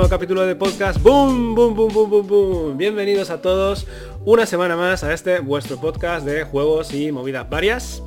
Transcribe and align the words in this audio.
nuevo 0.00 0.16
capítulo 0.16 0.46
de 0.46 0.56
podcast. 0.56 0.98
¡Boom! 1.02 1.54
¡Boom, 1.54 1.74
boom, 1.74 1.92
boom, 1.92 2.08
boom, 2.08 2.26
boom! 2.26 2.78
Bienvenidos 2.78 3.28
a 3.28 3.42
todos 3.42 3.86
una 4.24 4.46
semana 4.46 4.74
más 4.74 5.04
a 5.04 5.12
este 5.12 5.40
vuestro 5.40 5.78
podcast 5.78 6.24
de 6.24 6.44
juegos 6.44 6.94
y 6.94 7.12
movidas 7.12 7.50
varias. 7.50 8.02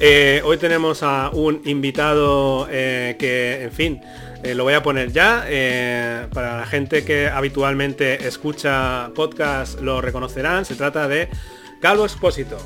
Eh, 0.00 0.42
hoy 0.44 0.56
tenemos 0.56 1.04
a 1.04 1.30
un 1.32 1.62
invitado 1.66 2.66
eh, 2.68 3.14
que, 3.16 3.62
en 3.62 3.70
fin, 3.70 4.00
eh, 4.42 4.56
lo 4.56 4.64
voy 4.64 4.74
a 4.74 4.82
poner 4.82 5.12
ya. 5.12 5.46
para 6.34 6.56
la 6.56 6.66
gente 6.66 7.04
que 7.04 7.28
habitualmente 7.28 8.26
escucha 8.26 9.12
podcast 9.14 9.80
lo 9.80 10.00
reconocerán. 10.00 10.64
Se 10.64 10.74
trata 10.74 11.06
de 11.06 11.28
Calvo 11.80 12.06
Expósito. 12.06 12.56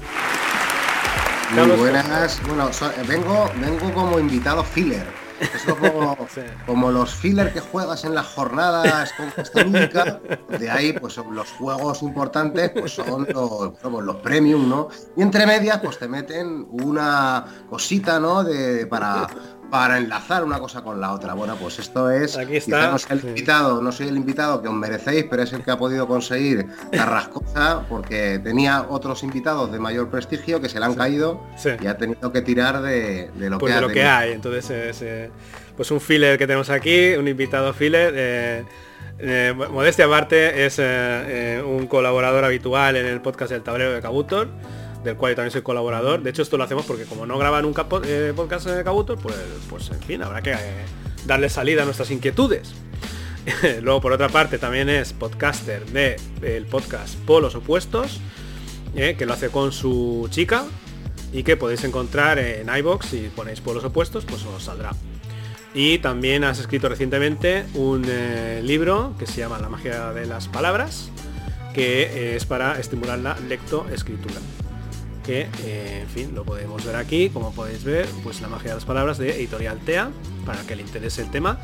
Muy 1.51 1.77
buenas. 1.77 2.41
Bueno, 2.47 2.71
vengo, 3.07 3.53
vengo 3.61 3.93
como 3.93 4.19
invitado 4.19 4.65
filler. 4.65 5.24
Es 5.41 5.65
como, 6.67 6.91
los 6.91 7.15
filler 7.15 7.53
que 7.53 7.61
juegas 7.61 8.05
en 8.05 8.15
las 8.15 8.27
jornadas 8.27 9.13
con 9.13 9.33
esta 9.37 10.21
de 10.59 10.71
ahí 10.71 10.93
pues 10.93 11.17
los 11.17 11.51
juegos 11.53 12.03
importantes 12.03 12.71
pues 12.71 12.93
son 12.93 13.27
los, 13.29 13.73
los 13.83 14.17
premium, 14.17 14.69
¿no? 14.69 14.89
Y 15.17 15.23
entre 15.23 15.47
medias 15.47 15.81
pues 15.83 15.99
te 15.99 16.09
meten 16.09 16.67
una 16.71 17.45
cosita, 17.69 18.21
¿no? 18.21 18.45
De, 18.45 18.87
para, 18.87 19.27
para 19.71 19.99
enlazar 19.99 20.45
una 20.45 20.59
cosa 20.59 20.83
con 20.83 21.01
la 21.01 21.13
otra. 21.13 21.35
Bueno, 21.35 21.57
pues 21.57 21.79
esto 21.79 22.11
es. 22.11 22.37
Aquí 22.37 22.57
está. 22.57 22.91
No 22.91 22.99
soy 22.99 23.19
el 23.19 23.29
invitado, 23.29 23.83
no 23.83 23.93
soy 23.93 24.09
el 24.09 24.17
invitado 24.17 24.63
que 24.63 24.69
os 24.69 24.75
merecéis, 24.75 25.27
pero 25.29 25.43
es 25.43 25.53
el 25.53 25.63
que 25.63 25.71
ha 25.71 25.79
podido 25.79 26.07
conseguir 26.07 26.67
Carrascosa 26.93 27.85
porque 27.89 28.41
tenía 28.43 28.87
otros 28.89 29.23
invitados 29.23 29.73
de 29.73 29.79
mayor 29.79 30.11
prestigio 30.11 30.61
que 30.61 30.69
se 30.69 30.79
le 30.79 30.87
han 30.87 30.95
caído 30.95 31.43
y 31.81 31.87
ha 31.87 31.97
tenido 31.97 32.33
que 32.33 32.43
tirar 32.43 32.83
de, 32.83 33.31
lo 33.37 33.59
pues 33.59 33.73
que, 33.73 33.75
de 33.77 33.81
lo 33.81 33.89
que 33.89 34.05
hay. 34.05 34.33
Entonces, 34.33 34.71
es, 34.71 35.03
eh, 35.03 35.31
pues 35.77 35.91
un 35.91 36.01
filler 36.01 36.39
que 36.39 36.47
tenemos 36.47 36.71
aquí, 36.71 37.15
un 37.15 37.29
invitado 37.29 37.73
filler. 37.73 38.15
Eh, 38.17 38.65
eh, 39.19 39.55
modestia 39.71 40.07
aparte 40.07 40.67
es 40.67 40.79
un 41.65 41.87
colaborador 41.87 42.45
habitual 42.45 42.97
en 42.97 43.07
el 43.07 43.21
podcast 43.21 43.53
El 43.53 43.63
Tablero 43.63 43.93
de 43.93 44.01
Cabutor 44.01 44.49
del 45.05 45.17
cual 45.17 45.33
yo 45.33 45.37
también 45.37 45.53
soy 45.53 45.63
colaborador. 45.63 46.23
De 46.23 46.31
hecho, 46.31 46.43
esto 46.43 46.57
lo 46.57 46.65
hacemos 46.65 46.87
porque 46.87 47.05
como 47.05 47.27
no 47.27 47.39
graban 47.39 47.63
nunca 47.63 47.87
eh, 48.05 48.33
podcast 48.35 48.67
de 48.67 48.83
Kabuto, 48.83 49.17
pues, 49.17 49.37
pues 49.69 49.91
en 49.91 50.01
fin, 50.01 50.23
habrá 50.23 50.43
que 50.43 50.53
eh, 50.53 50.57
darle 51.27 51.49
salida 51.51 51.83
a 51.83 51.85
nuestras 51.85 52.11
inquietudes. 52.11 52.73
Luego, 53.83 54.01
por 54.01 54.13
otra 54.13 54.31
parte, 54.31 54.59
también 54.59 54.89
es 54.89 55.13
podcaster 55.13 55.85
del 55.87 56.17
el 56.43 56.65
podcast 56.65 57.17
Polos 57.21 57.55
Opuestos, 57.55 58.21
eh, 58.97 59.15
que 59.19 59.27
lo 59.27 59.35
hace 59.35 59.51
con 59.51 59.73
su 59.73 60.27
chica 60.31 60.65
y 61.33 61.43
que 61.43 61.57
podéis 61.57 61.85
encontrar 61.85 62.39
en 62.39 62.75
iBox 62.75 63.07
si 63.07 63.31
ponéis 63.37 63.61
Polos 63.61 63.85
Opuestos, 63.85 64.25
pues 64.25 64.45
os 64.45 64.65
saldrá. 64.65 64.93
Y 65.75 65.99
también 65.99 66.45
has 66.45 66.61
escrito 66.61 66.89
recientemente 66.89 67.67
un 67.75 68.07
libro 68.63 69.15
que 69.19 69.27
se 69.27 69.41
llama 69.41 69.59
La 69.59 69.69
magia 69.69 70.13
de 70.13 70.25
las 70.25 70.47
palabras, 70.47 71.11
que 71.75 72.37
es 72.37 72.47
para 72.47 72.79
estimular 72.79 73.19
la 73.19 73.37
lectoescritura 73.41 74.37
que 75.25 75.49
eh, 75.65 76.01
en 76.03 76.09
fin 76.09 76.35
lo 76.35 76.45
podemos 76.45 76.85
ver 76.85 76.97
aquí. 76.97 77.31
Como 77.31 77.53
podéis 77.53 77.83
ver 77.85 78.07
pues 78.23 78.41
la 78.41 78.49
magia 78.49 78.71
de 78.71 78.77
las 78.77 78.85
palabras 78.85 79.19
de 79.19 79.31
editorial 79.31 79.79
TEA 79.81 80.11
para 80.47 80.63
que 80.63 80.77
le 80.77 80.83
interese 80.83 81.23
el 81.23 81.31
tema. 81.31 81.59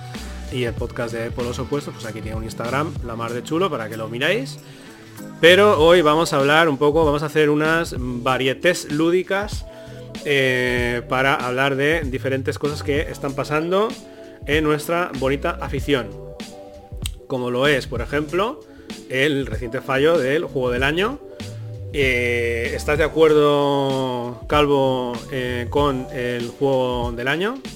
Y 0.53 0.65
el 0.65 0.75
podcast 0.75 1.15
de 1.15 1.31
Polos 1.31 1.59
Opuestos 1.61 1.95
pues 1.95 2.07
aquí 2.07 2.21
tiene 2.21 2.37
un 2.37 2.45
Instagram 2.45 2.93
la 3.05 3.15
mar 3.15 3.33
de 3.33 3.45
chulo 3.45 3.71
para 3.71 3.89
que 3.89 3.97
lo 3.97 4.09
miráis. 4.09 4.59
Pero 5.41 5.81
hoy 5.81 6.03
vamos 6.03 6.33
a 6.33 6.39
hablar 6.39 6.69
un 6.69 6.79
poco 6.79 7.05
vamos 7.05 7.23
a 7.23 7.27
hacer 7.27 7.51
unas 7.51 7.95
varietés 7.99 8.91
lúdicas 8.91 9.65
eh, 10.25 11.03
para 11.09 11.35
hablar 11.35 11.77
de 11.77 12.01
diferentes 12.03 12.59
cosas 12.59 12.83
que 12.83 13.03
están 13.03 13.35
pasando 13.35 13.89
en 14.47 14.65
nuestra 14.65 15.13
bonita 15.19 15.59
afición. 15.61 16.09
Como 17.27 17.51
lo 17.51 17.67
es 17.69 17.87
por 17.87 18.01
ejemplo 18.01 18.61
el 19.09 19.47
reciente 19.47 19.81
fallo 19.81 20.19
del 20.19 20.45
juego 20.45 20.71
del 20.71 20.83
año 20.83 21.21
eh, 21.93 22.73
¿Estás 22.75 22.99
de 22.99 23.05
acuerdo, 23.05 24.41
Calvo, 24.49 25.13
eh, 25.31 25.67
con 25.71 26.07
el 26.13 26.49
juego 26.49 27.13
del 27.13 27.29
año? 27.29 27.59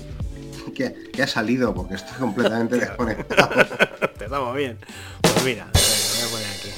Que, 0.75 1.23
ha 1.23 1.27
salido, 1.29 1.73
porque 1.73 1.95
estoy 1.95 2.17
completamente 2.19 2.77
desconectado. 2.81 3.65
Estamos 4.21 4.57
bien. 4.57 4.77
Pues 5.21 5.45
mira, 5.45 5.69
voy 5.73 6.27
a 6.27 6.31
poner 6.33 6.47
aquí. 6.49 6.71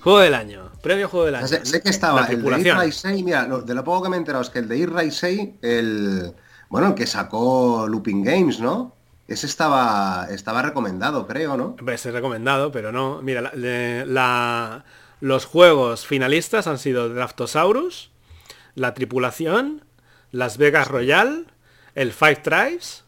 Juego 0.00 0.18
del 0.18 0.34
año, 0.34 0.72
premio 0.82 1.08
juego 1.08 1.26
del 1.26 1.36
año. 1.36 1.46
Sé, 1.46 1.80
que 1.80 1.90
estaba 1.90 2.26
el 2.26 2.42
de 2.42 2.60
Irray 2.60 2.90
6, 2.90 3.24
mira, 3.24 3.44
de 3.44 3.74
lo 3.74 3.84
poco 3.84 4.04
que 4.04 4.08
me 4.08 4.16
he 4.16 4.18
enterado 4.18 4.42
es 4.42 4.50
que 4.50 4.58
el 4.58 4.68
de 4.68 4.78
Irray 4.78 5.12
6, 5.12 5.48
el 5.62 6.34
bueno, 6.68 6.88
el 6.88 6.94
que 6.94 7.06
sacó 7.06 7.86
Looping 7.88 8.24
Games, 8.24 8.58
¿no? 8.58 8.94
Ese 9.28 9.46
estaba 9.46 10.26
estaba 10.30 10.62
recomendado, 10.62 11.26
creo, 11.26 11.56
¿no? 11.56 11.76
Ese 11.92 12.08
es 12.08 12.14
recomendado, 12.14 12.72
pero 12.72 12.90
no. 12.90 13.20
Mira, 13.22 13.52
la 13.54 14.84
los 15.20 15.46
juegos 15.46 16.06
finalistas 16.06 16.66
han 16.66 16.78
sido 16.78 17.08
Draftosaurus, 17.08 18.10
La 18.74 18.94
Tripulación, 18.94 19.84
Las 20.30 20.58
Vegas 20.58 20.88
Royal, 20.88 21.46
el 21.94 22.12
Five 22.12 22.36
Tribes 22.36 23.04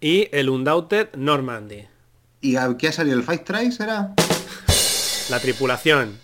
y 0.00 0.28
el 0.32 0.48
Undoubted 0.50 1.14
Normandy. 1.16 1.88
¿Y 2.40 2.56
a 2.56 2.76
qué 2.78 2.88
ha 2.88 2.92
salido 2.92 3.16
el 3.16 3.24
Five 3.24 3.38
Tribes? 3.38 3.80
¿Era? 3.80 4.14
La 5.30 5.40
Tripulación. 5.40 6.18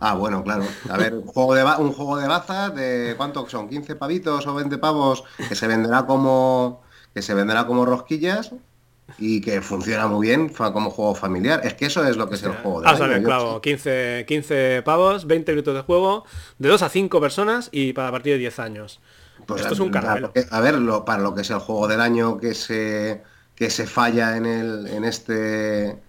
Ah, 0.00 0.14
bueno, 0.14 0.42
claro. 0.42 0.66
A 0.90 0.96
ver, 0.96 1.14
un 1.14 1.26
juego 1.26 1.54
de, 1.54 1.64
un 1.64 1.92
juego 1.92 2.16
de 2.16 2.26
bazas 2.26 2.74
de 2.74 3.14
cuánto 3.16 3.48
son, 3.48 3.68
15 3.68 3.94
pavitos 3.94 4.46
o 4.46 4.54
20 4.54 4.76
pavos 4.78 5.22
que 5.48 5.54
se 5.54 5.68
venderá 5.68 6.04
como 6.04 6.82
que 7.14 7.22
se 7.22 7.32
venderá 7.32 7.64
como 7.66 7.86
rosquillas 7.86 8.50
y 9.18 9.40
que 9.40 9.60
funciona 9.60 10.06
muy 10.06 10.28
bien 10.28 10.48
como 10.48 10.90
juego 10.90 11.14
familiar. 11.14 11.60
Es 11.64 11.74
que 11.74 11.86
eso 11.86 12.04
es 12.06 12.16
lo 12.16 12.28
que 12.28 12.36
es 12.36 12.42
el 12.42 12.52
juego. 12.52 12.80
De 12.80 12.88
ah, 12.88 13.20
claro, 13.22 13.60
15, 13.60 14.24
15 14.26 14.82
pavos, 14.84 15.26
20 15.26 15.52
minutos 15.52 15.74
de 15.74 15.82
juego, 15.82 16.24
de 16.58 16.68
2 16.68 16.82
a 16.82 16.88
5 16.88 17.20
personas 17.20 17.68
y 17.72 17.92
para 17.92 18.10
partir 18.10 18.32
de 18.34 18.38
10 18.38 18.58
años. 18.58 19.00
Pues 19.46 19.60
Esto 19.60 19.74
es 19.74 19.80
un 19.80 19.90
caramelo. 19.90 20.32
A 20.50 20.60
ver, 20.60 20.78
lo, 20.78 21.04
para 21.04 21.22
lo 21.22 21.34
que 21.34 21.42
es 21.42 21.50
el 21.50 21.58
juego 21.58 21.86
del 21.88 22.00
año 22.00 22.38
que 22.38 22.54
se 22.54 23.22
que 23.54 23.70
se 23.70 23.86
falla 23.86 24.36
en 24.36 24.46
el 24.46 24.86
en 24.88 25.04
este 25.04 26.02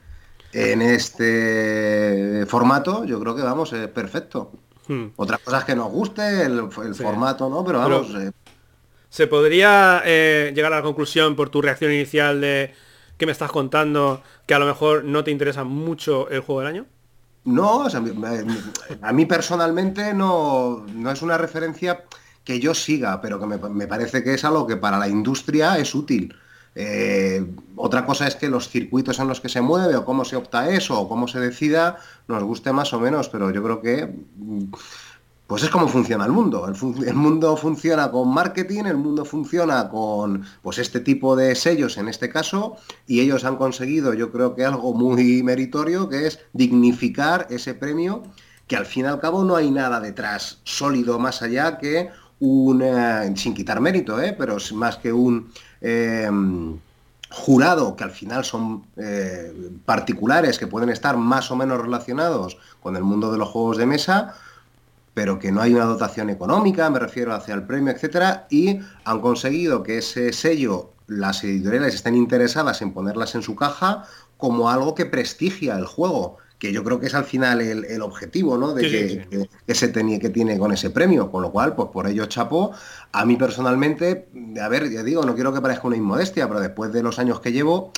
en 0.53 0.81
este 0.81 2.45
formato, 2.47 3.03
yo 3.03 3.19
creo 3.19 3.35
que 3.35 3.41
vamos, 3.41 3.73
es 3.73 3.87
perfecto. 3.89 4.51
Hmm. 4.87 5.07
Otras 5.17 5.41
cosas 5.41 5.65
que 5.65 5.75
nos 5.75 5.91
guste, 5.91 6.43
el, 6.43 6.69
formato, 6.71 7.49
¿no? 7.49 7.65
Pero 7.65 7.79
vamos. 7.79 8.15
Eh. 8.15 8.31
¿Se 9.09 9.27
podría 9.27 10.01
eh, 10.05 10.53
llegar 10.55 10.71
a 10.73 10.77
la 10.77 10.81
conclusión 10.81 11.35
por 11.35 11.49
tu 11.49 11.61
reacción 11.61 11.91
inicial 11.91 12.39
de 12.39 12.73
que 13.17 13.25
me 13.25 13.31
estás 13.31 13.51
contando 13.51 14.21
que 14.45 14.53
a 14.53 14.59
lo 14.59 14.65
mejor 14.65 15.03
no 15.03 15.23
te 15.23 15.31
interesa 15.31 15.63
mucho 15.63 16.29
el 16.29 16.41
juego 16.41 16.61
del 16.61 16.69
año? 16.69 16.85
No, 17.45 17.85
a 19.01 19.13
mí 19.13 19.25
personalmente 19.27 20.13
no, 20.13 20.85
no, 20.93 21.11
es 21.11 21.21
una 21.21 21.37
referencia 21.37 22.03
que 22.43 22.59
yo 22.59 22.73
siga, 22.73 23.21
pero 23.21 23.39
que 23.39 23.45
me, 23.45 23.87
parece 23.87 24.23
que 24.23 24.33
es 24.33 24.43
algo 24.43 24.65
que 24.65 24.77
para 24.77 24.97
la 24.97 25.07
industria 25.07 25.77
es 25.77 25.93
útil. 25.93 26.35
Eh, 26.73 27.45
otra 27.75 28.05
cosa 28.05 28.27
es 28.27 28.35
que 28.35 28.49
los 28.49 28.67
circuitos 28.67 29.19
en 29.19 29.27
los 29.27 29.39
que 29.39 29.47
se 29.47 29.61
mueve 29.61 29.95
o 29.95 30.03
cómo 30.03 30.25
se 30.25 30.35
opta 30.35 30.69
eso 30.69 30.99
o 30.99 31.07
cómo 31.07 31.27
se 31.27 31.39
decida 31.39 31.97
nos 32.27 32.43
guste 32.43 32.73
más 32.73 32.91
o 32.93 32.99
menos, 32.99 33.29
pero 33.29 33.51
yo 33.51 33.63
creo 33.63 33.81
que 33.81 34.13
pues 35.47 35.63
es 35.63 35.69
como 35.69 35.87
funciona 35.87 36.25
el 36.25 36.31
mundo. 36.31 36.67
El, 36.67 37.13
mundo 37.13 37.55
funciona 37.55 38.09
con 38.09 38.33
marketing, 38.33 38.85
el 38.85 38.97
mundo 38.97 39.25
funciona 39.25 39.89
con 39.89 40.43
pues 40.61 40.79
este 40.79 40.99
tipo 40.99 41.35
de 41.35 41.55
sellos 41.55 41.97
en 41.97 42.07
este 42.07 42.29
caso, 42.29 42.77
y 43.05 43.19
ellos 43.19 43.45
han 43.45 43.57
conseguido, 43.57 44.13
yo 44.13 44.31
creo 44.31 44.55
que 44.55 44.65
algo 44.65 44.93
muy 44.93 45.43
meritorio, 45.43 46.09
que 46.09 46.27
es 46.27 46.39
dignificar 46.53 47.47
ese 47.49 47.75
premio, 47.75 48.23
que 48.67 48.75
al 48.75 48.85
fin 48.85 49.05
y 49.05 49.07
al 49.07 49.19
cabo 49.19 49.43
no 49.43 49.55
hay 49.55 49.69
nada 49.69 49.99
detrás 49.99 50.59
sólido 50.63 51.19
más 51.19 51.41
allá 51.43 51.77
que 51.77 52.09
un, 52.39 52.83
sin 53.35 53.53
quitar 53.53 53.79
mérito, 53.79 54.19
¿eh? 54.21 54.35
pero 54.37 54.57
más 54.73 54.97
que 54.97 55.13
un 55.13 55.51
em, 55.81 56.77
jurado 57.29 57.95
que 57.95 58.03
al 58.03 58.11
final 58.11 58.43
son 58.43 58.85
eh, 58.97 59.53
particulares 59.85 60.57
que 60.57 60.67
pueden 60.67 60.89
estar 60.89 61.17
más 61.17 61.51
o 61.51 61.55
menos 61.55 61.79
relacionados 61.79 62.57
con 62.81 62.95
el 62.95 63.03
mundo 63.03 63.31
de 63.31 63.37
los 63.37 63.49
juegos 63.49 63.77
de 63.77 63.85
mesa, 63.85 64.35
pero 65.15 65.39
que 65.39 65.51
no 65.51 65.61
hay 65.61 65.73
una 65.73 65.85
dotación 65.85 66.29
económica, 66.29 66.87
me 66.89 66.99
refiero 66.99 67.33
hacia 67.33 67.55
el 67.55 67.63
premio, 67.63 67.91
etcétera, 67.91 68.47
y 68.51 68.81
han 69.05 69.21
conseguido 69.21 69.81
que 69.81 69.97
ese 69.99 70.31
sello, 70.33 70.91
las 71.07 71.43
editoriales 71.43 71.95
estén 71.95 72.15
interesadas 72.15 72.81
en 72.81 72.93
ponerlas 72.93 73.33
en 73.33 73.41
su 73.41 73.55
caja 73.55 74.03
como 74.37 74.69
algo 74.69 74.93
que 74.93 75.05
prestigia 75.05 75.77
el 75.77 75.85
juego, 75.85 76.37
que 76.59 76.73
yo 76.73 76.83
creo 76.83 76.99
que 76.99 77.05
es 77.07 77.15
al 77.15 77.23
final 77.23 77.61
el, 77.61 78.01
objetivo, 78.01 78.57
¿no? 78.57 78.73
De 78.73 78.81
que, 79.65 79.73
se 79.73 79.87
tenía, 79.87 80.19
que 80.19 80.29
tiene 80.29 80.59
con 80.59 80.73
ese 80.73 80.89
premio, 80.89 81.31
con 81.31 81.41
lo 81.41 81.51
cual, 81.51 81.75
pues 81.75 81.89
por 81.93 82.07
ello 82.07 82.25
chapo. 82.25 82.71
A 83.13 83.25
mí 83.25 83.37
personalmente, 83.37 84.27
a 84.61 84.67
ver, 84.67 84.89
ya 84.91 85.03
digo, 85.03 85.23
no 85.23 85.35
quiero 85.35 85.53
que 85.53 85.61
parezca 85.61 85.87
una 85.87 85.95
inmodestia, 85.95 86.47
pero 86.47 86.59
después 86.59 86.91
de 86.91 87.03
los 87.03 87.19
años 87.19 87.39
que 87.39 87.53
llevo, 87.53 87.93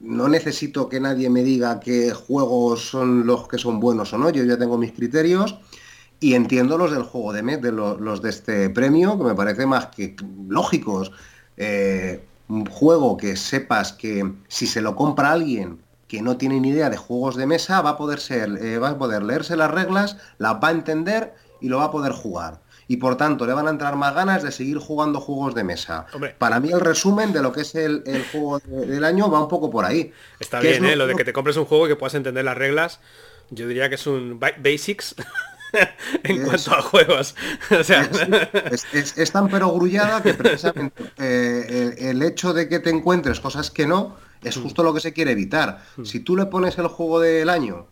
no 0.00 0.28
necesito 0.28 0.88
que 0.88 1.00
nadie 1.00 1.30
me 1.30 1.42
diga 1.42 1.80
qué 1.80 2.12
juegos 2.12 2.88
son 2.90 3.26
los 3.26 3.48
que 3.48 3.56
son 3.56 3.80
buenos 3.80 4.12
o 4.12 4.18
no, 4.18 4.28
yo 4.30 4.44
ya 4.44 4.58
tengo 4.58 4.76
mis 4.76 4.92
criterios 4.92 5.58
y 6.20 6.34
entiendo 6.34 6.78
los 6.78 6.90
del 6.90 7.02
juego 7.02 7.32
de 7.32 7.42
mes, 7.42 7.62
de 7.62 7.72
los, 7.72 8.22
de 8.22 8.30
este 8.30 8.70
premio, 8.70 9.16
que 9.18 9.24
me 9.24 9.34
parece 9.34 9.66
más 9.66 9.86
que 9.86 10.16
lógicos. 10.48 11.12
Eh, 11.56 12.24
un 12.48 12.66
juego 12.66 13.16
que 13.16 13.36
sepas 13.36 13.92
que 13.92 14.32
si 14.48 14.66
se 14.66 14.80
lo 14.80 14.96
compra 14.96 15.32
alguien 15.32 15.80
que 16.08 16.22
no 16.22 16.38
tiene 16.38 16.58
ni 16.58 16.70
idea 16.70 16.90
de 16.90 16.96
juegos 16.96 17.36
de 17.36 17.46
mesa 17.46 17.82
va 17.82 17.90
a 17.90 17.96
poder 17.96 18.18
ser, 18.18 18.50
eh, 18.62 18.78
va 18.78 18.90
a 18.90 18.98
poder 18.98 19.22
leerse 19.22 19.56
las 19.56 19.70
reglas, 19.70 20.16
las 20.38 20.54
va 20.54 20.68
a 20.68 20.70
entender 20.70 21.34
y 21.60 21.68
lo 21.68 21.78
va 21.78 21.84
a 21.84 21.90
poder 21.90 22.12
jugar. 22.12 22.60
Y 22.90 22.96
por 22.96 23.18
tanto 23.18 23.44
le 23.44 23.52
van 23.52 23.66
a 23.66 23.70
entrar 23.70 23.96
más 23.96 24.14
ganas 24.14 24.42
de 24.42 24.50
seguir 24.50 24.78
jugando 24.78 25.20
juegos 25.20 25.54
de 25.54 25.62
mesa. 25.62 26.06
Para 26.38 26.58
mí 26.58 26.70
el 26.72 26.80
resumen 26.80 27.34
de 27.34 27.42
lo 27.42 27.52
que 27.52 27.60
es 27.60 27.74
el, 27.74 28.02
juego 28.32 28.60
del 28.60 29.04
año 29.04 29.30
va 29.30 29.42
un 29.42 29.48
poco 29.48 29.68
por 29.68 29.84
ahí. 29.84 30.10
Está 30.40 30.60
bien, 30.60 30.86
¿eh? 30.86 30.96
lo 30.96 31.06
de 31.06 31.14
que 31.14 31.24
te 31.24 31.34
compres 31.34 31.58
un 31.58 31.66
juego 31.66 31.84
y 31.84 31.90
que 31.90 31.96
puedas 31.96 32.14
entender 32.14 32.46
las 32.46 32.56
reglas. 32.56 33.00
Yo 33.50 33.68
diría 33.68 33.90
que 33.90 33.96
es 33.96 34.06
un 34.06 34.40
basics 34.40 35.14
en 36.24 36.44
cuanto 36.44 36.74
a 36.74 36.82
juegos. 36.82 37.34
O 37.78 37.84
sea... 37.84 38.08
es, 38.92 39.32
tan 39.32 39.48
perogrullada 39.48 40.22
que 40.22 40.34
precisamente 40.34 41.12
eh, 41.18 41.94
el, 41.98 42.22
hecho 42.22 42.52
de 42.52 42.68
que 42.68 42.78
te 42.78 42.90
encuentres 42.90 43.40
cosas 43.40 43.70
que 43.70 43.86
no 43.86 44.16
es 44.42 44.56
mm. 44.56 44.62
justo 44.62 44.82
lo 44.82 44.94
que 44.94 45.00
se 45.00 45.12
quiere 45.12 45.32
evitar. 45.32 45.82
Mm. 45.96 46.04
Si 46.04 46.20
tú 46.20 46.36
le 46.36 46.46
pones 46.46 46.78
el 46.78 46.88
juego 46.88 47.20
del 47.20 47.48
año 47.48 47.86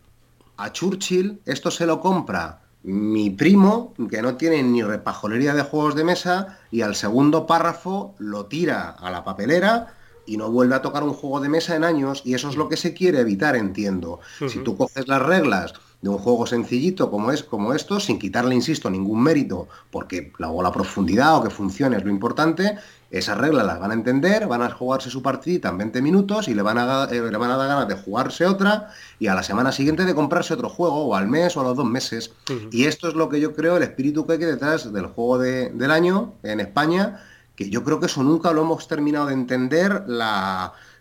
a 0.57 0.71
Churchill, 0.71 1.41
esto 1.45 1.71
se 1.71 1.85
lo 1.85 1.99
compra 1.99 2.61
mi 2.83 3.29
primo, 3.29 3.93
que 4.09 4.21
no 4.21 4.35
tiene 4.35 4.63
ni 4.63 4.81
repajolería 4.81 5.53
de 5.53 5.63
juegos 5.63 5.95
de 5.95 6.05
mesa, 6.05 6.59
y 6.71 6.81
al 6.81 6.95
segundo 6.95 7.45
párrafo 7.45 8.15
lo 8.17 8.45
tira 8.45 8.91
a 8.91 9.11
la 9.11 9.25
papelera 9.25 9.93
y 10.25 10.37
no 10.37 10.51
vuelve 10.51 10.75
a 10.75 10.81
tocar 10.81 11.03
un 11.03 11.13
juego 11.13 11.41
de 11.41 11.49
mesa 11.49 11.75
en 11.75 11.83
años, 11.83 12.21
y 12.23 12.33
eso 12.33 12.49
es 12.49 12.55
lo 12.55 12.69
que 12.69 12.77
se 12.77 12.93
quiere 12.93 13.19
evitar, 13.19 13.55
entiendo. 13.55 14.19
Si 14.47 14.59
tú 14.59 14.77
coges 14.77 15.07
las 15.07 15.21
reglas 15.21 15.73
de 16.01 16.09
un 16.09 16.17
juego 16.17 16.45
sencillito 16.45 17.09
como 17.09 17.31
es 17.31 17.43
como 17.43 17.73
esto, 17.73 17.99
sin 17.99 18.19
quitarle, 18.19 18.53
insisto, 18.53 18.89
ningún 18.89 19.23
mérito, 19.23 19.67
porque 19.91 20.31
la, 20.37 20.49
o 20.49 20.61
la 20.61 20.71
profundidad 20.71 21.37
o 21.37 21.43
que 21.43 21.49
funcione 21.49 21.97
es 21.97 22.03
lo 22.03 22.11
importante, 22.11 22.77
esas 23.09 23.37
reglas 23.37 23.65
las 23.65 23.79
van 23.79 23.91
a 23.91 23.93
entender, 23.93 24.47
van 24.47 24.61
a 24.61 24.69
jugarse 24.69 25.09
su 25.09 25.21
partidita 25.21 25.69
en 25.69 25.77
20 25.77 26.01
minutos 26.01 26.47
y 26.49 26.53
le 26.53 26.61
van, 26.61 26.77
a, 26.77 27.05
eh, 27.05 27.21
le 27.21 27.37
van 27.37 27.51
a 27.51 27.57
dar 27.57 27.67
ganas 27.67 27.87
de 27.87 27.95
jugarse 27.95 28.45
otra 28.45 28.89
y 29.17 29.27
a 29.27 29.35
la 29.35 29.43
semana 29.43 29.71
siguiente 29.71 30.05
de 30.05 30.13
comprarse 30.13 30.53
otro 30.53 30.69
juego, 30.69 31.05
o 31.05 31.15
al 31.15 31.27
mes 31.27 31.55
o 31.55 31.61
a 31.61 31.63
los 31.63 31.77
dos 31.77 31.85
meses. 31.85 32.33
Y 32.71 32.85
esto 32.85 33.07
es 33.07 33.15
lo 33.15 33.29
que 33.29 33.39
yo 33.39 33.53
creo, 33.53 33.77
el 33.77 33.83
espíritu 33.83 34.27
que 34.27 34.33
hay 34.33 34.39
detrás 34.39 34.91
del 34.91 35.07
juego 35.07 35.39
del 35.39 35.91
año 35.91 36.33
en 36.43 36.59
España, 36.59 37.23
que 37.55 37.69
yo 37.69 37.83
creo 37.83 37.99
que 37.99 38.07
eso 38.07 38.23
nunca 38.23 38.51
lo 38.51 38.61
hemos 38.61 38.87
terminado 38.87 39.27
de 39.27 39.33
entender, 39.33 40.03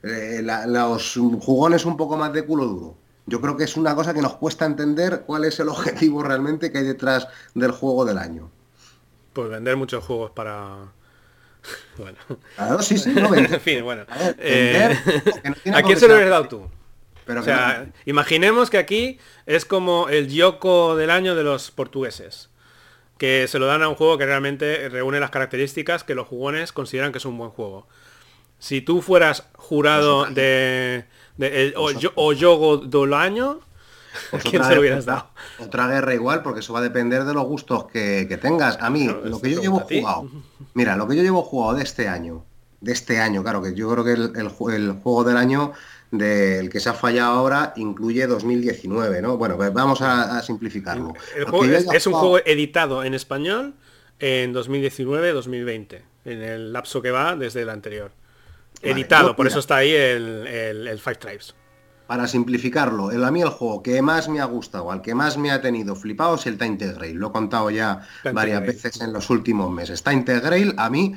eh, 0.03 0.43
los 0.67 1.15
jugones 1.41 1.85
un 1.85 1.97
poco 1.97 2.17
más 2.17 2.33
de 2.33 2.47
culo 2.47 2.67
duro. 2.67 3.06
Yo 3.27 3.41
creo 3.41 3.57
que 3.57 3.65
es 3.65 3.77
una 3.77 3.95
cosa 3.95 4.15
que 4.15 4.23
nos 4.23 4.37
cuesta 4.37 4.65
entender 4.65 5.25
cuál 5.27 5.45
es 5.45 5.59
el 5.59 5.69
objetivo 5.69 6.23
realmente 6.23 6.71
que 6.71 6.79
hay 6.79 6.85
detrás 6.85 7.29
del 7.55 7.73
juego 7.73 8.05
del 8.05 8.19
año. 8.19 8.51
Pues 9.33 9.51
vender 9.51 9.77
muchos 9.77 10.05
juegos 10.05 10.31
para, 10.31 10.93
bueno. 11.99 12.19
Claro, 12.55 12.83
sí, 12.83 12.99
sí, 12.99 13.13
en 13.17 13.61
fin, 13.61 13.85
bueno. 13.85 14.05
Eh, 14.39 14.97
¿A 15.75 15.83
quién 15.83 15.99
se 15.99 16.09
lo 16.09 16.15
hubieras 16.15 16.31
dado 16.31 16.49
tú? 16.49 16.71
Pero 17.25 17.41
o 17.41 17.43
sea, 17.43 17.89
imaginemos 18.05 18.71
que 18.71 18.79
aquí 18.79 19.19
es 19.47 19.65
como 19.65 20.09
el 20.09 20.29
Yoko 20.29 20.95
del 20.95 21.11
año 21.11 21.35
de 21.35 21.43
los 21.43 21.73
portugueses. 21.73 22.51
Que 23.19 23.49
se 23.49 23.59
lo 23.59 23.67
dan 23.67 23.83
a 23.83 23.89
un 23.89 23.95
juego 23.95 24.19
que 24.19 24.27
realmente 24.27 24.89
reúne 24.91 25.19
las 25.19 25.31
características 25.31 26.05
que 26.05 26.15
los 26.15 26.29
jugones 26.29 26.73
consideran 26.73 27.13
que 27.13 27.19
es 27.19 27.25
un 27.25 27.39
buen 27.39 27.51
juego. 27.51 27.89
Si 28.59 28.81
tú 28.81 29.03
fueras 29.03 29.49
jurado 29.55 30.27
pues 30.33 31.05
de, 31.37 31.51
de, 31.51 31.75
o, 31.77 31.91
o 32.15 32.33
Yogo 32.33 32.79
del 32.79 33.15
año, 33.15 33.61
pues 34.31 34.45
¿Quién 34.45 34.65
se 34.65 34.75
lo 34.75 34.81
hubieras 34.81 35.05
dado? 35.05 35.29
Otra 35.59 35.89
guerra 35.89 36.15
igual, 36.15 36.43
porque 36.43 36.61
eso 36.61 36.73
va 36.73 36.81
a 36.81 36.83
depender 36.83 37.25
de 37.25 37.35
los 37.35 37.45
gustos 37.45 37.87
que, 37.87 38.39
tengas. 38.41 38.79
A 38.81 38.91
mí, 38.91 39.09
lo 39.25 39.41
que 39.41 39.51
yo 39.51 39.61
llevo 39.61 39.81
jugado, 39.81 40.29
mira, 40.75 40.97
lo 40.97 41.07
que 41.09 41.17
yo 41.17 41.23
llevo 41.23 41.43
jugado 41.43 41.75
de 41.75 41.83
este 41.83 42.09
año, 42.09 42.45
de 42.81 42.93
este 42.93 43.21
año, 43.21 43.43
claro, 43.43 43.63
que 43.63 43.75
yo 43.75 43.91
creo 43.91 44.05
que 44.05 44.13
el, 44.13 44.49
juego 44.49 45.25
del 45.25 45.37
año 45.37 45.73
del 46.11 46.71
que 46.71 46.81
se 46.81 46.89
ha 46.89 46.95
fallado 46.95 47.33
ahora 47.33 47.73
incluye 47.77 48.27
2019, 48.27 49.23
¿no? 49.23 49.37
Bueno, 49.37 49.57
pues 49.57 49.73
vamos 49.73 50.01
a, 50.03 50.43
simplificarlo. 50.43 51.15
es, 51.93 52.07
un 52.07 52.13
juego 52.13 52.39
editado 52.39 53.05
en 53.05 53.15
español 53.15 53.75
en 54.19 54.55
2019-2020, 54.55 56.01
en 56.25 56.43
el 56.43 56.73
lapso 56.73 57.03
que 57.03 57.11
va 57.11 57.37
desde 57.37 57.63
el 57.63 57.71
anterior. 57.71 58.13
Editado, 58.83 59.35
por 59.35 59.47
eso 59.47 59.59
está 59.59 59.77
ahí 59.77 59.93
el, 59.93 60.47
el 60.47 60.99
Five 60.99 61.17
Tribes 61.17 61.55
para 62.07 62.29
simplificarlo, 62.29 63.11
el, 63.11 63.25
a 63.25 63.31
mí 63.31 63.43
el 63.43 63.49
juego 63.49 63.83
que 63.83 64.01
más 64.01 64.29
me 64.29 64.41
ha 64.41 64.45
gustado, 64.45 64.93
al 64.93 65.03
que 65.03 65.15
más 65.15 65.37
me 65.37 65.51
ha 65.51 65.61
tenido 65.61 65.97
flipado 65.97 66.37
es 66.37 66.47
el 66.47 66.57
Tainted 66.57 66.95
Grail. 66.95 67.17
Lo 67.17 67.29
he 67.29 67.33
contado 67.33 67.71
ya 67.71 68.07
varias 68.33 68.61
veces 68.63 69.01
en 69.01 69.13
los 69.13 69.29
últimos 69.29 69.71
meses. 69.71 70.03
Tainted 70.03 70.43
Grail 70.43 70.75
a 70.79 70.89
mí 70.89 71.15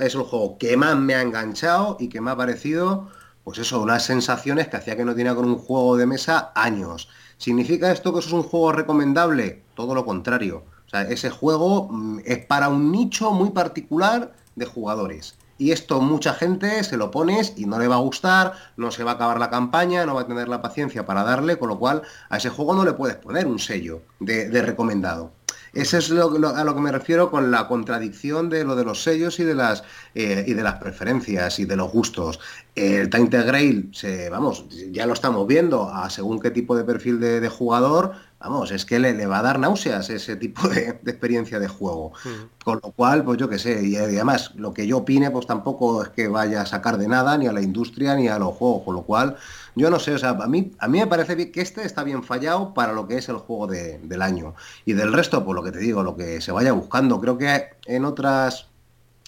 es 0.00 0.14
el 0.14 0.22
juego 0.22 0.58
que 0.58 0.76
más 0.76 0.96
me 0.96 1.14
ha 1.14 1.22
enganchado 1.22 1.96
y 2.00 2.08
que 2.08 2.20
me 2.20 2.32
ha 2.32 2.36
parecido, 2.36 3.08
pues 3.44 3.58
eso, 3.58 3.80
unas 3.80 4.04
sensaciones 4.04 4.68
que 4.68 4.76
hacía 4.76 4.96
que 4.96 5.04
no 5.04 5.14
tenía 5.14 5.34
con 5.34 5.46
un 5.46 5.58
juego 5.58 5.96
de 5.96 6.06
mesa 6.06 6.52
años. 6.54 7.08
¿Significa 7.36 7.92
esto 7.92 8.12
que 8.12 8.18
eso 8.18 8.28
es 8.28 8.34
un 8.34 8.42
juego 8.42 8.72
recomendable? 8.72 9.62
Todo 9.74 9.94
lo 9.94 10.04
contrario. 10.04 10.64
O 10.86 10.90
sea, 10.90 11.02
ese 11.02 11.30
juego 11.30 11.88
mm, 11.90 12.20
es 12.24 12.44
para 12.46 12.68
un 12.68 12.90
nicho 12.90 13.30
muy 13.30 13.50
particular 13.50 14.32
de 14.56 14.66
jugadores 14.66 15.37
y 15.58 15.72
esto 15.72 16.00
mucha 16.00 16.34
gente 16.34 16.82
se 16.84 16.96
lo 16.96 17.10
pones 17.10 17.52
y 17.56 17.66
no 17.66 17.78
le 17.78 17.88
va 17.88 17.96
a 17.96 18.00
gustar, 18.00 18.52
no 18.76 18.90
se 18.90 19.04
va 19.04 19.12
a 19.12 19.14
acabar 19.14 19.38
la 19.38 19.50
campaña, 19.50 20.06
no 20.06 20.14
va 20.14 20.22
a 20.22 20.26
tener 20.26 20.48
la 20.48 20.62
paciencia 20.62 21.04
para 21.04 21.24
darle, 21.24 21.58
con 21.58 21.68
lo 21.68 21.78
cual 21.78 22.02
a 22.30 22.36
ese 22.36 22.48
juego 22.48 22.74
no 22.74 22.84
le 22.84 22.92
puedes 22.92 23.16
poner 23.16 23.46
un 23.46 23.58
sello 23.58 24.02
de, 24.20 24.48
recomendado. 24.62 25.32
Ese 25.74 25.98
es 25.98 26.08
lo, 26.08 26.48
a 26.48 26.64
lo 26.64 26.74
que 26.74 26.80
me 26.80 26.90
refiero 26.90 27.30
con 27.30 27.50
la 27.50 27.68
contradicción 27.68 28.48
de 28.48 28.64
lo 28.64 28.74
de 28.74 28.84
los 28.84 29.02
sellos 29.02 29.38
y 29.38 29.44
de 29.44 29.54
las 29.54 29.84
eh, 30.14 30.42
y 30.46 30.54
de 30.54 30.62
las 30.62 30.76
preferencias 30.76 31.58
y 31.58 31.66
de 31.66 31.76
los 31.76 31.92
gustos. 31.92 32.40
El 32.74 33.10
Tainted 33.10 33.46
Grail, 33.46 33.90
se, 33.92 34.30
vamos, 34.30 34.64
ya 34.90 35.04
lo 35.04 35.12
estamos 35.12 35.46
viendo 35.46 35.90
a 35.90 36.08
según 36.08 36.40
qué 36.40 36.50
tipo 36.50 36.74
de 36.74 36.84
perfil 36.84 37.20
de 37.20 37.48
jugador, 37.48 38.14
Vamos, 38.40 38.70
es 38.70 38.84
que 38.84 39.00
le, 39.00 39.26
va 39.26 39.40
a 39.40 39.42
dar 39.42 39.58
náuseas 39.58 40.10
ese 40.10 40.36
tipo 40.36 40.68
de, 40.68 40.90
experiencia 40.90 41.58
de 41.58 41.66
juego. 41.66 42.12
Mm. 42.24 42.62
Con 42.64 42.80
lo 42.82 42.92
cual, 42.92 43.24
pues 43.24 43.36
yo 43.36 43.48
qué 43.48 43.58
sé, 43.58 43.84
y, 43.84 43.96
además 43.96 44.52
lo 44.54 44.72
que 44.72 44.86
yo 44.86 44.98
opine, 44.98 45.30
pues 45.30 45.46
tampoco 45.46 46.04
es 46.04 46.10
que 46.10 46.28
vaya 46.28 46.62
a 46.62 46.66
sacar 46.66 46.98
de 46.98 47.08
nada 47.08 47.36
ni 47.36 47.48
a 47.48 47.52
la 47.52 47.60
industria 47.60 48.14
ni 48.14 48.28
a 48.28 48.38
los 48.38 48.54
juegos. 48.54 48.84
Con 48.84 48.94
lo 48.94 49.02
cual, 49.02 49.36
yo 49.74 49.90
no 49.90 49.98
sé, 49.98 50.14
o 50.14 50.18
sea, 50.18 50.30
a 50.30 50.46
mí, 50.46 50.72
a 50.78 50.86
mí 50.86 51.00
me 51.00 51.08
parece 51.08 51.50
que 51.50 51.60
este 51.60 51.84
está 51.84 52.04
bien 52.04 52.22
fallado 52.22 52.74
para 52.74 52.92
lo 52.92 53.08
que 53.08 53.18
es 53.18 53.28
el 53.28 53.38
juego 53.38 53.66
del 53.66 54.22
año. 54.22 54.54
Y 54.84 54.92
del 54.92 55.12
resto, 55.12 55.44
pues 55.44 55.56
lo 55.56 55.64
que 55.64 55.72
te 55.72 55.80
digo, 55.80 56.04
lo 56.04 56.16
que 56.16 56.40
se 56.40 56.52
vaya 56.52 56.72
buscando. 56.72 57.20
Creo 57.20 57.38
que 57.38 57.70
en 57.86 58.04
otras 58.04 58.66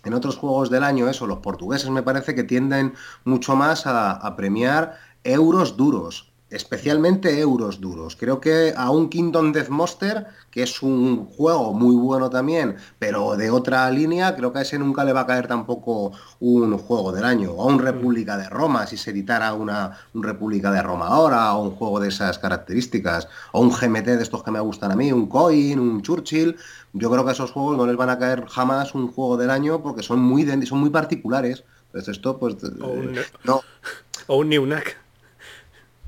en 0.03 0.15
otros 0.15 0.39
juegos 0.39 0.71
del 0.71 0.83
año, 0.83 1.11
eso, 1.11 1.27
los 1.27 1.41
portugueses 1.41 1.91
me 1.91 2.03
parece 2.03 2.35
que 2.35 2.43
tienden 2.43 2.95
mucho 3.25 3.55
más 3.55 3.87
a 3.87 4.35
premiar 4.35 4.97
euros 5.25 5.77
duros 5.77 6.30
especialmente 6.51 7.39
euros 7.41 7.81
duros. 7.81 8.17
Creo 8.17 8.41
que 8.41 8.75
a 8.77 8.91
un 8.91 9.09
Kingdom 9.09 9.53
Death 9.53 9.69
Monster, 9.69 10.27
que 10.51 10.65
es 10.65 10.83
un 10.83 11.27
juego 11.27 11.73
muy 11.73 11.95
bueno 11.95 12.29
también, 12.29 12.77
pero 12.99 13.37
de 13.37 13.51
otra 13.51 13.89
línea, 13.91 14.35
creo 14.35 14.53
que 14.53 14.59
a 14.59 14.63
ese 14.63 14.79
nunca 14.79 15.05
le 15.05 15.13
va 15.13 15.21
a 15.21 15.27
caer 15.27 15.47
tampoco 15.47 16.13
un 16.41 16.77
juego 16.77 17.13
del 17.13 17.25
año. 17.25 17.53
O 17.53 17.67
un 17.67 17.79
República 17.79 18.37
de 18.37 18.49
Roma, 18.49 18.87
si 18.87 18.97
se 18.97 19.13
editara 19.13 19.55
una 19.55 19.99
un 20.13 20.23
República 20.23 20.73
de 20.73 20.83
Roma 20.83 21.07
ahora, 21.07 21.55
o 21.55 21.63
un 21.63 21.71
juego 21.71 22.01
de 22.01 22.09
esas 22.09 22.39
características, 22.39 23.29
o 23.53 23.61
un 23.61 23.71
GMT 23.71 24.07
de 24.07 24.23
estos 24.23 24.43
que 24.43 24.51
me 24.51 24.61
gustan 24.61 24.91
a 24.91 24.97
mí, 24.97 25.13
un 25.13 25.29
Coin, 25.29 25.79
un 25.79 26.03
Churchill. 26.03 26.57
Yo 26.93 27.11
creo 27.11 27.23
que 27.25 27.31
a 27.31 27.33
esos 27.33 27.53
juegos 27.53 27.77
no 27.77 27.87
les 27.87 27.97
van 27.97 28.11
a 28.11 28.19
caer 28.19 28.47
jamás 28.47 28.95
un 28.95 29.13
juego 29.13 29.37
del 29.37 29.51
año 29.51 29.83
porque 29.83 30.03
son 30.03 30.21
muy, 30.21 30.45
son 30.67 30.81
muy 30.81 30.91
particulares. 30.91 31.65
Entonces 31.87 32.17
esto, 32.17 32.39
pues... 32.39 32.57
O 32.81 32.89
un, 32.89 33.17
no. 33.45 33.63
o 34.27 34.37
un 34.37 34.49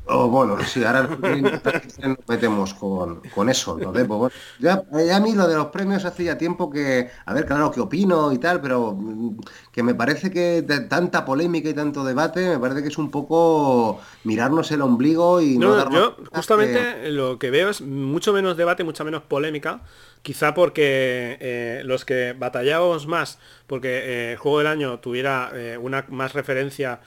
Oh, 0.06 0.26
bueno, 0.28 0.58
sí, 0.64 0.82
ahora 0.82 1.02
nos 1.04 2.28
metemos 2.28 2.74
con, 2.74 3.48
eso, 3.48 3.78
¿no? 3.78 3.92
Pues 3.92 4.32
ya, 4.58 4.84
a 5.14 5.20
mí 5.20 5.32
lo 5.32 5.46
de 5.46 5.54
los 5.54 5.66
premios 5.66 6.04
hacía 6.04 6.36
tiempo 6.36 6.68
que, 6.70 7.08
a 7.24 7.32
ver, 7.32 7.46
claro, 7.46 7.70
que 7.70 7.80
opino 7.80 8.32
y 8.32 8.38
tal, 8.38 8.60
pero 8.60 8.96
mm, 8.98 9.36
que 9.70 9.84
me 9.84 9.94
parece 9.94 10.32
que 10.32 10.62
tanta 10.88 11.24
polémica 11.24 11.68
y 11.68 11.74
tanto 11.74 12.02
debate, 12.02 12.48
me 12.48 12.58
parece 12.58 12.82
que 12.82 12.88
es 12.88 12.98
un 12.98 13.12
poco 13.12 14.00
mirarnos 14.24 14.72
el 14.72 14.82
ombligo 14.82 15.40
y 15.40 15.56
no, 15.56 15.76
darnos 15.76 15.94
Yo 15.94 16.16
justamente 16.32 17.10
lo 17.12 17.38
que 17.38 17.50
veo 17.50 17.70
es 17.70 17.80
mucho 17.80 18.32
menos 18.32 18.56
debate, 18.56 18.82
mucha 18.82 19.04
menos 19.04 19.22
polémica, 19.22 19.82
quizá 20.22 20.52
porque 20.52 21.38
eh, 21.40 21.82
los 21.84 22.04
que 22.04 22.34
batallábamos 22.36 23.06
más, 23.06 23.38
porque 23.68 23.88
eh, 23.88 24.32
el 24.32 24.38
juego 24.38 24.58
del 24.58 24.66
año 24.66 24.98
tuviera 24.98 25.52
eh, 25.54 25.78
una 25.78 26.04
más 26.08 26.32
referencia 26.32 27.00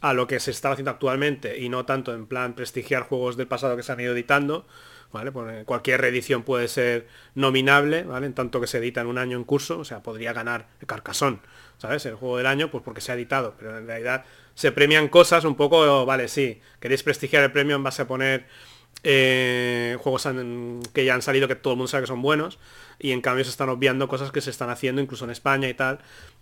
a 0.00 0.12
lo 0.12 0.26
que 0.26 0.40
se 0.40 0.50
está 0.50 0.72
haciendo 0.72 0.90
actualmente 0.90 1.58
y 1.58 1.68
no 1.68 1.86
tanto 1.86 2.14
en 2.14 2.26
plan 2.26 2.54
prestigiar 2.54 3.02
juegos 3.02 3.36
del 3.36 3.46
pasado 3.46 3.76
que 3.76 3.82
se 3.82 3.92
han 3.92 4.00
ido 4.00 4.12
editando, 4.12 4.66
¿vale? 5.12 5.32
Pues 5.32 5.64
cualquier 5.64 6.00
reedición 6.00 6.42
puede 6.42 6.68
ser 6.68 7.06
nominable, 7.34 8.04
¿vale? 8.04 8.26
En 8.26 8.34
tanto 8.34 8.60
que 8.60 8.66
se 8.66 8.78
edita 8.78 9.00
en 9.00 9.06
un 9.06 9.18
año 9.18 9.36
en 9.36 9.44
curso, 9.44 9.78
o 9.78 9.84
sea, 9.84 10.02
podría 10.02 10.32
ganar 10.32 10.68
el 10.80 10.86
Carcasón, 10.86 11.40
¿sabes? 11.78 12.04
El 12.06 12.14
juego 12.14 12.36
del 12.36 12.46
año, 12.46 12.70
pues 12.70 12.84
porque 12.84 13.00
se 13.00 13.12
ha 13.12 13.14
editado, 13.14 13.54
pero 13.58 13.78
en 13.78 13.86
realidad 13.86 14.24
se 14.54 14.72
premian 14.72 15.08
cosas 15.08 15.44
un 15.44 15.54
poco, 15.54 16.04
vale, 16.06 16.28
sí, 16.28 16.60
queréis 16.80 17.02
prestigiar 17.02 17.42
el 17.44 17.52
premio 17.52 17.76
en 17.76 17.82
base 17.82 18.02
a 18.02 18.06
poner 18.06 18.46
eh, 19.02 19.96
juegos 20.00 20.28
que 20.92 21.04
ya 21.04 21.14
han 21.14 21.22
salido, 21.22 21.48
que 21.48 21.54
todo 21.54 21.74
el 21.74 21.78
mundo 21.78 21.88
sabe 21.88 22.02
que 22.02 22.08
son 22.08 22.22
buenos, 22.22 22.58
y 22.98 23.12
en 23.12 23.20
cambio 23.20 23.44
se 23.44 23.50
están 23.50 23.68
obviando 23.68 24.08
cosas 24.08 24.32
que 24.32 24.40
se 24.40 24.50
están 24.50 24.70
haciendo 24.70 25.00
incluso 25.00 25.24
en 25.24 25.30
España 25.30 25.68
y 25.68 25.74
tal, 25.74 26.00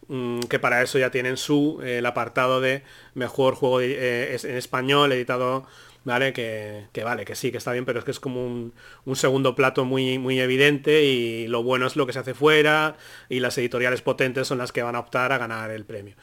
mm, 0.08 0.40
que 0.40 0.58
para 0.58 0.82
eso 0.82 0.98
ya 0.98 1.10
tienen 1.10 1.36
su, 1.36 1.80
eh, 1.82 1.98
el 1.98 2.06
apartado 2.06 2.60
de 2.60 2.82
mejor 3.14 3.54
juego 3.54 3.80
eh, 3.80 4.36
en 4.42 4.56
español, 4.56 5.12
editado 5.12 5.66
¿vale? 6.04 6.32
Que, 6.32 6.86
vale, 7.02 7.24
que 7.24 7.34
sí, 7.34 7.50
que 7.50 7.58
está 7.58 7.72
bien, 7.72 7.84
pero 7.84 7.98
es 7.98 8.04
que 8.04 8.10
es 8.10 8.20
como 8.20 8.46
un, 8.46 8.72
segundo 9.16 9.54
plato 9.54 9.84
muy, 9.84 10.18
muy 10.18 10.38
evidente 10.40 11.02
y 11.04 11.46
lo 11.48 11.62
bueno 11.62 11.86
es 11.86 11.96
lo 11.96 12.06
que 12.06 12.12
se 12.12 12.18
hace 12.20 12.34
fuera 12.34 12.96
y 13.28 13.40
las 13.40 13.56
editoriales 13.58 14.02
potentes 14.02 14.46
son 14.46 14.58
las 14.58 14.72
que 14.72 14.82
van 14.82 14.96
a 14.96 15.00
optar 15.00 15.32
a 15.32 15.38
ganar 15.38 15.70
el 15.70 15.84
premio. 15.84 16.14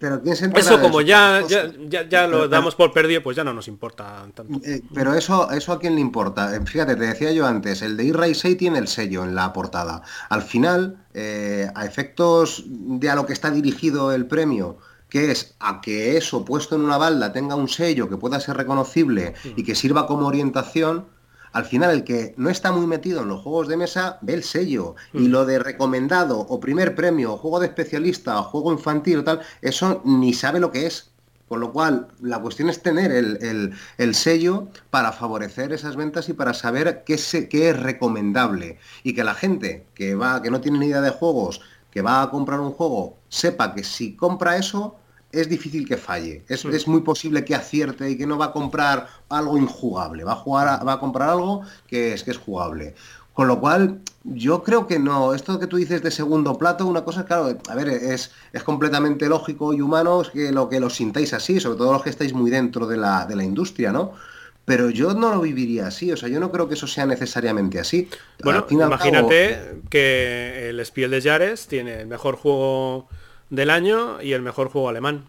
Pero 0.00 0.22
eso 0.24 0.80
como 0.80 1.02
ya, 1.02 1.42
ya, 1.46 2.08
ya, 2.08 2.26
lo 2.26 2.48
damos 2.48 2.74
por 2.74 2.90
perdido, 2.90 3.22
pues 3.22 3.36
ya 3.36 3.44
no 3.44 3.52
nos 3.52 3.68
importa 3.68 4.26
tanto. 4.34 4.58
Eh, 4.64 4.80
pero 4.94 5.12
eso, 5.12 5.50
eso 5.50 5.72
a 5.72 5.78
quién 5.78 5.94
le 5.94 6.00
importa. 6.00 6.56
Eh, 6.56 6.60
fíjate, 6.64 6.96
te 6.96 7.04
decía 7.04 7.32
yo 7.32 7.46
antes, 7.46 7.82
el 7.82 7.98
de 7.98 8.08
E-Ray 8.08 8.34
6 8.34 8.56
tiene 8.56 8.78
el 8.78 8.88
sello 8.88 9.24
en 9.24 9.34
la 9.34 9.52
portada. 9.52 10.00
Al 10.30 10.40
final, 10.40 11.04
eh, 11.12 11.70
a 11.74 11.84
efectos 11.84 12.64
de 12.66 13.10
a 13.10 13.14
lo 13.14 13.26
que 13.26 13.34
está 13.34 13.50
dirigido 13.50 14.12
el 14.12 14.24
premio, 14.24 14.78
que 15.10 15.30
es 15.30 15.54
a 15.60 15.82
que 15.82 16.16
eso 16.16 16.46
puesto 16.46 16.76
en 16.76 16.80
una 16.80 16.96
balda 16.96 17.34
tenga 17.34 17.54
un 17.54 17.68
sello 17.68 18.08
que 18.08 18.16
pueda 18.16 18.40
ser 18.40 18.56
reconocible 18.56 19.34
y 19.54 19.64
que 19.64 19.74
sirva 19.74 20.06
como 20.06 20.26
orientación, 20.26 21.08
al 21.52 21.64
final 21.64 21.90
el 21.90 22.04
que 22.04 22.34
no 22.36 22.50
está 22.50 22.72
muy 22.72 22.86
metido 22.86 23.22
en 23.22 23.28
los 23.28 23.40
juegos 23.42 23.68
de 23.68 23.76
mesa 23.76 24.18
ve 24.22 24.34
el 24.34 24.44
sello 24.44 24.94
y 25.12 25.28
lo 25.28 25.46
de 25.46 25.58
recomendado 25.58 26.38
o 26.38 26.60
primer 26.60 26.94
premio, 26.94 27.34
o 27.34 27.36
juego 27.36 27.60
de 27.60 27.66
especialista 27.66 28.38
o 28.38 28.44
juego 28.44 28.72
infantil 28.72 29.18
o 29.18 29.24
tal, 29.24 29.40
eso 29.62 30.02
ni 30.04 30.32
sabe 30.32 30.60
lo 30.60 30.70
que 30.70 30.86
es. 30.86 31.10
Con 31.48 31.58
lo 31.58 31.72
cual, 31.72 32.06
la 32.20 32.38
cuestión 32.38 32.70
es 32.70 32.80
tener 32.80 33.10
el, 33.10 34.14
sello 34.14 34.68
para 34.90 35.10
favorecer 35.10 35.72
esas 35.72 35.96
ventas 35.96 36.28
y 36.28 36.32
para 36.32 36.54
saber 36.54 37.02
qué, 37.04 37.18
qué 37.50 37.70
es 37.70 37.80
recomendable. 37.80 38.78
Y 39.02 39.14
que 39.14 39.24
la 39.24 39.34
gente 39.34 39.84
que 39.94 40.14
va, 40.14 40.42
que 40.42 40.52
no 40.52 40.60
tiene 40.60 40.78
ni 40.78 40.86
idea 40.86 41.00
de 41.00 41.10
juegos, 41.10 41.60
que 41.90 42.02
va 42.02 42.22
a 42.22 42.30
comprar 42.30 42.60
un 42.60 42.70
juego, 42.70 43.18
sepa 43.28 43.74
que 43.74 43.82
si 43.82 44.14
compra 44.14 44.58
eso, 44.58 44.96
es 45.32 45.48
difícil 45.48 45.86
que 45.86 45.96
falle. 45.96 46.42
Es, 46.48 46.64
es, 46.64 46.88
muy 46.88 47.02
posible 47.02 47.44
que 47.44 47.54
acierte 47.54 48.10
y 48.10 48.18
que 48.18 48.26
no 48.26 48.38
va 48.38 48.46
a 48.46 48.52
comprar 48.52 49.08
algo 49.28 49.56
injugable. 49.56 50.24
Va 50.24 50.32
a, 50.32 50.36
jugar 50.36 50.86
va 50.86 50.94
a 50.94 51.00
comprar 51.00 51.30
algo 51.30 51.62
que 51.86 52.14
es, 52.14 52.24
que 52.24 52.32
es 52.32 52.38
jugable. 52.38 52.94
Con 53.32 53.46
lo 53.48 53.60
cual, 53.60 54.00
yo 54.24 54.62
creo 54.62 54.86
que 54.86 54.98
no. 54.98 55.34
Esto 55.34 55.58
que 55.58 55.66
tú 55.66 55.76
dices 55.76 56.02
de 56.02 56.10
segundo 56.10 56.58
plato, 56.58 56.86
una 56.86 57.04
cosa, 57.04 57.24
claro, 57.24 57.56
a 57.68 57.74
ver, 57.74 57.88
es, 57.88 58.32
es 58.52 58.62
completamente 58.62 59.28
lógico 59.28 59.72
y 59.72 59.80
humano 59.80 60.22
que 60.32 60.52
lo 60.52 60.68
que 60.68 60.80
lo 60.80 60.90
sintáis 60.90 61.32
así, 61.32 61.60
sobre 61.60 61.78
todo 61.78 61.92
los 61.92 62.02
que 62.02 62.10
estáis 62.10 62.34
muy 62.34 62.50
dentro 62.50 62.86
de 62.86 62.96
la, 62.96 63.24
de 63.26 63.36
la 63.36 63.44
industria, 63.44 63.92
¿no? 63.92 64.12
Pero 64.64 64.90
yo 64.90 65.14
no 65.14 65.34
lo 65.34 65.40
viviría 65.40 65.86
así, 65.86 66.12
o 66.12 66.16
sea, 66.16 66.28
yo 66.28 66.38
no 66.38 66.52
creo 66.52 66.68
que 66.68 66.74
eso 66.74 66.86
sea 66.86 67.06
necesariamente 67.06 67.80
así. 67.80 68.08
Bueno, 68.44 68.66
imagínate 68.68 69.80
que 69.88 70.68
el 70.68 70.84
Spiel 70.84 71.10
de 71.10 71.22
Jares 71.22 71.66
tiene 71.66 72.02
el 72.02 72.06
mejor 72.08 72.36
juego 72.36 73.08
del 73.50 73.70
año 73.70 74.22
y 74.22 74.32
el 74.32 74.42
mejor 74.42 74.68
juego 74.68 74.88
alemán. 74.88 75.26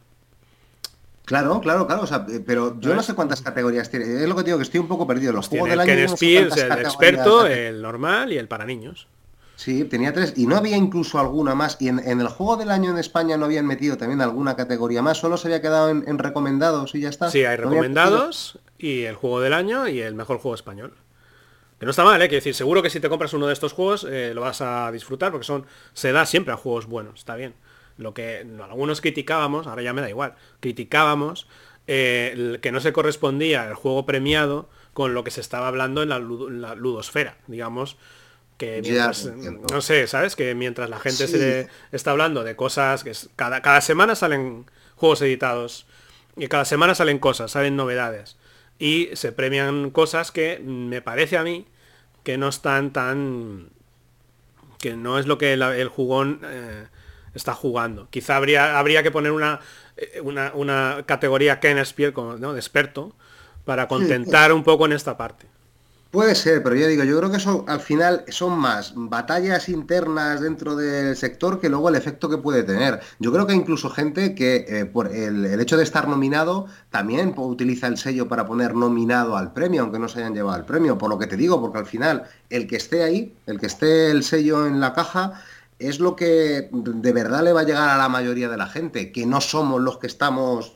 Claro, 1.26 1.62
claro, 1.62 1.88
claro. 1.88 2.06
Eh, 2.30 2.44
pero 2.46 2.80
yo 2.80 2.94
no 2.94 3.04
sé 3.04 3.14
cuántas 3.14 3.42
categorías 3.42 3.90
tiene. 3.90 4.06
Es 4.24 4.28
lo 4.28 4.36
que 4.36 4.44
digo, 4.44 4.58
que 4.58 4.64
estoy 4.64 4.80
un 4.80 4.88
poco 4.88 5.08
perdido. 5.08 5.34
Los 5.34 5.48
juegos 5.48 5.70
del 5.70 5.80
año. 5.80 5.92
el 5.92 6.02
experto, 6.80 7.46
el 7.46 7.82
normal 7.82 8.34
y 8.34 8.38
el 8.38 8.48
para 8.48 8.66
niños. 8.66 9.08
Sí, 9.56 9.84
tenía 9.84 10.12
tres. 10.12 10.34
Y 10.38 10.48
no 10.48 10.58
había 10.58 10.76
incluso 10.76 11.20
alguna 11.20 11.54
más. 11.54 11.78
Y 11.80 11.88
en, 11.88 12.00
el 12.00 12.28
juego 12.28 12.58
del 12.58 12.72
año 12.72 12.90
en 12.90 12.98
España 12.98 13.38
no 13.38 13.46
habían 13.46 13.68
metido 13.68 13.96
también 13.96 14.20
alguna 14.20 14.56
categoría 14.56 15.04
más. 15.04 15.20
Solo 15.20 15.38
se 15.38 15.48
había 15.48 15.62
quedado 15.62 15.90
en, 15.90 16.18
recomendados 16.18 16.96
y 16.96 17.02
ya 17.02 17.10
está. 17.10 17.30
Sí, 17.30 17.46
hay 17.46 17.58
recomendados 17.58 18.60
y 18.80 19.04
el 19.04 19.16
juego 19.16 19.40
del 19.40 19.54
año 19.54 19.88
y 19.88 20.02
el 20.02 20.16
mejor 20.16 20.40
juego 20.40 20.56
español. 20.56 20.96
Que 21.80 21.86
no 21.86 21.92
está 21.92 22.04
mal, 22.04 22.22
¿eh? 22.22 22.28
Quiero 22.28 22.40
decir, 22.40 22.56
seguro 22.56 22.82
que 22.82 22.90
si 22.90 23.00
te 23.00 23.10
compras 23.10 23.34
uno 23.34 23.48
de 23.48 23.54
estos 23.54 23.74
juegos 23.74 24.06
eh, 24.10 24.34
lo 24.34 24.42
vas 24.42 24.62
a 24.62 24.92
disfrutar 24.92 25.32
porque 25.32 25.46
son 25.46 25.66
se 25.94 26.12
da 26.12 26.26
siempre 26.26 26.54
a 26.54 26.58
juegos 26.58 26.88
buenos, 26.88 27.20
está 27.20 27.36
bien. 27.36 27.54
Lo 28.02 28.14
que 28.14 28.46
algunos 28.62 29.02
criticábamos, 29.02 29.68
ahora 29.68 29.82
ya 29.82 29.94
me 29.94 30.02
da 30.02 30.10
igual, 30.10 30.36
criticábamos 30.60 31.48
eh, 31.88 32.60
que 32.62 32.72
no 32.72 32.80
se 32.80 32.94
correspondía 32.94 33.68
el 33.68 33.76
juego 33.76 34.06
premiado 34.06 34.70
con 34.94 35.14
lo 35.14 35.24
que 35.24 35.32
se 35.32 35.42
estaba 35.42 35.68
hablando 35.68 36.04
en 36.04 36.10
la, 36.10 36.20
ludosfera, 36.20 37.38
digamos, 37.48 37.98
que 38.58 38.82
mientras, 38.82 39.26
no 39.72 39.82
sé, 39.82 40.08
¿sabes? 40.08 40.36
Que 40.36 40.54
mientras 40.54 40.90
la 40.90 41.00
gente 41.00 41.28
se 41.28 41.68
está 41.92 42.12
hablando 42.12 42.44
de 42.44 42.56
cosas 42.56 43.04
que 43.04 43.14
cada, 43.36 43.62
cada 43.62 43.82
semana 43.82 44.16
salen 44.16 44.66
juegos 44.96 45.22
editados 45.22 45.88
y 46.36 46.48
cada 46.48 46.66
semana 46.66 46.94
salen 46.94 47.20
cosas, 47.20 47.52
salen 47.52 47.76
novedades 47.76 48.38
y 48.78 49.10
se 49.14 49.32
premian 49.32 49.92
cosas 49.92 50.32
que 50.32 50.60
me 50.60 51.02
parece 51.02 51.38
a 51.38 51.44
mí 51.44 51.66
que 52.24 52.38
no 52.38 52.50
están 52.50 52.92
tan 52.92 53.70
que 54.80 54.96
no 54.96 55.20
es 55.20 55.28
lo 55.28 55.38
que 55.38 55.54
el 55.54 55.88
jugón 55.88 56.42
eh, 56.44 56.88
está 57.34 57.54
jugando. 57.54 58.08
Quizá 58.10 58.36
habría, 58.36 58.78
habría 58.78 59.04
que 59.04 59.12
poner 59.12 59.32
una, 59.32 59.60
eh, 59.98 60.22
una, 60.22 60.52
una 60.54 61.04
categoría 61.06 61.60
Ken 61.60 61.84
Spiel 61.86 62.14
como 62.14 62.38
¿no? 62.38 62.54
de 62.54 62.60
experto 62.60 63.16
para 63.66 63.88
contentar 63.88 64.52
un 64.54 64.64
poco 64.64 64.86
en 64.86 64.94
esta 64.94 65.18
parte. 65.18 65.48
Puede 66.12 66.36
ser, 66.36 66.62
pero 66.62 66.76
ya 66.76 66.88
digo, 66.88 67.06
yo 67.06 67.18
creo 67.18 67.32
que 67.32 67.38
eso 67.38 67.64
al 67.70 67.80
final 67.80 68.26
son 68.28 68.60
más 68.60 68.92
batallas 68.96 69.70
internas 69.70 70.42
dentro 70.42 70.76
del 70.76 71.16
sector 71.16 71.62
que 71.62 71.70
luego 71.70 71.88
el 71.88 71.96
efecto 71.96 72.28
que 72.28 72.38
puede 72.38 72.64
tener. 72.64 73.00
Yo 73.20 73.32
creo 73.32 73.48
que 73.48 73.54
incluso 73.54 73.90
gente 73.90 74.36
que 74.36 74.66
eh, 74.68 74.86
por 74.86 75.08
el, 75.08 75.46
el, 75.46 75.62
hecho 75.62 75.78
de 75.78 75.84
estar 75.84 76.10
nominado 76.10 76.68
también 76.90 77.34
utiliza 77.38 77.88
el 77.88 77.98
sello 77.98 78.28
para 78.28 78.46
poner 78.46 78.76
nominado 78.76 79.38
al 79.38 79.54
premio, 79.54 79.84
aunque 79.84 80.00
no 80.00 80.10
se 80.10 80.20
hayan 80.20 80.36
llevado 80.36 80.58
el 80.58 80.66
premio, 80.66 80.98
por 80.98 81.10
lo 81.10 81.18
que 81.18 81.28
te 81.28 81.38
digo, 81.38 81.62
porque 81.62 81.80
al 81.80 81.86
final 81.86 82.24
el 82.50 82.68
que 82.68 82.76
esté 82.76 83.04
ahí, 83.04 83.34
el 83.46 83.58
que 83.58 83.68
esté 83.68 84.12
el 84.12 84.24
sello 84.26 84.68
en 84.68 84.82
la 84.82 84.94
caja, 84.94 85.42
es 85.82 86.00
lo 86.00 86.16
que 86.16 86.70
de 86.72 87.12
verdad 87.12 87.44
le 87.44 87.54
va 87.54 87.62
a 87.62 87.66
llegar 87.66 87.90
a 87.90 87.98
la 87.98 88.10
mayoría 88.10 88.50
de 88.50 88.58
la 88.58 88.68
gente, 88.68 89.12
que 89.12 89.26
no 89.26 89.42
somos 89.42 89.82
los 89.82 89.98
que 89.98 90.08
estamos 90.08 90.74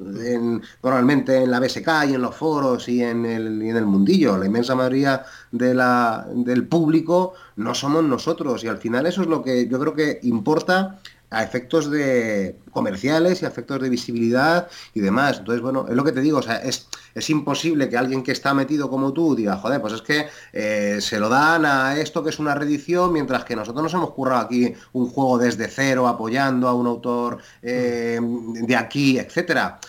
normalmente 0.81 1.43
en 1.43 1.51
la 1.51 1.59
BSK 1.59 1.87
y 2.09 2.13
en 2.15 2.21
los 2.21 2.35
foros 2.35 2.89
y 2.89 3.03
en, 3.03 3.25
el, 3.25 3.61
en 3.61 3.75
el 3.75 3.85
mundillo. 3.85 4.37
La 4.37 4.47
inmensa 4.47 4.75
mayoría 4.75 5.25
del 5.51 6.67
público 6.67 7.33
no 7.55 7.73
somos 7.75 8.03
nosotros 8.03 8.63
y 8.63 8.67
al 8.67 8.77
final 8.77 9.05
eso 9.05 9.21
es 9.21 9.27
lo 9.27 9.43
que 9.43 9.67
yo 9.67 9.79
creo 9.79 9.93
que 9.93 10.19
importa 10.23 10.99
a 11.29 11.43
efectos 11.43 11.89
de 11.91 12.57
comerciales 12.71 13.41
y 13.41 13.45
a 13.45 13.47
efectos 13.47 13.81
de 13.81 13.89
visibilidad 13.89 14.67
y 14.93 15.01
demás. 15.01 15.39
Entonces, 15.39 15.61
bueno, 15.61 15.85
es 15.89 15.95
lo 15.95 16.03
que 16.03 16.11
te 16.11 16.21
digo, 16.21 16.39
o 16.39 16.41
sea, 16.41 16.57
es, 16.57 16.87
es 17.13 17.29
imposible 17.29 17.89
que 17.89 17.97
alguien 17.97 18.23
que 18.23 18.31
está 18.31 18.53
metido 18.53 18.89
como 18.89 19.13
tú 19.13 19.35
diga, 19.35 19.57
joder, 19.57 19.81
pues 19.81 19.93
es 19.93 20.01
que 20.01 20.27
eh, 20.53 20.97
se 21.01 21.19
lo 21.19 21.29
dan 21.29 21.65
a 21.65 21.97
esto 21.97 22.23
que 22.23 22.29
es 22.29 22.39
una 22.39 22.55
reedición, 22.55 23.11
mientras 23.13 23.45
que 23.45 23.55
nosotros 23.55 23.83
nos 23.83 23.93
hemos 23.93 24.11
currado 24.11 24.41
aquí 24.41 24.73
un 24.93 25.09
juego 25.09 25.37
desde 25.37 25.67
cero, 25.67 26.07
apoyando 26.07 26.67
a 26.67 26.73
un 26.73 26.87
autor 26.87 27.39
eh, 27.61 28.19
de 28.21 28.75
aquí, 28.75 29.17
etcétera. 29.19 29.79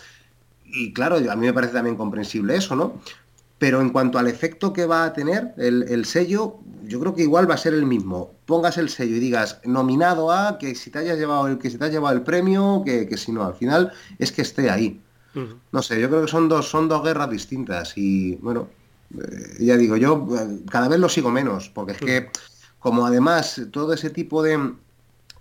Y 0.65 0.91
claro, 0.93 1.15
a 1.15 1.35
mí 1.35 1.45
me 1.45 1.53
parece 1.53 1.73
también 1.73 1.95
comprensible 1.95 2.55
eso, 2.55 2.75
¿no? 2.75 3.01
Pero 3.59 3.81
en 3.81 3.89
cuanto 3.89 4.19
al 4.19 4.27
efecto 4.27 4.71
que 4.71 4.85
va 4.85 5.05
a 5.05 5.13
tener 5.13 5.53
el, 5.57 6.05
sello, 6.05 6.57
yo 6.83 6.99
creo 6.99 7.15
que 7.15 7.23
igual 7.23 7.49
va 7.49 7.55
a 7.55 7.57
ser 7.57 7.73
el 7.73 7.85
mismo. 7.85 8.33
Pongas 8.45 8.77
el 8.77 8.89
sello 8.89 9.15
y 9.15 9.19
digas 9.19 9.59
nominado 9.65 10.31
a 10.31 10.59
que 10.59 10.75
si 10.75 10.91
te 10.91 10.99
hayas 10.99 11.17
llevado 11.17 11.47
el 11.47 11.57
que 11.57 11.71
si 11.71 11.77
te 11.77 11.85
has 11.85 11.91
llevado 11.91 12.15
el 12.15 12.21
premio, 12.21 12.83
que, 12.85 13.17
si 13.17 13.31
no, 13.31 13.43
al 13.43 13.55
final 13.55 13.91
es 14.19 14.31
que 14.31 14.43
esté 14.43 14.69
ahí. 14.69 15.01
No 15.71 15.83
sé, 15.83 16.01
yo 16.01 16.09
creo 16.09 16.23
que 16.23 16.31
son 16.31 16.49
dos, 16.49 16.67
son 16.67 16.87
dos 16.87 17.03
guerras 17.03 17.29
distintas. 17.29 17.93
Y 17.95 18.35
bueno, 18.37 18.69
eh, 19.15 19.57
ya 19.59 19.77
digo, 19.77 19.95
yo 19.97 20.27
eh, 20.35 20.59
cada 20.69 20.87
vez 20.87 20.99
lo 20.99 21.09
sigo 21.09 21.29
menos, 21.29 21.69
porque 21.69 21.91
es 21.91 21.97
que 21.99 22.29
como 22.79 23.05
además 23.05 23.61
todo 23.71 23.93
ese 23.93 24.09
tipo 24.09 24.41
de 24.41 24.73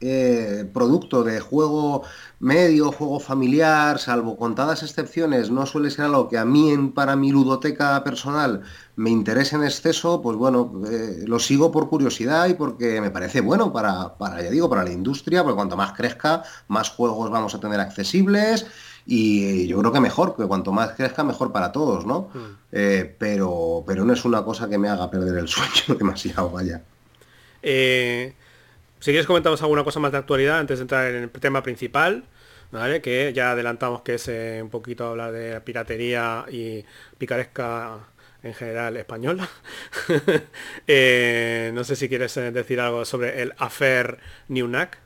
eh, 0.00 0.68
producto 0.72 1.24
de 1.24 1.40
juego 1.40 2.02
medio, 2.38 2.92
juego 2.92 3.18
familiar, 3.18 3.98
salvo 3.98 4.36
contadas 4.36 4.82
excepciones, 4.82 5.50
no 5.50 5.66
suele 5.66 5.90
ser 5.90 6.06
algo 6.06 6.28
que 6.28 6.38
a 6.38 6.44
mí 6.44 6.70
en, 6.70 6.92
para 6.92 7.16
mi 7.16 7.32
ludoteca 7.32 8.02
personal 8.04 8.62
me 8.96 9.10
interese 9.10 9.56
en 9.56 9.64
exceso, 9.64 10.20
pues 10.22 10.36
bueno, 10.36 10.82
eh, 10.90 11.24
lo 11.26 11.38
sigo 11.38 11.72
por 11.72 11.88
curiosidad 11.88 12.48
y 12.48 12.54
porque 12.54 13.00
me 13.00 13.10
parece 13.10 13.40
bueno 13.40 13.72
para, 13.72 14.16
para, 14.16 14.42
ya 14.42 14.50
digo, 14.50 14.68
para 14.68 14.84
la 14.84 14.92
industria, 14.92 15.42
porque 15.42 15.56
cuanto 15.56 15.76
más 15.76 15.92
crezca, 15.92 16.42
más 16.68 16.90
juegos 16.90 17.30
vamos 17.30 17.54
a 17.54 17.60
tener 17.60 17.80
accesibles 17.80 18.66
y 19.06 19.68
yo 19.68 19.78
creo 19.78 19.92
que 19.92 20.00
mejor, 20.00 20.34
que 20.36 20.44
cuanto 20.46 20.72
más 20.72 20.90
crezca, 20.90 21.22
mejor 21.22 21.52
para 21.52 21.70
todos, 21.70 22.04
¿no? 22.04 22.28
Mm. 22.34 22.38
Eh, 22.72 23.14
pero, 23.18 23.84
pero 23.86 24.04
no 24.04 24.12
es 24.12 24.24
una 24.24 24.44
cosa 24.44 24.68
que 24.68 24.78
me 24.78 24.88
haga 24.88 25.08
perder 25.10 25.38
el 25.38 25.48
sueño 25.48 25.94
demasiado, 25.98 26.50
vaya. 26.50 26.82
Eh, 27.62 28.34
si 29.00 29.10
quieres 29.10 29.26
comentamos 29.26 29.60
alguna 29.62 29.84
cosa 29.84 30.00
más 30.00 30.12
de 30.12 30.18
actualidad 30.18 30.58
antes 30.58 30.78
de 30.78 30.82
entrar 30.82 31.06
en 31.06 31.24
el 31.24 31.30
tema 31.30 31.62
principal, 31.62 32.24
¿vale? 32.70 33.00
Que 33.00 33.32
ya 33.34 33.52
adelantamos 33.52 34.02
que 34.02 34.14
es 34.14 34.28
eh, 34.28 34.60
un 34.62 34.70
poquito 34.70 35.06
hablar 35.06 35.32
de 35.32 35.60
piratería 35.60 36.44
y 36.50 36.84
picaresca 37.18 37.98
en 38.42 38.54
general 38.54 38.96
española. 38.96 39.48
Eh, 40.88 41.72
no 41.74 41.82
sé 41.82 41.96
si 41.96 42.08
quieres 42.08 42.36
eh, 42.36 42.52
decir 42.52 42.80
algo 42.80 43.04
sobre 43.04 43.42
el 43.42 43.52
Affair 43.58 44.18
Newnack. 44.48 44.98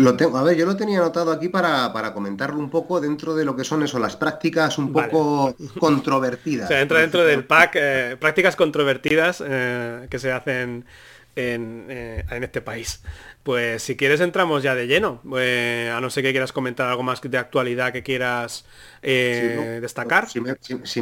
Lo 0.00 0.16
tengo, 0.16 0.38
a 0.38 0.42
ver, 0.42 0.56
yo 0.56 0.64
lo 0.64 0.76
tenía 0.76 0.98
anotado 0.98 1.30
aquí 1.30 1.50
para, 1.50 1.92
comentarlo 2.14 2.58
un 2.58 2.70
poco 2.70 3.02
dentro 3.02 3.34
de 3.34 3.44
lo 3.44 3.54
que 3.54 3.64
son 3.64 3.82
eso, 3.82 3.98
las 3.98 4.16
prácticas 4.16 4.78
un 4.78 4.92
poco 4.92 5.54
controvertidas. 5.78 6.64
o 6.64 6.68
sea, 6.68 6.80
entra 6.80 7.00
dentro 7.00 7.22
del 7.22 7.44
pack 7.44 7.72
eh, 7.74 8.16
prácticas 8.18 8.56
controvertidas 8.56 9.42
eh, 9.46 10.06
que 10.08 10.18
se 10.18 10.32
hacen 10.32 10.86
en, 11.36 11.86
eh, 11.88 12.24
en, 12.30 12.44
este 12.44 12.60
país. 12.60 13.02
Pues 13.42 13.82
si 13.82 13.96
quieres 13.96 14.20
entramos 14.20 14.62
ya 14.62 14.74
de 14.74 14.86
lleno, 14.86 15.22
a 15.24 16.00
no 16.00 16.10
ser 16.10 16.24
que 16.24 16.30
quieras 16.30 16.52
comentar 16.52 16.88
algo 16.88 17.02
más 17.02 17.20
de 17.22 17.38
actualidad 17.38 17.92
que 17.92 18.02
quieras 18.02 18.66
eh, 19.02 19.78
destacar. 19.80 20.28
Si 20.28 20.40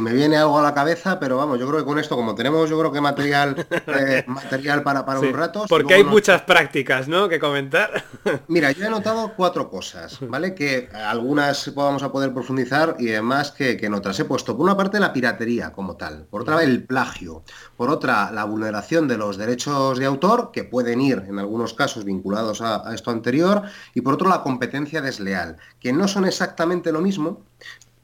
me, 0.01 0.13
viene 0.13 0.37
algo 0.37 0.59
a 0.59 0.63
la 0.63 0.73
cabeza, 0.73 1.19
pero 1.19 1.37
vamos, 1.37 1.59
yo 1.59 1.67
creo 1.67 1.79
que 1.79 1.85
con 1.85 1.99
esto, 1.99 2.15
como 2.15 2.35
tenemos 2.35 2.69
yo 2.69 2.79
creo 2.79 2.91
que 2.91 3.01
material 3.01 3.67
eh, 3.87 4.23
material 4.27 4.83
para, 4.83 5.05
para 5.05 5.19
un 5.19 5.33
rato. 5.33 5.65
Porque 5.67 5.95
hay 5.95 6.03
muchas 6.03 6.41
prácticas, 6.43 7.07
¿no? 7.07 7.27
Que 7.27 7.39
comentar. 7.39 8.03
Mira, 8.47 8.71
yo 8.71 8.85
he 8.85 8.89
notado 8.89 9.33
cuatro 9.35 9.69
cosas, 9.69 10.17
¿vale? 10.21 10.55
Que 10.55 10.89
algunas 10.93 11.73
vamos 11.73 12.03
a 12.03 12.11
poder 12.11 12.33
profundizar 12.33 12.95
y 12.99 13.09
además 13.09 13.51
que, 13.51 13.77
que 13.77 13.87
en 13.87 13.93
otras 13.93 14.19
he 14.19 14.25
puesto. 14.25 14.55
Por 14.55 14.63
una 14.63 14.77
parte 14.77 14.99
la 14.99 15.13
piratería 15.13 15.71
como 15.71 15.95
tal, 15.95 16.25
por 16.29 16.41
otra 16.41 16.63
el 16.63 16.83
plagio, 16.83 17.43
por 17.75 17.89
otra 17.89 18.31
la 18.31 18.45
vulneración 18.45 19.07
de 19.07 19.17
los 19.17 19.37
derechos 19.37 19.99
de 19.99 20.05
autor, 20.05 20.51
que 20.51 20.63
pueden 20.63 21.01
ir 21.01 21.23
en 21.27 21.39
algunos 21.39 21.73
casos 21.73 22.05
vinculados 22.05 22.61
a 22.61 22.93
esto 22.93 23.11
anterior, 23.11 23.63
y 23.93 24.01
por 24.01 24.13
otro 24.13 24.29
la 24.29 24.41
competencia 24.41 25.01
desleal, 25.01 25.57
que 25.79 25.93
no 25.93 26.07
son 26.07 26.25
exactamente 26.25 26.91
lo 26.91 27.01
mismo, 27.01 27.43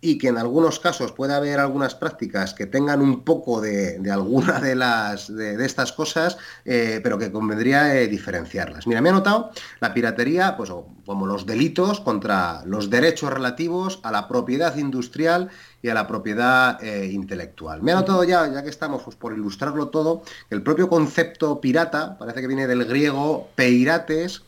y 0.06 0.20
que 0.20 0.28
en 0.28 0.38
algunos 0.38 0.80
casos 0.80 1.12
puede 1.12 1.34
haber 1.34 1.60
algunas 1.60 1.96
prácticas 1.96 2.54
que 2.54 2.68
tengan 2.68 3.02
un 3.02 3.24
poco 3.24 3.60
de, 3.60 4.00
alguna 4.12 4.60
de, 4.60 4.76
las, 4.76 5.36
de, 5.36 5.66
estas 5.66 5.92
cosas, 5.92 6.38
eh, 6.64 7.00
pero 7.02 7.18
que 7.18 7.32
convendría 7.32 8.00
eh, 8.00 8.08
diferenciarlas. 8.08 8.86
Mira, 8.86 9.02
me 9.02 9.10
ha 9.10 9.14
notado 9.14 9.50
la 9.80 9.94
piratería, 9.96 10.56
pues 10.58 10.72
como 11.06 11.26
los 11.26 11.48
delitos 11.48 12.00
contra 12.02 12.64
los 12.66 12.90
derechos 12.92 13.34
relativos 13.34 14.00
a 14.04 14.12
la 14.12 14.28
propiedad 14.28 14.76
industrial 14.78 15.50
y 15.82 15.90
a 15.90 15.94
la 15.96 16.08
propiedad 16.08 16.84
eh, 16.84 17.10
intelectual. 17.12 17.82
Me 17.82 17.92
ha 17.92 17.96
notado 17.96 18.24
ya, 18.24 18.48
ya 18.52 18.64
que 18.64 18.70
estamos 18.70 19.02
pues, 19.04 19.16
por 19.16 19.34
ilustrarlo 19.34 19.90
todo, 19.90 20.22
que 20.50 20.56
el 20.56 20.62
propio 20.62 20.88
concepto 20.88 21.60
pirata 21.60 22.18
parece 22.18 22.42
que 22.42 22.48
viene 22.48 22.68
del 22.68 22.86
griego 22.86 23.50
peirates, 23.56 24.44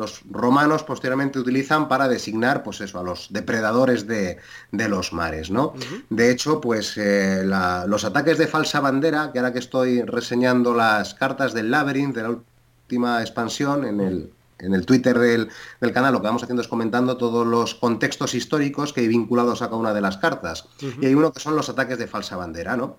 los 0.00 0.22
romanos 0.30 0.82
posteriormente 0.82 1.38
utilizan 1.38 1.86
para 1.86 2.08
designar 2.08 2.62
pues 2.62 2.80
eso, 2.80 2.98
a 2.98 3.02
los 3.02 3.28
depredadores 3.30 4.06
de, 4.06 4.38
los 4.72 5.12
mares. 5.12 5.50
¿no? 5.50 5.74
De 6.08 6.30
hecho, 6.30 6.58
pues 6.60 6.96
eh, 6.96 7.44
los 7.44 8.04
ataques 8.04 8.38
de 8.38 8.46
falsa 8.46 8.80
bandera, 8.80 9.30
que 9.30 9.38
ahora 9.38 9.52
que 9.52 9.58
estoy 9.58 10.00
reseñando 10.02 10.74
las 10.74 11.14
cartas 11.14 11.52
del 11.52 11.70
Labyrinth, 11.70 12.14
de 12.14 12.22
la 12.22 12.30
última 12.30 13.20
expansión, 13.20 13.84
en 13.84 14.00
el, 14.00 14.32
en 14.58 14.72
el 14.74 14.86
Twitter 14.86 15.18
del, 15.18 15.50
canal 15.92 16.14
lo 16.14 16.20
que 16.20 16.28
vamos 16.28 16.42
haciendo 16.42 16.62
es 16.62 16.68
comentando 16.68 17.18
todos 17.18 17.46
los 17.46 17.74
contextos 17.74 18.34
históricos 18.34 18.94
que 18.94 19.02
hay 19.02 19.08
vinculados 19.08 19.60
a 19.60 19.66
cada 19.66 19.76
una 19.76 19.92
de 19.92 20.00
las 20.00 20.16
cartas. 20.16 20.66
Y 20.80 21.04
hay 21.04 21.14
uno 21.14 21.30
que 21.30 21.40
son 21.40 21.56
los 21.56 21.68
ataques 21.68 21.98
de 21.98 22.06
falsa 22.06 22.36
bandera, 22.36 22.74
¿no? 22.74 22.96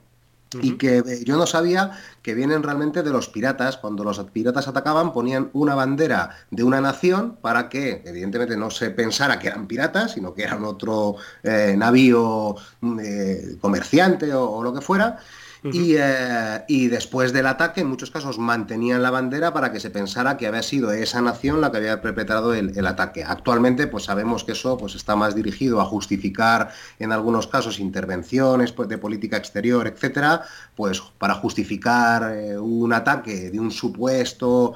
Y 0.59 0.73
que 0.73 0.97
eh, 0.97 1.23
yo 1.23 1.37
no 1.37 1.47
sabía 1.47 1.91
que 2.21 2.33
vienen 2.33 2.63
realmente 2.63 3.03
de 3.03 3.11
los 3.11 3.29
piratas. 3.29 3.77
Cuando 3.77 4.03
los 4.03 4.19
piratas 4.31 4.67
atacaban 4.67 5.13
ponían 5.13 5.49
una 5.53 5.75
bandera 5.75 6.31
de 6.49 6.63
una 6.63 6.81
nación 6.81 7.37
para 7.41 7.69
que 7.69 8.01
evidentemente 8.05 8.57
no 8.57 8.69
se 8.69 8.89
pensara 8.89 9.39
que 9.39 9.47
eran 9.47 9.67
piratas, 9.67 10.13
sino 10.13 10.33
que 10.33 10.43
eran 10.43 10.65
otro 10.65 11.15
eh, 11.43 11.75
navío 11.77 12.55
mm, 12.81 12.99
eh, 13.01 13.41
comerciante 13.61 14.33
o, 14.33 14.61
lo 14.61 14.73
que 14.73 14.81
fuera 14.81 15.17
eh, 15.63 16.63
y, 16.67 16.87
después 16.87 17.33
del 17.33 17.45
ataque, 17.45 17.81
en 17.81 17.87
muchos 17.87 18.09
casos 18.09 18.39
mantenían 18.39 19.03
la 19.03 19.11
bandera 19.11 19.53
para 19.53 19.71
que 19.71 19.79
se 19.79 19.91
pensara 19.91 20.35
que 20.35 20.47
había 20.47 20.63
sido 20.63 20.91
esa 20.91 21.21
nación 21.21 21.61
la 21.61 21.71
que 21.71 21.77
había 21.77 22.01
perpetrado 22.01 22.53
el, 22.55 22.87
ataque. 22.87 23.23
Actualmente, 23.23 23.85
pues 23.85 24.05
sabemos 24.05 24.43
que 24.43 24.53
eso 24.53 24.77
pues, 24.77 24.95
está 24.95 25.15
más 25.15 25.35
dirigido 25.35 25.79
a 25.79 25.85
justificar, 25.85 26.71
en 26.97 27.11
algunos 27.11 27.45
casos, 27.45 27.79
intervenciones 27.79 28.71
pues, 28.71 28.89
de 28.89 28.97
política 28.97 29.37
exterior, 29.37 29.85
etcétera, 29.87 30.41
pues 30.75 30.99
para 31.19 31.35
justificar 31.35 32.35
eh, 32.35 32.57
un 32.57 32.91
ataque 32.91 33.51
de 33.51 33.59
un 33.59 33.69
supuesto 33.69 34.73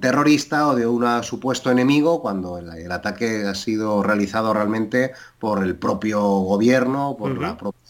terrorista 0.00 0.68
o 0.68 0.76
de 0.76 0.86
un 0.86 1.04
supuesto 1.24 1.68
enemigo 1.68 2.22
cuando 2.22 2.58
el, 2.58 2.92
ataque 2.92 3.44
ha 3.46 3.54
sido 3.56 4.04
realizado 4.04 4.54
realmente 4.54 5.12
por 5.40 5.64
el 5.64 5.74
propio 5.74 6.20
gobierno, 6.20 7.16
por 7.18 7.36
la 7.40 7.56
propia 7.56 7.81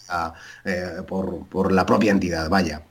eh, 0.65 1.01
por, 1.07 1.71
la 1.71 1.85
propia 1.85 2.11
entidad, 2.11 2.49
vaya. 2.49 2.83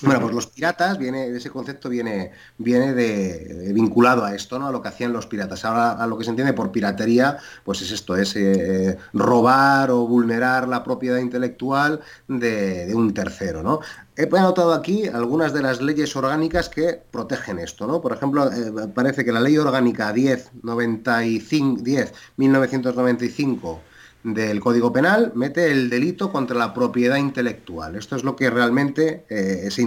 Bueno, 0.00 0.20
pues 0.20 0.32
los 0.32 0.46
piratas, 0.46 0.96
viene, 0.96 1.26
ese 1.26 1.50
concepto 1.50 1.88
viene, 1.88 2.30
viene 2.56 2.94
de, 2.94 3.72
vinculado 3.74 4.24
a 4.24 4.32
esto, 4.32 4.56
¿no? 4.56 4.68
A 4.68 4.70
lo 4.70 4.80
que 4.80 4.88
hacían 4.88 5.12
los 5.12 5.26
piratas. 5.26 5.64
Ahora 5.64 5.92
a 5.92 6.06
lo 6.06 6.16
que 6.16 6.22
se 6.22 6.30
entiende 6.30 6.52
por 6.52 6.70
piratería, 6.70 7.38
pues 7.64 7.82
es 7.82 7.90
esto, 7.90 8.14
es 8.14 8.36
eh, 8.36 8.96
robar 9.12 9.90
o 9.90 10.06
vulnerar 10.06 10.68
la 10.68 10.84
propiedad 10.84 11.18
intelectual 11.18 12.00
de, 12.28 12.92
un 12.94 13.12
tercero, 13.12 13.64
¿no? 13.64 13.80
He 14.14 14.28
anotado 14.38 14.72
aquí 14.72 15.08
algunas 15.08 15.52
de 15.52 15.62
las 15.62 15.80
leyes 15.80 16.14
orgánicas 16.14 16.68
que 16.68 17.02
protegen 17.10 17.58
esto, 17.58 17.88
¿no? 17.88 18.00
Por 18.00 18.12
ejemplo, 18.12 18.52
eh, 18.52 18.88
parece 18.94 19.24
que 19.24 19.32
la 19.32 19.40
ley 19.40 19.58
orgánica 19.58 20.12
10, 20.12 20.50
95, 20.62 21.82
10 21.82 22.14
1995 22.36 23.80
del 24.22 24.60
Código 24.60 24.92
Penal 24.92 25.32
mete 25.34 25.70
el 25.70 25.88
delito 25.88 26.32
contra 26.32 26.56
la 26.56 26.74
propiedad 26.74 27.16
intelectual. 27.16 27.96
Esto 27.96 28.16
es 28.16 28.24
lo 28.24 28.36
que 28.36 28.50
realmente 28.50 29.24
eh, 29.28 29.68
se, 29.70 29.82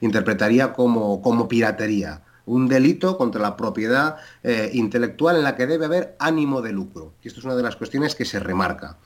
interpretaría 0.00 0.72
como, 0.72 1.22
como, 1.22 1.48
piratería. 1.48 2.22
Un 2.46 2.66
delito 2.66 3.18
contra 3.18 3.42
la 3.42 3.56
propiedad 3.56 4.16
eh, 4.42 4.70
intelectual 4.72 5.36
en 5.36 5.44
la 5.44 5.54
que 5.54 5.66
debe 5.66 5.84
haber 5.84 6.16
ánimo 6.18 6.62
de 6.62 6.72
lucro. 6.72 7.12
Y 7.22 7.28
esto 7.28 7.40
es 7.40 7.44
una 7.44 7.54
de 7.54 7.62
las 7.62 7.76
cuestiones 7.76 8.14
que 8.14 8.24
se 8.24 8.40
remarca. 8.40 8.96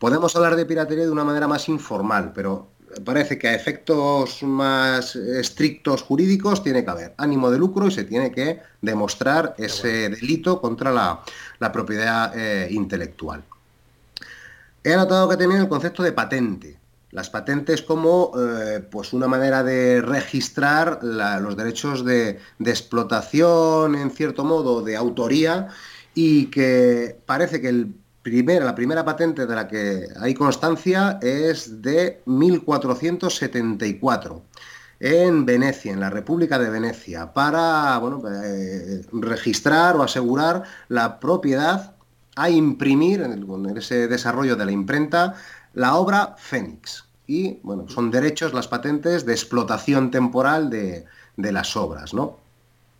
Podemos 0.00 0.34
hablar 0.34 0.56
de 0.56 0.66
piratería 0.66 1.04
de 1.04 1.10
una 1.10 1.24
manera 1.24 1.46
más 1.46 1.68
informal, 1.68 2.32
pero 2.34 2.70
parece 3.04 3.38
que 3.38 3.48
a 3.48 3.54
efectos 3.54 4.42
más 4.42 5.14
estrictos 5.14 6.02
jurídicos 6.02 6.62
tiene 6.62 6.84
que 6.84 6.90
haber 6.90 7.14
ánimo 7.18 7.50
de 7.50 7.58
lucro 7.58 7.86
y 7.86 7.92
se 7.92 8.02
tiene 8.02 8.32
que 8.32 8.60
demostrar 8.80 9.54
ese 9.58 10.08
delito 10.08 10.60
contra 10.60 10.90
la, 10.90 11.22
propiedad 11.72 12.32
eh, 12.36 12.68
intelectual. 12.70 13.44
He 14.84 14.96
notado 14.96 15.28
que 15.28 15.36
también 15.36 15.60
el 15.60 15.68
concepto 15.68 16.02
de 16.02 16.12
patente. 16.12 16.78
Las 17.10 17.30
patentes 17.30 17.82
como 17.82 18.32
eh, 18.38 18.80
pues 18.90 19.12
una 19.12 19.28
manera 19.28 19.62
de 19.62 20.00
registrar 20.02 21.00
los 21.02 21.56
derechos 21.56 22.04
de, 22.04 22.38
explotación, 22.60 23.94
en 23.94 24.10
cierto 24.10 24.44
modo, 24.44 24.82
de 24.82 24.96
autoría, 24.96 25.68
y 26.14 26.46
que 26.46 27.18
parece 27.26 27.60
que 27.60 27.68
el 27.68 27.94
la 28.30 28.74
primera 28.74 29.06
patente 29.06 29.46
de 29.46 29.54
la 29.54 29.66
que 29.66 30.06
hay 30.20 30.34
constancia 30.34 31.18
es 31.22 31.80
de 31.80 32.20
1474 32.26 34.42
en 35.00 35.46
Venecia, 35.46 35.92
en 35.92 36.00
la 36.00 36.10
República 36.10 36.58
de 36.58 36.68
Venecia, 36.68 37.32
para 37.32 37.98
eh, 38.44 39.00
registrar 39.12 39.96
o 39.96 40.02
asegurar 40.02 40.64
la 40.88 41.20
propiedad 41.20 41.94
a 42.38 42.50
imprimir, 42.50 43.20
en, 43.20 43.76
ese 43.76 44.06
desarrollo 44.06 44.54
de 44.54 44.64
la 44.64 44.70
imprenta, 44.70 45.34
la 45.74 45.96
obra 45.96 46.36
Fénix. 46.38 47.04
Y, 47.26 47.58
bueno, 47.62 47.88
son 47.88 48.10
derechos, 48.10 48.54
las 48.54 48.68
patentes 48.68 49.26
de 49.26 49.32
explotación 49.32 50.10
temporal 50.10 50.70
de, 50.70 51.04
las 51.36 51.76
obras, 51.76 52.14
¿no? 52.14 52.38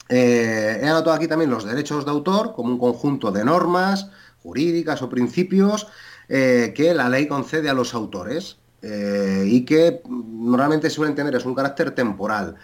Eh, 0.09 0.81
he 0.83 0.89
anotado 0.89 1.15
aquí 1.15 1.29
también 1.29 1.51
los 1.51 1.65
derechos 1.65 2.05
de 2.05 2.11
autor 2.11 2.55
como 2.55 2.71
un 2.71 2.79
conjunto 2.79 3.31
de 3.31 3.45
normas 3.45 4.11
jurídicas 4.43 5.03
o 5.03 5.09
principios 5.09 5.87
eh, 6.29 6.73
que 6.75 6.95
la 6.95 7.11
ley 7.11 7.29
concede 7.29 7.69
a 7.69 7.75
los 7.75 7.93
autores 7.95 8.57
eh, 8.81 9.45
y 9.47 9.65
que 9.67 10.03
normalmente 10.07 10.89
suelen 10.89 11.15
tener 11.15 11.35
es 11.35 11.45
un 11.45 11.55
carácter 11.55 11.91
temporal 11.91 12.57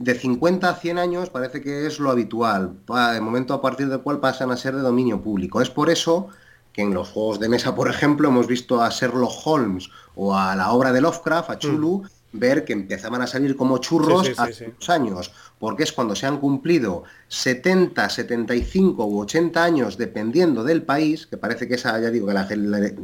de 0.00 0.14
50 0.14 0.66
a 0.66 0.74
100 0.74 0.98
años 0.98 1.28
parece 1.28 1.60
que 1.60 1.86
es 1.86 2.00
lo 2.00 2.10
habitual, 2.10 2.72
de 3.12 3.20
momento 3.20 3.52
a 3.52 3.60
partir 3.60 3.88
del 3.88 4.00
cual 4.00 4.18
pasan 4.18 4.50
a 4.50 4.56
ser 4.56 4.74
de 4.74 4.80
dominio 4.80 5.20
público. 5.20 5.60
Es 5.60 5.68
por 5.68 5.90
eso 5.90 6.28
que 6.72 6.80
en 6.80 6.94
los 6.94 7.10
juegos 7.10 7.38
de 7.38 7.50
mesa, 7.50 7.74
por 7.74 7.90
ejemplo, 7.90 8.28
hemos 8.28 8.46
visto 8.46 8.80
a 8.80 8.88
Sherlock 8.88 9.32
Holmes 9.44 9.90
o 10.14 10.34
a 10.34 10.56
la 10.56 10.72
obra 10.72 10.90
de 10.92 11.02
Lovecraft, 11.02 11.50
a 11.50 11.58
Chulu, 11.58 11.98
mm. 11.98 12.06
ver 12.32 12.64
que 12.64 12.72
empezaban 12.72 13.20
a 13.20 13.26
salir 13.26 13.56
como 13.56 13.76
churros 13.76 14.30
hace 14.38 14.72
años, 14.88 15.32
porque 15.58 15.82
es 15.82 15.92
cuando 15.92 16.16
se 16.16 16.26
han 16.26 16.38
cumplido 16.38 17.04
70, 17.28 18.08
75 18.08 19.04
u 19.04 19.20
80 19.20 19.62
años, 19.62 19.98
dependiendo 19.98 20.64
del 20.64 20.82
país, 20.82 21.26
que 21.26 21.36
parece 21.36 21.68
que 21.68 21.74
esa, 21.74 22.00
ya 22.00 22.08
digo, 22.10 22.28
que 22.28 22.32
la, 22.32 22.46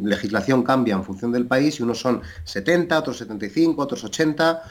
legislación 0.02 0.62
cambia 0.62 0.94
en 0.94 1.04
función 1.04 1.30
del 1.30 1.46
país, 1.46 1.78
y 1.78 1.82
unos 1.82 2.00
son 2.00 2.22
70, 2.44 2.98
otros 2.98 3.18
75, 3.18 3.82
otros 3.82 4.02
80. 4.02 4.62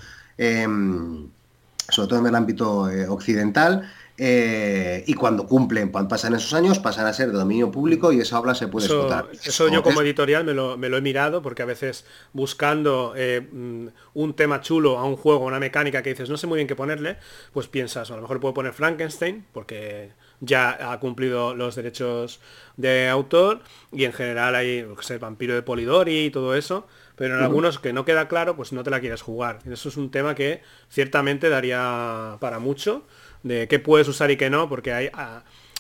Sobre 1.90 2.10
todo 2.10 2.20
en 2.20 2.28
el 2.28 2.36
ámbito 2.36 2.90
eh, 2.90 3.08
occidental, 3.08 3.90
eh, 4.18 5.04
y 5.08 5.14
cuando 5.14 5.46
cumplen, 5.46 5.90
cuando 5.90 6.08
pasan 6.08 6.34
esos 6.34 6.54
años, 6.54 6.80
pasan 6.80 7.06
a 7.06 7.12
ser 7.12 7.32
de 7.32 7.38
dominio 7.38 7.70
público 7.70 8.14
y 8.14 8.22
esa 8.22 8.40
obra 8.40 8.56
se 8.56 8.68
puede 8.70 8.86
eso, 8.86 9.02
explotar. 9.02 9.28
Eso 9.44 9.68
yo 9.68 9.84
como 9.84 10.02
editorial 10.02 10.46
me 10.46 10.54
lo, 10.54 10.78
me 10.78 10.88
lo, 10.88 10.96
he 10.96 11.02
mirado 11.02 11.42
porque 11.42 11.64
a 11.64 11.66
veces 11.66 12.06
buscando 12.32 13.14
eh, 13.18 13.42
mm, 13.52 13.88
un 14.14 14.34
tema 14.34 14.62
chulo 14.62 14.98
a 15.00 15.04
un 15.04 15.18
juego, 15.18 15.46
una 15.46 15.60
mecánica 15.60 16.02
que 16.02 16.12
dices 16.12 16.30
no 16.30 16.38
sé 16.38 16.48
muy 16.48 16.56
bien 16.56 16.68
qué 16.68 16.78
ponerle, 16.78 17.18
pues 17.52 17.68
piensas, 17.68 18.10
a 18.10 18.16
lo 18.16 18.22
mejor 18.22 18.40
puedo 18.40 18.54
poner 18.54 18.72
Frankenstein 18.72 19.46
porque 19.52 20.12
ya 20.40 20.92
ha 20.92 21.00
cumplido 21.00 21.56
los 21.56 21.76
derechos 21.76 22.40
de 22.78 23.10
autor 23.10 23.62
y 23.92 24.06
en 24.06 24.14
general 24.14 24.56
hay 24.56 24.80
el 24.80 25.20
vampiro 25.20 25.56
de 25.56 25.62
Polidori 25.62 26.26
y 26.26 26.30
todo 26.30 26.56
eso, 26.56 26.88
pero 27.16 27.38
en 27.38 27.44
algunos 27.44 27.80
que 27.80 27.94
no 27.94 28.06
queda 28.06 28.28
claro, 28.28 28.56
pues 28.56 28.74
no 28.74 28.84
te 28.84 28.90
la 28.90 29.00
quieres 29.00 29.22
jugar. 29.22 29.60
Eso 29.70 29.90
es 29.90 29.98
un 29.98 30.12
tema 30.12 30.36
que 30.36 30.62
ciertamente 30.90 31.50
daría 31.50 32.38
para 32.40 32.60
mucho 32.60 33.04
de 33.44 33.68
qué 33.68 33.80
puedes 33.80 34.08
usar 34.08 34.32
y 34.32 34.38
qué 34.38 34.50
no, 34.50 34.68
porque 34.68 34.94
hay, 34.94 35.10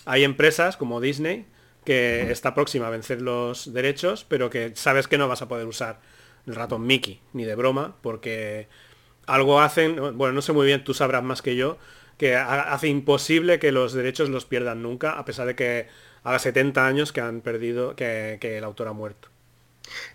hay 0.05 0.23
empresas 0.23 0.77
como 0.77 1.01
Disney 1.01 1.45
que 1.83 2.31
está 2.31 2.53
próxima 2.53 2.87
a 2.87 2.89
vencer 2.89 3.21
los 3.21 3.71
derechos, 3.73 4.25
pero 4.27 4.49
que 4.49 4.71
sabes 4.75 5.07
que 5.07 5.17
no 5.17 5.27
vas 5.27 5.41
a 5.41 5.47
poder 5.47 5.67
usar 5.67 5.99
el 6.47 6.55
ratón 6.55 6.85
Mickey, 6.85 7.21
ni 7.33 7.45
de 7.45 7.55
broma, 7.55 7.95
porque 8.01 8.67
algo 9.27 9.61
hacen, 9.61 10.17
bueno, 10.17 10.33
no 10.33 10.41
sé 10.41 10.51
muy 10.53 10.65
bien, 10.65 10.83
tú 10.83 10.93
sabrás 10.93 11.23
más 11.23 11.41
que 11.41 11.55
yo, 11.55 11.77
que 12.17 12.35
hace 12.35 12.87
imposible 12.87 13.59
que 13.59 13.71
los 13.71 13.93
derechos 13.93 14.29
los 14.29 14.45
pierdan 14.45 14.81
nunca, 14.81 15.11
a 15.11 15.25
pesar 15.25 15.47
de 15.47 15.55
que 15.55 15.87
haga 16.23 16.39
70 16.39 16.85
años 16.85 17.11
que 17.11 17.21
han 17.21 17.41
perdido, 17.41 17.95
que, 17.95 18.39
el 18.41 18.63
autor 18.63 18.87
ha 18.87 18.93
muerto. 18.93 19.29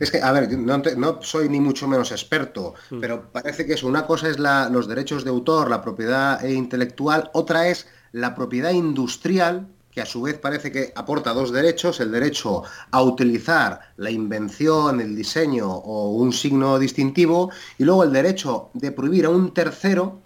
Es 0.01 0.11
que, 0.11 0.21
a 0.21 0.33
ver, 0.33 0.51
no, 0.59 1.23
soy 1.23 1.49
ni 1.49 1.61
mucho 1.61 1.87
menos 1.87 2.11
experto, 2.11 2.75
mm. 2.91 3.01
pero 3.01 3.31
parece 3.31 3.67
que 3.67 3.75
es 3.75 3.85
una 3.85 4.07
cosa 4.07 4.29
es 4.29 4.39
la, 4.39 4.69
los 4.69 4.89
derechos 4.89 5.23
de 5.23 5.31
autor, 5.31 5.71
la 5.71 5.83
propiedad 5.83 6.43
intelectual, 6.43 7.31
otra 7.35 7.69
es 7.69 7.87
la 8.13 8.35
propiedad 8.35 8.73
industrial, 8.73 9.69
que 9.93 10.01
a 10.01 10.07
su 10.07 10.23
vez 10.23 10.39
parece 10.39 10.73
que 10.73 10.93
aporta 10.95 11.33
dos 11.33 11.53
derechos, 11.53 12.01
el 12.01 12.13
derecho 12.13 12.63
a 12.91 13.03
utilizar 13.03 13.81
la 13.97 14.11
invención, 14.11 15.01
el 15.01 15.17
diseño 15.17 15.69
o 15.69 16.13
un 16.13 16.33
signo 16.33 16.79
distintivo, 16.79 17.51
y 17.79 17.85
luego 17.85 18.05
el 18.05 18.13
derecho 18.13 18.71
de 18.73 18.93
prohibir 18.93 19.27
a 19.27 19.31
un 19.31 19.53
tercero 19.53 20.20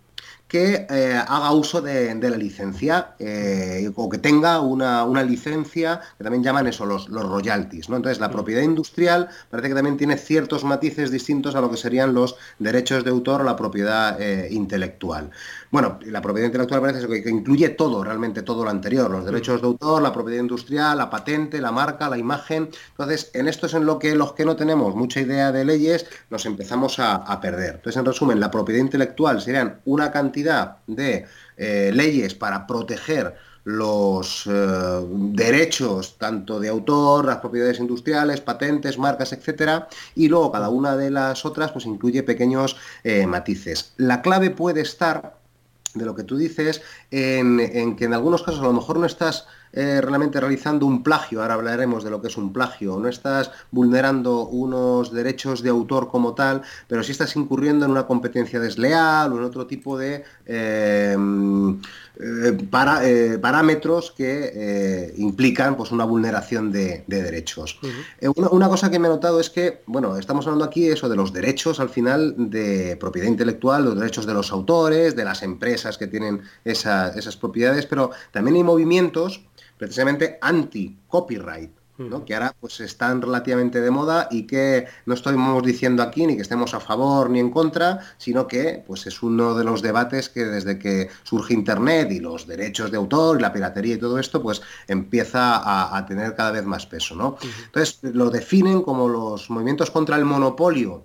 que 0.55 0.87
eh, 0.89 1.21
haga 1.27 1.51
uso 1.51 1.83
de, 1.83 2.15
la 2.15 2.37
licencia 2.37 3.17
eh, 3.19 3.91
o 3.97 4.09
que 4.09 4.19
tenga 4.19 4.61
una, 4.61 5.05
licencia 5.25 6.01
que 6.17 6.23
también 6.23 6.45
llaman 6.45 6.69
eso 6.69 6.87
los, 6.87 7.09
los 7.09 7.29
royalties. 7.29 7.89
¿no? 7.89 7.97
Entonces 7.97 8.21
la 8.21 8.29
mm. 8.29 8.33
propiedad 8.33 8.63
industrial 8.63 9.29
parece 9.51 9.71
que 9.71 9.75
también 9.75 9.97
tiene 9.97 10.17
ciertos 10.17 10.63
matices 10.63 11.11
distintos 11.11 11.57
a 11.57 11.61
lo 11.61 11.73
que 11.73 11.77
serían 11.77 12.15
los 12.15 12.37
derechos 12.61 13.03
de 13.03 13.11
autor 13.11 13.41
o 13.41 13.45
la 13.45 13.57
propiedad 13.57 14.17
eh, 14.23 14.47
intelectual. 14.53 15.33
Bueno, 15.75 15.99
la 16.05 16.23
propiedad 16.23 16.47
intelectual 16.47 16.81
parece 16.81 17.05
que, 17.09 17.21
que, 17.21 17.31
incluye 17.31 17.71
todo, 17.71 18.05
realmente 18.05 18.43
todo 18.43 18.63
lo 18.63 18.71
anterior, 18.71 19.11
los 19.11 19.25
derechos 19.25 19.61
de 19.61 19.67
autor, 19.67 20.03
la 20.03 20.13
propiedad 20.13 20.41
industrial, 20.41 20.99
la 20.99 21.11
patente, 21.11 21.61
la 21.61 21.73
marca, 21.73 22.09
la 22.09 22.17
imagen. 22.17 22.71
Entonces, 22.91 23.33
en 23.35 23.49
esto 23.49 23.67
es 23.67 23.75
en 23.75 23.85
lo 23.85 23.99
que 23.99 24.15
los 24.15 24.35
que 24.35 24.45
no 24.45 24.55
tenemos 24.55 24.95
mucha 24.95 25.21
idea 25.21 25.51
de 25.51 25.65
leyes 25.65 26.07
nos 26.31 26.47
empezamos 26.47 27.01
a, 27.01 27.41
perder. 27.41 27.75
Entonces, 27.75 27.97
en 27.97 28.05
resumen, 28.05 28.39
la 28.39 28.53
propiedad 28.53 28.83
intelectual 28.83 29.41
serían 29.41 29.81
una 29.85 30.13
cantidad 30.13 30.77
de 30.87 31.27
eh, 31.57 31.91
leyes 31.93 32.37
para 32.37 32.69
proteger 32.69 33.35
los 33.65 34.47
eh, 34.47 35.01
derechos 35.11 36.19
tanto 36.19 36.61
de 36.61 36.69
autor, 36.69 37.25
las 37.25 37.39
propiedades 37.39 37.81
industriales, 37.81 38.41
patentes, 38.41 38.97
marcas, 38.97 39.33
etcétera, 39.33 39.89
y 40.15 40.29
luego 40.29 40.53
cada 40.53 40.69
una 40.69 40.97
de 40.97 41.11
las 41.11 41.45
otras 41.45 41.73
pues 41.73 41.85
incluye 41.85 42.23
pequeños 42.23 42.77
eh, 43.03 43.27
matices. 43.27 43.93
La 43.97 44.23
clave 44.23 44.51
puede 44.51 44.83
estar 44.83 45.43
de 45.95 46.05
lo 46.05 46.15
que 46.15 46.25
tú 46.25 46.37
dices, 46.37 46.83
en, 47.11 47.97
que 47.97 48.05
en 48.05 48.15
algunos 48.15 48.43
casos 48.43 48.61
a 48.61 48.65
lo 48.65 48.73
mejor 48.73 48.99
no 48.99 49.07
estás 49.07 49.47
eh, 49.77 50.01
realmente 50.01 50.39
realizando 50.39 50.87
un 50.87 51.03
plagio, 51.03 51.43
ahora 51.43 51.55
hablaremos 51.55 52.05
de 52.05 52.11
lo 52.11 52.23
que 52.23 52.29
es 52.29 52.37
un 52.37 52.53
plagio, 52.53 52.97
no 53.01 53.09
estás 53.09 53.51
vulnerando 53.73 54.47
unos 54.47 55.13
derechos 55.13 55.65
de 55.65 55.71
autor 55.71 56.09
como 56.09 56.33
tal, 56.35 56.63
pero 56.87 57.03
sí 57.03 57.11
estás 57.11 57.35
incurriendo 57.35 57.85
en 57.85 57.91
una 57.91 58.07
competencia 58.07 58.61
desleal 58.61 59.33
o 59.33 59.39
en 59.39 59.43
otro 59.43 59.67
tipo 59.67 59.99
de... 59.99 60.23
Eh, 60.47 61.17
eh, 62.17 62.53
para, 62.71 63.01
parámetros 63.41 64.13
que 64.13 65.13
implican 65.17 65.77
pues, 65.77 65.91
una 65.91 66.05
vulneración 66.05 66.71
de, 66.71 67.03
derechos. 67.09 67.81
una, 68.37 68.69
cosa 68.69 68.89
que 68.89 69.01
me 69.01 69.09
he 69.09 69.11
notado 69.11 69.41
es 69.41 69.51
que, 69.51 69.83
bueno, 69.87 70.17
estamos 70.17 70.47
hablando 70.47 70.65
aquí 70.65 70.87
eso 70.87 71.09
de 71.09 71.17
los 71.17 71.33
derechos 71.33 71.81
al 71.81 71.89
final 71.89 72.35
de 72.39 72.97
propiedad 73.01 73.27
intelectual, 73.27 73.85
los 73.85 73.97
derechos 73.97 74.27
de 74.27 74.35
los 74.35 74.53
autores, 74.53 75.17
de 75.17 75.25
las 75.25 75.43
empresas 75.43 75.99
que 75.99 76.07
tienen 76.07 76.43
esas 76.65 77.37
propiedades, 77.37 77.87
pero 77.87 78.13
también 78.31 78.55
hay 78.55 78.63
movimientos 78.63 79.45
precisamente 79.77 80.39
anti-copyright 80.41 81.85
que 82.27 82.35
ahora 82.35 82.55
pues 82.59 82.81
están 82.81 83.23
relativamente 83.23 83.81
de 83.81 83.91
moda 83.91 84.27
y 84.31 84.47
que 84.47 84.87
no 85.07 85.15
estamos 85.15 85.63
diciendo 85.63 86.03
aquí 86.03 86.27
ni 86.27 86.35
que 86.35 86.43
estemos 86.43 86.75
a 86.75 86.81
favor 86.81 87.31
ni 87.31 87.39
en 87.39 87.51
contra, 87.51 88.01
sino 88.19 88.49
que 88.49 88.83
pues 88.85 89.07
es 89.07 89.23
uno 89.23 89.55
de 89.55 89.63
los 89.63 89.81
debates 89.81 90.29
que 90.29 90.45
desde 90.45 90.79
que 90.79 91.09
surge 91.23 91.55
Internet 91.55 92.11
y 92.11 92.19
los 92.19 92.49
derechos 92.49 92.91
de 92.91 92.97
autor 92.97 93.39
y 93.39 93.43
la 93.43 93.53
piratería 93.53 93.95
y 93.95 93.99
todo 93.99 94.19
esto, 94.19 94.43
pues 94.43 94.61
empieza 94.89 95.97
a, 95.97 96.05
tener 96.07 96.35
cada 96.35 96.51
vez 96.51 96.65
más 96.65 96.85
peso. 96.87 97.15
¿no? 97.15 97.37
Entonces 97.67 98.01
lo 98.03 98.29
definen 98.29 98.83
como 98.83 99.09
los 99.09 99.49
movimientos 99.51 99.91
contra 99.93 100.17
el 100.17 100.25
monopolio, 100.25 101.05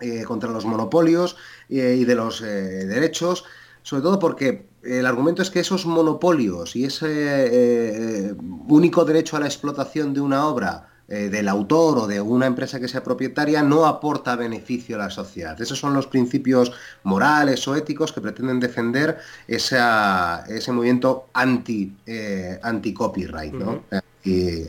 eh, 0.00 0.22
contra 0.22 0.50
los 0.50 0.64
monopolios 0.64 1.36
eh, 1.68 1.96
y 1.98 2.04
de 2.04 2.14
los 2.14 2.40
eh, 2.40 2.86
derechos, 2.86 3.44
sobre 3.82 4.02
todo 4.02 4.18
porque 4.20 4.73
el 4.84 5.06
argumento 5.06 5.42
es 5.42 5.50
que 5.50 5.60
esos 5.60 5.86
monopolios 5.86 6.76
y 6.76 6.84
ese 6.84 7.06
eh, 7.08 8.34
único 8.68 9.04
derecho 9.04 9.36
a 9.36 9.40
la 9.40 9.46
explotación 9.46 10.14
de 10.14 10.20
una 10.20 10.46
obra 10.46 10.88
eh, 11.06 11.28
del 11.28 11.48
autor 11.48 11.98
o 11.98 12.06
de 12.06 12.18
una 12.20 12.46
empresa 12.46 12.80
que 12.80 12.88
sea 12.88 13.04
propietaria 13.04 13.62
no 13.62 13.84
aporta 13.84 14.36
beneficio 14.36 14.96
a 14.96 15.00
la 15.00 15.10
sociedad. 15.10 15.60
Esos 15.60 15.78
son 15.78 15.92
los 15.92 16.06
principios 16.06 16.72
morales 17.02 17.68
o 17.68 17.76
éticos 17.76 18.10
que 18.12 18.22
pretenden 18.22 18.58
defender 18.58 19.18
ese 19.46 20.72
movimiento 20.72 21.26
anti, 21.34 21.94
eh, 22.06 22.58
anti 22.62 22.94
copyright. 22.94 23.52
¿no? 23.52 23.82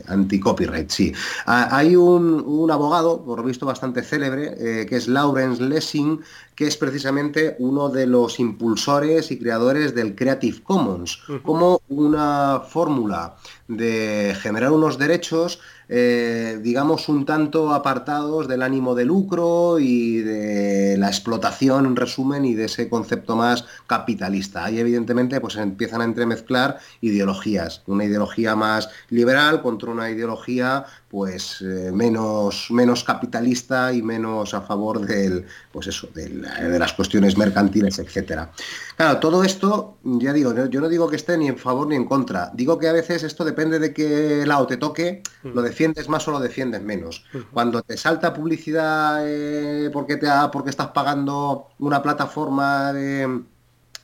Anti-copyright, 0.06 0.90
sí. 0.90 1.12
Ah, 1.46 1.68
hay 1.70 1.96
un, 1.96 2.68
abogado, 2.70 3.24
por 3.24 3.38
lo 3.38 3.44
visto 3.44 3.66
bastante 3.66 4.02
célebre, 4.02 4.86
que 4.86 4.96
es 4.96 5.08
Lawrence 5.08 5.62
Lessing, 5.62 6.20
que 6.54 6.66
es 6.66 6.76
precisamente 6.76 7.54
uno 7.58 7.88
de 7.88 8.06
los 8.06 8.40
impulsores 8.40 9.30
y 9.30 9.38
creadores 9.38 9.94
del 9.94 10.14
Creative 10.14 10.62
Commons, 10.62 11.20
como 11.42 11.82
una 11.88 12.62
fórmula 12.66 13.36
de 13.68 14.34
generar 14.40 14.72
unos 14.72 14.98
derechos, 14.98 15.60
eh, 15.88 16.58
digamos, 16.62 17.08
un 17.08 17.24
tanto 17.24 17.72
apartados 17.72 18.48
del 18.48 18.62
ánimo 18.62 18.94
de 18.94 19.04
lucro 19.04 19.78
y 19.78 20.18
de 20.18 20.96
la 20.98 21.08
explotación, 21.08 21.86
en 21.86 21.96
resumen, 21.96 22.44
y 22.44 22.54
de 22.54 22.64
ese 22.64 22.88
concepto 22.88 23.36
más 23.36 23.64
capitalista. 23.86 24.64
Ahí, 24.64 24.78
evidentemente, 24.78 25.40
pues 25.40 25.56
empiezan 25.56 26.00
a 26.00 26.04
entremezclar 26.04 26.78
ideologías, 27.00 27.82
una 27.86 28.04
ideología 28.04 28.56
más 28.56 28.88
liberal 29.10 29.62
contra 29.62 29.90
una 29.90 30.10
ideología 30.10 30.86
pues 31.08 31.60
eh, 31.62 31.90
menos, 31.92 32.68
menos 32.70 33.04
capitalista 33.04 33.92
y 33.92 34.02
menos 34.02 34.54
a 34.54 34.60
favor 34.60 35.00
del, 35.06 35.46
pues 35.70 35.86
eso, 35.86 36.08
de 36.12 36.78
las 36.78 36.92
cuestiones 36.94 37.38
mercantiles, 37.38 37.98
etcétera. 37.98 38.50
Claro, 38.96 39.18
todo 39.20 39.44
esto, 39.44 39.98
ya 40.02 40.32
digo, 40.32 40.52
yo 40.68 40.80
no 40.80 40.88
digo 40.88 41.08
que 41.08 41.16
esté 41.16 41.38
ni 41.38 41.48
en 41.48 41.58
favor 41.58 41.86
ni 41.86 41.96
en 41.96 42.06
contra. 42.06 42.50
Digo 42.54 42.78
que 42.78 42.88
a 42.88 42.92
veces 42.92 43.22
esto 43.22 43.44
depende 43.44 43.78
de 43.78 43.92
qué 43.92 44.44
lado 44.46 44.66
te 44.66 44.76
toque, 44.76 45.22
mm. 45.42 45.48
lo 45.50 45.62
defiendes 45.62 46.08
más 46.08 46.26
o 46.26 46.32
lo 46.32 46.40
defiendes 46.40 46.82
menos. 46.82 47.24
Mm. 47.32 47.38
Cuando 47.52 47.82
te 47.82 47.96
salta 47.96 48.34
publicidad 48.34 49.22
eh, 49.24 49.90
porque, 49.92 50.16
te 50.16 50.28
porque 50.52 50.70
estás 50.70 50.88
pagando 50.88 51.68
una 51.78 52.02
plataforma 52.02 52.92
de 52.92 53.42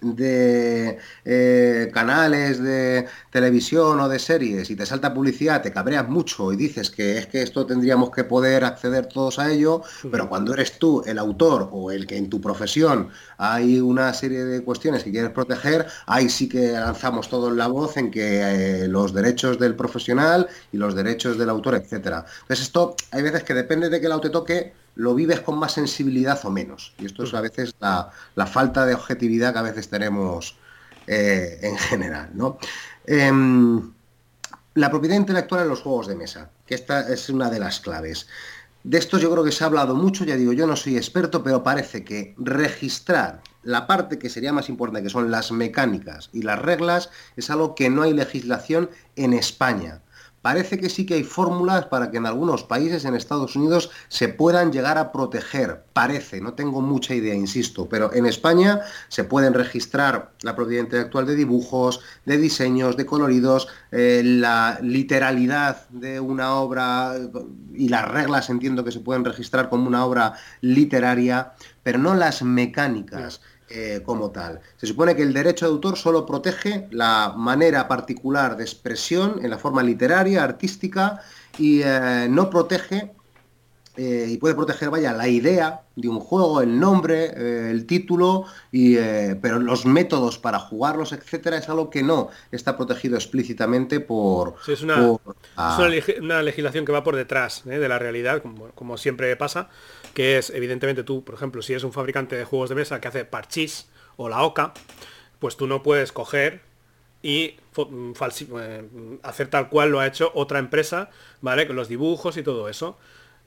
de 0.03 0.99
eh, 1.25 1.91
canales 1.93 2.63
de 2.63 3.07
televisión 3.31 4.01
o 4.01 4.09
de 4.09 4.19
series 4.19 4.71
y 4.71 4.77
te 4.77 4.85
salta 4.85 5.15
publicidad, 5.15 5.63
te 5.63 5.73
cabreas 5.73 6.09
mucho 6.09 6.53
y 6.53 6.57
dices 6.57 6.91
que 6.91 7.19
es 7.19 7.27
que 7.27 7.43
esto 7.43 7.65
tendríamos 7.65 8.11
que 8.11 8.25
poder 8.25 8.65
acceder 8.65 9.07
todos 9.07 9.39
a 9.39 9.51
ello, 9.51 9.83
pero 10.11 10.29
cuando 10.29 10.53
eres 10.53 10.79
tú 10.79 11.03
el 11.07 11.19
autor 11.19 11.69
o 11.73 11.91
el 11.91 12.07
que 12.07 12.17
en 12.17 12.29
tu 12.29 12.41
profesión 12.41 13.09
hay 13.39 13.81
una 13.81 14.13
serie 14.13 14.45
de 14.45 14.63
cuestiones 14.63 15.05
que 15.05 15.11
quieres 15.11 15.31
proteger, 15.31 15.87
ahí 16.07 16.29
sí 16.29 16.49
que 16.49 16.73
lanzamos 16.73 17.29
todo 17.29 17.49
en 17.49 17.57
la 17.57 17.69
voz 17.69 17.97
en 17.97 18.11
que 18.11 18.83
eh, 18.85 18.89
los 18.89 19.15
derechos 19.15 19.59
del 19.59 19.75
profesional 19.75 20.49
y 20.73 20.77
los 20.77 20.95
derechos 20.95 21.39
del 21.39 21.49
autor, 21.49 21.77
etcétera. 21.77 22.25
Entonces 22.43 22.67
esto 22.67 22.97
hay 23.11 23.23
veces 23.23 23.45
que 23.45 23.55
depende 23.55 23.89
de 23.89 24.01
que 24.01 24.07
el 24.07 24.13
auto 24.13 24.31
toque, 24.31 24.73
lo 24.95 25.15
vives 25.15 25.41
con 25.41 25.59
más 25.59 25.73
sensibilidad 25.73 26.41
o 26.45 26.51
menos. 26.51 26.95
Y 26.99 27.07
esto 27.07 27.25
es 27.25 27.35
a 27.35 27.41
veces 27.41 27.75
la, 27.81 28.47
falta 28.47 28.87
de 28.87 28.95
objetividad 28.95 29.53
que 29.53 29.59
a 29.59 29.63
veces 29.63 29.89
tenemos 29.89 30.57
eh, 31.07 31.59
en 31.63 31.79
general. 31.79 32.31
¿no? 32.35 32.59
Em, 33.07 33.93
la 34.75 34.91
propiedad 34.91 35.17
intelectual 35.17 35.63
en 35.63 35.69
los 35.69 35.83
juegos 35.83 36.07
de 36.07 36.15
mesa, 36.15 36.51
que 36.67 36.75
esta 36.75 37.13
es 37.13 37.29
una 37.29 37.51
de 37.51 37.59
las 37.59 37.81
claves. 37.81 38.27
De 38.85 38.99
esto 38.99 39.19
yo 39.19 39.31
creo 39.31 39.45
que 39.45 39.53
se 39.53 39.63
ha 39.63 39.69
hablado 39.69 39.95
mucho, 39.95 40.25
ya 40.25 40.37
digo, 40.37 40.53
yo 40.53 40.67
no 40.67 40.77
soy 40.77 40.97
experto, 40.97 41.43
pero 41.43 41.63
parece 41.63 42.05
que 42.05 42.35
registrar 42.37 43.43
la 43.63 43.87
parte 43.87 44.19
que 44.19 44.29
sería 44.29 44.53
más 44.53 44.69
importante, 44.69 45.05
que 45.05 45.11
son 45.11 45.31
las 45.31 45.53
mecánicas 45.53 46.31
y 46.33 46.43
las 46.43 46.59
reglas, 46.59 47.11
es 47.37 47.49
algo 47.51 47.75
que 47.75 47.91
no 47.91 48.03
hay 48.03 48.13
legislación 48.13 48.91
en 49.15 49.35
España. 49.35 50.01
Parece 50.43 50.79
que 50.79 50.91
sí 50.91 51.07
que 51.07 51.15
hay 51.15 51.23
fórmulas 51.23 51.87
para 51.87 52.11
que 52.11 52.17
en 52.17 52.27
algunos 52.27 52.65
países, 52.65 53.05
en 53.05 53.15
Estados 53.15 53.55
Unidos, 53.55 53.91
se 54.09 54.29
puedan 54.29 54.73
llegar 54.73 54.99
a 54.99 55.13
proteger. 55.13 55.85
Parece, 55.93 56.41
no 56.41 56.55
tengo 56.55 56.81
mucha 56.81 57.15
idea, 57.15 57.35
insisto, 57.35 57.89
pero 57.89 58.13
en 58.13 58.27
España 58.27 58.81
se 59.09 59.23
pueden 59.23 59.55
registrar 59.55 60.33
la 60.43 60.57
propiedad 60.57 60.83
intelectual 60.83 61.27
de 61.27 61.37
dibujos, 61.37 62.01
de 62.25 62.39
diseños, 62.39 62.97
de 62.97 63.07
coloridos, 63.07 63.69
eh, 63.93 64.23
la 64.25 64.79
literalidad 64.83 65.89
de 65.91 66.19
una 66.19 66.55
obra 66.57 67.15
y 67.73 67.89
las 67.89 68.09
reglas 68.09 68.51
entiendo 68.51 68.85
que 68.85 68.91
se 68.91 69.01
pueden 69.01 69.25
registrar 69.25 69.69
como 69.69 69.87
una 69.87 70.05
obra 70.05 70.35
literaria, 70.61 71.53
pero 71.85 71.99
no 71.99 72.15
las 72.15 72.43
mecánicas. 72.43 73.41
Eh, 73.75 74.03
como 74.05 74.31
tal. 74.31 74.61
Se 74.77 74.87
supone 74.87 75.17
que 75.17 75.23
el 75.23 75.33
derecho 75.33 75.65
de 75.65 75.73
autor 75.73 75.97
solo 75.97 76.27
protege 76.27 76.89
la 76.91 77.33
manera 77.35 77.89
particular 77.89 78.55
de 78.55 78.65
expresión 78.65 79.41
en 79.43 79.49
la 79.49 79.57
forma 79.57 79.83
literaria, 79.83 80.45
artística, 80.45 81.23
y 81.57 81.81
eh, 81.83 82.27
no 82.29 82.51
protege, 82.51 83.15
eh, 83.97 84.27
y 84.29 84.37
puede 84.37 84.55
proteger, 84.55 84.91
vaya, 84.91 85.15
la 85.15 85.27
idea 85.27 85.85
de 85.97 86.07
un 86.07 86.21
juego, 86.21 86.61
el 86.61 86.79
nombre, 86.79 87.71
el 87.71 87.87
título, 87.87 88.45
y, 88.71 88.97
pero 89.41 89.59
los 89.59 89.87
métodos 89.87 90.37
para 90.37 90.59
jugarlos, 90.59 91.13
etcétera, 91.13 91.57
es 91.57 91.69
algo 91.71 91.89
que 91.89 92.03
no 92.03 92.29
está 92.51 92.77
protegido 92.77 93.17
explícitamente 93.17 94.01
por... 94.01 94.57
es, 94.69 94.83
una, 94.83 95.19
una, 96.21 96.43
legislación 96.43 96.85
que 96.85 96.93
va 96.93 97.03
por 97.03 97.17
detrás 97.17 97.63
de 97.65 97.89
la 97.89 97.99
realidad, 97.99 98.43
como 98.75 98.99
siempre 98.99 99.35
pasa 99.37 99.71
que 100.15 100.39
es, 100.39 100.51
evidentemente 100.51 101.05
tú, 101.05 101.25
por 101.25 101.35
ejemplo, 101.35 101.63
si 101.63 101.73
eres 101.73 101.85
un 101.85 101.93
fabricante 101.93 102.37
de 102.37 102.45
juegos 102.45 102.69
de 102.69 102.75
mesa 102.75 103.01
que 103.01 103.09
hace 103.09 103.25
parchís 103.25 103.89
o 104.17 104.29
la 104.29 104.43
OCA, 104.43 104.75
pues 105.39 105.57
tú 105.57 105.67
no 105.67 105.83
puedes 105.83 106.13
coger 106.13 106.61
y 107.23 107.57
mm, 107.77 108.13
eh, 108.59 108.85
hacer 109.23 109.49
tal 109.49 109.69
cual 109.69 109.91
lo 109.91 110.01
ha 110.01 110.07
hecho 110.07 110.31
otra 110.35 110.59
empresa, 110.59 111.11
¿vale? 111.41 111.67
Con 111.67 111.77
los 111.77 111.89
dibujos 111.89 112.37
y 112.37 112.43
todo 112.43 112.69
eso. 112.69 112.99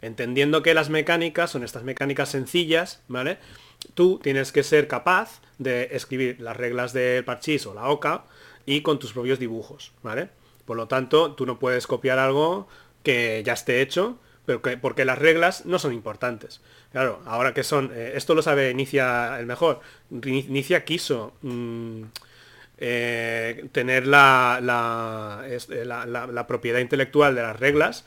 Entendiendo 0.01 0.62
que 0.62 0.73
las 0.73 0.89
mecánicas 0.89 1.51
son 1.51 1.63
estas 1.63 1.84
mecánicas 1.84 2.30
sencillas, 2.30 3.01
¿vale? 3.08 3.38
Tú 3.93 4.19
tienes 4.21 4.51
que 4.51 4.63
ser 4.63 4.88
capaz 4.88 5.41
de 5.58 5.89
escribir 5.91 6.39
las 6.41 6.58
reglas 6.58 6.93
del 6.93 7.23
parchís 7.23 7.65
o 7.65 7.73
la 7.73 7.88
OCA 7.89 8.25
y 8.65 8.82
con 8.82 8.99
tus 8.99 9.13
propios 9.13 9.39
dibujos, 9.39 9.93
¿vale? 10.04 10.30
Por 10.65 10.78
lo 10.78 10.88
tanto, 10.88 11.34
tú 11.34 11.45
no 11.45 11.60
puedes 11.60 11.86
copiar 11.88 12.17
algo 12.17 12.67
que 13.04 13.43
ya 13.45 13.54
esté 13.54 13.82
hecho 13.82 14.17
pero 14.46 14.62
porque 14.82 15.06
las 15.06 15.18
reglas 15.18 15.66
no 15.66 15.80
son 15.80 15.94
importantes. 15.94 16.62
Claro, 16.92 17.22
ahora 17.26 17.54
que 17.54 17.64
son, 17.64 17.92
eh, 17.94 18.14
esto 18.16 18.36
lo 18.36 18.42
sabe 18.42 18.70
Inicia 18.70 19.40
el 19.40 19.46
mejor, 19.46 19.80
Inicia 20.10 20.86
quiso 20.86 21.34
mm, 21.42 22.04
eh, 22.78 23.68
tener 23.72 24.04
eh, 24.04 24.08
la, 24.08 24.60
la, 24.62 26.48
propiedad 26.48 26.80
intelectual 26.80 27.36
de 27.36 27.42
las 27.42 27.60
reglas 27.60 28.06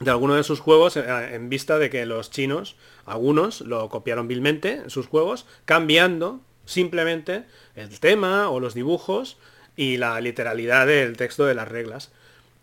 de 0.00 0.10
alguno 0.10 0.34
de 0.34 0.42
sus 0.42 0.60
juegos 0.60 0.96
en 0.96 1.48
vista 1.48 1.78
de 1.78 1.88
que 1.88 2.04
los 2.06 2.30
chinos, 2.30 2.76
algunos, 3.06 3.60
lo 3.60 3.88
copiaron 3.88 4.26
vilmente 4.26 4.72
en 4.72 4.90
sus 4.90 5.06
juegos, 5.06 5.46
cambiando 5.64 6.40
simplemente 6.64 7.44
el 7.76 8.00
tema 8.00 8.50
o 8.50 8.58
los 8.58 8.74
dibujos 8.74 9.38
y 9.76 9.96
la 9.96 10.20
literalidad 10.20 10.86
del 10.86 11.16
texto 11.16 11.46
de 11.46 11.54
las 11.54 11.68
reglas. 11.68 12.10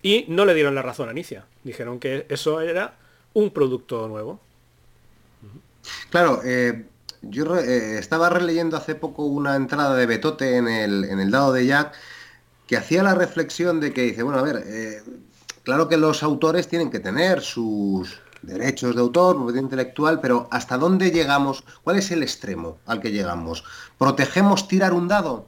Y 0.01 0.25
no 0.27 0.45
le 0.45 0.53
dieron 0.53 0.75
la 0.75 0.81
razón 0.81 1.09
a 1.09 1.11
Inicia. 1.11 1.45
Dijeron 1.63 1.99
que 1.99 2.25
eso 2.29 2.61
era 2.61 2.93
un 3.33 3.51
producto 3.51 4.07
nuevo. 4.07 4.39
Claro, 6.09 6.41
eh, 6.43 6.85
yo 7.21 7.57
eh, 7.57 7.97
estaba 7.99 8.29
releyendo 8.29 8.77
hace 8.77 8.95
poco 8.95 9.25
una 9.25 9.55
entrada 9.55 9.95
de 9.95 10.05
Betote 10.05 10.57
en 10.57 10.67
el, 10.67 11.03
en 11.05 11.19
el 11.19 11.31
dado 11.31 11.53
de 11.53 11.65
Jack 11.65 11.93
que 12.69 12.77
hacía 12.77 13.01
la 13.01 13.15
reflexión 13.15 13.79
de 13.79 13.91
que 13.91 14.03
dice, 14.03 14.21
bueno, 14.21 14.37
a 14.37 14.43
ver, 14.43 14.63
eh, 14.67 15.01
claro 15.63 15.89
que 15.89 15.97
los 15.97 16.21
autores 16.21 16.67
tienen 16.67 16.91
que 16.91 16.99
tener 16.99 17.41
sus 17.41 18.21
derechos 18.43 18.93
de 18.93 19.01
autor, 19.01 19.37
propiedad 19.37 19.63
intelectual, 19.63 20.21
pero 20.21 20.47
¿hasta 20.51 20.77
dónde 20.77 21.09
llegamos? 21.09 21.63
¿Cuál 21.83 21.97
es 21.97 22.11
el 22.11 22.21
extremo 22.21 22.77
al 22.85 23.01
que 23.01 23.11
llegamos? 23.11 23.63
¿Protegemos 23.97 24.67
tirar 24.67 24.93
un 24.93 25.07
dado? 25.07 25.47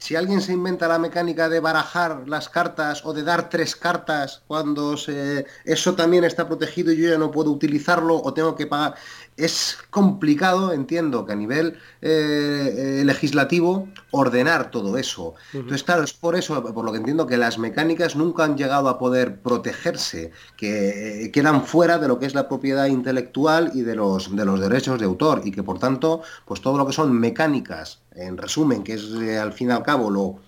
Si 0.00 0.16
alguien 0.16 0.40
se 0.40 0.52
inventa 0.52 0.88
la 0.88 0.98
mecánica 0.98 1.48
de 1.48 1.60
barajar 1.60 2.24
las 2.26 2.48
cartas 2.48 3.04
o 3.04 3.12
de 3.12 3.22
dar 3.22 3.48
tres 3.48 3.76
cartas 3.76 4.42
cuando 4.48 4.96
se... 4.96 5.46
eso 5.64 5.94
también 5.94 6.24
está 6.24 6.48
protegido 6.48 6.90
y 6.90 6.96
yo 6.96 7.10
ya 7.10 7.18
no 7.18 7.30
puedo 7.30 7.50
utilizarlo 7.50 8.20
o 8.20 8.34
tengo 8.34 8.56
que 8.56 8.66
pagar 8.66 8.94
es 9.40 9.78
complicado, 9.90 10.72
entiendo, 10.72 11.24
que 11.24 11.32
a 11.32 11.36
nivel 11.36 11.78
eh, 12.02 13.00
eh, 13.00 13.04
legislativo 13.04 13.88
ordenar 14.10 14.70
todo 14.70 14.98
eso. 14.98 15.34
Entonces, 15.52 15.82
claro, 15.82 16.02
es 16.02 16.12
por 16.12 16.36
eso, 16.36 16.62
por 16.74 16.84
lo 16.84 16.92
que 16.92 16.98
entiendo, 16.98 17.26
que 17.26 17.36
las 17.36 17.58
mecánicas 17.58 18.16
nunca 18.16 18.44
han 18.44 18.56
llegado 18.56 18.88
a 18.88 18.98
poder 18.98 19.40
protegerse, 19.40 20.32
que 20.56 21.24
eh, 21.24 21.30
quedan 21.30 21.64
fuera 21.64 21.98
de 21.98 22.08
lo 22.08 22.18
que 22.18 22.26
es 22.26 22.34
la 22.34 22.48
propiedad 22.48 22.86
intelectual 22.86 23.70
y 23.74 23.82
de 23.82 23.96
los, 23.96 24.34
de 24.34 24.44
los 24.44 24.60
derechos 24.60 24.98
de 24.98 25.06
autor, 25.06 25.42
y 25.44 25.52
que 25.52 25.62
por 25.62 25.78
tanto, 25.78 26.22
pues 26.44 26.60
todo 26.60 26.76
lo 26.76 26.86
que 26.86 26.92
son 26.92 27.12
mecánicas, 27.12 27.99
en 28.14 28.36
resumen, 28.36 28.82
que 28.82 28.94
es 28.94 29.04
al 29.40 29.52
fin 29.52 29.68
y 29.68 29.72
al 29.72 29.82
cabo 29.82 30.10
lo, 30.10 30.38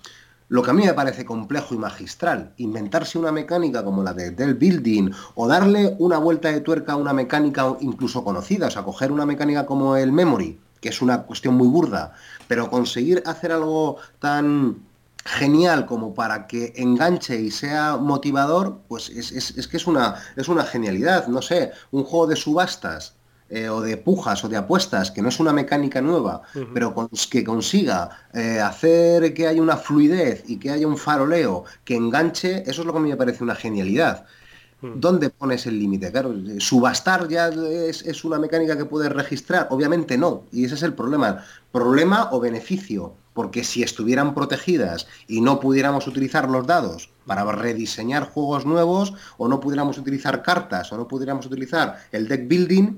lo 0.49 0.61
que 0.61 0.71
a 0.71 0.73
mí 0.73 0.85
me 0.85 0.93
parece 0.93 1.25
complejo 1.25 1.73
y 1.73 1.77
magistral, 1.77 2.53
inventarse 2.57 3.17
una 3.17 3.31
mecánica 3.31 3.83
como 3.83 4.03
la 4.03 4.13
de, 4.13 4.31
del 4.31 4.53
building 4.53 5.11
o 5.35 5.47
darle 5.47 5.95
una 5.99 6.17
vuelta 6.17 6.51
de 6.51 6.61
tuerca 6.61 6.93
a 6.93 6.95
una 6.95 7.13
mecánica 7.13 7.75
incluso 7.81 8.23
conocida, 8.23 8.67
o 8.67 8.71
sea, 8.71 8.83
coger 8.83 9.11
una 9.11 9.25
mecánica 9.25 9.65
como 9.65 9.95
el 9.95 10.11
memory, 10.11 10.59
que 10.79 10.89
es 10.89 11.01
una 11.01 11.23
cuestión 11.23 11.55
muy 11.55 11.67
burda, 11.67 12.13
pero 12.47 12.69
conseguir 12.69 13.23
hacer 13.25 13.51
algo 13.51 13.97
tan 14.19 14.83
genial 15.25 15.85
como 15.85 16.13
para 16.13 16.47
que 16.47 16.73
enganche 16.75 17.39
y 17.39 17.49
sea 17.49 17.97
motivador, 17.97 18.81
pues 18.89 19.09
es, 19.09 19.31
es 19.31 19.67
que 19.67 19.77
es 19.77 19.87
una, 19.87 20.15
es 20.35 20.49
una 20.49 20.65
genialidad. 20.65 21.27
No 21.27 21.41
sé, 21.41 21.71
un 21.91 22.03
juego 22.03 22.27
de 22.27 22.35
subastas 22.35 23.15
eh, 23.55 23.69
o 23.69 23.81
de 23.81 23.97
pujas 23.97 24.43
o 24.43 24.49
de 24.49 24.57
apuestas, 24.57 25.11
que 25.11 25.21
no 25.21 25.29
es 25.29 25.39
una 25.39 25.53
mecánica 25.53 26.01
nueva, 26.01 26.41
pero 26.73 27.07
que 27.29 27.43
consiga 27.43 28.09
eh, 28.33 28.59
hacer 28.59 29.31
que 29.35 29.45
haya 29.45 29.61
una 29.61 29.77
fluidez 29.77 30.43
y 30.47 30.57
que 30.57 30.71
haya 30.71 30.87
un 30.87 30.97
faroleo 30.97 31.63
que 31.85 31.95
enganche, 31.95 32.63
eso 32.65 32.81
es 32.81 32.87
lo 32.87 32.93
que 32.93 32.97
a 32.97 33.01
mí 33.03 33.09
me 33.09 33.15
parece 33.15 33.43
una 33.43 33.53
genialidad. 33.53 34.25
¿Dónde 34.81 35.29
pones 35.29 35.67
el 35.67 35.77
límite? 35.77 36.11
Claro, 36.11 36.33
subastar 36.57 37.27
ya 37.29 37.47
es, 37.49 38.25
una 38.25 38.39
mecánica 38.39 38.75
que 38.75 38.85
puedes 38.85 39.11
registrar, 39.11 39.67
obviamente 39.69 40.17
no, 40.17 40.45
y 40.51 40.65
ese 40.65 40.73
es 40.73 40.81
el 40.81 40.93
problema. 40.93 41.45
Problema 41.71 42.29
o 42.31 42.39
beneficio, 42.39 43.13
porque 43.33 43.63
si 43.63 43.83
estuvieran 43.83 44.33
protegidas 44.33 45.07
y 45.27 45.41
no 45.41 45.59
pudiéramos 45.59 46.07
utilizar 46.07 46.49
los 46.49 46.65
dados 46.65 47.11
para 47.27 47.49
rediseñar 47.51 48.23
juegos 48.23 48.65
nuevos, 48.65 49.13
o 49.37 49.47
no 49.47 49.59
pudiéramos 49.59 49.99
utilizar 49.99 50.41
cartas, 50.41 50.91
o 50.91 50.97
no 50.97 51.07
pudiéramos 51.07 51.45
utilizar 51.45 51.99
el 52.11 52.27
deck 52.27 52.47
building, 52.47 52.97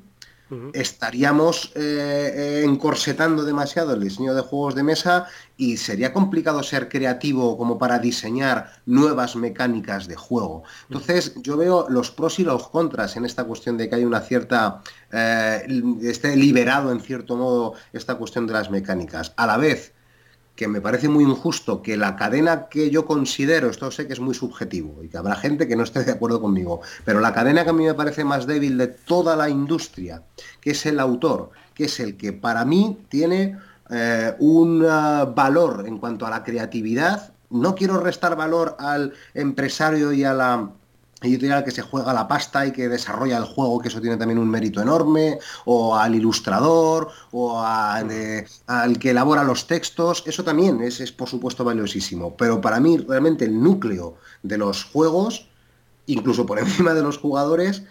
estaríamos 0.73 1.71
eh, 1.75 2.33
eh, 2.35 2.63
encorsetando 2.63 3.43
demasiado 3.43 3.93
el 3.93 4.01
diseño 4.01 4.35
de 4.35 4.41
juegos 4.41 4.75
de 4.75 4.83
mesa 4.83 5.25
y 5.57 5.77
sería 5.77 6.13
complicado 6.13 6.61
ser 6.61 6.87
creativo 6.87 7.57
como 7.57 7.77
para 7.77 7.99
diseñar 7.99 8.71
nuevas 8.85 9.35
mecánicas 9.35 10.07
de 10.07 10.15
juego. 10.15 10.63
Entonces 10.89 11.33
yo 11.41 11.57
veo 11.57 11.87
los 11.89 12.11
pros 12.11 12.39
y 12.39 12.43
los 12.43 12.67
contras 12.69 13.17
en 13.17 13.25
esta 13.25 13.45
cuestión 13.45 13.77
de 13.77 13.89
que 13.89 13.95
hay 13.95 14.05
una 14.05 14.21
cierta... 14.21 14.81
Eh, 15.11 15.65
esté 16.03 16.35
liberado 16.35 16.91
en 16.91 16.99
cierto 16.99 17.37
modo 17.37 17.73
esta 17.93 18.15
cuestión 18.15 18.45
de 18.47 18.53
las 18.53 18.69
mecánicas. 18.69 19.33
A 19.37 19.47
la 19.47 19.57
vez, 19.57 19.94
que 20.55 20.67
me 20.67 20.81
parece 20.81 21.09
muy 21.09 21.23
injusto 21.23 21.81
que 21.81 21.97
la 21.97 22.15
cadena 22.15 22.67
que 22.69 22.89
yo 22.89 23.05
considero, 23.05 23.69
esto 23.69 23.91
sé 23.91 24.07
que 24.07 24.13
es 24.13 24.19
muy 24.19 24.33
subjetivo 24.33 25.03
y 25.03 25.09
que 25.09 25.17
habrá 25.17 25.35
gente 25.35 25.67
que 25.67 25.75
no 25.75 25.83
esté 25.83 26.03
de 26.03 26.13
acuerdo 26.13 26.41
conmigo, 26.41 26.81
pero 27.03 27.19
la 27.19 27.33
cadena 27.33 27.63
que 27.63 27.71
a 27.71 27.73
mí 27.73 27.83
me 27.85 27.93
parece 27.93 28.23
más 28.23 28.47
débil 28.47 28.77
de 28.77 28.87
toda 28.87 29.35
la 29.35 29.49
industria, 29.49 30.23
que 30.61 30.71
es 30.71 30.85
el 30.85 30.99
autor, 30.99 31.51
que 31.73 31.85
es 31.85 31.99
el 31.99 32.15
que 32.15 32.31
para 32.31 32.63
mí 32.63 32.99
tiene 33.09 33.57
eh, 33.89 34.33
un 34.39 34.83
eh, 34.83 34.87
valor 35.35 35.83
en 35.87 35.97
cuanto 35.97 36.25
a 36.25 36.29
la 36.29 36.43
creatividad, 36.43 37.33
no 37.49 37.75
quiero 37.75 37.99
restar 37.99 38.35
valor 38.35 38.75
al 38.79 39.13
empresario 39.33 40.11
y 40.11 40.23
a 40.23 40.33
la 40.33 40.69
editorial 41.25 41.63
que 41.63 41.71
se 41.71 41.81
juega 41.81 42.13
la 42.13 42.27
pasta 42.27 42.65
y 42.65 42.71
que 42.71 42.87
desarrolla 42.87 43.37
el 43.37 43.45
juego, 43.45 43.79
que 43.79 43.89
eso 43.89 44.01
tiene 44.01 44.17
también 44.17 44.39
un 44.39 44.49
mérito 44.49 44.81
enorme, 44.81 45.39
o 45.65 45.95
al 45.95 46.15
ilustrador, 46.15 47.09
o 47.31 47.61
al 47.61 48.99
que 48.99 49.09
elabora 49.09 49.43
los 49.43 49.67
textos, 49.67 50.23
eso 50.25 50.43
también 50.43 50.81
es, 50.81 50.99
es 50.99 51.11
por 51.11 51.29
supuesto 51.29 51.63
valiosísimo. 51.63 52.35
Pero 52.37 52.61
para 52.61 52.79
mí 52.79 52.97
realmente 52.97 53.45
el 53.45 53.61
núcleo 53.61 54.17
de 54.43 54.57
los 54.57 54.83
juegos, 54.85 55.47
incluso 56.05 56.45
por 56.45 56.59
encima 56.65 56.93
de 56.93 57.03
los 57.03 57.17
jugadores, 57.17 57.83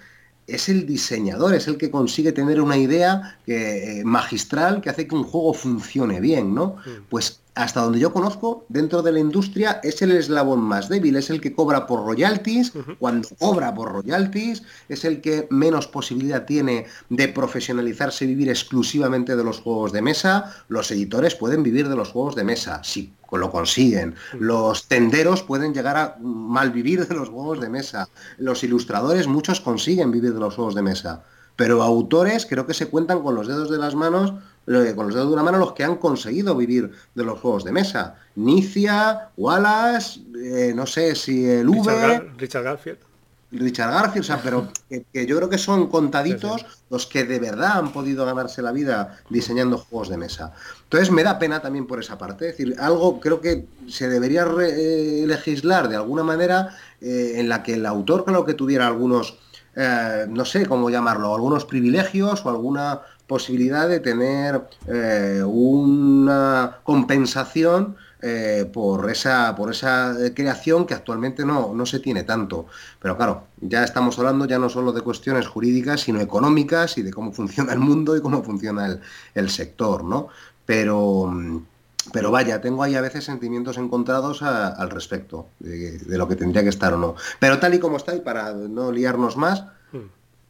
es 0.47 0.69
el 0.69 0.87
diseñador, 0.87 1.55
es 1.55 1.69
el 1.69 1.79
que 1.79 1.91
consigue 1.91 2.33
tener 2.33 2.61
una 2.61 2.77
idea 2.77 3.39
eh, 3.47 4.03
magistral 4.05 4.81
que 4.81 4.91
hace 4.91 5.09
que 5.09 5.15
un 5.15 5.25
juego 5.25 5.55
funcione 5.55 6.21
bien, 6.21 6.55
¿no? 6.55 6.77
Pues 7.09 7.41
hasta 7.55 7.81
donde 7.83 8.01
yo 8.01 8.13
conozco, 8.13 8.67
dentro 8.69 9.03
de 9.03 9.13
la 9.13 9.21
industria 9.21 9.81
es 9.83 10.03
el 10.03 10.13
eslabón 10.13 10.61
más 10.61 10.89
débil, 10.89 11.17
es 11.17 11.31
el 11.31 11.41
que 11.41 11.55
cobra 11.55 11.87
por 11.87 12.05
royalties, 12.05 12.73
cuando 12.99 13.29
cobra 13.39 13.75
por 13.75 13.93
royalties, 13.93 14.63
es 14.89 15.05
el 15.05 15.21
que 15.21 15.47
menos 15.51 15.87
posibilidad 15.87 16.45
tiene 16.45 16.87
de 17.11 17.29
profesionalizarse 17.29 18.25
y 18.25 18.29
vivir 18.29 18.49
exclusivamente 18.49 19.37
de 19.37 19.45
los 19.45 19.61
juegos 19.61 19.93
de 19.93 20.03
mesa. 20.03 20.53
Los 20.69 20.91
editores 20.91 21.35
pueden 21.35 21.63
vivir 21.63 21.89
de 21.89 21.97
los 21.97 22.11
juegos 22.11 22.35
de 22.35 22.45
mesa, 22.45 22.83
si 22.83 23.13
lo 23.39 23.51
consiguen. 23.51 24.15
Los 24.39 24.87
tenderos 24.87 25.43
pueden 25.43 25.75
llegar 25.75 25.97
a 25.97 26.17
mal 26.21 26.71
vivir 26.71 27.07
de 27.07 27.15
los 27.15 27.29
juegos 27.29 27.61
de 27.61 27.69
mesa. 27.69 28.09
Los 28.39 28.65
ilustradores, 28.65 29.27
muchos 29.27 29.61
consiguen 29.61 30.11
vivir 30.11 30.35
de 30.35 30.41
los 30.41 30.55
juegos 30.55 30.75
de 30.75 30.83
mesa. 30.83 31.25
Pero 31.57 31.83
autores 31.83 32.47
creo 32.47 32.67
que 32.67 32.75
se 32.75 32.87
cuentan 32.87 33.23
con 33.23 33.35
los 33.35 33.47
dedos 33.47 33.71
de 33.71 33.79
las 33.79 33.95
manos 33.95 34.35
con 34.65 35.07
los 35.07 35.15
dedos 35.15 35.29
de 35.29 35.35
una 35.35 35.43
mano 35.43 35.59
los 35.59 35.73
que 35.73 35.85
han 35.85 35.97
conseguido 35.97 36.57
vivir 36.57 36.91
de 37.15 37.25
los 37.25 37.39
juegos 37.41 37.65
de 37.65 37.73
mesa. 37.73 38.17
Nicia, 38.37 39.29
Wallace, 39.37 40.21
eh, 40.37 40.73
no 40.75 40.87
sé 40.87 41.15
si 41.15 41.45
el 41.45 41.69
V... 41.69 42.31
Richard, 42.39 42.65
Garfield. 42.65 42.99
Richard 43.53 43.93
Garfield, 43.93 44.25
o 44.25 44.27
sea, 44.27 44.41
pero 44.43 44.69
que, 44.89 45.27
yo 45.27 45.37
creo 45.37 45.49
que 45.49 45.59
son 45.59 45.87
contaditos 45.89 46.67
los 46.91 47.07
que 47.07 47.25
de 47.25 47.39
verdad 47.39 47.79
han 47.79 47.93
podido 47.93 48.27
ganarse 48.27 48.63
la 48.63 48.73
vida 48.73 49.21
diseñando 49.31 49.79
juegos 49.79 50.09
de 50.09 50.17
mesa. 50.17 50.53
Entonces 50.85 51.13
me 51.13 51.23
da 51.23 51.39
pena 51.39 51.61
también 51.61 51.87
por 51.87 52.01
esa 52.01 52.19
parte. 52.19 52.49
Es 52.49 52.57
decir, 52.57 52.75
algo 52.81 53.21
creo 53.21 53.41
que 53.41 53.67
se 53.87 54.09
debería 54.09 54.45
eh, 54.61 55.25
legislar 55.27 55.89
de 55.89 55.95
alguna 55.95 56.25
manera 56.25 56.77
eh, 57.01 57.35
en 57.37 57.49
la 57.49 57.63
que 57.63 57.75
el 57.75 57.87
autor 57.87 58.25
creo 58.25 58.45
que 58.45 58.55
tuviera 58.55 58.89
algunos, 58.89 59.39
no 59.77 60.45
sé 60.45 60.67
cómo 60.67 60.91
llamarlo, 60.91 61.35
algunos 61.35 61.65
privilegios 61.65 62.45
o 62.47 62.51
alguna 62.51 63.03
posibilidad 63.27 63.89
de 63.89 64.01
tener 64.01 64.63
eh, 64.87 65.43
una 65.45 66.79
compensación 66.83 67.97
eh, 68.27 68.71
por, 68.73 69.11
esa, 69.11 69.55
por 69.55 69.71
esa 69.71 70.17
creación 70.35 70.87
que 70.87 70.95
actualmente 70.95 71.45
no, 71.45 71.75
no 71.75 71.85
se 71.85 72.01
tiene 72.01 72.23
tanto. 72.23 72.67
Pero 72.99 73.19
claro, 73.19 73.49
ya 73.61 73.85
estamos 73.85 74.19
hablando 74.19 74.47
ya 74.47 74.59
no 74.59 74.71
solo 74.71 74.93
de 74.93 75.03
cuestiones 75.03 75.47
jurídicas, 75.47 76.01
sino 76.01 76.23
económicas 76.23 76.97
y 76.97 77.03
de 77.03 77.13
cómo 77.13 77.33
funciona 77.35 77.75
el 77.75 77.81
mundo 77.81 78.17
y 78.17 78.23
cómo 78.23 78.43
funciona 78.43 78.99
el, 79.35 79.51
sector, 79.51 80.05
¿no? 80.05 80.29
Pero, 80.65 81.31
pero 82.15 82.31
vaya, 82.31 82.63
tengo 82.63 82.83
ahí 82.83 82.95
a 82.95 83.03
veces 83.03 83.25
sentimientos 83.25 83.77
encontrados 83.77 84.43
al 84.43 84.89
respecto 84.89 85.49
de, 85.59 86.01
lo 86.07 86.27
que 86.27 86.37
tendría 86.37 86.63
que 86.63 86.71
estar 86.71 86.95
o 86.95 86.99
no. 86.99 87.17
Pero 87.39 87.59
tal 87.59 87.75
y 87.75 87.79
como 87.79 87.99
está, 87.99 88.15
y 88.15 88.21
para 88.21 88.55
no 88.55 88.91
liarnos 88.91 89.37
más, 89.37 89.65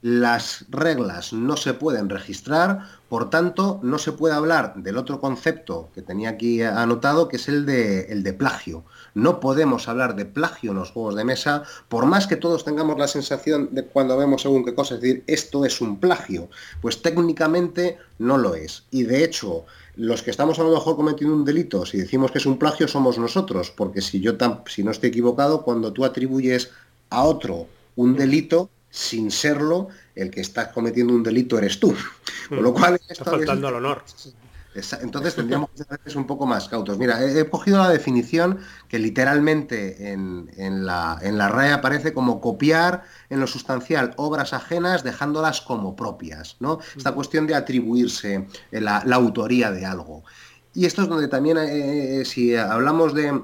las 0.05 0.67
reglas 0.69 1.33
no 1.33 1.57
se 1.57 1.73
pueden 1.73 2.11
registrar, 2.11 2.81
por 3.09 3.31
tanto, 3.31 3.81
no 3.83 3.97
se 3.97 4.13
puede 4.13 4.35
hablar 4.35 4.75
del 4.77 4.99
otro 4.99 5.19
concepto 5.19 5.89
que 5.95 6.03
tenía 6.03 6.29
aquí 6.29 6.61
anotado, 6.61 7.27
que 7.27 7.37
es 7.37 7.49
el 7.49 7.65
de, 7.65 8.13
el 8.13 8.23
de 8.23 8.35
plagio. 8.35 8.85
No 9.15 9.41
podemos 9.41 9.89
hablar 9.89 10.15
de 10.15 10.27
plagio 10.27 10.73
en 10.73 10.77
los 10.77 10.91
juegos 10.91 11.17
de 11.17 11.25
mesa, 11.25 11.63
por 11.89 12.05
más 12.05 12.27
que 12.27 12.37
todos 12.37 12.67
tengamos 12.67 12.99
la 12.99 13.09
sensación 13.09 13.71
de 13.73 13.87
cuando 13.87 14.19
vemos 14.19 14.43
según 14.43 14.67
qué 14.67 14.75
cosa, 14.75 14.97
es 14.97 15.01
decir, 15.01 15.25
esto 15.27 15.65
es 15.65 15.81
un 15.81 15.99
plagio, 15.99 16.51
pues 16.83 17.01
técnicamente 17.01 17.97
no 18.19 18.37
lo 18.37 18.57
es. 18.57 18.85
Y 18.91 19.05
de 19.05 19.25
hecho, 19.25 19.65
los 19.97 20.23
que 20.23 20.33
estamos 20.33 20.59
a 20.59 20.65
lo 20.65 20.75
mejor 20.75 20.97
cometiendo 20.97 21.35
un 21.35 21.47
delito, 21.47 21.87
si 21.87 21.97
decimos 21.97 22.31
que 22.31 22.39
es 22.41 22.47
un 22.47 22.59
plagio, 22.59 22.89
somos 22.89 23.17
nosotros, 23.17 23.71
porque 23.71 24.03
si 24.03 24.21
yo 24.21 24.33
si 24.67 24.85
no 24.85 24.91
estoy 24.91 25.09
equivocado, 25.09 25.63
cuando 25.63 25.95
tú 25.95 26.05
atribuyes 26.05 26.73
a 27.09 27.23
otro 27.25 27.69
un 27.97 28.17
delito, 28.17 28.69
sin 28.95 29.33
serlo, 29.33 29.89
el 30.15 30.31
que 30.31 30.41
está 30.41 30.71
cometiendo 30.71 31.13
un 31.13 31.25
delito 31.25 31.59
eres 31.59 31.81
tú. 31.81 31.97
Con 32.49 32.63
lo 32.63 32.73
cual... 32.73 33.01
Está 33.09 33.25
faltando 33.25 33.67
al 33.67 33.75
honor. 33.75 34.05
Entonces 35.01 35.35
tendríamos 35.35 35.71
que 35.71 35.85
ser 35.85 36.17
un 36.17 36.29
poco 36.29 36.47
más 36.47 36.69
cautos. 36.69 36.97
Mira, 36.97 37.21
he, 37.25 37.49
cogido 37.49 37.79
la 37.79 37.89
definición 37.89 38.61
que 38.89 39.01
literalmente 39.01 40.13
en, 40.13 40.87
la, 40.87 41.19
en 41.23 41.39
la 41.39 41.49
RAE 41.49 41.73
aparece 41.73 42.15
como 42.15 42.41
copiar 42.41 43.03
en 43.31 43.41
lo 43.41 43.49
sustancial 43.49 44.15
obras 44.17 44.53
ajenas 44.53 45.03
dejándolas 45.03 45.61
como 45.61 45.97
propias. 45.97 46.57
¿no? 46.61 46.79
Esta 46.97 47.13
cuestión 47.13 47.49
de 47.49 47.57
atribuirse 47.57 48.47
la, 48.71 48.99
autoría 48.99 49.73
de 49.73 49.87
algo. 49.87 50.23
Y 50.73 50.87
esto 50.87 51.03
es 51.03 51.09
donde 51.09 51.27
también, 51.27 51.59
eh, 51.59 52.21
eh, 52.21 52.25
si 52.25 52.55
hablamos 52.57 53.15
de, 53.15 53.43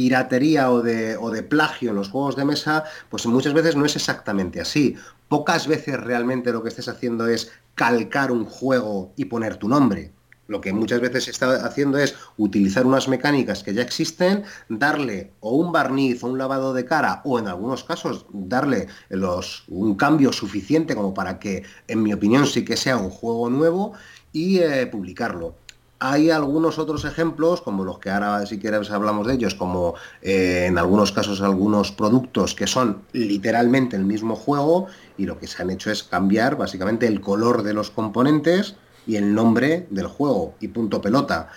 piratería 0.00 0.70
o 0.70 0.80
de, 0.80 1.18
o 1.18 1.30
de 1.30 1.42
plagio 1.42 1.90
en 1.90 1.96
los 1.96 2.08
juegos 2.08 2.34
de 2.34 2.46
mesa, 2.46 2.84
pues 3.10 3.26
muchas 3.26 3.52
veces 3.52 3.76
no 3.76 3.84
es 3.84 3.96
exactamente 3.96 4.58
así. 4.58 4.96
Pocas 5.28 5.66
veces 5.66 6.00
realmente 6.00 6.52
lo 6.52 6.62
que 6.62 6.70
estés 6.70 6.88
haciendo 6.88 7.26
es 7.26 7.52
calcar 7.74 8.32
un 8.32 8.46
juego 8.46 9.12
y 9.16 9.26
poner 9.26 9.58
tu 9.58 9.68
nombre. 9.68 10.10
Lo 10.46 10.62
que 10.62 10.72
muchas 10.72 11.02
veces 11.02 11.24
se 11.24 11.32
está 11.32 11.66
haciendo 11.66 11.98
es 11.98 12.14
utilizar 12.38 12.86
unas 12.86 13.08
mecánicas 13.08 13.62
que 13.62 13.74
ya 13.74 13.82
existen, 13.82 14.44
darle 14.70 15.32
o 15.40 15.54
un 15.56 15.70
barniz 15.70 16.24
o 16.24 16.28
un 16.28 16.38
lavado 16.38 16.72
de 16.72 16.86
cara, 16.86 17.20
o 17.26 17.38
en 17.38 17.46
algunos 17.46 17.84
casos 17.84 18.24
darle 18.32 18.88
los, 19.10 19.64
un 19.68 19.96
cambio 19.96 20.32
suficiente 20.32 20.96
como 20.96 21.12
para 21.12 21.38
que, 21.38 21.62
en 21.88 22.02
mi 22.02 22.14
opinión, 22.14 22.46
sí 22.46 22.64
que 22.64 22.78
sea 22.78 22.96
un 22.96 23.10
juego 23.10 23.50
nuevo 23.50 23.92
y 24.32 24.60
eh, 24.60 24.86
publicarlo. 24.86 25.56
Hay 26.02 26.30
algunos 26.30 26.78
otros 26.78 27.04
ejemplos, 27.04 27.60
como 27.60 27.84
los 27.84 27.98
que 27.98 28.08
ahora 28.08 28.46
si 28.46 28.58
quieres 28.58 28.90
hablamos 28.90 29.26
de 29.26 29.34
ellos, 29.34 29.54
como 29.54 29.96
eh, 30.22 30.64
en 30.66 30.78
algunos 30.78 31.12
casos 31.12 31.42
algunos 31.42 31.92
productos 31.92 32.54
que 32.54 32.66
son 32.66 33.02
literalmente 33.12 33.96
el 33.96 34.06
mismo 34.06 34.34
juego 34.34 34.86
y 35.18 35.26
lo 35.26 35.38
que 35.38 35.46
se 35.46 35.60
han 35.60 35.68
hecho 35.68 35.90
es 35.90 36.02
cambiar 36.02 36.56
básicamente 36.56 37.06
el 37.06 37.20
color 37.20 37.62
de 37.62 37.74
los 37.74 37.90
componentes 37.90 38.76
y 39.06 39.16
el 39.16 39.34
nombre 39.34 39.86
del 39.90 40.06
juego 40.06 40.54
y 40.58 40.68
punto 40.68 41.02
pelota. 41.02 41.50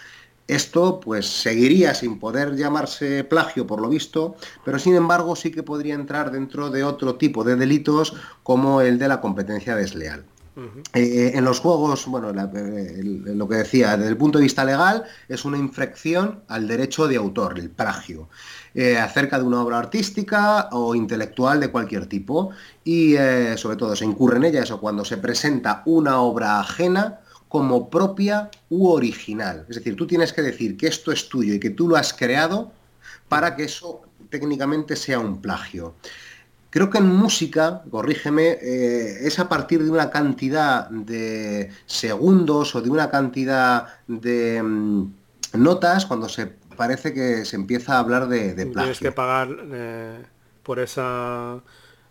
Esto 0.50 1.00
pues 1.00 1.26
seguiría 1.26 1.94
sin 1.94 2.20
poder 2.20 2.58
llamarse 2.58 3.24
plagio 3.24 3.66
por 3.66 3.82
lo 3.82 3.88
visto, 3.88 4.36
pero 4.66 4.78
sin 4.78 4.96
embargo 4.96 5.38
sí 5.38 5.52
que 5.52 5.64
podría 5.64 5.96
entrar 5.96 6.32
dentro 6.32 6.70
de 6.70 6.84
otro 6.84 7.16
tipo 7.16 7.46
de 7.46 7.56
delitos 7.56 8.14
como 8.44 8.82
el 8.82 9.00
de 9.00 9.08
la 9.08 9.22
competencia 9.22 9.74
desleal. 9.78 10.26
Eh, 10.94 11.32
en 11.34 11.44
los 11.44 11.60
juegos, 11.60 12.06
bueno, 12.06 12.30
eh, 12.30 13.02
lo 13.04 13.48
que 13.48 13.56
decía, 13.56 13.98
desde 13.98 14.12
el 14.12 14.18
punto 14.18 14.38
de 14.38 14.44
vista 14.44 14.64
legal, 14.64 15.04
es 15.28 15.46
una 15.46 15.58
infracción 15.58 16.44
al 16.48 16.68
derecho 16.68 17.08
de 17.08 17.16
autor, 17.16 17.58
el 17.58 17.72
plagio, 17.72 18.30
eh, 18.76 18.98
acerca 18.98 19.40
de 19.40 19.46
una 19.46 19.64
obra 19.64 19.80
artística 19.80 20.70
o 20.72 20.94
intelectual 20.94 21.60
de 21.60 21.70
cualquier 21.70 22.06
tipo. 22.06 22.52
Y 22.84 23.16
sobre 23.56 23.78
todo 23.78 23.96
se 23.96 24.06
incurre 24.06 24.38
en 24.38 24.46
ella 24.46 24.64
eso 24.64 24.80
cuando 24.80 25.04
se 25.06 25.18
presenta 25.18 25.82
una 25.86 26.20
obra 26.22 26.60
ajena 26.60 27.20
como 27.48 27.90
propia 27.90 28.50
u 28.70 28.90
original. 28.90 29.66
Es 29.70 29.76
decir, 29.78 29.96
tú 29.96 30.08
tienes 30.08 30.34
que 30.34 30.42
decir 30.42 30.76
que 30.76 30.88
esto 30.88 31.12
es 31.12 31.30
tuyo 31.30 31.54
y 31.54 31.60
que 31.60 31.70
tú 31.70 31.88
lo 31.88 31.96
has 31.96 32.14
creado 32.14 32.72
para 33.30 33.56
que 33.56 33.66
eso 33.66 34.02
técnicamente 34.30 34.96
sea 34.96 35.20
un 35.20 35.40
plagio. 35.40 35.96
Creo 36.74 36.90
que 36.90 36.98
en 36.98 37.06
música, 37.06 37.84
corrígeme, 37.92 38.58
eh, 38.60 39.28
es 39.28 39.38
a 39.38 39.48
partir 39.48 39.84
de 39.84 39.92
una 39.92 40.10
cantidad 40.10 40.90
de 40.90 41.70
segundos 41.86 42.74
o 42.74 42.82
de 42.82 42.90
una 42.90 43.12
cantidad 43.12 43.90
de 44.08 44.64
mm, 44.64 45.14
notas 45.54 46.08
cuando 46.08 46.28
se 46.28 46.48
parece 46.48 47.14
que 47.14 47.46
se 47.46 47.58
empieza 47.58 47.98
a 47.98 48.00
hablar 48.00 48.28
de, 48.28 48.56
de 48.56 48.66
plagio. 48.66 48.92
Tienes 48.92 49.00
que 49.00 49.12
pagar 49.12 49.50
eh, 49.72 50.24
por 50.64 50.80
esa... 50.80 51.62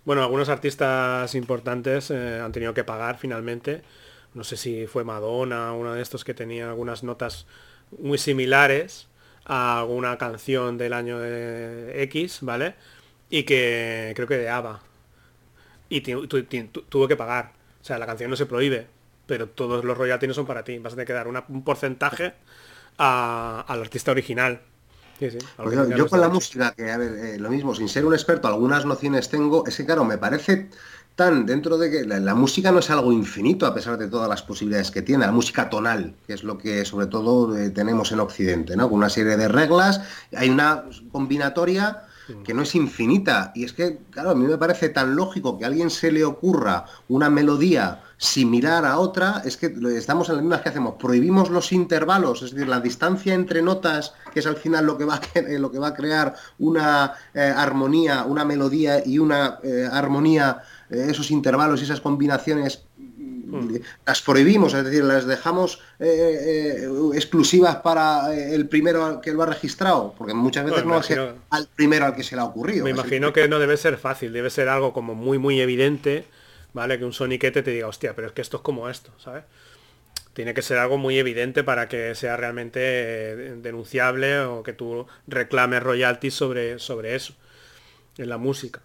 Bueno, 0.04 0.22
algunos 0.22 0.48
artistas 0.48 1.34
importantes 1.34 2.12
eh, 2.12 2.38
han 2.40 2.52
tenido 2.52 2.72
que 2.72 2.84
pagar 2.84 3.18
finalmente. 3.18 3.82
No 4.32 4.44
sé 4.44 4.56
si 4.56 4.86
fue 4.86 5.02
Madonna, 5.02 5.72
uno 5.72 5.94
de 5.94 6.02
estos 6.02 6.22
que 6.22 6.34
tenía 6.34 6.68
algunas 6.68 7.02
notas 7.02 7.46
muy 7.98 8.16
similares 8.16 9.08
a 9.44 9.80
alguna 9.80 10.18
canción 10.18 10.78
del 10.78 10.92
año 10.92 11.18
de 11.18 12.00
X, 12.04 12.38
¿vale? 12.42 12.76
Y 13.32 13.44
que 13.44 14.12
creo 14.14 14.28
que 14.28 14.36
de 14.36 14.50
ABBA. 14.50 14.78
Y 15.88 16.02
tuvo 16.02 17.08
que 17.08 17.16
pagar. 17.16 17.52
O 17.80 17.84
sea, 17.84 17.98
la 17.98 18.04
canción 18.04 18.28
no 18.28 18.36
se 18.36 18.44
prohíbe, 18.44 18.86
pero 19.26 19.48
todos 19.48 19.84
los 19.84 19.96
royalties 19.96 20.28
no 20.28 20.34
son 20.34 20.46
para 20.46 20.62
ti. 20.62 20.78
Vas 20.78 20.92
a 20.92 20.96
tener 20.96 21.06
que 21.06 21.14
dar 21.14 21.26
un 21.26 21.64
porcentaje 21.64 22.34
al 22.98 23.80
artista 23.80 24.10
original. 24.10 24.60
Pues 25.18 25.38
yo, 25.96 26.08
con 26.08 26.20
la 26.20 26.28
música, 26.28 26.74
que 26.76 26.90
a 26.90 26.98
ver, 26.98 27.12
eh, 27.12 27.38
lo 27.38 27.48
mismo, 27.48 27.74
sin 27.74 27.88
ser 27.88 28.04
un 28.04 28.12
experto, 28.12 28.48
algunas 28.48 28.84
nociones 28.84 29.30
tengo, 29.30 29.64
es 29.66 29.76
que 29.76 29.86
claro, 29.86 30.04
me 30.04 30.18
parece 30.18 30.68
tan 31.14 31.46
dentro 31.46 31.78
de 31.78 31.90
que 31.90 32.04
la, 32.04 32.34
música 32.34 32.70
no 32.70 32.80
es 32.80 32.90
algo 32.90 33.12
infinito 33.12 33.64
a 33.64 33.72
pesar 33.72 33.96
de 33.96 34.08
todas 34.08 34.28
las 34.28 34.42
posibilidades 34.42 34.90
que 34.90 35.00
tiene, 35.00 35.24
la 35.24 35.32
música 35.32 35.70
tonal, 35.70 36.14
que 36.26 36.34
es 36.34 36.42
lo 36.42 36.58
que 36.58 36.84
sobre 36.84 37.06
todo 37.06 37.56
eh, 37.56 37.70
tenemos 37.70 38.12
en 38.12 38.20
Occidente, 38.20 38.76
¿no? 38.76 38.90
Con 38.90 38.98
una 38.98 39.10
serie 39.10 39.36
de 39.36 39.48
reglas, 39.48 40.02
hay 40.34 40.50
una 40.50 40.84
combinatoria 41.12 42.02
que 42.44 42.54
no 42.54 42.62
es 42.62 42.74
infinita. 42.74 43.52
Y 43.54 43.64
es 43.64 43.72
que, 43.72 44.00
claro, 44.10 44.30
a 44.30 44.34
mí 44.34 44.46
me 44.46 44.58
parece 44.58 44.88
tan 44.88 45.16
lógico 45.16 45.58
que 45.58 45.64
a 45.64 45.68
alguien 45.68 45.90
se 45.90 46.12
le 46.12 46.24
ocurra 46.24 46.84
una 47.08 47.30
melodía 47.30 48.02
similar 48.22 48.84
a 48.84 48.98
otra, 48.98 49.42
es 49.44 49.56
que 49.56 49.74
estamos 49.96 50.28
en 50.28 50.36
las 50.36 50.44
mismas 50.44 50.60
que 50.60 50.68
hacemos. 50.68 50.94
Prohibimos 50.94 51.50
los 51.50 51.72
intervalos, 51.72 52.42
es 52.42 52.52
decir, 52.52 52.68
la 52.68 52.80
distancia 52.80 53.34
entre 53.34 53.62
notas, 53.62 54.14
que 54.32 54.38
es 54.38 54.46
al 54.46 54.56
final 54.56 54.86
lo 54.86 54.96
que 54.96 55.04
va 55.04 55.16
a, 55.16 55.40
lo 55.58 55.72
que 55.72 55.80
va 55.80 55.88
a 55.88 55.94
crear 55.94 56.36
una 56.60 57.14
eh, 57.34 57.40
armonía, 57.40 58.24
una 58.24 58.44
melodía 58.44 59.02
y 59.04 59.18
una 59.18 59.58
eh, 59.64 59.88
armonía, 59.90 60.62
eh, 60.88 61.08
esos 61.10 61.32
intervalos 61.32 61.80
y 61.80 61.84
esas 61.84 62.00
combinaciones 62.00 62.84
mm. 63.60 63.76
las 64.06 64.22
prohibimos, 64.22 64.74
es 64.74 64.84
decir, 64.84 65.04
las 65.04 65.26
dejamos 65.26 65.80
eh, 65.98 66.88
exclusivas 67.14 67.76
para 67.76 68.34
el 68.34 68.68
primero 68.68 69.20
que 69.20 69.32
lo 69.32 69.42
ha 69.42 69.46
registrado, 69.46 70.14
porque 70.16 70.34
muchas 70.34 70.64
veces 70.64 70.84
no 70.84 70.92
va 70.92 71.00
a 71.00 71.02
ser 71.02 71.34
al 71.50 71.68
primero 71.74 72.06
al 72.06 72.14
que 72.14 72.22
se 72.22 72.34
le 72.34 72.42
ha 72.42 72.44
ocurrido. 72.44 72.84
Me 72.84 72.90
imagino 72.90 73.32
que 73.32 73.48
no 73.48 73.58
debe 73.58 73.76
ser 73.76 73.98
fácil, 73.98 74.32
debe 74.32 74.50
ser 74.50 74.68
algo 74.68 74.92
como 74.92 75.14
muy 75.14 75.38
muy 75.38 75.60
evidente, 75.60 76.24
¿vale? 76.72 76.98
Que 76.98 77.04
un 77.04 77.12
soniquete 77.12 77.62
te 77.62 77.70
diga, 77.70 77.88
hostia, 77.88 78.14
pero 78.14 78.28
es 78.28 78.32
que 78.32 78.42
esto 78.42 78.58
es 78.58 78.62
como 78.62 78.88
esto, 78.88 79.10
¿sabes? 79.18 79.44
tiene 80.34 80.54
que 80.54 80.62
ser 80.62 80.78
algo 80.78 80.98
muy 80.98 81.18
evidente 81.18 81.62
para 81.62 81.88
que 81.88 82.14
sea 82.14 82.36
realmente 82.36 82.80
denunciable 83.58 84.40
o 84.40 84.62
que 84.62 84.72
tú 84.72 85.06
reclames 85.26 85.82
royalties 85.82 86.34
sobre, 86.34 86.78
sobre 86.78 87.14
eso 87.14 87.34
en 88.18 88.28
la 88.28 88.38
música. 88.38 88.80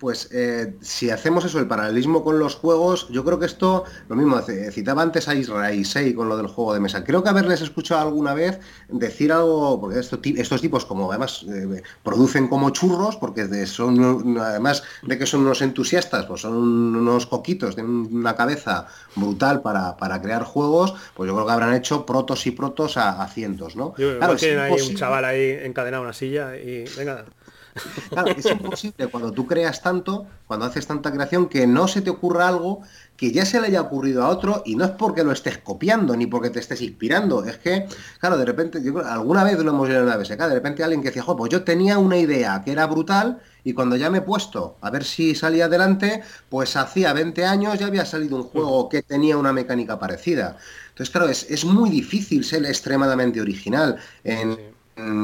Pues 0.00 0.30
eh, 0.32 0.76
si 0.80 1.10
hacemos 1.10 1.44
eso, 1.44 1.58
el 1.58 1.68
paralelismo 1.68 2.24
con 2.24 2.38
los 2.38 2.54
juegos, 2.54 3.06
yo 3.10 3.22
creo 3.22 3.38
que 3.38 3.44
esto, 3.44 3.84
lo 4.08 4.16
mismo, 4.16 4.40
citaba 4.40 5.02
antes 5.02 5.28
a 5.28 5.34
Israel 5.34 5.84
6 5.84 6.16
con 6.16 6.26
lo 6.30 6.38
del 6.38 6.46
juego 6.46 6.72
de 6.72 6.80
mesa. 6.80 7.04
Creo 7.04 7.22
que 7.22 7.28
haberles 7.28 7.60
escuchado 7.60 8.00
alguna 8.00 8.32
vez 8.32 8.60
decir 8.88 9.30
algo, 9.30 9.78
porque 9.78 9.98
estos 9.98 10.60
tipos 10.62 10.86
como 10.86 11.10
además 11.10 11.44
eh, 11.46 11.82
producen 12.02 12.48
como 12.48 12.70
churros, 12.70 13.16
porque 13.16 13.66
son, 13.66 14.38
además 14.38 14.82
de 15.02 15.18
que 15.18 15.26
son 15.26 15.42
unos 15.42 15.60
entusiastas, 15.60 16.24
pues 16.24 16.40
son 16.40 16.54
unos 16.54 17.26
coquitos, 17.26 17.74
tienen 17.74 18.08
una 18.10 18.34
cabeza 18.34 18.86
brutal 19.16 19.60
para, 19.60 20.22
crear 20.22 20.44
juegos, 20.44 20.94
pues 21.14 21.28
yo 21.28 21.34
creo 21.34 21.46
que 21.46 21.52
habrán 21.52 21.74
hecho 21.74 22.06
protos 22.06 22.46
y 22.46 22.52
protos 22.52 22.96
a, 22.96 23.28
cientos, 23.28 23.76
¿no? 23.76 23.92
claro, 23.92 24.36
tienen 24.36 24.60
ahí 24.60 24.80
un 24.80 24.94
chaval 24.94 25.26
ahí 25.26 25.58
encadenado 25.62 26.04
a 26.04 26.06
una 26.06 26.14
silla 26.14 26.56
y 26.56 26.84
venga. 26.96 27.26
Claro, 28.08 28.30
es 28.36 28.46
imposible 28.46 29.06
cuando 29.06 29.32
tú 29.32 29.46
creas 29.46 29.82
tanto, 29.82 30.26
cuando 30.46 30.66
haces 30.66 30.86
tanta 30.86 31.12
creación, 31.12 31.48
que 31.48 31.66
no 31.66 31.88
se 31.88 32.02
te 32.02 32.10
ocurra 32.10 32.48
algo 32.48 32.82
que 33.16 33.32
ya 33.32 33.44
se 33.44 33.60
le 33.60 33.66
haya 33.66 33.82
ocurrido 33.82 34.24
a 34.24 34.28
otro 34.28 34.62
y 34.64 34.76
no 34.76 34.84
es 34.86 34.92
porque 34.92 35.22
lo 35.22 35.32
estés 35.32 35.58
copiando 35.58 36.16
ni 36.16 36.26
porque 36.26 36.48
te 36.48 36.58
estés 36.58 36.80
inspirando. 36.80 37.44
Es 37.44 37.58
que, 37.58 37.86
claro, 38.18 38.38
de 38.38 38.46
repente, 38.46 38.82
alguna 39.04 39.44
vez 39.44 39.58
lo 39.58 39.70
hemos 39.70 39.86
visto 39.88 40.00
en 40.00 40.06
una 40.06 40.16
BSK, 40.16 40.38
de 40.38 40.54
repente 40.54 40.82
alguien 40.82 41.02
que 41.02 41.08
decía, 41.08 41.24
pues 41.24 41.50
yo 41.52 41.62
tenía 41.62 41.98
una 41.98 42.16
idea 42.16 42.62
que 42.64 42.72
era 42.72 42.86
brutal 42.86 43.40
y 43.62 43.74
cuando 43.74 43.96
ya 43.96 44.08
me 44.08 44.18
he 44.18 44.22
puesto 44.22 44.78
a 44.80 44.90
ver 44.90 45.04
si 45.04 45.34
salía 45.34 45.66
adelante, 45.66 46.22
pues 46.48 46.76
hacía 46.76 47.12
20 47.12 47.44
años 47.44 47.78
ya 47.78 47.86
había 47.86 48.06
salido 48.06 48.36
un 48.36 48.44
juego 48.44 48.88
que 48.88 49.02
tenía 49.02 49.36
una 49.36 49.52
mecánica 49.52 49.98
parecida. 49.98 50.56
Entonces, 50.88 51.10
claro, 51.10 51.28
es, 51.28 51.50
es 51.50 51.64
muy 51.66 51.90
difícil 51.90 52.42
ser 52.44 52.64
extremadamente 52.64 53.40
original. 53.40 53.98
En, 54.24 54.69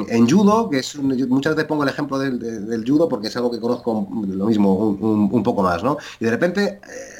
en 0.08 0.28
judo, 0.28 0.68
que 0.70 0.78
es 0.78 0.96
muchas 0.96 1.54
veces 1.54 1.68
pongo 1.68 1.82
el 1.82 1.88
ejemplo 1.88 2.18
del, 2.18 2.84
judo 2.86 3.08
porque 3.08 3.28
es 3.28 3.36
algo 3.36 3.50
que 3.50 3.60
conozco 3.60 4.08
lo 4.26 4.46
mismo 4.46 4.74
un, 4.74 5.42
poco 5.42 5.62
más, 5.62 5.82
¿no? 5.82 5.96
Y 6.20 6.24
de 6.24 6.30
repente 6.30 6.80
eh, 6.82 7.15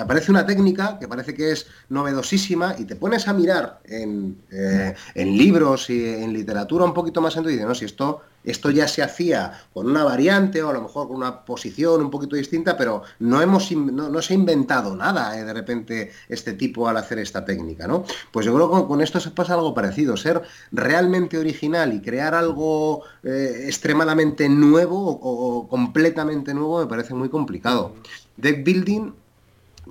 aparece 0.00 0.30
una 0.30 0.46
técnica 0.46 0.98
que 0.98 1.08
parece 1.08 1.34
que 1.34 1.52
es 1.52 1.66
novedosísima 1.88 2.74
y 2.78 2.84
te 2.84 2.96
pones 2.96 3.28
a 3.28 3.32
mirar 3.32 3.80
en, 3.84 4.38
eh, 4.50 4.94
en 5.14 5.36
libros 5.36 5.90
y 5.90 6.06
en 6.06 6.32
literatura 6.32 6.84
un 6.84 6.94
poquito 6.94 7.20
más 7.20 7.36
en 7.36 7.44
y 7.44 7.48
dices, 7.48 7.66
no, 7.66 7.74
si 7.74 7.84
esto 7.84 8.22
esto 8.44 8.70
ya 8.70 8.86
se 8.86 9.02
hacía 9.02 9.64
con 9.72 9.86
una 9.86 10.04
variante 10.04 10.62
o 10.62 10.68
a 10.68 10.72
lo 10.72 10.82
mejor 10.82 11.08
con 11.08 11.16
una 11.16 11.44
posición 11.44 12.02
un 12.02 12.10
poquito 12.10 12.36
distinta, 12.36 12.76
pero 12.76 13.02
no, 13.18 13.40
hemos, 13.40 13.72
no, 13.72 14.22
se 14.22 14.34
ha 14.34 14.36
inventado 14.36 14.94
nada 14.94 15.38
eh, 15.38 15.44
de 15.44 15.52
repente 15.52 16.12
este 16.28 16.52
tipo 16.52 16.86
al 16.86 16.98
hacer 16.98 17.18
esta 17.18 17.44
técnica, 17.44 17.86
¿no? 17.86 18.04
Pues 18.30 18.46
yo 18.46 18.54
creo 18.54 18.70
que 18.70 18.86
con 18.86 19.00
esto 19.00 19.18
se 19.18 19.30
pasa 19.30 19.54
algo 19.54 19.74
parecido, 19.74 20.16
ser 20.16 20.42
realmente 20.70 21.38
original 21.38 21.92
y 21.94 22.00
crear 22.00 22.34
algo 22.34 23.02
eh, 23.22 23.64
extremadamente 23.66 24.48
nuevo 24.48 25.18
o, 25.22 25.66
completamente 25.68 26.52
nuevo 26.52 26.80
me 26.80 26.86
parece 26.86 27.14
muy 27.14 27.28
complicado. 27.28 27.94
Deck 28.36 28.64
building 28.64 29.12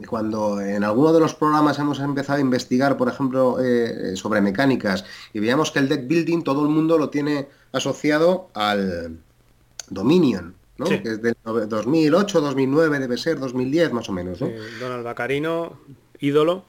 cuando 0.07 0.61
en 0.61 0.83
alguno 0.83 1.13
de 1.13 1.19
los 1.19 1.35
programas 1.35 1.79
hemos 1.79 1.99
empezado 1.99 2.37
a 2.37 2.41
investigar, 2.41 2.97
por 2.97 3.09
ejemplo, 3.09 3.57
eh, 3.61 4.15
sobre 4.15 4.41
mecánicas, 4.41 5.05
y 5.33 5.39
veíamos 5.39 5.71
que 5.71 5.79
el 5.79 5.89
deck 5.89 6.07
building 6.07 6.43
todo 6.43 6.63
el 6.63 6.69
mundo 6.69 6.97
lo 6.97 7.09
tiene 7.09 7.47
asociado 7.71 8.49
al 8.53 9.19
Dominion, 9.89 10.55
¿no? 10.77 10.85
que 10.85 11.01
es 11.03 11.21
del 11.21 11.35
2008, 11.43 12.41
2009, 12.41 12.99
debe 12.99 13.17
ser 13.17 13.39
2010 13.39 13.93
más 13.93 14.09
o 14.09 14.13
menos. 14.13 14.41
¿no? 14.41 14.49
Donald 14.79 15.03
Bacarino, 15.03 15.79
ídolo. 16.19 16.65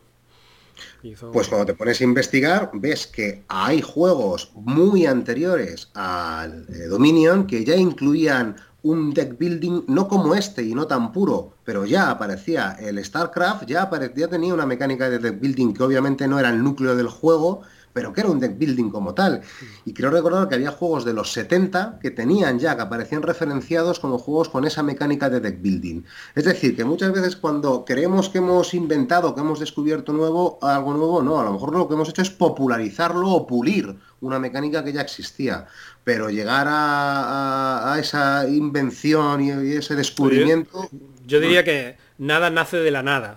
Pues 1.33 1.49
cuando 1.49 1.66
te 1.66 1.75
pones 1.75 2.01
a 2.01 2.05
investigar, 2.05 2.70
ves 2.72 3.07
que 3.07 3.45
hay 3.49 3.81
juegos 3.81 4.51
muy 4.55 5.07
anteriores 5.07 5.91
al 5.95 6.66
eh, 6.68 6.87
Dominion 6.89 7.47
que 7.47 7.64
ya 7.64 7.77
incluían 7.77 8.57
un 8.85 9.14
deck 9.14 9.39
building 9.39 9.82
no 9.89 10.09
como 10.09 10.35
este 10.35 10.62
y 10.62 10.74
no 10.74 10.87
tan 10.87 11.11
puro, 11.11 11.55
pero 11.64 11.85
ya 11.87 12.11
aparecía. 12.11 12.76
El 12.78 13.03
StarCraft, 13.03 13.66
ya, 13.66 13.91
ya 14.14 14.28
tenía 14.28 14.55
una 14.55 14.66
mecánica 14.66 15.11
de 15.11 15.18
deck 15.18 15.41
building 15.41 15.72
que 15.72 15.82
obviamente 15.82 16.28
no 16.28 16.39
era 16.39 16.51
el 16.51 16.62
núcleo 16.62 16.95
del 16.95 17.09
juego, 17.09 17.62
pero 17.95 18.13
que 18.13 18.21
era 18.21 18.29
un 18.29 18.41
deck 18.41 18.59
building 18.59 18.91
como 18.91 19.15
tal. 19.15 19.41
Y 19.87 19.95
quiero 19.95 20.11
recordar 20.11 20.49
que 20.49 20.57
había 20.57 20.73
juegos 20.73 21.05
de 21.07 21.15
los 21.15 21.33
70 21.33 22.01
que 22.03 22.11
tenían 22.11 22.59
ya, 22.59 22.77
que 22.77 22.83
aparecían 22.83 23.23
referenciados 23.23 24.01
como 24.01 24.19
juegos 24.19 24.51
con 24.51 24.67
esa 24.67 24.83
mecánica 24.83 25.31
de 25.31 25.41
deck 25.41 25.63
building. 25.63 26.03
Es 26.35 26.45
decir, 26.45 26.77
que 26.77 26.85
muchas 26.85 27.13
veces 27.13 27.37
cuando 27.37 27.85
creemos 27.85 28.29
que 28.29 28.39
hemos 28.39 28.75
inventado, 28.75 29.35
que 29.35 29.41
hemos 29.41 29.61
descubierto 29.61 30.13
nuevo, 30.13 30.59
algo 30.61 30.93
nuevo, 30.93 31.23
no, 31.23 31.41
a 31.41 31.45
lo 31.45 31.53
mejor 31.53 31.73
lo 31.73 31.89
que 31.89 31.95
hemos 31.95 32.09
hecho 32.09 32.23
es 32.23 32.31
popularizarlo 32.31 33.31
o 33.31 33.47
pulir 33.47 33.97
una 34.21 34.41
mecánica 34.41 34.83
que 34.83 34.93
ya 34.93 35.01
existía. 35.01 35.67
Pero 36.03 36.31
llegar 36.31 36.67
a, 36.69 37.97
esa 38.01 38.47
invención 38.49 39.41
y, 39.41 39.73
ese 39.73 39.95
descubrimiento... 39.95 40.91
yo 41.25 41.39
diría 41.39 41.63
que 41.63 41.97
nada 42.19 42.51
nace 42.51 42.79
de 42.79 42.91
la 42.91 43.05
nada. 43.05 43.37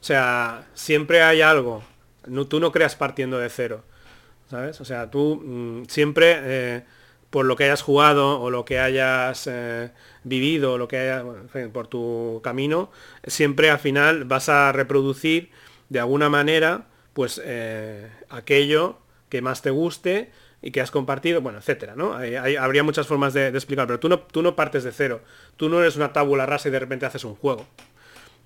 O 0.00 0.04
sea, 0.04 0.66
siempre 0.74 1.22
hay 1.22 1.40
algo 1.40 1.82
no, 2.26 2.46
tú 2.46 2.60
no 2.60 2.72
creas 2.72 2.96
partiendo 2.96 3.38
de 3.38 3.48
cero. 3.50 3.82
¿Sabes? 4.50 4.80
O 4.80 4.84
sea, 4.84 5.10
tú 5.10 5.42
mm, 5.44 5.86
siempre, 5.88 6.36
eh, 6.38 6.82
por 7.30 7.46
lo 7.46 7.56
que 7.56 7.64
hayas 7.64 7.82
jugado 7.82 8.40
o 8.40 8.50
lo 8.50 8.64
que 8.64 8.78
hayas 8.78 9.48
eh, 9.50 9.90
vivido, 10.22 10.74
o 10.74 10.78
lo 10.78 10.88
que 10.88 10.98
haya, 10.98 11.24
por 11.72 11.88
tu 11.88 12.40
camino, 12.44 12.90
siempre 13.26 13.70
al 13.70 13.78
final 13.78 14.24
vas 14.24 14.48
a 14.48 14.72
reproducir 14.72 15.50
de 15.88 16.00
alguna 16.00 16.28
manera, 16.28 16.86
pues, 17.12 17.40
eh, 17.44 18.08
aquello 18.28 18.98
que 19.28 19.42
más 19.42 19.62
te 19.62 19.70
guste 19.70 20.30
y 20.62 20.70
que 20.70 20.80
has 20.80 20.90
compartido, 20.90 21.40
bueno, 21.40 21.58
etcétera, 21.58 21.94
¿no? 21.96 22.14
habría 22.14 22.82
muchas 22.82 23.06
formas 23.06 23.34
de, 23.34 23.50
de, 23.50 23.58
explicar, 23.58 23.86
pero 23.86 24.00
tú 24.00 24.08
no, 24.08 24.20
tú 24.20 24.42
no 24.42 24.56
partes 24.56 24.84
de 24.84 24.92
cero. 24.92 25.20
Tú 25.56 25.68
no 25.68 25.80
eres 25.80 25.96
una 25.96 26.12
tábula 26.12 26.46
rasa 26.46 26.68
y 26.68 26.72
de 26.72 26.78
repente 26.78 27.06
haces 27.06 27.24
un 27.24 27.34
juego. 27.34 27.66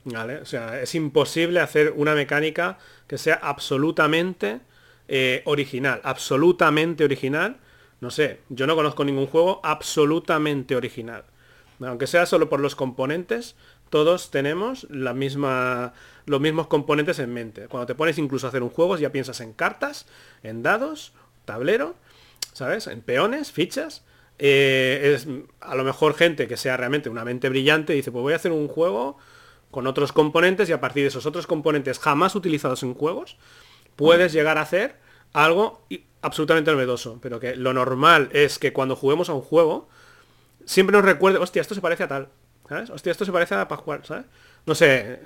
O 0.05 0.45
sea, 0.45 0.81
es 0.81 0.95
imposible 0.95 1.61
hacer 1.61 1.93
una 1.95 2.15
mecánica 2.15 2.79
que 3.07 3.19
sea 3.19 3.35
absolutamente 3.35 4.61
eh, 5.09 5.43
original, 5.45 6.01
absolutamente 6.05 7.05
original. 7.05 7.59
No 8.01 8.11
sé, 8.11 8.41
yo 8.49 8.67
no 8.67 8.77
conozco 8.77 9.05
ningún 9.05 9.27
juego 9.27 9.61
absolutamente 9.63 10.75
original. 10.75 11.25
Aunque 11.81 12.07
sea 12.07 12.27
solo 12.27 12.49
por 12.49 12.61
los 12.61 12.77
componentes, 12.77 13.57
todos 13.91 14.31
tenemos 14.31 14.87
la 14.91 15.13
misma, 15.13 15.93
los 16.25 16.41
mismos 16.41 16.67
componentes 16.67 17.19
en 17.19 17.33
mente. 17.33 17.69
Cuando 17.69 17.87
te 17.87 17.95
pones 17.95 18.19
incluso 18.19 18.47
a 18.47 18.51
hacer 18.51 18.63
un 18.63 18.71
juego, 18.71 18.97
ya 18.97 19.13
piensas 19.13 19.41
en 19.41 19.53
cartas, 19.53 20.07
en 20.43 20.63
dados, 20.63 21.13
tablero, 21.45 21.95
¿sabes? 22.53 22.87
En 22.87 23.03
peones, 23.03 23.53
fichas. 23.53 24.05
Eh, 24.39 25.15
es 25.15 25.27
a 25.61 25.75
lo 25.75 25.85
mejor 25.85 26.15
gente 26.15 26.49
que 26.49 26.57
sea 26.57 26.79
realmente 26.79 27.11
una 27.11 27.27
mente 27.27 27.51
brillante 27.51 27.93
dice, 27.93 28.11
pues 28.11 28.23
voy 28.23 28.33
a 28.33 28.37
hacer 28.37 28.53
un 28.53 28.69
juego 28.69 29.19
con 29.71 29.87
otros 29.87 30.13
componentes 30.13 30.69
y 30.69 30.73
a 30.73 30.81
partir 30.81 31.05
de 31.05 31.09
esos 31.09 31.27
otros 31.27 31.47
componentes 31.47 31.99
jamás 31.99 32.35
utilizados 32.35 32.83
en 32.83 32.95
juegos, 32.95 33.37
puedes 33.97 34.33
llegar 34.33 34.59
a 34.59 34.63
hacer 34.63 34.97
algo 35.33 35.87
absolutamente 36.23 36.73
novedoso. 36.73 37.19
Pero 37.23 37.41
que 37.41 37.57
lo 37.57 37.73
normal 37.73 38.29
es 38.33 38.59
que 38.59 38.73
cuando 38.73 38.97
juguemos 38.97 39.29
a 39.29 39.35
un 39.35 39.43
juego, 39.43 39.89
siempre 40.65 40.95
nos 40.95 41.05
recuerde, 41.05 41.39
hostia, 41.39 41.63
esto 41.63 41.75
se 41.75 41.81
parece 41.81 42.05
a 42.05 42.09
tal. 42.09 42.29
¿Sabes? 42.69 42.91
Hostia, 42.91 43.11
esto 43.11 43.25
se 43.25 43.33
parece 43.33 43.55
a 43.55 43.67
Pascual, 43.67 44.05
¿sabes? 44.05 44.27
No 44.65 44.75
sé. 44.75 45.21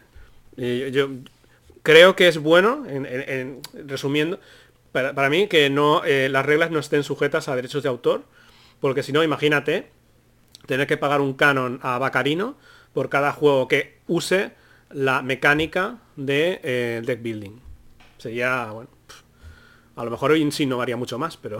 Yo 0.56 1.08
creo 1.82 2.16
que 2.16 2.28
es 2.28 2.38
bueno, 2.38 2.84
en, 2.88 3.60
resumiendo, 3.86 4.40
para, 4.92 5.28
mí, 5.28 5.48
que 5.48 5.68
no 5.68 6.04
eh, 6.04 6.28
las 6.28 6.46
reglas 6.46 6.70
no 6.70 6.78
estén 6.78 7.02
sujetas 7.02 7.48
a 7.48 7.56
derechos 7.56 7.82
de 7.82 7.88
autor. 7.88 8.24
Porque 8.80 9.02
si 9.02 9.12
no, 9.12 9.22
imagínate 9.22 9.90
tener 10.66 10.86
que 10.86 10.96
pagar 10.96 11.20
un 11.20 11.34
canon 11.34 11.80
a 11.82 11.98
Bacarino 11.98 12.56
por 12.92 13.08
cada 13.08 13.32
juego 13.32 13.68
que 13.68 13.93
use 14.06 14.52
la 14.90 15.22
mecánica 15.22 15.98
de 16.16 16.60
eh, 16.62 17.02
deck 17.04 17.22
building. 17.22 17.58
Sería, 18.18 18.66
bueno, 18.66 18.90
a 19.96 20.04
lo 20.04 20.10
mejor 20.10 20.32
hoy 20.32 20.42
en 20.42 20.52
sí 20.52 20.66
no 20.66 20.78
varía 20.78 20.96
mucho 20.96 21.18
más, 21.18 21.36
pero... 21.36 21.58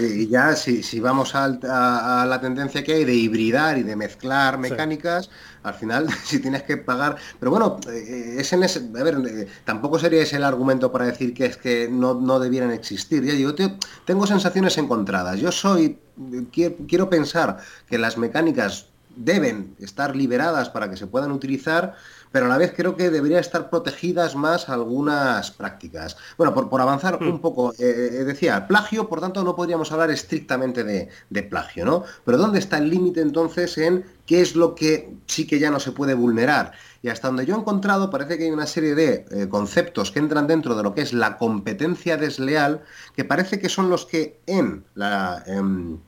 y 0.00 0.26
ya 0.28 0.56
si, 0.56 1.00
vamos 1.00 1.34
a, 1.34 1.48
la 1.48 2.40
tendencia 2.40 2.82
que 2.82 2.94
hay 2.94 3.04
de 3.04 3.14
hibridar 3.14 3.76
y 3.76 3.82
de 3.82 3.94
mezclar 3.94 4.58
mecánicas, 4.58 5.28
al 5.62 5.74
final 5.74 6.08
si 6.24 6.40
tienes 6.40 6.62
que 6.62 6.78
pagar... 6.78 7.16
Pero 7.38 7.50
bueno, 7.50 7.78
eh, 7.90 8.36
es 8.38 8.52
en 8.52 8.62
ese, 8.62 8.80
a 8.98 9.02
ver, 9.02 9.16
eh, 9.26 9.46
tampoco 9.64 9.98
sería 9.98 10.22
ese 10.22 10.36
el 10.36 10.44
argumento 10.44 10.90
para 10.90 11.06
decir 11.06 11.34
que 11.34 11.46
es 11.46 11.56
que 11.56 11.88
no, 11.90 12.14
no 12.14 12.40
debieran 12.40 12.70
existir. 12.70 13.22
Ya 13.22 13.34
digo, 13.34 13.54
tengo 14.04 14.26
sensaciones 14.26 14.78
encontradas. 14.78 15.38
Yo 15.38 15.52
soy, 15.52 15.98
quiero 16.50 17.10
pensar 17.10 17.58
que 17.86 17.98
las 17.98 18.16
mecánicas 18.16 18.88
deben 19.16 19.76
estar 19.78 20.16
liberadas 20.16 20.68
para 20.68 20.90
que 20.90 20.96
se 20.96 21.06
puedan 21.06 21.32
utilizar, 21.32 21.94
pero 22.34 22.46
a 22.46 22.48
la 22.48 22.58
vez 22.58 22.72
creo 22.76 22.96
que 22.96 23.10
debería 23.10 23.38
estar 23.38 23.70
protegidas 23.70 24.34
más 24.34 24.68
algunas 24.68 25.52
prácticas. 25.52 26.16
Bueno, 26.36 26.52
por, 26.52 26.80
avanzar 26.80 27.18
un 27.20 27.34
hmm. 27.34 27.40
poco, 27.40 27.72
eh, 27.74 27.76
eh, 27.78 28.24
decía, 28.24 28.66
plagio, 28.66 29.08
por 29.08 29.20
tanto, 29.20 29.44
no 29.44 29.54
podríamos 29.54 29.92
hablar 29.92 30.10
estrictamente 30.10 30.82
de, 30.82 31.42
plagio, 31.44 31.84
¿no? 31.84 32.04
Pero 32.24 32.38
¿dónde 32.38 32.58
está 32.58 32.78
el 32.78 32.90
límite 32.90 33.20
entonces 33.20 33.78
en 33.78 34.04
qué 34.26 34.40
es 34.40 34.56
lo 34.56 34.74
que 34.74 35.14
sí 35.26 35.46
que 35.46 35.60
ya 35.60 35.70
no 35.70 35.78
se 35.78 35.92
puede 35.92 36.14
vulnerar? 36.14 36.72
Y 37.02 37.08
hasta 37.08 37.28
donde 37.28 37.46
yo 37.46 37.54
he 37.54 37.58
encontrado, 37.58 38.10
parece 38.10 38.36
que 38.36 38.44
hay 38.44 38.50
una 38.50 38.66
serie 38.66 38.96
de 38.96 39.26
eh, 39.30 39.48
conceptos 39.48 40.10
que 40.10 40.18
entran 40.18 40.46
dentro 40.48 40.74
de 40.74 40.82
lo 40.82 40.94
que 40.94 41.02
es 41.02 41.12
la 41.12 41.38
competencia 41.38 42.16
desleal, 42.16 42.82
que 43.14 43.24
parece 43.24 43.60
que 43.60 43.68
son 43.68 43.90
los 43.90 44.06
que 44.06 44.40
en 44.46 44.84
la... 44.94 45.44
Em, 45.46 45.98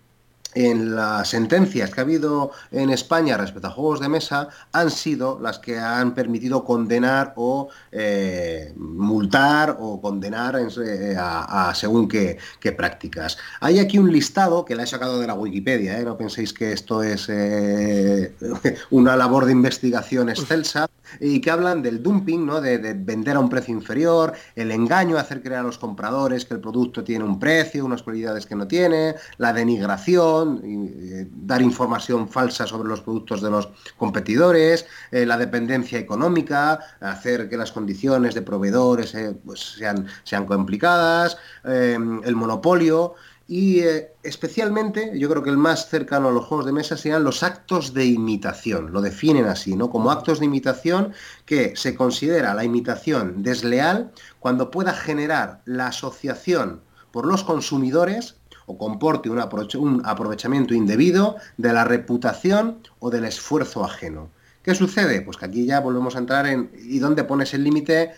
en 0.57 0.97
las 0.97 1.29
sentencias 1.29 1.91
que 1.91 2.01
ha 2.01 2.03
habido 2.03 2.51
en 2.73 2.89
España 2.89 3.37
respecto 3.37 3.69
a 3.69 3.71
juegos 3.71 4.01
de 4.01 4.09
mesa 4.09 4.49
han 4.73 4.91
sido 4.91 5.39
las 5.39 5.59
que 5.59 5.79
han 5.79 6.15
permitido 6.15 6.65
condenar 6.65 7.35
o 7.37 7.69
eh, 7.93 8.73
multar 8.77 9.77
o 9.79 10.01
condenar 10.01 10.57
eh, 10.59 11.15
a, 11.19 11.73
según 11.75 12.09
qué, 12.09 12.39
prácticas. 12.77 13.37
Hay 13.61 13.79
aquí 13.79 13.99
un 13.99 14.11
listado 14.11 14.65
que 14.65 14.75
la 14.75 14.85
he 14.85 14.87
sacado 14.87 15.21
de 15.21 15.27
la 15.27 15.35
Wikipedia, 15.35 16.01
¿eh? 16.01 16.05
no 16.05 16.17
penséis 16.17 16.53
que 16.53 16.73
esto 16.73 17.03
es 17.03 17.29
una 18.91 19.17
labor 19.17 19.45
de 19.45 19.53
investigación 19.53 20.31
excelsa, 20.31 20.89
y 21.21 21.41
que 21.41 21.51
hablan 21.51 21.83
del 21.83 22.03
dumping, 22.03 22.47
¿no? 22.47 22.61
de, 22.61 22.79
vender 22.95 23.37
a 23.37 23.41
un 23.41 23.49
precio 23.49 23.75
inferior, 23.75 24.33
el 24.55 24.71
engaño, 24.71 25.19
hacer 25.19 25.43
creer 25.43 25.61
a 25.61 25.63
los 25.63 25.79
compradores 25.79 26.45
que 26.45 26.55
el 26.55 26.61
producto 26.61 27.05
tiene 27.05 27.25
un 27.25 27.39
precio, 27.39 27.85
unas 27.85 28.03
cualidades 28.03 28.47
que 28.47 28.55
no 28.55 28.67
tiene, 28.67 29.15
la 29.39 29.53
denigración, 29.53 30.61
eh, 30.65 31.29
dar 31.31 31.63
información 31.63 32.29
falsa 32.29 32.67
sobre 32.67 32.89
los 32.89 33.01
productos 33.01 33.41
de 33.43 33.51
los 33.51 33.69
competidores, 33.97 34.87
eh, 35.11 35.27
la 35.27 35.37
dependencia 35.37 35.99
económica, 35.99 36.81
hacer 37.01 37.49
que 37.49 37.57
las 37.57 37.73
condiciones 37.73 38.35
de 38.35 38.43
proveedores 38.43 39.15
eh, 39.15 39.37
pues 39.45 39.61
sean, 39.79 40.07
sean 40.25 40.47
complicadas, 40.47 41.37
el 41.65 42.37
monopolio. 42.37 43.15
Y 43.49 43.81
eh, 43.81 44.13
especialmente, 44.25 45.17
yo 45.17 45.29
creo 45.29 45.43
que 45.43 45.51
el 45.51 45.57
más 45.57 45.89
cercano 45.89 46.29
a 46.29 46.33
los 46.33 46.45
juegos 46.47 46.67
de 46.67 46.73
mesa 46.73 46.97
serían 46.97 47.23
los 47.23 47.45
actos 47.45 47.95
de 47.95 48.05
imitación, 48.05 48.93
lo 48.93 49.01
definen 49.01 49.47
así, 49.47 49.77
¿no? 49.77 49.89
Como 49.89 50.11
actos 50.11 50.41
de 50.41 50.47
imitación 50.47 51.13
que 51.45 51.77
se 51.77 51.95
considera 51.95 52.55
la 52.55 52.65
imitación 52.65 53.45
desleal 53.45 54.11
cuando 54.41 54.73
pueda 54.73 54.93
generar 54.93 55.61
la 55.65 55.89
asociación 55.89 56.81
por 57.13 57.25
los 57.25 57.45
consumidores 57.45 58.35
o 58.67 58.77
comporte 58.77 59.31
un, 59.31 60.03
aprovechamiento 60.05 60.75
indebido 60.75 61.37
de 61.57 61.73
la 61.73 61.85
reputación 61.85 62.79
o 62.99 63.11
del 63.11 63.27
esfuerzo 63.27 63.85
ajeno. 63.85 64.29
¿Qué 64.65 64.75
sucede? 64.75 65.23
Pues 65.23 65.37
que 65.37 65.45
aquí 65.45 65.67
ya 65.67 65.79
volvemos 65.79 66.17
a 66.17 66.19
entrar 66.19 66.49
en 66.49 66.73
¿y 66.77 66.99
dónde 66.99 67.23
pones 67.23 67.55
el 67.55 67.63
límite? 67.63 68.11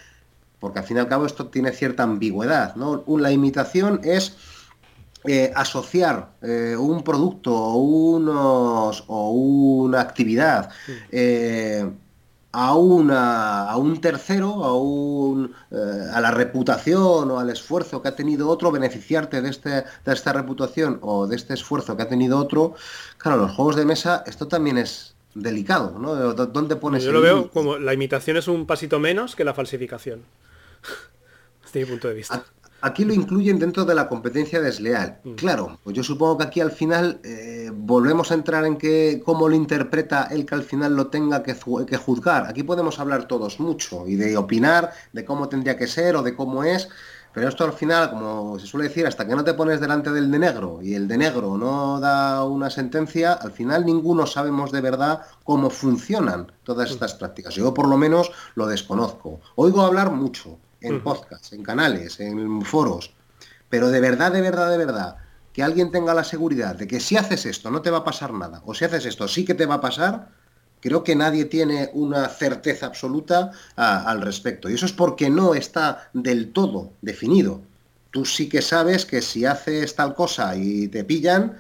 Porque 0.58 0.78
al 0.78 0.86
fin 0.86 0.96
y 0.96 1.00
al 1.00 1.08
cabo 1.08 1.26
esto 1.26 1.48
tiene 1.48 1.72
cierta 1.72 2.02
ambigüedad, 2.02 2.74
¿no? 2.76 3.04
La 3.18 3.30
imitación 3.30 4.00
es 4.02 4.38
eh, 5.30 5.52
asociar 5.54 6.30
eh, 6.40 6.74
un 6.74 7.04
producto 7.04 7.54
o, 7.54 7.76
unos, 7.76 9.04
o 9.08 9.30
una 9.32 10.00
actividad 10.00 10.70
eh, 11.12 11.86
a, 12.50 12.74
una, 12.74 13.68
a 13.68 13.76
un 13.76 14.00
tercero, 14.00 14.64
a, 14.64 14.74
un, 14.74 15.54
a 15.70 16.18
la 16.22 16.30
reputación 16.30 17.30
o 17.30 17.38
al 17.38 17.50
esfuerzo 17.50 18.00
que 18.00 18.08
ha 18.08 18.16
tenido 18.16 18.48
otro, 18.48 18.72
beneficiarte 18.72 19.42
de, 19.42 19.50
este, 19.50 19.70
de 19.70 20.12
esta 20.14 20.32
reputación 20.32 20.98
o 21.02 21.26
de 21.26 21.36
este 21.36 21.52
esfuerzo 21.52 21.94
que 21.94 22.04
ha 22.04 22.08
tenido 22.08 22.38
otro, 22.38 22.74
claro, 23.18 23.36
los 23.36 23.52
juegos 23.52 23.76
de 23.76 23.84
mesa, 23.84 24.24
esto 24.26 24.48
también 24.48 24.78
es 24.78 25.14
delicado, 25.34 25.98
¿no? 25.98 26.14
¿Dónde 26.32 26.76
pones 26.76 27.04
Yo 27.04 27.12
lo 27.12 27.20
veo 27.20 27.50
como 27.50 27.76
la 27.76 27.92
imitación 27.92 28.38
es 28.38 28.48
un 28.48 28.64
pasito 28.64 28.98
menos 28.98 29.36
que 29.36 29.44
la 29.44 29.52
falsificación. 29.52 30.22
Desde 31.64 31.80
mi 31.80 31.86
punto 31.86 32.08
de 32.08 32.14
vista. 32.14 32.46
Aquí 32.80 33.04
lo 33.04 33.12
incluyen 33.12 33.58
dentro 33.58 33.84
de 33.84 33.94
la 33.94 34.08
competencia 34.08 34.60
desleal. 34.60 35.20
Mm. 35.24 35.34
Claro, 35.34 35.78
pues 35.82 35.96
yo 35.96 36.04
supongo 36.04 36.38
que 36.38 36.44
aquí 36.44 36.60
al 36.60 36.70
final 36.70 37.20
eh, 37.24 37.70
volvemos 37.74 38.30
a 38.30 38.34
entrar 38.34 38.64
en 38.64 38.76
que 38.76 39.20
cómo 39.24 39.48
lo 39.48 39.56
interpreta 39.56 40.28
el 40.30 40.46
que 40.46 40.54
al 40.54 40.62
final 40.62 40.94
lo 40.94 41.08
tenga 41.08 41.42
que, 41.42 41.56
que, 41.86 41.96
juzgar. 41.96 42.46
Aquí 42.46 42.62
podemos 42.62 43.00
hablar 43.00 43.26
todos 43.26 43.58
mucho 43.58 44.06
y 44.06 44.14
de 44.14 44.36
opinar 44.36 44.92
de 45.12 45.24
cómo 45.24 45.48
tendría 45.48 45.76
que 45.76 45.88
ser 45.88 46.14
o 46.14 46.22
de 46.22 46.36
cómo 46.36 46.62
es, 46.62 46.88
pero 47.32 47.48
esto 47.48 47.64
al 47.64 47.72
final, 47.72 48.10
como 48.10 48.58
se 48.60 48.66
suele 48.66 48.88
decir, 48.88 49.06
hasta 49.06 49.26
que 49.26 49.34
no 49.34 49.42
te 49.42 49.54
pones 49.54 49.80
delante 49.80 50.12
del 50.12 50.30
de 50.30 50.38
negro 50.38 50.78
y 50.80 50.94
el 50.94 51.08
de 51.08 51.18
negro 51.18 51.56
no 51.58 51.98
da 51.98 52.44
una 52.44 52.70
sentencia, 52.70 53.32
al 53.32 53.50
final 53.50 53.84
ninguno 53.84 54.26
sabemos 54.26 54.70
de 54.70 54.80
verdad 54.80 55.22
cómo 55.42 55.68
funcionan 55.68 56.52
todas 56.62 56.90
mm. 56.90 56.92
estas 56.92 57.14
prácticas. 57.14 57.54
Yo 57.54 57.74
por 57.74 57.88
lo 57.88 57.96
menos 57.96 58.30
lo 58.54 58.66
desconozco. 58.66 59.40
Oigo 59.56 59.82
hablar 59.82 60.12
mucho, 60.12 60.58
en 60.80 61.02
podcasts, 61.02 61.52
en 61.52 61.62
canales, 61.62 62.20
en 62.20 62.62
foros. 62.62 63.12
Pero 63.68 63.88
de 63.88 64.00
verdad, 64.00 64.32
de 64.32 64.40
verdad, 64.40 64.70
de 64.70 64.78
verdad, 64.78 65.16
que 65.52 65.62
alguien 65.62 65.90
tenga 65.90 66.14
la 66.14 66.24
seguridad 66.24 66.76
de 66.76 66.86
que 66.86 67.00
si 67.00 67.16
haces 67.16 67.44
esto 67.46 67.70
no 67.70 67.82
te 67.82 67.90
va 67.90 67.98
a 67.98 68.04
pasar 68.04 68.32
nada, 68.32 68.62
o 68.64 68.74
si 68.74 68.84
haces 68.84 69.06
esto 69.06 69.26
sí 69.28 69.44
que 69.44 69.54
te 69.54 69.66
va 69.66 69.74
a 69.74 69.80
pasar, 69.80 70.28
creo 70.80 71.02
que 71.02 71.16
nadie 71.16 71.44
tiene 71.46 71.90
una 71.92 72.28
certeza 72.28 72.86
absoluta 72.86 73.50
al 73.76 74.20
respecto. 74.22 74.70
Y 74.70 74.74
eso 74.74 74.86
es 74.86 74.92
porque 74.92 75.28
no 75.30 75.54
está 75.54 76.10
del 76.12 76.52
todo 76.52 76.92
definido. 77.02 77.60
Tú 78.10 78.24
sí 78.24 78.48
que 78.48 78.62
sabes 78.62 79.04
que 79.04 79.20
si 79.20 79.44
haces 79.44 79.94
tal 79.94 80.14
cosa 80.14 80.56
y 80.56 80.88
te 80.88 81.04
pillan, 81.04 81.58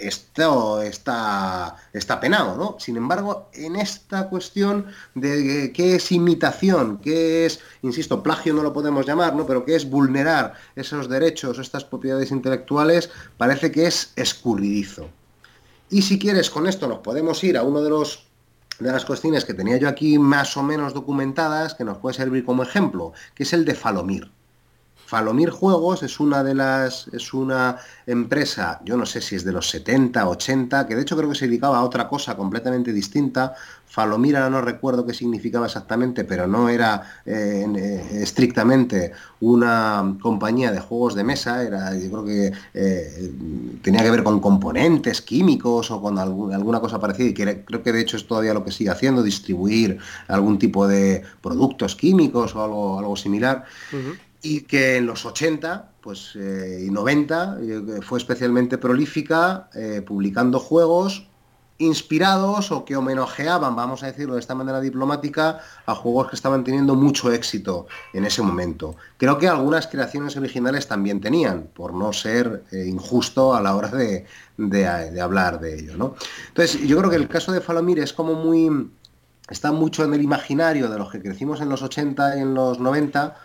esto 0.00 0.82
está, 0.82 1.76
está 1.92 2.20
penado, 2.20 2.56
¿no? 2.56 2.76
Sin 2.78 2.96
embargo, 2.96 3.48
en 3.52 3.76
esta 3.76 4.28
cuestión 4.28 4.86
de 5.14 5.72
qué 5.72 5.96
es 5.96 6.12
imitación, 6.12 6.98
qué 6.98 7.46
es, 7.46 7.60
insisto, 7.82 8.22
plagio 8.22 8.54
no 8.54 8.62
lo 8.62 8.72
podemos 8.72 9.06
llamar, 9.06 9.34
¿no? 9.34 9.46
Pero 9.46 9.64
qué 9.64 9.76
es 9.76 9.88
vulnerar 9.88 10.54
esos 10.76 11.08
derechos, 11.08 11.58
estas 11.58 11.84
propiedades 11.84 12.30
intelectuales, 12.30 13.10
parece 13.36 13.70
que 13.70 13.86
es 13.86 14.12
escurridizo. 14.16 15.08
Y 15.90 16.02
si 16.02 16.18
quieres, 16.18 16.50
con 16.50 16.66
esto 16.66 16.86
nos 16.86 16.98
podemos 16.98 17.42
ir 17.44 17.56
a 17.56 17.62
uno 17.62 17.82
de 17.82 17.90
los 17.90 18.26
de 18.78 18.90
las 18.90 19.04
cuestiones 19.04 19.44
que 19.44 19.52
tenía 19.52 19.76
yo 19.76 19.88
aquí 19.88 20.18
más 20.18 20.56
o 20.56 20.62
menos 20.62 20.94
documentadas, 20.94 21.74
que 21.74 21.84
nos 21.84 21.98
puede 21.98 22.14
servir 22.14 22.44
como 22.44 22.62
ejemplo, 22.62 23.12
que 23.34 23.42
es 23.42 23.52
el 23.52 23.66
de 23.66 23.74
Falomir. 23.74 24.30
Falomir 25.10 25.50
Juegos 25.50 26.04
es 26.04 26.20
una 26.20 26.44
de 26.44 26.54
las 26.54 27.08
es 27.08 27.34
una 27.34 27.78
empresa, 28.06 28.80
yo 28.84 28.96
no 28.96 29.04
sé 29.04 29.20
si 29.20 29.34
es 29.34 29.44
de 29.44 29.50
los 29.50 29.68
70, 29.68 30.28
80, 30.28 30.86
que 30.86 30.94
de 30.94 31.02
hecho 31.02 31.16
creo 31.16 31.28
que 31.28 31.34
se 31.34 31.48
dedicaba 31.48 31.78
a 31.78 31.82
otra 31.82 32.08
cosa 32.08 32.36
completamente 32.36 32.92
distinta. 32.92 33.56
Falomir 33.86 34.36
ahora 34.36 34.50
no 34.50 34.60
recuerdo 34.60 35.04
qué 35.04 35.12
significaba 35.12 35.66
exactamente, 35.66 36.22
pero 36.22 36.46
no 36.46 36.68
era 36.68 37.02
eh, 37.26 37.66
eh, 37.76 38.20
estrictamente 38.22 39.10
una 39.40 40.16
compañía 40.22 40.70
de 40.70 40.78
juegos 40.78 41.16
de 41.16 41.24
mesa, 41.24 41.64
era 41.64 41.92
yo 41.96 42.08
creo 42.08 42.24
que 42.24 42.52
eh, 42.72 43.32
tenía 43.82 44.04
que 44.04 44.12
ver 44.12 44.22
con 44.22 44.38
componentes 44.38 45.22
químicos 45.22 45.90
o 45.90 46.00
con 46.00 46.20
alguna 46.20 46.78
cosa 46.78 47.00
parecida 47.00 47.30
y 47.30 47.34
creo 47.34 47.82
que 47.82 47.92
de 47.92 48.00
hecho 48.00 48.16
es 48.16 48.28
todavía 48.28 48.54
lo 48.54 48.64
que 48.64 48.70
sigue 48.70 48.90
haciendo, 48.90 49.24
distribuir 49.24 49.98
algún 50.28 50.60
tipo 50.60 50.86
de 50.86 51.24
productos 51.42 51.96
químicos 51.96 52.54
o 52.54 52.62
algo, 52.62 52.98
algo 53.00 53.16
similar 53.16 53.64
y 54.42 54.62
que 54.62 54.96
en 54.96 55.06
los 55.06 55.24
80 55.24 55.90
pues, 56.00 56.34
eh, 56.36 56.84
y 56.86 56.90
90 56.90 57.58
eh, 57.60 58.00
fue 58.02 58.18
especialmente 58.18 58.78
prolífica 58.78 59.68
eh, 59.74 60.02
publicando 60.06 60.58
juegos 60.58 61.26
inspirados 61.78 62.72
o 62.72 62.84
que 62.84 62.94
homenajeaban, 62.94 63.74
vamos 63.74 64.02
a 64.02 64.06
decirlo 64.06 64.34
de 64.34 64.40
esta 64.40 64.54
manera 64.54 64.82
diplomática, 64.82 65.60
a 65.86 65.94
juegos 65.94 66.28
que 66.28 66.36
estaban 66.36 66.62
teniendo 66.62 66.94
mucho 66.94 67.32
éxito 67.32 67.86
en 68.12 68.26
ese 68.26 68.42
momento. 68.42 68.96
Creo 69.16 69.38
que 69.38 69.48
algunas 69.48 69.86
creaciones 69.86 70.36
originales 70.36 70.86
también 70.86 71.22
tenían, 71.22 71.68
por 71.72 71.94
no 71.94 72.12
ser 72.12 72.64
injusto 72.70 73.54
a 73.54 73.62
la 73.62 73.74
hora 73.74 73.88
de, 73.88 74.26
de, 74.58 75.20
hablar 75.22 75.58
de 75.58 75.78
ello. 75.78 75.96
¿no? 75.96 76.16
Entonces, 76.48 76.86
yo 76.86 76.98
creo 76.98 77.08
que 77.08 77.16
el 77.16 77.28
caso 77.28 77.50
de 77.50 77.62
Falomir 77.62 77.98
es 78.00 78.12
como 78.12 78.34
muy... 78.34 78.90
está 79.48 79.72
mucho 79.72 80.04
en 80.04 80.12
el 80.12 80.20
imaginario 80.20 80.90
de 80.90 80.98
los 80.98 81.10
que 81.10 81.22
crecimos 81.22 81.62
en 81.62 81.70
los 81.70 81.80
80 81.80 82.36
y 82.36 82.40
en 82.42 82.52
los 82.52 82.78
90, 82.78 83.36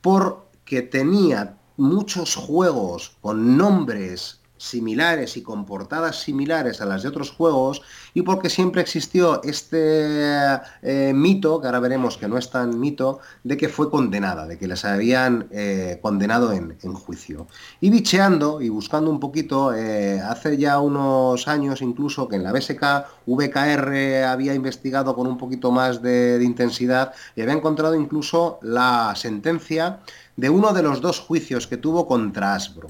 porque 0.00 0.82
tenía 0.82 1.58
muchos 1.76 2.34
juegos 2.36 3.16
con 3.20 3.56
nombres 3.56 4.39
similares 4.60 5.38
y 5.38 5.42
con 5.42 5.64
portadas 5.64 6.20
similares 6.20 6.82
a 6.82 6.84
las 6.84 7.02
de 7.02 7.08
otros 7.08 7.30
juegos 7.30 7.80
y 8.12 8.22
porque 8.22 8.50
siempre 8.50 8.82
existió 8.82 9.42
este 9.42 10.60
eh, 10.82 11.12
mito, 11.14 11.60
que 11.60 11.66
ahora 11.66 11.80
veremos 11.80 12.18
que 12.18 12.28
no 12.28 12.36
es 12.36 12.50
tan 12.50 12.78
mito, 12.78 13.20
de 13.42 13.56
que 13.56 13.70
fue 13.70 13.90
condenada, 13.90 14.46
de 14.46 14.58
que 14.58 14.68
les 14.68 14.84
habían 14.84 15.48
eh, 15.50 15.98
condenado 16.02 16.52
en, 16.52 16.76
juicio. 16.92 17.46
Y 17.80 17.88
bicheando 17.88 18.60
y 18.60 18.68
buscando 18.68 19.10
un 19.10 19.18
poquito, 19.18 19.72
eh, 19.74 20.20
hace 20.20 20.58
ya 20.58 20.78
unos 20.78 21.48
años 21.48 21.80
incluso 21.80 22.28
que 22.28 22.36
en 22.36 22.42
la 22.42 22.52
BSK 22.52 23.06
VKR 23.26 24.24
había 24.26 24.54
investigado 24.54 25.14
con 25.14 25.26
un 25.26 25.38
poquito 25.38 25.70
más 25.70 26.02
de, 26.02 26.38
de 26.38 26.44
intensidad 26.44 27.14
y 27.34 27.40
había 27.40 27.54
encontrado 27.54 27.94
incluso 27.94 28.58
la 28.62 29.14
sentencia 29.16 30.00
de 30.36 30.50
uno 30.50 30.72
de 30.72 30.82
los 30.82 31.00
dos 31.00 31.20
juicios 31.20 31.66
que 31.66 31.76
tuvo 31.76 32.06
contra 32.06 32.54
Asbro. 32.54 32.88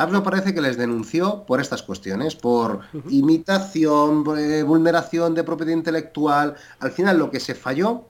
Hasbro 0.00 0.22
parece 0.22 0.54
que 0.54 0.62
les 0.62 0.78
denunció 0.78 1.44
por 1.44 1.60
estas 1.60 1.82
cuestiones, 1.82 2.34
por 2.34 2.80
imitación, 3.10 4.24
de 4.24 4.62
vulneración 4.62 5.34
de 5.34 5.44
propiedad 5.44 5.74
intelectual. 5.74 6.54
Al 6.78 6.90
final 6.90 7.18
lo 7.18 7.30
que 7.30 7.38
se 7.38 7.54
falló 7.54 8.06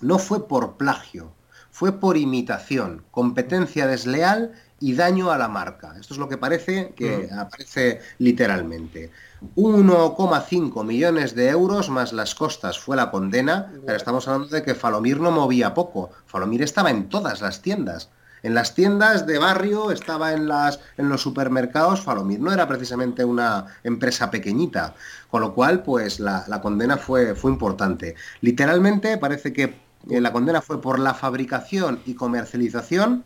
no 0.00 0.18
fue 0.18 0.48
por 0.48 0.76
plagio, 0.76 1.30
fue 1.70 1.92
por 1.92 2.16
imitación, 2.16 3.04
competencia 3.12 3.86
desleal 3.86 4.50
y 4.80 4.94
daño 4.94 5.30
a 5.30 5.38
la 5.38 5.46
marca. 5.46 5.94
Esto 6.00 6.14
es 6.14 6.18
lo 6.18 6.28
que 6.28 6.38
parece 6.38 6.92
que 6.96 7.28
aparece 7.32 8.00
literalmente. 8.18 9.12
1,5 9.54 10.84
millones 10.84 11.36
de 11.36 11.50
euros 11.50 11.88
más 11.88 12.12
las 12.12 12.34
costas 12.34 12.80
fue 12.80 12.96
la 12.96 13.12
condena, 13.12 13.72
pero 13.86 13.96
estamos 13.96 14.26
hablando 14.26 14.48
de 14.48 14.64
que 14.64 14.74
Falomir 14.74 15.20
no 15.20 15.30
movía 15.30 15.72
poco. 15.72 16.10
Falomir 16.26 16.62
estaba 16.62 16.90
en 16.90 17.08
todas 17.08 17.40
las 17.40 17.62
tiendas. 17.62 18.10
En 18.42 18.54
las 18.54 18.74
tiendas 18.74 19.26
de 19.26 19.38
barrio, 19.38 19.90
estaba 19.90 20.32
en, 20.32 20.48
las, 20.48 20.80
en 20.96 21.08
los 21.08 21.22
supermercados, 21.22 22.00
Falomir 22.00 22.40
no 22.40 22.52
era 22.52 22.66
precisamente 22.66 23.24
una 23.24 23.66
empresa 23.84 24.30
pequeñita, 24.30 24.94
con 25.30 25.42
lo 25.42 25.54
cual 25.54 25.82
pues 25.82 26.18
la, 26.18 26.60
condena 26.60 26.96
fue, 26.96 27.34
fue 27.34 27.52
importante. 27.52 28.16
Literalmente 28.40 29.16
parece 29.18 29.52
que 29.52 29.76
eh, 30.10 30.20
la 30.20 30.32
condena 30.32 30.60
fue 30.60 30.80
por 30.80 30.98
la 30.98 31.14
fabricación 31.14 32.00
y 32.04 32.14
comercialización 32.14 33.24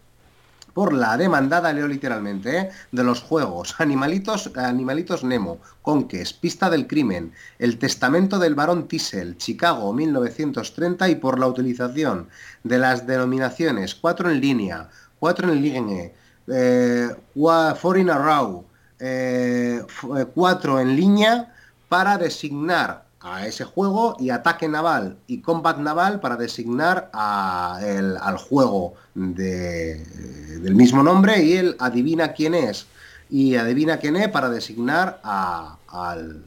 por 0.77 0.93
la 0.93 1.17
demandada, 1.17 1.73
leo 1.73 1.89
literalmente, 1.89 2.59
¿eh? 2.59 2.71
de 2.93 3.03
los 3.03 3.23
juegos 3.23 3.77
Animalitos, 3.79 4.51
Animalitos 4.57 5.25
Nemo, 5.25 5.59
Conques, 5.81 6.35
Pista 6.35 6.69
del 6.69 6.87
Crimen, 6.87 7.33
El 7.59 7.79
Testamento 7.79 8.39
del 8.39 8.55
Barón 8.55 8.87
Tissel, 8.87 9.39
Chicago 9.39 9.95
1930 9.95 11.09
y 11.09 11.15
por 11.15 11.39
la 11.39 11.47
utilización 11.47 12.29
de 12.63 12.77
las 12.77 13.07
denominaciones 13.07 13.95
4 13.95 14.31
en 14.31 14.41
línea, 14.43 14.91
4 15.19 15.53
en 15.53 15.63
línea, 15.63 16.13
eh, 16.49 17.09
4 17.35 17.99
in 17.99 18.11
a 18.11 18.19
row, 18.19 18.65
4 18.99 20.79
eh, 20.79 20.83
en 20.83 20.97
línea 20.97 21.55
para 21.89 22.19
designar 22.19 23.07
a 23.21 23.47
ese 23.47 23.65
juego 23.65 24.17
y 24.21 24.31
ataque 24.31 24.69
naval 24.69 25.17
y 25.27 25.41
combat 25.41 25.79
naval 25.79 26.21
para 26.21 26.37
designar 26.37 27.11
al 27.13 28.39
juego 28.39 28.95
del 29.15 30.75
mismo 30.75 31.03
nombre 31.03 31.43
y 31.43 31.55
él 31.55 31.77
adivina 31.79 32.33
quién 32.33 32.55
es. 32.55 32.87
Y 33.29 33.57
adivina 33.57 33.97
quién 33.97 34.15
es 34.15 34.29
para 34.29 34.49
designar 34.49 35.21
a, 35.25 35.79
al, 35.89 36.45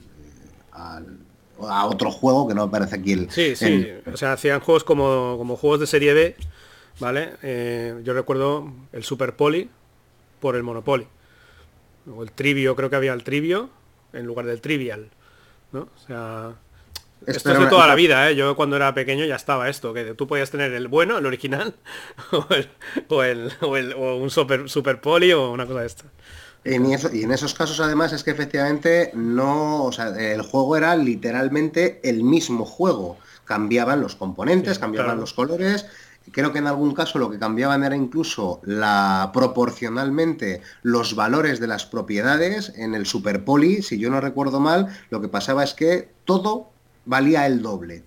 a 1.67 1.85
otro 1.85 2.11
juego 2.11 2.47
que 2.47 2.53
no 2.53 2.67
me 2.67 2.71
parece 2.71 2.95
aquí 2.95 3.11
el... 3.13 3.29
Sí, 3.29 3.55
sí, 3.55 3.87
o 4.11 4.15
sea, 4.15 4.33
hacían 4.33 4.61
juegos 4.61 4.85
como, 4.85 5.35
como 5.37 5.57
juegos 5.57 5.81
de 5.81 5.87
serie 5.87 6.13
B, 6.13 6.35
¿vale? 6.99 7.33
Eh, 7.41 7.99
yo 8.03 8.13
recuerdo 8.13 8.71
el 8.93 9.03
Super 9.03 9.35
Poly 9.35 9.69
por 10.39 10.55
el 10.55 10.63
Monopoly. 10.63 11.07
O 12.15 12.23
el 12.23 12.31
Trivio, 12.31 12.75
creo 12.75 12.89
que 12.89 12.95
había 12.95 13.13
el 13.13 13.23
Trivio 13.23 13.69
en 14.13 14.25
lugar 14.25 14.45
del 14.45 14.61
Trivial. 14.61 15.09
¿no? 15.71 15.81
O 15.81 16.07
sea, 16.07 16.55
esto 17.25 17.51
es 17.51 17.59
de 17.59 17.67
toda 17.67 17.87
la 17.87 17.95
vida, 17.95 18.29
¿eh? 18.29 18.35
Yo 18.35 18.55
cuando 18.55 18.75
era 18.75 18.93
pequeño 18.93 19.25
ya 19.25 19.35
estaba 19.35 19.69
esto, 19.69 19.93
que 19.93 20.13
tú 20.13 20.27
podías 20.27 20.49
tener 20.49 20.73
el 20.73 20.87
bueno, 20.87 21.17
el 21.17 21.25
original, 21.25 21.75
o, 23.09 23.23
el, 23.23 23.51
o, 23.61 24.15
un 24.15 24.29
super, 24.29 24.69
super 24.69 25.01
poli 25.01 25.31
o 25.33 25.51
una 25.51 25.65
cosa 25.65 25.81
de 25.81 25.85
esta. 25.85 26.05
y 26.63 27.23
en 27.23 27.31
esos 27.31 27.53
casos 27.53 27.79
además 27.79 28.13
es 28.13 28.23
que 28.23 28.31
efectivamente 28.31 29.11
no, 29.13 29.83
o 29.83 29.91
sea, 29.91 30.09
el 30.09 30.41
juego 30.41 30.77
era 30.77 30.95
literalmente 30.95 31.99
el 32.03 32.23
mismo 32.23 32.65
juego. 32.65 33.17
Cambiaban 33.45 34.01
los 34.01 34.15
componentes, 34.15 34.77
cambiaban 34.77 35.19
los 35.19 35.33
colores. 35.33 35.87
Creo 36.31 36.51
que 36.53 36.59
en 36.59 36.67
algún 36.67 36.93
caso 36.93 37.17
lo 37.17 37.29
que 37.29 37.39
cambiaban 37.39 37.83
era 37.83 37.95
incluso 37.95 38.59
la 38.63 39.31
proporcionalmente 39.33 40.61
los 40.83 41.15
valores 41.15 41.59
de 41.59 41.67
las 41.67 41.85
propiedades. 41.85 42.73
En 42.75 42.93
el 42.93 43.05
Super 43.05 43.43
Poli, 43.43 43.81
si 43.81 43.97
yo 43.97 44.09
no 44.09 44.21
recuerdo 44.21 44.59
mal, 44.59 44.87
lo 45.09 45.21
que 45.21 45.27
pasaba 45.27 45.63
es 45.63 45.73
que 45.73 46.11
todo 46.25 46.69
valía 47.05 47.47
el 47.47 47.61
doble. 47.61 48.03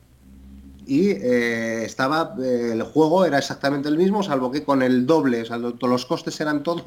Y 0.86 1.10
eh, 1.10 1.84
estaba, 1.84 2.34
eh, 2.42 2.70
el 2.72 2.82
juego 2.82 3.24
era 3.24 3.38
exactamente 3.38 3.88
el 3.88 3.96
mismo, 3.96 4.22
salvo 4.22 4.50
que 4.50 4.64
con 4.64 4.82
el 4.82 5.06
doble, 5.06 5.42
o 5.42 5.44
sea, 5.44 5.58
los 5.58 6.06
costes 6.06 6.40
eran 6.40 6.62
todo 6.62 6.82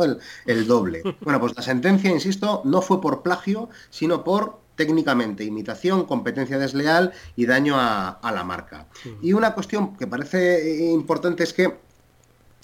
el, 0.45 0.67
doble. 0.67 1.01
Bueno, 1.21 1.39
pues 1.39 1.55
la 1.55 1.61
sentencia, 1.61 2.11
insisto, 2.11 2.61
no 2.65 2.81
fue 2.81 2.99
por 3.01 3.23
plagio, 3.23 3.69
sino 3.89 4.23
por 4.23 4.59
técnicamente 4.75 5.43
imitación, 5.43 6.05
competencia 6.05 6.57
desleal 6.57 7.13
y 7.35 7.45
daño 7.45 7.75
a, 7.77 8.19
la 8.33 8.43
marca. 8.43 8.87
Y 9.21 9.33
una 9.33 9.53
cuestión 9.53 9.95
que 9.95 10.07
parece 10.07 10.89
importante 10.91 11.43
es 11.43 11.53
que 11.53 11.77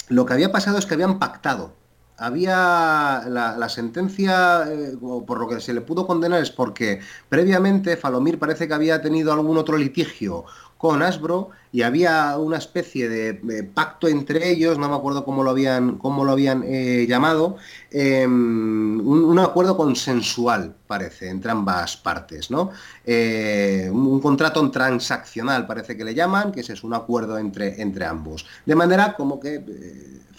lo 0.09 0.25
que 0.25 0.33
había 0.33 0.51
pasado 0.51 0.77
es 0.77 0.85
que 0.85 0.95
habían 0.95 1.19
pactado 1.19 1.73
había 2.21 3.23
la, 3.27 3.69
sentencia, 3.69 4.71
eh, 4.71 4.95
por 5.25 5.39
lo 5.39 5.47
que 5.47 5.59
se 5.59 5.73
le 5.73 5.81
pudo 5.81 6.05
condenar 6.05 6.43
es 6.43 6.51
porque 6.51 6.99
previamente 7.29 7.97
Falomir 7.97 8.37
parece 8.37 8.67
que 8.67 8.75
había 8.75 9.01
tenido 9.01 9.33
algún 9.33 9.57
otro 9.57 9.75
litigio 9.75 10.45
con 10.81 11.03
Asbro 11.03 11.51
y 11.71 11.83
había 11.83 12.35
una 12.37 12.57
especie 12.57 13.07
de, 13.07 13.63
pacto 13.63 14.07
entre 14.07 14.49
ellos, 14.49 14.79
no 14.79 14.89
me 14.89 14.95
acuerdo 14.95 15.23
cómo 15.23 15.43
lo 15.43 15.51
habían, 15.51 15.99
cómo 15.99 16.25
lo 16.25 16.31
habían 16.31 16.63
eh, 16.65 17.05
llamado, 17.07 17.57
em, 17.91 18.99
un, 19.07 19.37
acuerdo 19.37 19.77
consensual, 19.77 20.73
parece, 20.87 21.29
entre 21.29 21.51
ambas 21.51 21.97
partes, 21.97 22.49
¿no? 22.49 22.71
Eh, 23.05 23.89
un, 23.93 24.19
contrato 24.19 24.69
transaccional, 24.71 25.67
parece 25.67 25.95
que 25.95 26.03
le 26.03 26.15
llaman, 26.15 26.51
que 26.51 26.61
ese 26.61 26.73
es 26.73 26.83
un 26.83 26.95
acuerdo 26.95 27.37
entre, 27.37 27.79
entre 27.79 28.05
ambos. 28.05 28.47
De 28.65 28.75
manera 28.75 29.13
como 29.15 29.39
que 29.39 29.63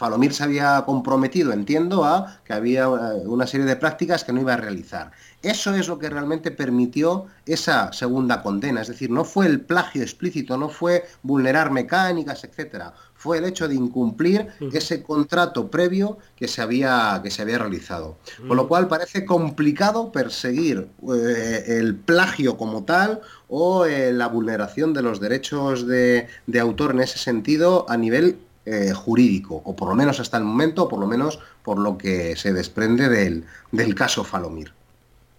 Falomir 0.02 0.34
se 0.34 0.42
había 0.42 0.82
comprometido, 0.84 1.52
entiendo, 1.52 2.04
a 2.04 2.40
que 2.44 2.52
había 2.52 2.86
eh, 2.86 3.26
una 3.26 3.46
serie 3.46 3.66
de 3.66 3.76
prácticas 3.76 4.24
que 4.24 4.32
no 4.32 4.40
iba 4.40 4.54
a 4.54 4.56
realizar. 4.56 5.12
Eso 5.42 5.74
es 5.74 5.88
lo 5.88 5.98
que 5.98 6.08
realmente 6.08 6.52
permitió 6.52 7.26
esa 7.46 7.92
segunda 7.92 8.42
condena, 8.42 8.80
es 8.80 8.88
decir, 8.88 9.10
no 9.10 9.24
fue 9.24 9.46
el 9.46 9.60
plagio 9.60 10.02
explícito, 10.02 10.56
no 10.56 10.68
fue 10.68 11.04
vulnerar 11.22 11.72
mecánicas, 11.72 12.44
etcétera, 12.44 12.94
fue 13.14 13.38
el 13.38 13.44
hecho 13.44 13.68
de 13.68 13.74
incumplir 13.74 14.48
ese 14.72 15.02
contrato 15.02 15.70
previo 15.70 16.18
que 16.36 16.48
se 16.48 16.62
había, 16.62 17.20
que 17.22 17.30
se 17.30 17.42
había 17.42 17.58
realizado. 17.58 18.18
Con 18.46 18.56
lo 18.56 18.66
cual 18.66 18.88
parece 18.88 19.24
complicado 19.24 20.10
perseguir 20.10 20.88
eh, 21.12 21.64
el 21.78 21.96
plagio 21.96 22.56
como 22.56 22.84
tal 22.84 23.20
o 23.48 23.86
eh, 23.86 24.12
la 24.12 24.28
vulneración 24.28 24.92
de 24.92 25.02
los 25.02 25.20
derechos 25.20 25.86
de, 25.86 26.26
de 26.46 26.60
autor 26.60 26.92
en 26.92 27.00
ese 27.00 27.18
sentido 27.18 27.86
a 27.88 27.96
nivel 27.96 28.38
eh, 28.64 28.92
jurídico, 28.92 29.60
o 29.64 29.74
por 29.74 29.88
lo 29.88 29.96
menos 29.96 30.20
hasta 30.20 30.36
el 30.36 30.44
momento, 30.44 30.84
o 30.84 30.88
por 30.88 31.00
lo 31.00 31.06
menos 31.08 31.40
por 31.64 31.78
lo 31.78 31.98
que 31.98 32.36
se 32.36 32.52
desprende 32.52 33.08
del, 33.08 33.44
del 33.72 33.94
caso 33.96 34.22
Falomir. 34.22 34.72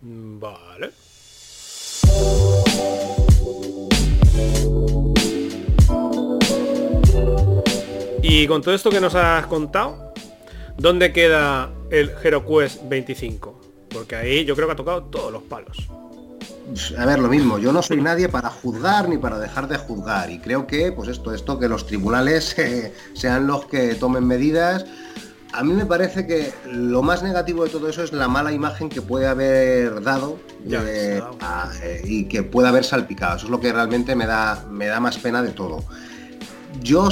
Vale. 0.05 0.91
Y 8.21 8.47
con 8.47 8.61
todo 8.61 8.73
esto 8.73 8.89
que 8.89 8.99
nos 8.99 9.15
has 9.15 9.47
contado, 9.47 10.13
¿dónde 10.77 11.13
queda 11.13 11.71
el 11.89 12.11
HeroQuest 12.21 12.89
25? 12.89 13.61
Porque 13.89 14.15
ahí 14.17 14.43
yo 14.43 14.55
creo 14.55 14.67
que 14.67 14.73
ha 14.73 14.75
tocado 14.75 15.03
todos 15.03 15.31
los 15.31 15.43
palos 15.43 15.87
a 16.97 17.05
ver, 17.05 17.19
lo 17.19 17.27
mismo, 17.27 17.59
yo 17.59 17.73
no 17.73 17.81
soy 17.81 18.01
nadie 18.01 18.29
para 18.29 18.49
juzgar 18.49 19.09
ni 19.09 19.17
para 19.17 19.37
dejar 19.37 19.67
de 19.67 19.77
juzgar 19.77 20.31
y 20.31 20.39
creo 20.39 20.65
que, 20.65 20.91
pues 20.91 21.09
esto, 21.09 21.33
esto 21.33 21.59
que 21.59 21.67
los 21.67 21.85
tribunales 21.85 22.57
eh, 22.57 22.93
sean 23.13 23.47
los 23.47 23.65
que 23.65 23.95
tomen 23.95 24.25
medidas. 24.25 24.85
A 25.53 25.63
mí 25.63 25.71
me 25.73 25.85
parece 25.85 26.25
que 26.25 26.51
lo 26.65 27.03
más 27.03 27.21
negativo 27.21 27.63
de 27.63 27.69
todo 27.69 27.87
eso 27.87 28.03
es 28.03 28.11
la 28.11 28.27
mala 28.27 28.51
imagen 28.51 28.89
que 28.89 29.03
puede 29.03 29.27
haber 29.27 30.01
dado 30.01 30.39
eh, 30.67 31.21
eh, 31.83 32.01
y 32.03 32.25
que 32.25 32.41
puede 32.41 32.69
haber 32.69 32.83
salpicado. 32.83 33.37
Eso 33.37 33.45
es 33.45 33.51
lo 33.51 33.59
que 33.59 33.71
realmente 33.71 34.15
me 34.15 34.25
da, 34.25 34.65
me 34.71 34.87
da 34.87 34.99
más 34.99 35.19
pena 35.19 35.43
de 35.43 35.51
todo. 35.51 35.83
Yo 36.81 37.11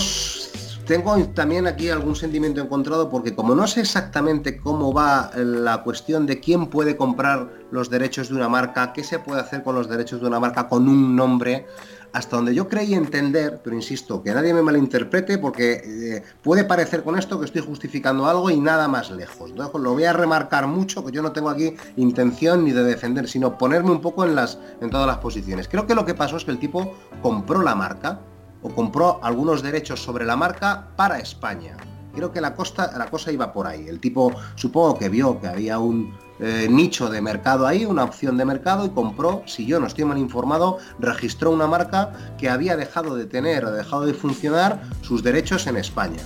tengo 0.86 1.18
también 1.30 1.68
aquí 1.68 1.90
algún 1.90 2.16
sentimiento 2.16 2.62
encontrado 2.62 3.10
porque 3.10 3.36
como 3.36 3.56
no 3.56 3.68
sé 3.68 3.82
exactamente 3.82 4.58
cómo 4.58 4.94
va 4.94 5.32
la 5.36 5.84
cuestión 5.84 6.26
de 6.26 6.40
quién 6.40 6.68
puede 6.68 6.98
comprar 6.98 7.50
los 7.72 7.90
derechos 7.90 8.30
de 8.30 8.36
una 8.36 8.50
marca, 8.50 8.94
qué 8.94 9.04
se 9.04 9.20
puede 9.20 9.42
hacer 9.42 9.64
con 9.64 9.76
los 9.76 9.88
derechos 9.90 10.22
de 10.22 10.28
una 10.28 10.40
marca 10.40 10.68
con 10.68 10.88
un 10.88 11.16
nombre, 11.16 11.66
hasta 12.14 12.36
donde 12.36 12.54
yo 12.54 12.68
creí 12.68 12.94
entender, 12.94 13.62
pero 13.64 13.76
insisto, 13.76 14.22
que 14.22 14.34
nadie 14.34 14.54
me 14.54 14.62
malinterprete 14.62 15.38
porque 15.38 15.82
eh, 15.84 16.24
puede 16.42 16.64
parecer 16.66 17.04
con 17.04 17.18
esto 17.18 17.40
que 17.40 17.46
estoy 17.46 17.62
justificando 17.62 18.26
algo 18.26 18.50
y 18.50 18.60
nada 18.60 18.88
más 18.88 19.12
lejos. 19.12 19.52
Lo 19.52 19.94
voy 19.94 20.04
a 20.04 20.14
remarcar 20.14 20.68
mucho, 20.68 21.06
que 21.06 21.12
yo 21.12 21.22
no 21.22 21.32
tengo 21.32 21.50
aquí 21.50 21.76
intención 21.96 22.66
ni 22.66 22.72
de 22.72 22.84
defender, 22.84 23.30
sino 23.30 23.58
ponerme 23.58 23.92
un 23.92 24.02
poco 24.02 24.26
en, 24.26 24.36
las, 24.36 24.60
en 24.82 24.90
todas 24.90 25.08
las 25.08 25.20
posiciones. 25.20 25.68
Creo 25.68 25.88
que 25.88 25.96
lo 25.96 26.06
que 26.06 26.14
pasó 26.14 26.38
es 26.38 26.46
que 26.46 26.52
el 26.52 26.60
tipo 26.60 26.96
compró 27.22 27.62
la 27.62 27.76
marca, 27.76 28.20
o 28.62 28.70
compró 28.70 29.20
algunos 29.24 29.62
derechos 29.62 30.02
sobre 30.02 30.26
la 30.26 30.36
marca 30.36 30.88
para 30.96 31.20
España. 31.20 31.78
Creo 32.14 32.32
que 32.32 32.42
la, 32.42 32.56
costa, 32.56 32.92
la 32.98 33.10
cosa 33.10 33.32
iba 33.32 33.54
por 33.54 33.68
ahí. 33.68 33.88
El 33.88 34.00
tipo 34.00 34.34
supongo 34.56 34.98
que 34.98 35.10
vio 35.10 35.40
que 35.40 35.48
había 35.48 35.80
un 35.80 36.14
eh, 36.40 36.68
nicho 36.70 37.10
de 37.10 37.22
mercado 37.22 37.68
ahí, 37.68 37.86
una 37.86 38.04
opción 38.04 38.36
de 38.36 38.46
mercado 38.46 38.86
y 38.86 38.90
compró, 38.90 39.44
si 39.46 39.66
yo 39.66 39.80
no 39.80 39.88
estoy 39.88 40.06
mal 40.06 40.18
informado, 40.18 40.80
registró 41.00 41.52
una 41.52 41.68
marca 41.68 42.12
que 42.38 42.50
había 42.50 42.76
dejado 42.76 43.16
de 43.16 43.26
tener 43.26 43.64
o 43.64 43.72
dejado 43.72 44.06
de 44.06 44.14
funcionar 44.14 44.82
sus 45.02 45.24
derechos 45.24 45.68
en 45.68 45.78
España 45.78 46.22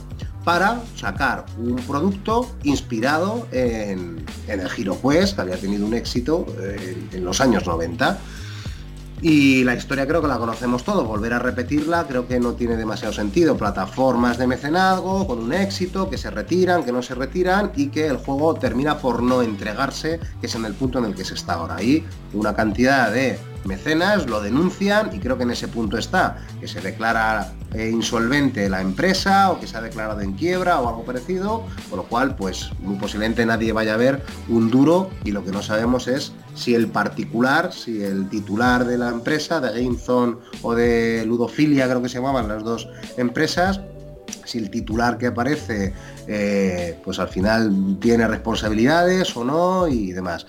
para 0.46 0.80
sacar 0.96 1.46
un 1.58 1.76
producto 1.76 2.50
inspirado 2.64 3.48
en, 3.52 4.26
el 4.48 4.70
Giro 4.70 4.98
Quest, 5.02 5.36
que 5.36 5.42
había 5.42 5.58
tenido 5.58 5.86
un 5.86 5.94
éxito 5.94 6.46
eh, 6.62 7.10
en 7.12 7.26
los 7.26 7.42
años 7.42 7.66
90 7.66 8.18
Y 9.22 9.64
la 9.64 9.76
historia 9.76 10.06
creo 10.06 10.22
que 10.22 10.28
la 10.28 10.38
conocemos 10.38 10.84
todos, 10.84 11.08
volver 11.08 11.34
a 11.34 11.40
repetirla 11.40 12.06
creo 12.08 12.28
que 12.28 12.40
no 12.40 12.54
tiene 12.54 12.76
demasiado 12.76 13.14
sentido. 13.14 13.58
Plataformas 13.58 14.38
de 14.38 14.48
mecenazgo 14.48 15.26
con 15.26 15.40
un 15.40 15.54
éxito, 15.54 16.10
que 16.10 16.18
se 16.18 16.30
retiran, 16.30 16.84
que 16.84 16.92
no 16.92 17.02
se 17.02 17.16
retiran 17.16 17.72
y 17.76 17.88
que 17.88 18.08
el 18.08 18.18
juego 18.18 18.54
termina 18.56 18.98
por 18.98 19.24
no 19.24 19.42
entregarse, 19.42 20.20
que 20.42 20.48
es 20.48 20.56
en 20.56 20.66
el 20.66 20.74
punto 20.74 21.00
en 21.00 21.06
el 21.06 21.16
que 21.16 21.26
se 21.26 21.34
está 21.34 21.54
ahora. 21.54 21.76
Ahí 21.78 22.06
una 22.34 22.54
cantidad 22.54 23.12
de 23.12 23.40
mecenas 23.64 24.28
lo 24.28 24.42
denuncian 24.42 25.10
y 25.14 25.20
creo 25.20 25.38
que 25.38 25.44
en 25.44 25.52
ese 25.52 25.68
punto 25.68 25.98
está, 25.98 26.38
que 26.60 26.68
se 26.68 26.82
declara 26.82 27.54
eh, 27.76 27.90
insolvente 27.90 28.70
la 28.70 28.82
empresa 28.82 29.52
o 29.52 29.60
que 29.60 29.68
se 29.68 29.76
ha 29.76 29.82
declarado 29.82 30.22
en 30.22 30.34
quiebra 30.34 30.80
o 30.80 30.88
algo 30.88 31.04
parecido, 31.04 31.66
con 31.90 31.98
lo 31.98 32.04
cual 32.06 32.36
pues 32.36 32.70
muy 32.80 32.96
posiblemente 32.96 33.46
nadie 33.46 33.74
vaya 33.74 33.96
a 33.96 33.98
ver 33.98 34.24
un 34.48 34.72
duro 34.72 35.10
y 35.24 35.32
lo 35.32 35.44
que 35.44 35.52
no 35.52 35.62
sabemos 35.62 36.08
es 36.08 36.32
si 36.54 36.74
el 36.74 36.88
particular, 36.88 37.74
si 37.74 38.02
el 38.02 38.30
titular 38.30 38.86
de 38.86 38.98
la 38.98 39.10
empresa, 39.10 39.60
de 39.60 39.84
GameZone 39.84 40.38
o 40.62 40.74
de 40.74 41.26
Ludofilia 41.26 41.88
creo 41.88 42.02
que 42.02 42.08
se 42.08 42.16
llamaban 42.20 42.48
las 42.48 42.64
dos 42.64 42.88
empresas, 43.18 43.82
si 44.46 44.60
el 44.60 44.70
titular 44.70 45.18
que 45.18 45.28
aparece 45.28 45.94
eh, 46.28 46.98
pues 47.04 47.20
al 47.20 47.28
final 47.28 47.98
tiene 48.00 48.28
responsabilidades 48.28 49.36
o 49.36 49.44
no 49.44 49.88
y 49.88 50.14
demás. 50.14 50.48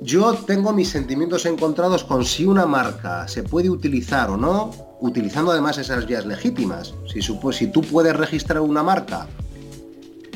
Yo 0.00 0.32
tengo 0.34 0.72
mis 0.72 0.88
sentimientos 0.88 1.44
encontrados 1.44 2.04
con 2.04 2.24
si 2.24 2.46
una 2.46 2.66
marca 2.66 3.28
se 3.28 3.42
puede 3.42 3.68
utilizar 3.68 4.30
o 4.30 4.36
no, 4.36 4.89
utilizando 5.00 5.50
además 5.50 5.78
esas 5.78 6.06
vías 6.06 6.26
legítimas. 6.26 6.94
Si, 7.06 7.20
si 7.22 7.66
tú 7.68 7.80
puedes 7.82 8.16
registrar 8.16 8.60
una 8.60 8.82
marca 8.82 9.26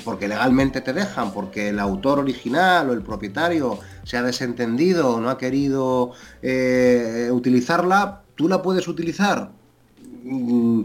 porque 0.04 0.28
legalmente 0.28 0.82
te 0.82 0.92
dejan, 0.92 1.32
porque 1.32 1.70
el 1.70 1.80
autor 1.80 2.18
original 2.18 2.90
o 2.90 2.92
el 2.92 3.02
propietario 3.02 3.78
se 4.02 4.18
ha 4.18 4.22
desentendido 4.22 5.14
o 5.14 5.20
no 5.20 5.30
ha 5.30 5.38
querido 5.38 6.12
eh, 6.42 7.30
utilizarla, 7.32 8.20
tú 8.34 8.48
la 8.48 8.60
puedes 8.60 8.86
utilizar. 8.86 9.50
Mm, 10.24 10.82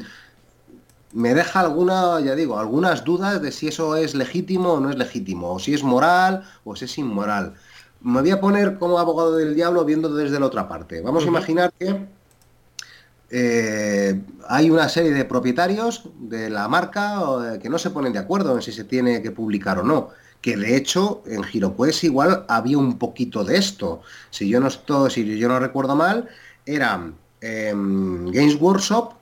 me 1.12 1.34
deja 1.34 1.60
alguna, 1.60 2.22
ya 2.22 2.34
digo, 2.36 2.60
algunas 2.60 3.04
dudas 3.04 3.42
de 3.42 3.52
si 3.52 3.68
eso 3.68 3.98
es 3.98 4.16
legítimo 4.16 4.74
o 4.74 4.80
no 4.80 4.90
es 4.90 4.96
legítimo, 4.96 5.52
o 5.52 5.60
si 5.60 5.74
es 5.74 5.84
moral 5.84 6.44
o 6.64 6.76
si 6.76 6.86
es 6.86 6.98
inmoral 6.98 7.56
me 8.02 8.22
voy 8.22 8.32
a 8.32 8.40
poner 8.40 8.78
como 8.78 8.98
abogado 8.98 9.36
del 9.36 9.56
diablo 9.56 9.84
viendo 9.84 10.14
desde 10.14 10.40
la 10.40 10.46
otra 10.46 10.68
parte. 10.68 11.02
Vamos 11.02 11.26
a 11.26 11.28
imaginar 11.28 11.72
que 11.78 12.08
eh, 13.32 14.20
hay 14.48 14.70
una 14.70 14.90
serie 14.90 15.12
de 15.12 15.26
propietarios 15.26 16.04
de 16.20 16.50
la 16.50 16.68
marca 16.68 17.60
que 17.62 17.70
no 17.70 17.78
se 17.78 17.92
ponen 17.92 18.14
de 18.14 18.20
acuerdo 18.20 18.56
en 18.56 18.62
si 18.62 18.72
se 18.72 18.84
tiene 18.84 19.22
que 19.22 19.32
publicar 19.32 19.80
o 19.80 19.84
no. 19.84 20.10
Que 20.42 20.56
de 20.56 20.76
hecho 20.76 21.22
en 21.28 21.44
HeroQuest 21.44 22.06
igual 22.06 22.46
había 22.48 22.78
un 22.78 22.98
poquito 22.98 23.44
de 23.44 23.58
esto. 23.58 24.02
Si 24.30 24.48
yo 24.48 24.60
no 24.60 24.68
estoy, 24.68 25.12
si 25.12 25.38
yo 25.38 25.48
no 25.48 25.60
recuerdo 25.60 25.96
mal, 25.96 26.30
era 26.66 27.12
em, 27.42 28.32
Games 28.32 28.56
Workshop 28.60 29.14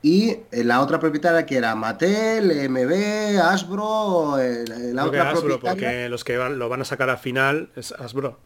y 0.00 0.36
eh, 0.52 0.64
la 0.64 0.80
otra 0.80 1.00
propietaria 1.00 1.46
que 1.46 1.56
era 1.56 1.74
Mattel, 1.74 2.68
MB, 2.68 3.40
Hasbro, 3.40 4.38
eh, 4.38 4.64
la 4.92 5.06
otra 5.06 5.32
porque 5.60 6.08
los 6.08 6.24
que 6.24 6.36
lo 6.36 6.68
van 6.68 6.82
a 6.82 6.84
sacar 6.84 7.10
al 7.10 7.18
final 7.18 7.70
es 7.74 7.92
Hasbro. 7.92 8.38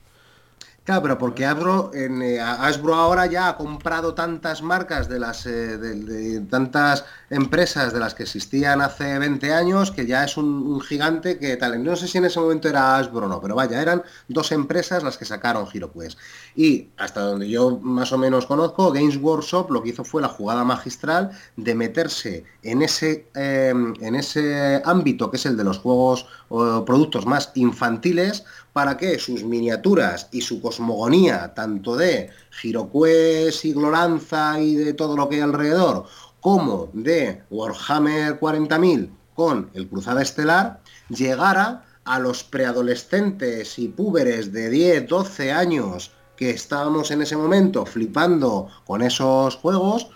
Claro, 0.89 1.03
pero 1.03 1.18
porque 1.18 1.45
Hasbro, 1.45 1.91
en, 1.93 2.22
eh, 2.22 2.41
ahora 2.41 3.26
ya 3.26 3.49
ha 3.49 3.57
comprado 3.59 4.14
tantas 4.14 4.62
marcas 4.62 5.07
de 5.07 5.18
las 5.18 5.45
eh, 5.45 5.76
de, 5.76 6.41
tantas 6.49 7.05
empresas 7.28 7.93
de 7.93 8.01
las 8.01 8.14
que 8.14 8.22
existían 8.22 8.80
hace 8.80 9.18
20 9.18 9.53
años 9.53 9.91
que 9.91 10.07
ya 10.07 10.24
es 10.24 10.39
un, 10.39 10.80
gigante 10.80 11.39
que 11.39 11.59
tal. 11.59 11.84
No 11.84 11.95
sé 11.95 12.09
si 12.09 12.16
en 12.16 12.24
ese 12.24 12.41
momento 12.41 12.70
era 12.70 12.97
Hasbro 12.97 13.26
o 13.26 13.28
no, 13.28 13.39
pero 13.39 13.55
vaya, 13.55 13.82
eran 13.82 14.03
dos 14.28 14.51
empresas 14.51 15.03
las 15.03 15.18
que 15.18 15.26
sacaron 15.26 15.68
HeroQuest. 15.70 16.18
Y 16.57 16.88
hasta 16.96 17.20
donde 17.20 17.49
yo 17.49 17.78
más 17.82 18.12
o 18.12 18.18
menos 18.18 18.46
conozco, 18.46 18.92
Games 18.92 19.16
Workshop 19.16 19.70
lo 19.70 19.82
que 19.82 19.90
hizo 19.90 20.05
fue 20.05 20.22
la 20.22 20.28
jugada 20.28 20.64
magistral 20.64 21.30
de 21.57 21.74
meterse 21.74 22.44
en 22.62 22.82
ese, 22.82 23.26
em, 23.34 23.94
en 24.01 24.14
ese 24.14 24.82
ámbito 24.84 25.30
que 25.30 25.36
es 25.36 25.46
el 25.46 25.57
de 25.57 25.64
los 25.64 25.78
juegos 25.78 26.26
o 26.49 26.84
productos 26.84 27.26
más 27.26 27.53
infantiles 27.55 28.44
para 28.72 28.96
que 28.96 29.18
sus 29.18 29.44
miniaturas 29.44 30.28
y 30.32 30.40
su 30.40 30.61
cosmogonía, 30.61 31.55
tanto 31.55 31.96
de 31.96 32.30
Giroquest 32.51 33.64
y 33.64 33.72
Gloranza 33.72 34.61
y 34.61 34.74
de 34.74 34.94
todo 34.94 35.16
lo 35.16 35.28
que 35.28 35.36
hay 35.36 35.40
alrededor, 35.42 36.07
como 36.40 36.88
de 36.92 37.42
Warhammer 37.51 38.38
40.000 38.38 39.11
con 39.34 39.70
el 39.74 39.88
Cruzada 39.88 40.22
Estelar, 40.22 40.80
llegara 41.09 41.84
a 42.05 42.18
los 42.18 42.42
preadolescentes 42.42 43.78
y 43.78 43.88
púberes 43.88 44.53
de 44.53 44.70
10, 44.70 45.09
12 45.09 45.53
años 45.53 46.11
que 46.39 46.51
estábamos 46.51 47.11
en 47.11 47.22
ese 47.22 47.36
momento 47.36 47.84
flipando 47.84 48.68
con 48.86 49.03
esos 49.03 49.57
juegos, 49.57 50.09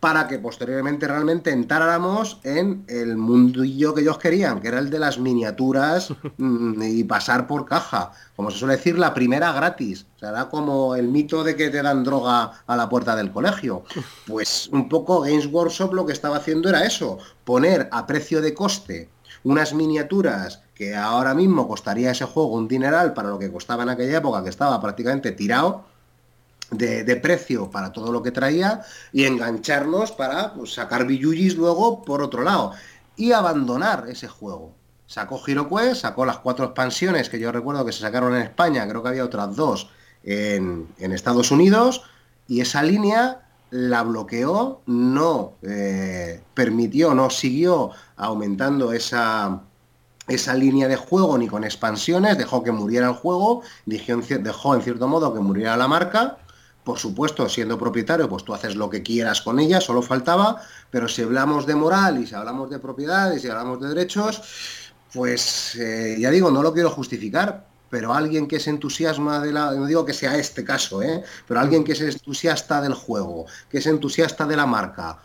para 0.00 0.28
que 0.28 0.38
posteriormente 0.38 1.08
realmente 1.08 1.50
entráramos 1.50 2.40
en 2.44 2.84
el 2.88 3.16
mundillo 3.16 3.94
que 3.94 4.02
ellos 4.02 4.18
querían, 4.18 4.60
que 4.60 4.68
era 4.68 4.78
el 4.78 4.90
de 4.90 4.98
las 4.98 5.18
miniaturas 5.18 6.12
mm, 6.36 6.82
y 6.82 7.04
pasar 7.04 7.46
por 7.46 7.64
caja. 7.64 8.12
Como 8.36 8.50
se 8.50 8.58
suele 8.58 8.76
decir, 8.76 8.98
la 8.98 9.14
primera 9.14 9.52
gratis. 9.52 10.06
O 10.16 10.18
sea, 10.18 10.30
era 10.30 10.48
como 10.48 10.94
el 10.94 11.08
mito 11.08 11.42
de 11.42 11.56
que 11.56 11.70
te 11.70 11.82
dan 11.82 12.04
droga 12.04 12.52
a 12.66 12.76
la 12.76 12.88
puerta 12.88 13.16
del 13.16 13.32
colegio. 13.32 13.84
Pues 14.26 14.68
un 14.72 14.88
poco 14.88 15.20
Games 15.20 15.46
Workshop 15.46 15.94
lo 15.94 16.06
que 16.06 16.12
estaba 16.12 16.36
haciendo 16.36 16.68
era 16.68 16.84
eso, 16.84 17.18
poner 17.44 17.88
a 17.90 18.06
precio 18.06 18.40
de 18.40 18.54
coste 18.54 19.08
unas 19.44 19.72
miniaturas 19.72 20.62
que 20.78 20.94
ahora 20.94 21.34
mismo 21.34 21.66
costaría 21.66 22.12
ese 22.12 22.24
juego 22.24 22.54
un 22.54 22.68
dineral 22.68 23.12
para 23.12 23.30
lo 23.30 23.38
que 23.38 23.50
costaba 23.50 23.82
en 23.82 23.88
aquella 23.88 24.18
época, 24.18 24.44
que 24.44 24.48
estaba 24.48 24.80
prácticamente 24.80 25.32
tirado, 25.32 25.84
de, 26.70 27.16
precio 27.16 27.70
para 27.70 27.92
todo 27.92 28.12
lo 28.12 28.22
que 28.22 28.30
traía 28.30 28.82
y 29.12 29.24
engancharnos 29.24 30.12
para 30.12 30.54
pues, 30.54 30.74
sacar 30.74 31.06
billullis 31.06 31.56
luego 31.56 32.02
por 32.02 32.22
otro 32.22 32.42
lado 32.42 32.72
y 33.16 33.32
abandonar 33.32 34.04
ese 34.08 34.28
juego. 34.28 34.74
Sacó 35.06 35.42
HeroQuest, 35.44 36.02
sacó 36.02 36.24
las 36.24 36.38
cuatro 36.38 36.66
expansiones 36.66 37.28
que 37.28 37.40
yo 37.40 37.50
recuerdo 37.50 37.84
que 37.84 37.92
se 37.92 38.00
sacaron 38.00 38.36
en 38.36 38.42
España, 38.42 38.86
creo 38.86 39.02
que 39.02 39.08
había 39.08 39.24
otras 39.24 39.56
dos 39.56 39.90
en, 40.22 40.86
Estados 40.98 41.50
Unidos, 41.50 42.02
y 42.46 42.60
esa 42.60 42.82
línea 42.82 43.48
la 43.70 44.02
bloqueó, 44.02 44.82
no 44.86 45.54
eh, 45.62 46.42
permitió, 46.54 47.14
no 47.14 47.30
siguió 47.30 47.90
aumentando 48.16 48.92
esa, 48.92 49.62
esa 50.28 50.54
línea 50.54 50.88
de 50.88 50.96
juego 50.96 51.36
ni 51.38 51.48
con 51.48 51.64
expansiones, 51.64 52.38
dejó 52.38 52.62
que 52.62 52.72
muriera 52.72 53.08
el 53.08 53.14
juego, 53.14 53.62
dejó 53.86 54.74
en 54.74 54.82
cierto 54.82 55.08
modo 55.08 55.34
que 55.34 55.40
muriera 55.40 55.76
la 55.76 55.88
marca 55.88 56.38
por 56.88 56.98
supuesto, 56.98 57.46
siendo 57.50 57.76
propietario, 57.76 58.30
pues 58.30 58.44
tú 58.44 58.54
haces 58.54 58.74
lo 58.74 58.88
que 58.88 59.02
quieras 59.02 59.42
con 59.42 59.58
ella, 59.58 59.78
solo 59.78 60.00
faltaba, 60.00 60.62
pero 60.90 61.06
si 61.06 61.20
hablamos 61.20 61.66
de 61.66 61.74
moral 61.74 62.18
y 62.18 62.26
si 62.26 62.34
hablamos 62.34 62.70
de 62.70 62.78
propiedades 62.78 63.44
y 63.44 63.48
hablamos 63.50 63.78
de 63.78 63.88
derechos, 63.88 64.40
pues 65.12 65.74
eh, 65.74 66.16
ya 66.18 66.30
digo, 66.30 66.50
no 66.50 66.62
lo 66.62 66.72
quiero 66.72 66.88
justificar, 66.88 67.66
pero 67.90 68.14
alguien 68.14 68.48
que 68.48 68.58
se 68.58 68.70
entusiasma 68.70 69.40
de 69.40 69.52
la, 69.52 69.72
no 69.72 69.84
digo 69.84 70.06
que 70.06 70.14
sea 70.14 70.38
este 70.38 70.64
caso, 70.64 71.02
¿eh? 71.02 71.22
pero 71.46 71.60
alguien 71.60 71.84
que 71.84 71.92
es 71.92 72.00
entusiasta 72.00 72.80
del 72.80 72.94
juego, 72.94 73.44
que 73.68 73.78
es 73.78 73.86
entusiasta 73.86 74.46
de 74.46 74.56
la 74.56 74.64
marca, 74.64 75.18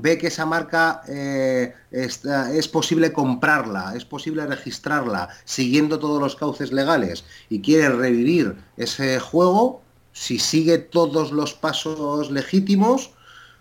ve 0.00 0.18
que 0.18 0.28
esa 0.28 0.46
marca 0.46 1.02
eh, 1.08 1.74
es 1.90 2.68
posible 2.68 3.12
comprarla, 3.12 3.94
es 3.96 4.04
posible 4.04 4.46
registrarla 4.46 5.28
siguiendo 5.44 5.98
todos 5.98 6.20
los 6.20 6.36
cauces 6.36 6.72
legales 6.72 7.24
y 7.48 7.60
quiere 7.60 7.88
revivir 7.88 8.56
ese 8.76 9.18
juego, 9.20 9.82
si 10.12 10.38
sigue 10.38 10.78
todos 10.78 11.32
los 11.32 11.54
pasos 11.54 12.30
legítimos, 12.30 13.10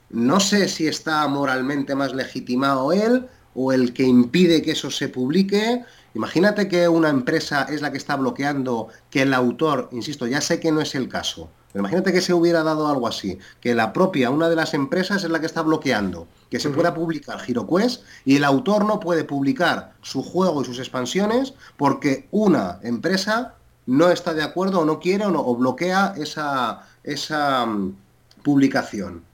no 0.09 0.39
sé 0.39 0.67
si 0.67 0.87
está 0.87 1.27
moralmente 1.27 1.95
más 1.95 2.13
legitimado 2.13 2.93
él 2.93 3.27
o 3.53 3.73
el 3.73 3.93
que 3.93 4.03
impide 4.03 4.61
que 4.61 4.71
eso 4.71 4.91
se 4.91 5.09
publique. 5.09 5.83
Imagínate 6.13 6.67
que 6.67 6.87
una 6.87 7.09
empresa 7.09 7.67
es 7.69 7.81
la 7.81 7.91
que 7.91 7.97
está 7.97 8.15
bloqueando 8.15 8.89
que 9.09 9.23
el 9.23 9.33
autor, 9.33 9.89
insisto, 9.91 10.27
ya 10.27 10.41
sé 10.41 10.59
que 10.59 10.71
no 10.71 10.81
es 10.81 10.95
el 10.95 11.09
caso, 11.09 11.49
pero 11.75 11.83
imagínate 11.83 12.13
que 12.13 12.21
se 12.21 12.33
hubiera 12.33 12.63
dado 12.63 12.87
algo 12.87 13.05
así, 13.05 13.37
que 13.59 13.75
la 13.75 13.91
propia, 13.91 14.29
una 14.29 14.47
de 14.47 14.55
las 14.55 14.73
empresas 14.73 15.25
es 15.25 15.29
la 15.29 15.41
que 15.41 15.45
está 15.45 15.61
bloqueando, 15.61 16.25
que 16.49 16.57
se 16.57 16.69
pueda 16.69 16.93
publicar 16.93 17.37
HeroQuest 17.45 18.01
y 18.23 18.37
el 18.37 18.45
autor 18.45 18.85
no 18.85 19.01
puede 19.01 19.25
publicar 19.25 19.91
su 20.01 20.23
juego 20.23 20.61
y 20.61 20.65
sus 20.65 20.79
expansiones 20.79 21.53
porque 21.75 22.29
una 22.31 22.79
empresa 22.81 23.55
no 23.87 24.09
está 24.09 24.33
de 24.33 24.43
acuerdo 24.43 24.79
o 24.79 24.85
no 24.85 25.01
quiere 25.01 25.25
o, 25.25 25.55
bloquea 25.57 26.13
esa, 26.15 26.87
esa 27.03 27.65
mm, 27.65 27.93
publicación. 28.41 29.25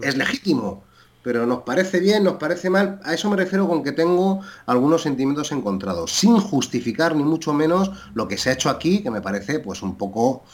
Es 0.00 0.16
legítimo, 0.16 0.84
pero 1.22 1.44
nos 1.44 1.64
parece 1.64 2.00
bien, 2.00 2.24
nos 2.24 2.36
parece 2.36 2.70
mal. 2.70 2.98
A 3.04 3.12
eso 3.12 3.28
me 3.28 3.36
refiero 3.36 3.68
con 3.68 3.82
que 3.82 3.92
tengo 3.92 4.40
algunos 4.64 5.02
sentimientos 5.02 5.52
encontrados, 5.52 6.12
sin 6.12 6.38
justificar 6.38 7.14
ni 7.14 7.24
mucho 7.24 7.52
menos 7.52 7.90
lo 8.14 8.26
que 8.26 8.38
se 8.38 8.48
ha 8.48 8.54
hecho 8.54 8.70
aquí, 8.70 9.02
que 9.02 9.10
me 9.10 9.20
parece 9.20 9.58
pues 9.58 9.82
un 9.82 9.96
poco, 9.96 10.44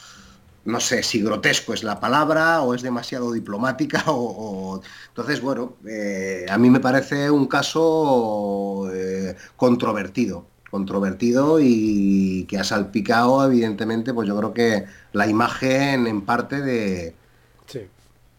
no 0.65 0.79
sé 0.79 1.03
si 1.03 1.21
grotesco 1.21 1.73
es 1.73 1.83
la 1.83 1.99
palabra 1.99 2.61
o 2.61 2.73
es 2.73 2.81
demasiado 2.81 3.31
diplomática 3.31 4.03
o... 4.07 4.81
Entonces, 5.09 5.41
bueno, 5.41 5.73
eh, 5.87 6.45
a 6.49 6.57
mí 6.57 6.69
me 6.69 6.79
parece 6.79 7.29
un 7.31 7.47
caso 7.47 8.89
eh, 8.93 9.35
controvertido 9.55 10.45
controvertido 10.69 11.59
y 11.59 12.45
que 12.47 12.59
ha 12.59 12.63
salpicado 12.63 13.43
evidentemente 13.43 14.13
pues 14.13 14.27
yo 14.27 14.37
creo 14.37 14.53
que 14.53 14.85
la 15.13 15.25
imagen 15.25 16.05
en 16.05 16.21
parte 16.21 16.61
de, 16.61 17.15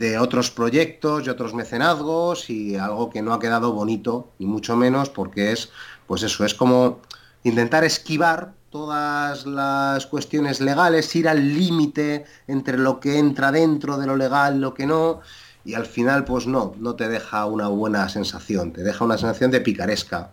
de 0.00 0.18
otros 0.18 0.50
proyectos 0.50 1.26
y 1.26 1.28
otros 1.28 1.52
mecenazgos 1.52 2.48
y 2.48 2.76
algo 2.76 3.10
que 3.10 3.20
no 3.20 3.34
ha 3.34 3.38
quedado 3.38 3.72
bonito, 3.74 4.30
ni 4.38 4.46
mucho 4.46 4.74
menos, 4.74 5.10
porque 5.10 5.52
es, 5.52 5.70
pues 6.06 6.22
eso, 6.22 6.44
es 6.46 6.54
como 6.54 7.00
intentar 7.44 7.84
esquivar 7.84 8.54
todas 8.70 9.46
las 9.46 10.06
cuestiones 10.06 10.60
legales, 10.60 11.14
ir 11.16 11.28
al 11.28 11.54
límite 11.54 12.24
entre 12.46 12.78
lo 12.78 13.00
que 13.00 13.18
entra 13.18 13.52
dentro 13.52 13.98
de 13.98 14.06
lo 14.06 14.16
legal 14.16 14.60
lo 14.60 14.74
que 14.74 14.86
no, 14.86 15.20
y 15.64 15.74
al 15.74 15.86
final, 15.86 16.24
pues 16.24 16.46
no, 16.46 16.74
no 16.78 16.94
te 16.94 17.08
deja 17.08 17.44
una 17.46 17.68
buena 17.68 18.08
sensación, 18.08 18.72
te 18.72 18.82
deja 18.82 19.04
una 19.04 19.18
sensación 19.18 19.50
de 19.50 19.60
picaresca 19.60 20.30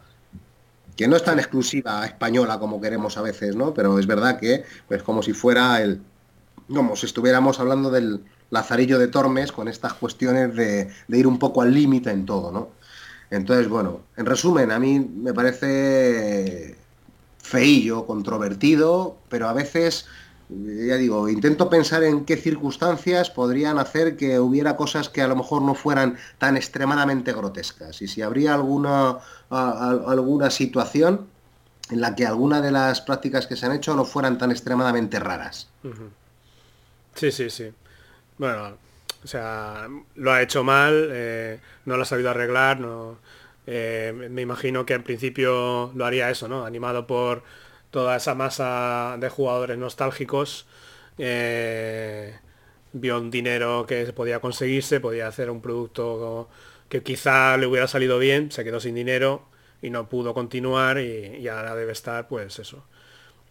que 0.96 1.08
no 1.08 1.16
es 1.16 1.24
tan 1.24 1.38
exclusiva 1.38 2.06
española 2.06 2.58
como 2.58 2.82
queremos 2.82 3.18
a 3.18 3.22
veces, 3.22 3.56
¿no? 3.56 3.74
Pero 3.74 4.00
es 4.00 4.08
verdad 4.08 4.40
que 4.40 4.54
es 4.56 4.64
pues, 4.88 5.04
como 5.04 5.22
si 5.22 5.34
fuera 5.34 5.82
el, 5.82 6.02
como 6.74 6.96
si 6.96 7.06
estuviéramos 7.06 7.60
hablando 7.60 7.92
del, 7.92 8.24
Lazarillo 8.50 8.98
de 8.98 9.08
Tormes 9.08 9.52
con 9.52 9.68
estas 9.68 9.94
cuestiones 9.94 10.56
de, 10.56 10.90
ir 11.10 11.28
un 11.28 11.40
poco 11.40 11.62
al 11.62 11.74
límite 11.74 12.12
en 12.12 12.26
todo, 12.26 12.52
¿no? 12.52 12.70
Entonces, 13.30 13.68
bueno, 13.68 14.02
en 14.16 14.26
resumen, 14.26 14.72
a 14.72 14.80
mí 14.80 15.00
me 15.00 15.34
parece 15.34 16.78
feillo, 17.48 18.06
controvertido, 18.06 19.18
pero 19.30 19.48
a 19.48 19.54
veces, 19.54 20.06
ya 20.50 20.96
digo, 20.98 21.30
intento 21.30 21.70
pensar 21.70 22.04
en 22.04 22.26
qué 22.26 22.36
circunstancias 22.36 23.30
podrían 23.30 23.80
hacer 23.80 24.18
que 24.18 24.40
hubiera 24.40 24.76
cosas 24.76 25.08
que 25.08 25.22
a 25.22 25.28
lo 25.28 25.36
mejor 25.38 25.62
no 25.62 25.74
fueran 25.74 26.18
tan 26.40 26.58
extremadamente 26.58 27.32
grotescas. 27.32 28.02
Y 28.02 28.08
si 28.10 28.22
habría 28.22 28.54
alguna, 28.54 29.20
alguna 29.50 30.50
situación 30.50 31.28
en 31.90 32.02
la 32.02 32.16
que 32.16 32.26
alguna 32.26 32.60
de 32.60 32.72
las 32.72 33.00
prácticas 33.00 33.48
que 33.48 33.56
se 33.56 33.66
han 33.66 33.72
hecho 33.72 33.96
no 33.96 34.04
fueran 34.04 34.38
tan 34.38 34.52
extremadamente 34.52 35.18
raras. 35.20 35.70
Sí, 37.16 37.32
sí, 37.32 37.50
sí. 37.50 37.72
Bueno, 38.38 38.74
o 39.24 39.28
sea, 39.28 39.88
lo 40.16 40.32
ha 40.34 40.42
hecho 40.42 40.66
mal, 40.66 41.10
eh, 41.12 41.60
no 41.86 41.96
lo 41.96 42.04
ha 42.04 42.06
sabido 42.06 42.30
arreglar, 42.30 42.82
no, 42.82 43.20
eh, 43.68 44.14
me 44.30 44.42
imagino 44.42 44.86
que 44.86 44.94
al 44.94 45.04
principio 45.04 45.92
lo 45.94 46.06
haría 46.06 46.30
eso, 46.30 46.48
¿no? 46.48 46.66
Animado 46.66 47.06
por 47.06 47.44
toda 47.92 48.16
esa 48.16 48.34
masa 48.34 49.18
de 49.20 49.30
jugadores 49.30 49.78
nostálgicos. 49.78 50.66
Eh, 51.18 52.34
vio 52.94 53.18
un 53.20 53.30
dinero 53.30 53.86
que 53.86 54.06
podía 54.14 54.40
conseguirse, 54.40 55.00
podía 55.02 55.28
hacer 55.28 55.50
un 55.50 55.62
producto 55.62 56.50
que 56.90 57.04
quizá 57.04 57.58
le 57.58 57.68
hubiera 57.68 57.88
salido 57.88 58.20
bien, 58.20 58.52
se 58.52 58.64
quedó 58.64 58.80
sin 58.80 58.96
dinero 58.96 59.46
y 59.82 59.90
no 59.90 60.10
pudo 60.10 60.34
continuar 60.34 61.00
y, 61.00 61.48
ahora 61.50 61.76
debe 61.76 61.92
estar, 61.92 62.28
pues 62.30 62.60
eso. 62.60 62.86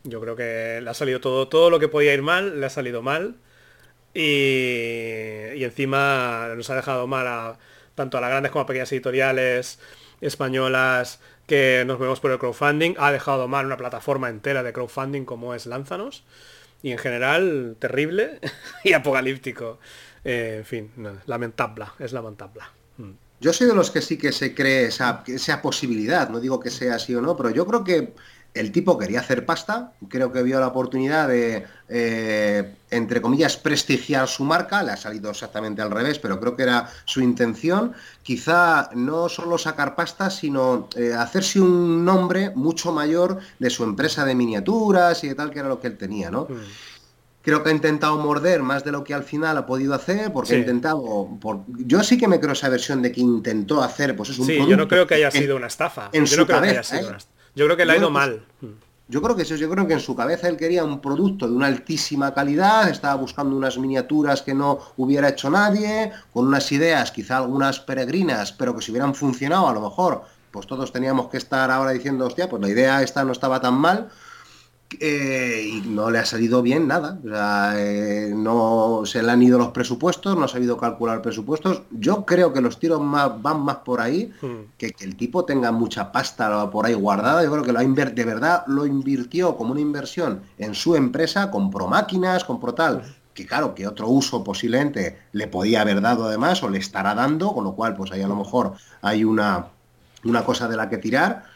Yo 0.04 0.20
creo 0.20 0.36
que 0.36 0.80
le 0.82 0.90
ha 0.90 0.94
salido 0.94 1.20
todo, 1.20 1.48
todo 1.48 1.70
lo 1.70 1.78
que 1.80 1.88
podía 1.88 2.14
ir 2.14 2.22
mal, 2.22 2.60
le 2.60 2.66
ha 2.66 2.70
salido 2.70 3.02
mal 3.02 3.36
y, 4.14 5.62
encima 5.62 6.52
nos 6.56 6.70
ha 6.70 6.76
dejado 6.76 7.06
mal 7.06 7.58
tanto 7.94 8.18
a 8.18 8.20
las 8.20 8.30
grandes 8.30 8.52
como 8.52 8.62
a 8.62 8.66
pequeñas 8.66 8.92
editoriales 8.92 9.78
españolas 10.20 11.20
que 11.46 11.84
nos 11.86 11.98
vemos 11.98 12.20
por 12.20 12.30
el 12.30 12.38
crowdfunding. 12.38 12.94
Ha 12.98 13.12
dejado 13.12 13.48
mal 13.48 13.66
una 13.66 13.76
plataforma 13.76 14.28
entera 14.28 14.62
de 14.62 14.72
crowdfunding 14.72 15.24
como 15.24 15.54
es 15.54 15.66
Lánzanos. 15.66 16.24
Y 16.82 16.92
en 16.92 16.98
general, 16.98 17.76
terrible 17.78 18.40
y 18.84 18.92
apocalíptico. 18.92 19.78
Eh, 20.24 20.56
en 20.58 20.64
fin, 20.64 20.90
lamentable, 21.26 21.86
es 21.98 22.12
lamentable. 22.12 22.60
Mm. 22.98 23.12
Yo 23.40 23.52
soy 23.52 23.66
de 23.66 23.74
los 23.74 23.90
que 23.90 24.00
sí 24.00 24.16
que 24.16 24.32
se 24.32 24.54
cree 24.54 24.86
esa, 24.86 25.22
esa 25.26 25.60
posibilidad, 25.60 26.28
no 26.30 26.40
digo 26.40 26.58
que 26.58 26.70
sea 26.70 26.94
así 26.94 27.14
o 27.14 27.20
no, 27.20 27.36
pero 27.36 27.50
yo 27.50 27.66
creo 27.66 27.84
que 27.84 28.14
el 28.54 28.72
tipo 28.72 28.98
quería 28.98 29.20
hacer 29.20 29.44
pasta, 29.44 29.92
creo 30.08 30.32
que 30.32 30.42
vio 30.42 30.58
la 30.58 30.68
oportunidad 30.68 31.28
de, 31.28 31.66
eh, 31.88 32.74
entre 32.90 33.20
comillas, 33.20 33.56
prestigiar 33.56 34.28
su 34.28 34.44
marca, 34.44 34.82
le 34.82 34.92
ha 34.92 34.96
salido 34.96 35.30
exactamente 35.30 35.82
al 35.82 35.90
revés, 35.90 36.18
pero 36.18 36.40
creo 36.40 36.56
que 36.56 36.62
era 36.62 36.88
su 37.04 37.20
intención, 37.20 37.92
quizá 38.22 38.88
no 38.94 39.28
solo 39.28 39.58
sacar 39.58 39.94
pasta, 39.94 40.30
sino 40.30 40.88
eh, 40.96 41.12
hacerse 41.12 41.60
un 41.60 42.04
nombre 42.04 42.50
mucho 42.54 42.92
mayor 42.92 43.40
de 43.58 43.70
su 43.70 43.84
empresa 43.84 44.24
de 44.24 44.34
miniaturas 44.34 45.22
y 45.24 45.28
de 45.28 45.34
tal, 45.34 45.50
que 45.50 45.58
era 45.58 45.68
lo 45.68 45.80
que 45.80 45.88
él 45.88 45.98
tenía, 45.98 46.30
¿no? 46.30 46.46
Mm. 46.48 46.54
Creo 47.42 47.62
que 47.62 47.68
ha 47.68 47.72
intentado 47.72 48.16
morder 48.18 48.60
más 48.64 48.82
de 48.82 48.90
lo 48.90 49.04
que 49.04 49.14
al 49.14 49.22
final 49.22 49.56
ha 49.56 49.66
podido 49.66 49.94
hacer, 49.94 50.32
porque 50.32 50.56
ha 50.56 50.58
intentado. 50.58 51.28
Por... 51.40 51.60
Yo 51.68 52.02
sí 52.02 52.18
que 52.18 52.26
me 52.26 52.40
creo 52.40 52.54
esa 52.54 52.68
versión 52.68 53.02
de 53.02 53.12
que 53.12 53.20
intentó 53.20 53.84
hacer, 53.84 54.16
pues 54.16 54.30
es 54.30 54.38
un. 54.40 54.46
Sí, 54.46 54.58
yo 54.66 54.76
no 54.76 54.88
creo 54.88 55.06
que 55.06 55.14
haya 55.14 55.30
sido 55.30 55.54
una 55.54 55.68
estafa. 55.68 56.10
En 56.12 56.26
su 56.26 56.44
cabeza, 56.44 56.98
¿eh? 56.98 57.06
Yo 57.56 57.64
creo 57.64 57.76
que 57.76 57.86
le 57.86 57.94
ha 57.94 57.96
ido 57.96 58.10
mal. 58.10 58.44
Yo 59.08 59.22
creo 59.22 59.34
que 59.34 59.42
eso, 59.42 59.54
yo 59.54 59.70
creo 59.70 59.86
que 59.86 59.94
en 59.94 60.00
su 60.00 60.14
cabeza 60.14 60.48
él 60.48 60.56
quería 60.56 60.84
un 60.84 61.00
producto 61.00 61.48
de 61.48 61.54
una 61.54 61.68
altísima 61.68 62.34
calidad, 62.34 62.88
estaba 62.90 63.14
buscando 63.14 63.56
unas 63.56 63.78
miniaturas 63.78 64.42
que 64.42 64.52
no 64.52 64.80
hubiera 64.96 65.28
hecho 65.28 65.48
nadie, 65.48 66.12
con 66.32 66.46
unas 66.46 66.70
ideas, 66.72 67.12
quizá 67.12 67.38
algunas 67.38 67.80
peregrinas, 67.80 68.52
pero 68.52 68.74
que 68.74 68.82
si 68.82 68.90
hubieran 68.90 69.14
funcionado 69.14 69.68
a 69.68 69.72
lo 69.72 69.80
mejor, 69.80 70.24
pues 70.50 70.66
todos 70.66 70.92
teníamos 70.92 71.28
que 71.28 71.36
estar 71.38 71.70
ahora 71.70 71.92
diciendo, 71.92 72.26
hostia, 72.26 72.48
pues 72.48 72.60
la 72.60 72.68
idea 72.68 73.02
esta 73.02 73.24
no 73.24 73.32
estaba 73.32 73.60
tan 73.60 73.74
mal, 73.74 74.10
eh, 75.00 75.68
y 75.68 75.88
no 75.88 76.10
le 76.10 76.18
ha 76.18 76.24
salido 76.24 76.62
bien 76.62 76.86
nada. 76.86 77.18
Eh, 77.76 78.32
no 78.34 79.02
se 79.04 79.22
le 79.22 79.32
han 79.32 79.42
ido 79.42 79.58
los 79.58 79.68
presupuestos, 79.68 80.36
no 80.36 80.44
ha 80.44 80.48
sabido 80.48 80.76
calcular 80.76 81.22
presupuestos. 81.22 81.82
Yo 81.90 82.24
creo 82.24 82.52
que 82.52 82.60
los 82.60 82.78
tiros 82.78 83.00
más, 83.00 83.42
van 83.42 83.60
más 83.60 83.76
por 83.78 84.00
ahí, 84.00 84.32
hmm. 84.40 84.74
que, 84.78 84.94
el 85.00 85.16
tipo 85.16 85.44
tenga 85.44 85.72
mucha 85.72 86.12
pasta 86.12 86.70
por 86.70 86.86
ahí 86.86 86.94
guardada. 86.94 87.42
Yo 87.42 87.50
creo 87.50 87.64
que 87.64 87.72
lo 87.72 87.80
de 87.80 88.24
verdad 88.24 88.64
lo 88.68 88.86
invirtió 88.86 89.56
como 89.56 89.72
una 89.72 89.80
inversión 89.80 90.42
en 90.58 90.74
su 90.74 90.94
empresa, 90.94 91.50
compró 91.50 91.88
máquinas, 91.88 92.44
compró 92.44 92.74
tal. 92.74 92.98
Hmm. 92.98 93.14
Que 93.34 93.44
claro, 93.44 93.74
que 93.74 93.86
otro 93.86 94.08
uso 94.08 94.42
posiblemente 94.42 95.18
le 95.32 95.46
podía 95.46 95.82
haber 95.82 96.00
dado 96.00 96.24
además 96.24 96.62
o 96.62 96.70
le 96.70 96.78
estará 96.78 97.14
dando, 97.14 97.52
con 97.52 97.64
lo 97.64 97.74
cual 97.74 97.94
pues 97.94 98.10
ahí 98.12 98.22
a 98.22 98.28
lo 98.28 98.36
mejor 98.36 98.72
hay 99.02 99.24
una, 99.24 99.66
una 100.24 100.42
cosa 100.44 100.68
de 100.68 100.76
la 100.76 100.88
que 100.88 100.96
tirar 100.96 101.55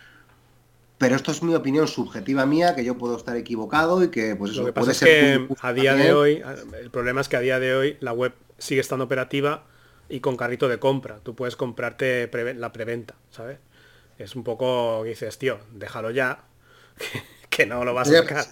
pero 1.00 1.16
esto 1.16 1.32
es 1.32 1.42
mi 1.42 1.54
opinión 1.54 1.88
subjetiva 1.88 2.44
mía, 2.44 2.74
que 2.74 2.84
yo 2.84 2.98
puedo 2.98 3.16
estar 3.16 3.34
equivocado 3.34 4.04
y 4.04 4.10
que 4.10 4.36
pues 4.36 4.50
eso 4.50 4.60
Lo 4.60 4.66
que 4.66 4.74
pasa 4.74 4.90
es 4.90 5.00
que 5.00 5.48
a 5.62 5.72
día 5.72 5.94
de 5.94 6.12
hoy, 6.12 6.42
el 6.78 6.90
problema 6.90 7.22
es 7.22 7.28
que 7.30 7.36
a 7.36 7.40
día 7.40 7.58
de 7.58 7.74
hoy 7.74 7.96
la 8.00 8.12
web 8.12 8.34
sigue 8.58 8.82
estando 8.82 9.06
operativa 9.06 9.64
y 10.10 10.20
con 10.20 10.36
carrito 10.36 10.68
de 10.68 10.78
compra. 10.78 11.20
Tú 11.22 11.34
puedes 11.34 11.56
comprarte 11.56 12.30
la 12.54 12.72
preventa, 12.72 13.14
¿sabes? 13.30 13.60
Es 14.18 14.36
un 14.36 14.44
poco, 14.44 15.02
dices, 15.04 15.38
tío, 15.38 15.60
déjalo 15.72 16.10
ya, 16.10 16.44
que 17.60 17.66
no 17.66 17.84
lo 17.84 17.92
vas 17.92 18.08
a 18.08 18.18
sacar. 18.18 18.46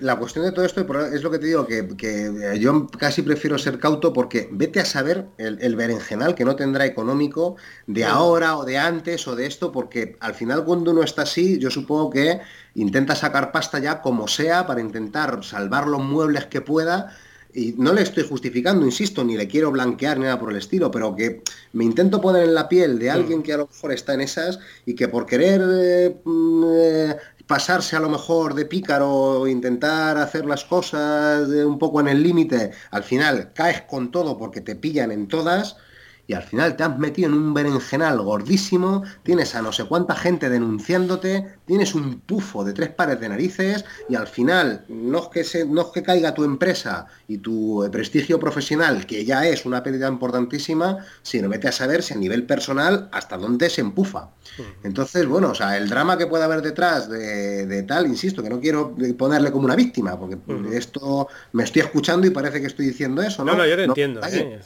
La 0.00 0.16
cuestión, 0.16 0.44
de 0.44 0.52
todo 0.52 0.64
esto 0.64 0.80
es 1.12 1.22
lo 1.22 1.30
que 1.30 1.38
te 1.38 1.46
digo, 1.46 1.66
que, 1.66 2.58
yo 2.58 2.86
casi 2.86 3.22
prefiero 3.22 3.58
ser 3.58 3.78
cauto 3.78 4.12
porque 4.12 4.48
vete 4.52 4.80
a 4.80 4.84
saber 4.84 5.26
el, 5.36 5.76
berenjenal 5.76 6.34
que 6.34 6.44
no 6.44 6.54
tendrá 6.56 6.86
económico 6.86 7.56
de 7.86 8.04
ahora 8.04 8.56
o 8.56 8.64
de 8.64 8.78
antes 8.78 9.26
o 9.26 9.34
de 9.34 9.46
esto, 9.46 9.72
porque 9.72 10.16
al 10.20 10.34
final 10.34 10.64
cuando 10.64 10.92
uno 10.92 11.02
está 11.02 11.22
así, 11.22 11.58
yo 11.58 11.70
supongo 11.70 12.10
que 12.10 12.40
intenta 12.74 13.16
sacar 13.16 13.50
pasta 13.52 13.78
ya 13.80 14.00
como 14.00 14.28
sea 14.28 14.66
para 14.66 14.80
intentar 14.80 15.42
salvar 15.42 15.88
los 15.88 16.00
muebles 16.00 16.46
que 16.46 16.60
pueda 16.60 17.16
y 17.56 17.74
no 17.78 17.94
le 17.94 18.02
estoy 18.02 18.22
justificando, 18.22 18.84
insisto, 18.84 19.24
ni 19.24 19.34
le 19.34 19.48
quiero 19.48 19.70
blanquear 19.70 20.18
ni 20.18 20.24
nada 20.24 20.38
por 20.38 20.50
el 20.50 20.58
estilo, 20.58 20.90
pero 20.90 21.16
que 21.16 21.40
me 21.72 21.84
intento 21.84 22.20
poner 22.20 22.44
en 22.44 22.54
la 22.54 22.68
piel 22.68 22.98
de 22.98 23.10
alguien 23.10 23.42
que 23.42 23.54
a 23.54 23.56
lo 23.56 23.66
mejor 23.66 23.92
está 23.92 24.12
en 24.12 24.20
esas 24.20 24.58
y 24.84 24.94
que 24.94 25.08
por 25.08 25.24
querer 25.24 25.62
eh, 25.66 26.16
mm, 26.22 26.64
eh, 26.70 27.16
pasarse 27.46 27.96
a 27.96 28.00
lo 28.00 28.08
mejor 28.08 28.54
de 28.54 28.66
pícaro, 28.66 29.46
intentar 29.46 30.18
hacer 30.18 30.46
las 30.46 30.64
cosas 30.64 31.48
un 31.48 31.78
poco 31.78 32.00
en 32.00 32.08
el 32.08 32.22
límite, 32.22 32.72
al 32.90 33.04
final 33.04 33.52
caes 33.54 33.82
con 33.82 34.10
todo 34.10 34.36
porque 34.38 34.60
te 34.60 34.76
pillan 34.76 35.12
en 35.12 35.28
todas 35.28 35.76
y 36.26 36.34
al 36.34 36.42
final 36.42 36.76
te 36.76 36.82
has 36.82 36.98
metido 36.98 37.28
en 37.28 37.34
un 37.34 37.54
berenjenal 37.54 38.20
gordísimo, 38.20 39.04
tienes 39.22 39.54
a 39.54 39.62
no 39.62 39.72
sé 39.72 39.84
cuánta 39.84 40.14
gente 40.16 40.48
denunciándote, 40.48 41.46
tienes 41.66 41.94
un 41.94 42.20
pufo 42.20 42.64
de 42.64 42.72
tres 42.72 42.90
pares 42.90 43.20
de 43.20 43.28
narices 43.28 43.84
y 44.08 44.16
al 44.16 44.26
final 44.26 44.84
no 44.88 45.18
es 45.18 45.28
que, 45.28 45.44
se, 45.44 45.64
no 45.64 45.82
es 45.82 45.88
que 45.88 46.02
caiga 46.02 46.34
tu 46.34 46.44
empresa 46.44 47.06
y 47.28 47.38
tu 47.38 47.88
prestigio 47.92 48.40
profesional, 48.40 49.06
que 49.06 49.24
ya 49.24 49.46
es 49.46 49.64
una 49.66 49.82
pérdida 49.82 50.08
importantísima, 50.08 50.98
sino 51.22 51.48
vete 51.48 51.68
a 51.68 51.72
saber 51.72 52.02
si 52.02 52.14
a 52.14 52.16
nivel 52.16 52.44
personal 52.44 53.08
hasta 53.12 53.36
dónde 53.36 53.70
se 53.70 53.80
empufa. 53.80 54.30
Entonces, 54.82 55.26
bueno, 55.26 55.50
o 55.50 55.54
sea, 55.54 55.76
el 55.76 55.88
drama 55.88 56.16
que 56.16 56.26
puede 56.26 56.44
haber 56.44 56.62
detrás 56.62 57.08
de, 57.08 57.82
tal, 57.84 58.06
insisto, 58.06 58.42
que 58.42 58.50
no 58.50 58.60
quiero 58.60 58.96
ponerle 59.16 59.52
como 59.52 59.64
una 59.64 59.76
víctima, 59.76 60.18
porque 60.18 60.38
esto 60.72 61.28
me 61.52 61.64
estoy 61.64 61.82
escuchando 61.82 62.26
y 62.26 62.30
parece 62.30 62.60
que 62.60 62.66
estoy 62.66 62.86
diciendo 62.86 63.22
eso, 63.22 63.44
¿no? 63.44 63.52
No, 63.52 63.58
no 63.58 63.66
yo 63.66 63.76
lo 63.76 63.82
entiendo. 63.84 64.20
¿eh? 64.26 64.60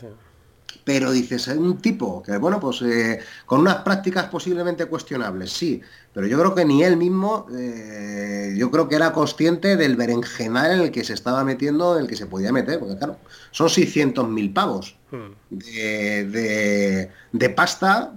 Pero 0.85 1.13
dices, 1.13 1.49
es 1.49 1.57
un 1.57 1.79
tipo 1.79 2.23
que, 2.23 2.37
bueno, 2.39 2.59
pues 2.61 2.83
eh, 2.83 3.21
con 3.47 3.61
unas 3.61 3.77
prácticas 3.77 4.27
posiblemente 4.27 4.87
cuestionables, 4.87 5.53
sí, 5.53 5.81
pero 6.13 6.27
yo 6.27 6.39
creo 6.39 6.55
que 6.55 6.65
ni 6.65 6.83
él 6.83 6.97
mismo, 6.97 7.47
eh, 7.57 8.55
yo 8.57 8.71
creo 8.71 8.89
que 8.89 8.97
era 8.97 9.13
consciente 9.13 9.77
del 9.77 9.97
berenjenal 9.97 10.73
en 10.73 10.81
el 10.81 10.91
que 10.91 11.05
se 11.05 11.15
estaba 11.15 11.45
metiendo, 11.45 11.97
en 11.97 12.03
el 12.03 12.09
que 12.09 12.17
se 12.17 12.27
podía 12.27 12.53
meter, 12.53 12.79
porque 12.79 12.97
claro, 12.97 13.19
son 13.51 13.69
600.000 13.69 14.53
pavos 14.53 14.97
hmm. 15.11 15.33
de, 15.51 17.11
de, 17.33 17.51
pasta 17.51 18.15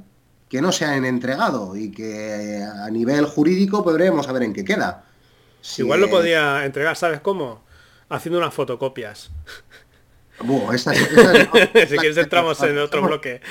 que 0.49 0.61
no 0.61 0.71
se 0.71 0.85
han 0.85 1.05
entregado 1.05 1.75
y 1.75 1.91
que 1.91 2.63
a 2.63 2.89
nivel 2.89 3.25
jurídico 3.25 3.83
podremos 3.83 4.25
saber 4.25 4.43
en 4.43 4.53
qué 4.53 4.63
queda. 4.63 5.05
Igual 5.77 6.01
lo 6.01 6.09
podía 6.09 6.65
entregar, 6.65 6.95
¿sabes 6.95 7.21
cómo? 7.21 7.63
Haciendo 8.09 8.39
unas 8.39 8.53
fotocopias. 8.53 9.31
si 11.87 11.97
quieres 11.97 12.17
entramos 12.17 12.61
en 12.63 12.77
otro 12.77 13.01
bloque. 13.01 13.41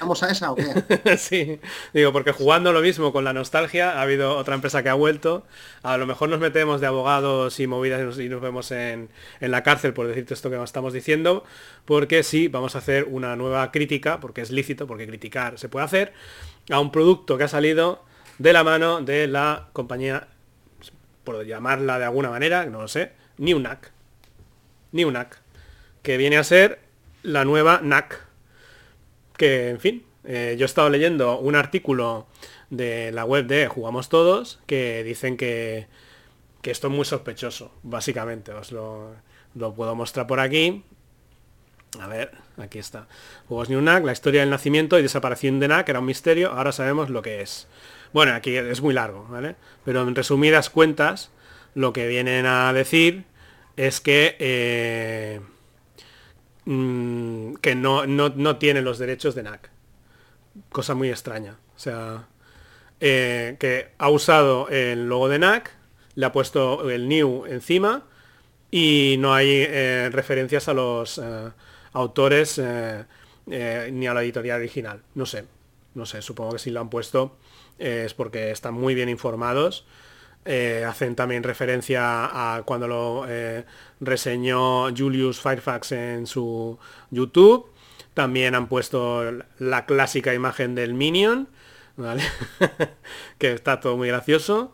¿Vamos 0.00 0.22
a 0.22 0.30
esa 0.30 0.52
o 0.52 0.54
qué? 0.54 1.16
sí, 1.18 1.60
digo, 1.92 2.12
porque 2.12 2.32
jugando 2.32 2.72
lo 2.72 2.80
mismo 2.80 3.12
con 3.12 3.24
la 3.24 3.32
nostalgia, 3.32 3.98
ha 3.98 4.02
habido 4.02 4.36
otra 4.36 4.54
empresa 4.54 4.82
que 4.82 4.88
ha 4.88 4.94
vuelto. 4.94 5.44
A 5.82 5.96
lo 5.96 6.06
mejor 6.06 6.28
nos 6.28 6.38
metemos 6.38 6.80
de 6.80 6.86
abogados 6.86 7.58
y 7.58 7.66
movidas 7.66 8.18
y 8.18 8.28
nos, 8.28 8.40
vemos 8.40 8.70
en, 8.70 9.08
la 9.40 9.62
cárcel 9.62 9.94
por 9.94 10.06
decirte 10.06 10.34
esto 10.34 10.50
que 10.50 10.62
estamos 10.62 10.92
diciendo, 10.92 11.44
porque 11.84 12.22
sí, 12.22 12.48
vamos 12.48 12.76
a 12.76 12.78
hacer 12.78 13.06
una 13.10 13.34
nueva 13.34 13.72
crítica, 13.72 14.20
porque 14.20 14.40
es 14.40 14.50
lícito, 14.50 14.86
porque 14.86 15.06
criticar 15.06 15.58
se 15.58 15.68
puede 15.68 15.84
hacer, 15.84 16.12
a 16.70 16.78
un 16.78 16.92
producto 16.92 17.36
que 17.36 17.44
ha 17.44 17.48
salido 17.48 18.04
de 18.38 18.52
la 18.52 18.62
mano 18.62 19.00
de 19.00 19.26
la 19.26 19.68
compañía, 19.72 20.28
por 21.24 21.44
llamarla 21.44 21.98
de 21.98 22.04
alguna 22.04 22.30
manera, 22.30 22.66
no 22.66 22.82
lo 22.82 22.88
sé, 22.88 23.12
Newnac. 23.38 23.90
Newnac, 24.92 25.38
que 26.08 26.16
viene 26.16 26.38
a 26.38 26.42
ser 26.42 26.78
la 27.22 27.44
nueva 27.44 27.80
NAC 27.82 28.18
que, 29.36 29.68
en 29.68 29.78
fin, 29.78 30.06
eh, 30.24 30.56
yo 30.58 30.64
he 30.64 30.70
estado 30.70 30.88
leyendo 30.88 31.38
un 31.38 31.54
artículo 31.54 32.26
de 32.70 33.12
la 33.12 33.26
web 33.26 33.44
de 33.44 33.68
Jugamos 33.68 34.08
Todos 34.08 34.58
que 34.64 35.04
dicen 35.04 35.36
que, 35.36 35.86
que 36.62 36.70
esto 36.70 36.86
es 36.86 36.94
muy 36.94 37.04
sospechoso, 37.04 37.74
básicamente. 37.82 38.52
Os 38.52 38.72
lo, 38.72 39.16
puedo 39.76 39.94
mostrar 39.94 40.26
por 40.26 40.40
aquí. 40.40 40.82
A 42.00 42.06
ver, 42.06 42.32
aquí 42.56 42.78
está. 42.78 43.06
Juegos 43.46 43.68
New 43.68 43.82
NAC, 43.82 44.02
la 44.06 44.12
historia 44.12 44.40
del 44.40 44.48
nacimiento 44.48 44.98
y 44.98 45.02
desaparición 45.02 45.60
de 45.60 45.68
NAC 45.68 45.90
era 45.90 46.00
un 46.00 46.06
misterio, 46.06 46.52
ahora 46.52 46.72
sabemos 46.72 47.10
lo 47.10 47.20
que 47.20 47.42
es. 47.42 47.68
Bueno, 48.14 48.32
aquí 48.32 48.56
es 48.56 48.80
muy 48.80 48.94
largo, 48.94 49.26
¿vale? 49.28 49.56
Pero 49.84 50.08
en 50.08 50.14
resumidas 50.14 50.70
cuentas, 50.70 51.30
lo 51.74 51.92
que 51.92 52.08
vienen 52.08 52.46
a 52.46 52.72
decir 52.72 53.24
es 53.76 54.00
que 54.00 54.36
eh, 54.38 55.40
Mm, 56.70 57.54
que 57.62 57.74
no, 57.74 58.06
no, 58.06 58.56
tiene 58.58 58.82
los 58.82 58.98
derechos 58.98 59.34
de 59.34 59.42
NAC. 59.42 59.70
Cosa 60.68 60.94
muy 60.94 61.08
extraña. 61.08 61.56
O 61.74 61.78
sea, 61.78 62.28
eh, 63.00 63.56
que 63.58 63.92
ha 63.96 64.10
usado 64.10 64.68
el 64.68 65.08
logo 65.08 65.30
de 65.30 65.38
NAC, 65.38 65.70
le 66.14 66.26
ha 66.26 66.32
puesto 66.32 66.90
el 66.90 67.08
new 67.08 67.46
encima 67.46 68.04
y 68.70 69.16
no 69.18 69.32
hay 69.32 69.48
eh, 69.48 70.10
referencias 70.12 70.68
a 70.68 70.74
los 70.74 71.16
eh, 71.16 71.48
autores 71.94 72.58
ni 72.58 74.06
a 74.06 74.12
la 74.12 74.22
editorial 74.22 74.58
original. 74.58 75.00
No 75.14 75.24
sé, 75.24 75.46
no 75.94 76.04
sé, 76.04 76.20
supongo 76.20 76.52
que 76.52 76.58
si 76.58 76.70
lo 76.70 76.80
han 76.80 76.90
puesto 76.90 77.38
es 77.78 78.12
porque 78.12 78.50
están 78.50 78.74
muy 78.74 78.94
bien 78.94 79.08
informados 79.08 79.86
eh, 80.50 80.82
hacen 80.82 81.14
también 81.14 81.42
referencia 81.42 82.56
a 82.56 82.62
cuando 82.62 82.88
lo 82.88 83.26
eh, 83.28 83.66
reseñó 84.00 84.88
Julius 84.96 85.42
Firefax 85.42 85.92
en 85.92 86.26
su 86.26 86.78
YouTube. 87.10 87.66
También 88.14 88.54
han 88.54 88.66
puesto 88.66 89.30
la 89.58 89.84
clásica 89.84 90.32
imagen 90.32 90.74
del 90.74 90.94
Minion, 90.94 91.50
que 93.38 93.52
está 93.52 93.78
todo 93.80 93.98
muy 93.98 94.08
gracioso. 94.08 94.72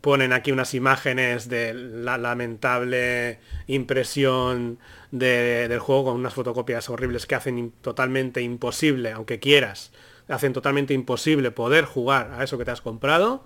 Ponen 0.00 0.32
aquí 0.32 0.52
unas 0.52 0.74
imágenes 0.74 1.48
de 1.48 1.74
la 1.74 2.18
lamentable 2.18 3.40
impresión 3.66 4.78
del 5.10 5.76
juego 5.80 6.04
con 6.04 6.14
unas 6.14 6.34
fotocopias 6.34 6.88
horribles 6.88 7.26
que 7.26 7.34
hacen 7.34 7.72
totalmente 7.80 8.42
imposible, 8.42 9.10
aunque 9.10 9.40
quieras, 9.40 9.90
hacen 10.28 10.52
totalmente 10.52 10.94
imposible 10.94 11.50
poder 11.50 11.84
jugar 11.84 12.30
a 12.38 12.44
eso 12.44 12.58
que 12.58 12.64
te 12.64 12.70
has 12.70 12.80
comprado. 12.80 13.44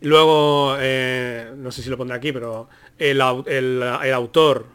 Luego, 0.00 0.76
eh, 0.78 1.52
no 1.56 1.70
sé 1.72 1.82
si 1.82 1.88
lo 1.88 1.96
pondré 1.96 2.16
aquí, 2.16 2.32
pero 2.32 2.68
el, 2.98 3.20
autor 3.20 4.66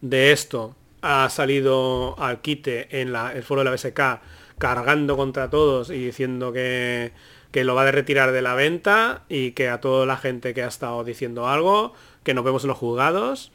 de 0.00 0.32
esto 0.32 0.74
ha 1.00 1.28
salido 1.30 2.18
al 2.18 2.40
quite 2.40 3.00
en 3.00 3.14
el 3.14 3.42
foro 3.42 3.60
de 3.60 3.64
la 3.66 3.70
BSK 3.70 4.20
cargando 4.58 5.16
contra 5.16 5.50
todos 5.50 5.90
y 5.90 6.04
diciendo 6.06 6.52
que, 6.52 7.12
lo 7.52 7.74
va 7.74 7.82
a 7.82 7.90
retirar 7.92 8.32
de 8.32 8.42
la 8.42 8.54
venta 8.54 9.24
y 9.28 9.52
que 9.52 9.68
a 9.68 9.80
toda 9.80 10.06
la 10.06 10.16
gente 10.16 10.54
que 10.54 10.62
ha 10.62 10.68
estado 10.68 11.04
diciendo 11.04 11.48
algo, 11.48 11.94
que 12.24 12.34
nos 12.34 12.44
vemos 12.44 12.64
en 12.64 12.68
los 12.68 12.78
juzgados, 12.78 13.52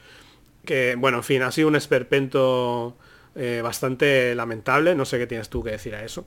que 0.64 0.94
bueno, 0.96 1.18
en 1.18 1.24
fin, 1.24 1.42
ha 1.42 1.52
sido 1.52 1.68
un 1.68 1.76
esperpento 1.76 2.96
eh, 3.34 3.60
bastante 3.62 4.34
lamentable, 4.34 4.94
no 4.94 5.04
sé 5.04 5.18
qué 5.18 5.26
tienes 5.26 5.50
tú 5.50 5.62
que 5.62 5.72
decir 5.72 5.94
a 5.94 6.02
eso. 6.02 6.26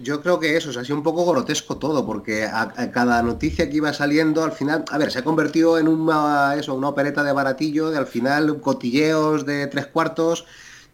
Yo 0.00 0.22
creo 0.22 0.38
que 0.38 0.56
eso, 0.56 0.70
ha 0.78 0.84
sido 0.84 0.96
un 0.96 1.02
poco 1.02 1.28
grotesco 1.28 1.76
todo, 1.76 2.06
porque 2.06 2.44
a, 2.44 2.68
cada 2.92 3.20
noticia 3.20 3.68
que 3.68 3.78
iba 3.78 3.92
saliendo, 3.92 4.44
al 4.44 4.52
final, 4.52 4.84
a 4.88 4.96
ver, 4.96 5.10
se 5.10 5.18
ha 5.18 5.24
convertido 5.24 5.76
en 5.76 5.88
una, 5.88 6.54
eso, 6.54 6.74
una 6.74 6.88
opereta 6.90 7.24
de 7.24 7.32
baratillo, 7.32 7.90
de 7.90 7.98
al 7.98 8.06
final 8.06 8.60
cotilleos 8.60 9.44
de 9.44 9.66
tres 9.66 9.86
cuartos, 9.88 10.46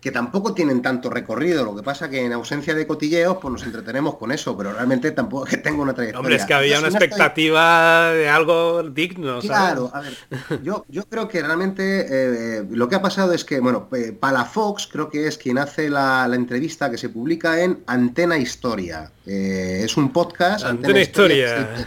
que 0.09 0.13
tampoco 0.13 0.55
tienen 0.55 0.81
tanto 0.81 1.11
recorrido. 1.11 1.67
Lo 1.67 1.77
que 1.77 1.83
pasa 1.83 2.09
que 2.09 2.25
en 2.25 2.33
ausencia 2.33 2.75
de 2.75 2.87
cotilleos, 2.87 3.37
pues 3.43 3.53
nos 3.53 3.63
entretenemos 3.65 4.17
con 4.17 4.33
eso, 4.33 4.57
pero 4.57 4.73
realmente 4.73 5.11
tampoco 5.11 5.45
es 5.45 5.51
que 5.51 5.57
tengo 5.59 5.83
una 5.83 5.93
trayectoria. 5.93 6.21
Hombre, 6.21 6.37
es 6.37 6.47
que 6.47 6.55
había 6.55 6.79
una 6.79 6.89
expectativa 6.89 8.11
de 8.13 8.27
algo 8.27 8.85
digno. 8.85 9.41
Claro, 9.41 9.91
a 9.93 10.01
ver, 10.01 10.17
yo, 10.63 10.87
yo 10.89 11.05
creo 11.05 11.29
que 11.29 11.43
realmente 11.43 12.07
eh, 12.09 12.65
lo 12.71 12.89
que 12.89 12.95
ha 12.95 13.03
pasado 13.03 13.35
es 13.35 13.45
que, 13.45 13.61
bueno, 13.61 13.87
eh, 13.93 14.17
Palafox 14.19 14.87
creo 14.87 15.11
que 15.11 15.27
es 15.27 15.37
quien 15.37 15.59
hace 15.59 15.91
la, 15.91 16.27
entrevista 16.33 16.91
que 16.91 16.97
se 16.97 17.11
publica 17.11 17.61
en 17.63 17.83
Antena 17.87 18.39
Historia. 18.39 19.11
Eh, 19.27 19.83
es 19.85 19.95
un 19.99 20.11
podcast. 20.11 20.65
Antena, 20.65 21.01
Historia. 21.01 21.87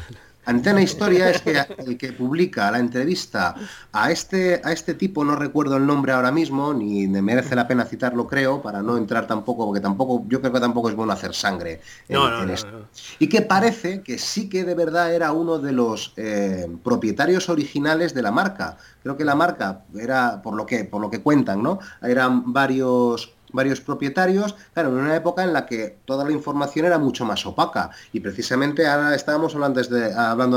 Antena 0.52 0.82
Historia 0.82 1.30
es 1.30 1.42
que 1.42 1.58
el 1.86 1.98
que 1.98 2.12
publica 2.14 2.70
la 2.70 2.80
entrevista 2.80 3.56
a 3.92 4.12
este, 4.12 4.62
a 4.64 4.72
este 4.72 4.94
tipo, 4.94 5.24
no 5.24 5.36
recuerdo 5.36 5.78
el 5.78 5.86
nombre 5.86 6.12
ahora 6.12 6.32
mismo, 6.32 6.74
ni 6.74 7.08
me 7.08 7.22
merece 7.22 7.56
la 7.56 7.68
pena 7.68 7.86
citarlo, 7.86 8.28
creo, 8.28 8.62
para 8.62 8.82
no 8.82 8.98
entrar 8.98 9.28
tampoco, 9.28 9.66
porque 9.66 9.80
tampoco, 9.80 10.26
yo 10.28 10.42
creo 10.42 10.52
que 10.52 10.60
tampoco 10.60 10.90
es 10.90 10.96
bueno 10.96 11.14
hacer 11.14 11.34
sangre 11.34 11.82
en, 12.10 12.50
esto. 12.50 12.88
Y 13.18 13.28
que 13.28 13.42
parece 13.42 14.02
que 14.02 14.18
sí 14.18 14.50
que 14.50 14.64
de 14.64 14.76
verdad 14.76 15.14
era 15.14 15.32
uno 15.32 15.58
de 15.58 15.72
los 15.72 16.14
eh, 16.18 16.68
propietarios 16.84 17.50
originales 17.50 18.14
de 18.14 18.22
la 18.22 18.32
marca. 18.32 18.78
Creo 19.02 19.16
que 19.18 19.26
la 19.26 19.36
marca 19.36 19.86
era, 19.98 20.42
por 20.42 20.54
lo 20.54 20.66
que, 20.66 20.84
por 20.84 21.02
lo 21.02 21.10
que 21.10 21.22
cuentan, 21.22 21.64
¿no? 21.64 21.80
Eran 22.02 22.52
varios 22.52 23.34
varios 23.52 23.82
propietarios, 23.82 24.56
claro, 24.74 24.90
en 24.90 24.96
una 24.96 25.16
época 25.16 25.44
en 25.44 25.54
la 25.54 25.66
que 25.66 25.98
toda 26.06 26.26
la 26.26 26.32
información 26.32 26.86
era 26.86 26.98
mucho 26.98 27.26
más 27.26 27.46
opaca. 27.46 27.92
Y 28.14 28.20
precisamente 28.20 28.88
ahora 28.88 29.16
estábamos 29.16 29.56
hablando 29.56 29.80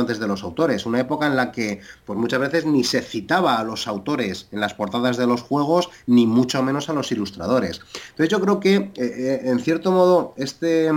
antes 0.01 0.18
de, 0.18 0.26
los 0.26 0.42
autores, 0.42 0.86
una 0.86 1.01
época 1.01 1.26
en 1.26 1.36
la 1.36 1.53
que 1.53 1.80
pues 2.05 2.18
muchas 2.18 2.40
veces 2.40 2.66
ni 2.66 2.84
se 2.84 3.03
citaba 3.03 3.59
a 3.59 3.64
los 3.64 3.86
autores 3.86 4.49
en 4.53 4.61
las 4.61 4.74
portadas 4.74 5.16
de 5.16 5.26
los 5.26 5.42
juegos, 5.42 5.90
ni 6.07 6.26
mucho 6.26 6.62
menos 6.62 6.88
a 6.88 6.92
los 6.92 7.11
ilustradores. 7.12 7.80
Entonces 8.11 8.28
yo 8.28 8.40
creo 8.40 8.61
que, 8.61 8.74
eh, 8.76 8.92
eh, 8.97 9.40
en 9.45 9.61
cierto 9.61 9.92
modo, 9.92 10.34
este 10.36 10.90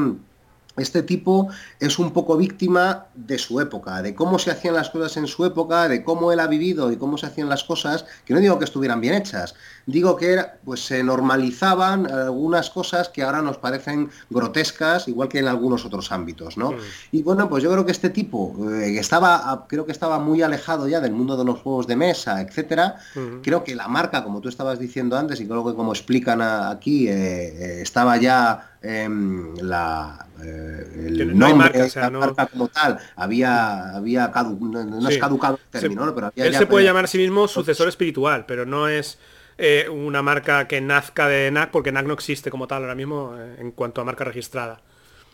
este 0.78 1.04
tipo 1.04 1.50
es 1.80 2.00
un 2.00 2.12
poco 2.12 2.38
víctima 2.38 3.06
de 3.16 3.38
su 3.38 3.60
época, 3.60 4.02
de 4.02 4.16
cómo 4.16 4.40
se 4.40 4.52
hacían 4.52 4.76
las 4.76 4.90
cosas 4.90 5.18
en 5.18 5.28
su 5.28 5.46
época, 5.46 5.88
de 5.88 6.04
cómo 6.04 6.32
él 6.32 6.40
ha 6.40 6.48
vivido 6.48 6.92
y 6.92 6.98
cómo 6.98 7.18
se 7.18 7.26
hacían 7.26 7.50
las 7.50 7.64
cosas, 7.64 8.06
que 8.26 8.34
no 8.34 8.40
digo 8.40 8.60
que 8.60 8.66
estuvieran 8.66 9.02
bien 9.02 9.16
hechas, 9.16 9.56
digo 9.86 10.16
que 10.16 10.44
pues 10.66 10.86
se 10.86 11.04
normalizaban 11.04 12.12
algunas 12.12 12.70
cosas 12.70 13.10
que 13.10 13.24
ahora 13.24 13.42
nos 13.42 13.58
parecen 13.58 14.10
grotescas, 14.30 15.08
igual 15.08 15.30
que 15.30 15.40
en 15.40 15.48
algunos 15.48 15.86
otros 15.86 16.12
ámbitos, 16.12 16.58
¿no? 16.58 16.72
Mm. 16.72 16.78
Y 17.12 17.24
bueno, 17.24 17.50
pues 17.50 17.64
yo 17.64 17.72
creo 17.72 17.86
que 17.86 17.92
este 17.92 18.10
tipo, 18.10 18.56
eh, 18.72 18.98
estaba, 19.00 19.66
creo 19.68 19.86
que 19.86 19.92
estaba 19.92 20.20
muy 20.20 20.42
alejado 20.42 20.88
ya 20.88 21.00
del 21.00 21.14
mundo 21.14 21.38
de 21.38 21.46
los 21.46 21.60
juegos 21.60 21.88
de 21.88 21.96
mesa, 21.96 22.42
etcétera, 22.42 22.98
mm. 23.16 23.42
creo 23.42 23.64
que 23.64 23.76
la 23.76 23.88
marca, 23.88 24.24
como 24.24 24.42
tú 24.42 24.50
estabas 24.50 24.80
diciendo 24.80 25.18
antes, 25.18 25.40
y 25.42 25.48
creo 25.48 25.66
que 25.66 25.74
como 25.74 25.94
explican 25.94 26.42
aquí, 26.42 27.08
eh, 27.08 27.14
eh, 27.18 27.82
estaba 27.82 28.18
ya 28.18 28.77
la, 28.82 30.28
el 30.42 31.38
nombre 31.38 31.90
la 31.96 32.10
marca 32.10 32.46
como 32.48 32.68
tal 32.68 33.00
había 33.16 33.96
había 33.96 34.32
no, 34.60 35.10
es 35.10 35.18
caducado 35.18 35.60
el 35.74 35.80
término, 35.80 36.14
pero 36.14 36.32
él 36.36 36.56
se 36.56 36.68
puede 36.68 36.86
llamar 36.86 37.06
a 37.06 37.08
sí 37.08 37.18
mismo 37.18 37.48
sucesor 37.48 37.88
espiritual, 37.88 38.46
pero 38.46 38.66
no 38.66 38.88
es 38.88 39.18
eh, 39.58 39.90
una 39.90 40.22
marca 40.22 40.68
que 40.68 40.82
nazca 40.82 41.28
de 41.28 41.50
NAC, 41.50 41.72
porque 41.72 41.92
NAC 41.92 42.06
no 42.06 42.14
existe 42.14 42.52
como 42.52 42.68
tal 42.68 42.84
ahora 42.84 42.94
mismo 42.94 43.36
eh, 43.36 43.56
en 43.60 43.72
cuanto 43.72 44.02
a 44.02 44.04
marca 44.04 44.24
registrada. 44.24 44.82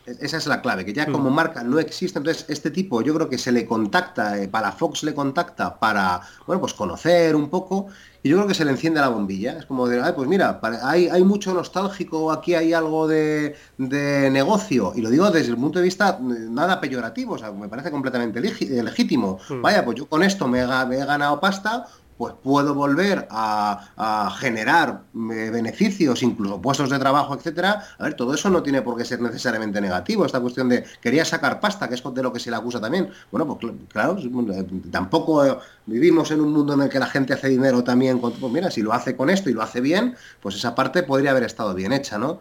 Esa 0.05 0.37
es 0.37 0.47
la 0.47 0.61
clave, 0.61 0.83
que 0.83 0.93
ya 0.93 1.05
como 1.05 1.29
mm. 1.29 1.33
marca 1.33 1.63
no 1.63 1.79
existe. 1.79 2.19
Entonces, 2.19 2.45
este 2.49 2.71
tipo 2.71 3.01
yo 3.01 3.13
creo 3.13 3.29
que 3.29 3.37
se 3.37 3.51
le 3.51 3.65
contacta, 3.65 4.37
eh, 4.37 4.47
para 4.47 4.71
Fox 4.71 5.03
le 5.03 5.13
contacta 5.13 5.79
para, 5.79 6.21
bueno, 6.45 6.59
pues 6.59 6.73
conocer 6.73 7.35
un 7.35 7.49
poco 7.49 7.87
y 8.23 8.29
yo 8.29 8.37
creo 8.37 8.47
que 8.47 8.53
se 8.53 8.63
le 8.63 8.71
enciende 8.71 9.01
la 9.01 9.09
bombilla. 9.09 9.57
Es 9.59 9.65
como 9.65 9.87
de, 9.87 10.01
Ay, 10.01 10.13
pues 10.15 10.29
mira, 10.29 10.59
hay, 10.81 11.09
hay, 11.09 11.23
mucho 11.25 11.53
nostálgico, 11.53 12.31
aquí 12.31 12.55
hay 12.55 12.71
algo 12.71 13.05
de, 13.05 13.55
negocio. 13.77 14.93
Y 14.95 15.01
lo 15.01 15.09
digo 15.09 15.29
desde 15.29 15.51
el 15.51 15.57
punto 15.57 15.79
de 15.79 15.85
vista 15.85 16.17
eh, 16.21 16.47
nada 16.49 16.79
peyorativo, 16.79 17.33
o 17.33 17.37
sea, 17.37 17.51
me 17.51 17.67
parece 17.67 17.91
completamente 17.91 18.39
legítimo. 18.39 19.39
Mm. 19.49 19.61
Vaya, 19.61 19.83
pues 19.83 19.97
yo 19.97 20.07
con 20.07 20.23
esto 20.23 20.47
me 20.47 20.61
he, 20.61 20.65
ganado 20.65 21.39
pasta, 21.41 21.85
pues 22.23 22.35
puedo 22.41 22.73
volver 22.73 23.27
a, 23.29 24.33
generar 24.39 25.01
eh, 25.13 25.49
beneficios, 25.51 26.23
incluso 26.23 26.61
puestos 26.61 26.89
de 26.89 26.97
trabajo, 26.97 27.35
etcétera. 27.35 27.83
A 27.97 28.03
ver, 28.05 28.13
todo 28.13 28.33
eso 28.33 28.49
no 28.49 28.63
tiene 28.63 28.81
por 28.81 28.97
qué 28.97 29.03
ser 29.03 29.21
necesariamente 29.21 29.81
negativo. 29.81 30.25
Esta 30.25 30.39
cuestión 30.39 30.69
de 30.69 30.85
quería 31.01 31.25
sacar 31.25 31.59
pasta, 31.59 31.89
que 31.89 31.95
es 31.95 32.03
de 32.13 32.23
lo 32.23 32.31
que 32.31 32.39
se 32.39 32.49
le 32.49 32.55
acusa 32.55 32.79
también. 32.79 33.09
Bueno, 33.29 33.45
pues 33.57 33.73
claro, 33.89 34.17
eh, 34.17 34.65
tampoco 34.89 35.45
eh, 35.45 35.57
vivimos 35.85 36.31
en 36.31 36.39
un 36.39 36.53
mundo 36.53 36.75
en 36.75 36.83
el 36.83 36.89
que 36.89 36.97
la 36.97 37.07
gente 37.07 37.33
hace 37.33 37.49
dinero 37.49 37.83
también. 37.83 38.19
Con, 38.19 38.31
pues 38.31 38.53
mira, 38.53 38.71
si 38.71 38.81
lo 38.81 38.93
hace 38.93 39.17
con 39.17 39.29
esto 39.29 39.49
y 39.49 39.53
lo 39.53 39.61
hace 39.61 39.81
bien, 39.81 40.15
pues 40.41 40.55
esa 40.55 40.75
parte 40.75 41.03
podría 41.03 41.31
haber 41.31 41.43
estado 41.43 41.73
bien 41.73 41.91
hecha, 41.91 42.17
¿no? 42.17 42.39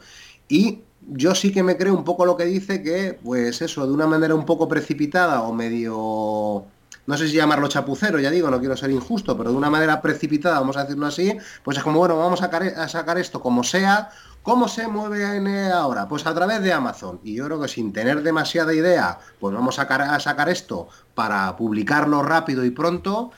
Y 0.48 0.82
yo 1.08 1.34
sí 1.34 1.50
que 1.50 1.64
me 1.64 1.76
creo 1.76 1.96
un 1.96 2.04
poco 2.04 2.24
lo 2.24 2.36
que 2.36 2.44
dice 2.44 2.84
que, 2.84 3.18
pues 3.20 3.60
eso, 3.62 3.84
de 3.84 3.92
una 3.92 4.06
manera 4.06 4.36
un 4.36 4.46
poco 4.46 4.68
precipitada 4.68 5.42
o 5.42 5.52
medio 5.52 6.66
no 7.06 7.16
sé 7.16 7.28
si 7.28 7.34
llamarlo 7.34 7.68
chapucero, 7.68 8.20
ya 8.20 8.30
digo, 8.30 8.50
no 8.50 8.60
quiero 8.60 8.76
ser 8.76 8.90
injusto, 8.90 9.36
pero 9.36 9.50
de 9.50 9.56
una 9.56 9.70
manera 9.70 10.00
precipitada, 10.00 10.60
vamos 10.60 10.76
a 10.76 10.82
decirlo 10.82 11.06
así, 11.06 11.36
pues 11.64 11.76
es 11.76 11.82
como, 11.82 11.98
bueno, 11.98 12.16
vamos 12.16 12.42
a 12.42 12.88
sacar, 12.88 13.18
esto 13.18 13.40
como 13.40 13.64
sea. 13.64 14.10
¿Cómo 14.42 14.66
se 14.66 14.88
mueve 14.88 15.70
ahora? 15.70 16.08
Pues 16.08 16.26
a 16.26 16.34
través 16.34 16.62
de 16.62 16.72
Amazon. 16.72 17.20
Y 17.22 17.34
yo 17.34 17.44
creo 17.44 17.60
que 17.60 17.68
sin 17.68 17.92
tener 17.92 18.22
demasiada 18.22 18.74
idea, 18.74 19.18
pues 19.38 19.54
vamos 19.54 19.78
a 19.78 20.18
sacar, 20.18 20.48
esto 20.48 20.88
para 21.14 21.56
publicarlo 21.56 22.22
rápido 22.22 22.64
y 22.64 22.70
pronto. 22.70 23.30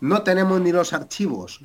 No 0.00 0.22
tenemos 0.22 0.60
ni 0.60 0.72
los 0.72 0.92
archivos 0.94 1.60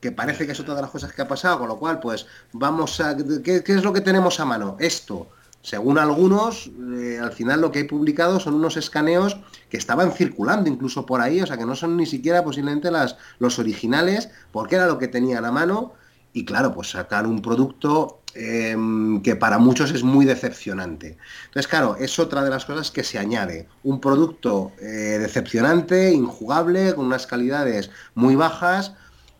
que 0.00 0.12
parece 0.12 0.46
que 0.46 0.52
es 0.52 0.60
otra 0.60 0.76
de 0.76 0.82
las 0.82 0.90
cosas 0.90 1.12
que 1.12 1.22
ha 1.22 1.26
pasado, 1.26 1.58
con 1.58 1.66
lo 1.66 1.78
cual, 1.78 1.98
pues 1.98 2.26
vamos 2.52 3.00
a... 3.00 3.16
¿Qué, 3.16 3.64
qué 3.64 3.74
es 3.74 3.82
lo 3.82 3.92
que 3.92 4.00
tenemos 4.00 4.38
a 4.38 4.44
mano? 4.44 4.76
Esto 4.78 5.26
según 5.62 5.98
algunos, 5.98 6.70
eh, 6.96 7.18
al 7.20 7.32
final 7.32 7.60
lo 7.60 7.72
que 7.72 7.80
hay 7.80 7.84
publicado 7.84 8.40
son 8.40 8.54
unos 8.54 8.76
escaneos 8.76 9.36
que 9.68 9.76
estaban 9.76 10.12
circulando 10.12 10.70
incluso 10.70 11.04
por 11.04 11.20
ahí, 11.20 11.40
o 11.40 11.46
sea 11.46 11.58
que 11.58 11.66
no 11.66 11.74
son 11.74 11.96
ni 11.96 12.06
siquiera 12.06 12.44
posiblemente 12.44 12.90
las, 12.90 13.16
los 13.38 13.58
originales, 13.58 14.30
porque 14.52 14.76
era 14.76 14.86
lo 14.86 14.98
que 14.98 15.08
tenían 15.08 15.44
a 15.44 15.52
mano. 15.52 15.92
Y 16.32 16.44
claro, 16.44 16.72
pues 16.72 16.90
sacar 16.90 17.26
un 17.26 17.42
producto 17.42 18.20
em, 18.34 19.22
que 19.22 19.34
para 19.34 19.58
muchos 19.58 19.90
es 19.90 20.04
muy 20.04 20.24
decepcionante. 20.24 21.16
Entonces, 21.46 21.66
claro, 21.66 21.96
es 21.96 22.18
otra 22.18 22.44
de 22.44 22.50
las 22.50 22.64
cosas 22.64 22.90
que 22.90 23.02
se 23.02 23.18
añade. 23.18 23.66
Un 23.82 24.00
producto 24.00 24.72
eh, 24.80 25.18
decepcionante, 25.18 26.12
injugable, 26.12 26.94
con 26.94 27.06
unas 27.06 27.26
calidades 27.26 27.90
muy 28.14 28.36
bajas, 28.36 28.92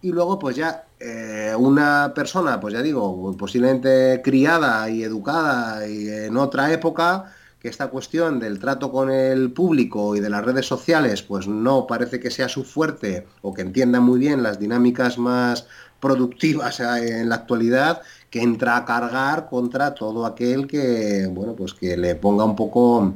y 0.03 0.11
luego 0.12 0.39
pues 0.39 0.57
ya 0.57 0.88
eh, 1.01 1.55
una 1.57 2.12
persona, 2.14 2.61
pues 2.61 2.74
ya 2.74 2.82
digo, 2.82 3.36
posiblemente 3.36 4.20
criada 4.22 4.88
y 4.90 5.05
educada 5.05 5.86
y 5.88 6.09
en 6.09 6.36
otra 6.36 6.72
época, 6.72 7.32
que 7.61 7.68
esta 7.68 7.88
cuestión 7.88 8.38
del 8.38 8.59
trato 8.59 8.90
con 8.90 9.11
el 9.11 9.53
público 9.53 10.16
y 10.16 10.20
de 10.20 10.30
las 10.30 10.44
redes 10.44 10.66
sociales, 10.66 11.22
pues 11.22 11.49
no 11.49 11.86
parece 11.86 12.20
que 12.20 12.30
sea 12.30 12.49
su 12.49 12.64
fuerte 12.64 13.26
o 13.42 13.55
que 13.55 13.62
entienda 13.62 14.01
muy 14.01 14.18
bien 14.18 14.42
las 14.42 14.59
dinámicas 14.59 15.18
más 15.18 15.66
productivas 16.01 16.80
en 16.80 17.28
la 17.28 17.34
actualidad, 17.36 18.03
que 18.30 18.42
entra 18.42 18.76
a 18.76 18.84
cargar 18.84 19.49
contra 19.49 19.94
todo 19.94 20.26
aquel 20.26 20.66
que, 20.66 21.28
bueno, 21.30 21.55
pues 21.55 21.74
que 21.74 21.96
le 21.96 22.14
ponga 22.14 22.44
un 22.44 22.55
poco 22.57 23.14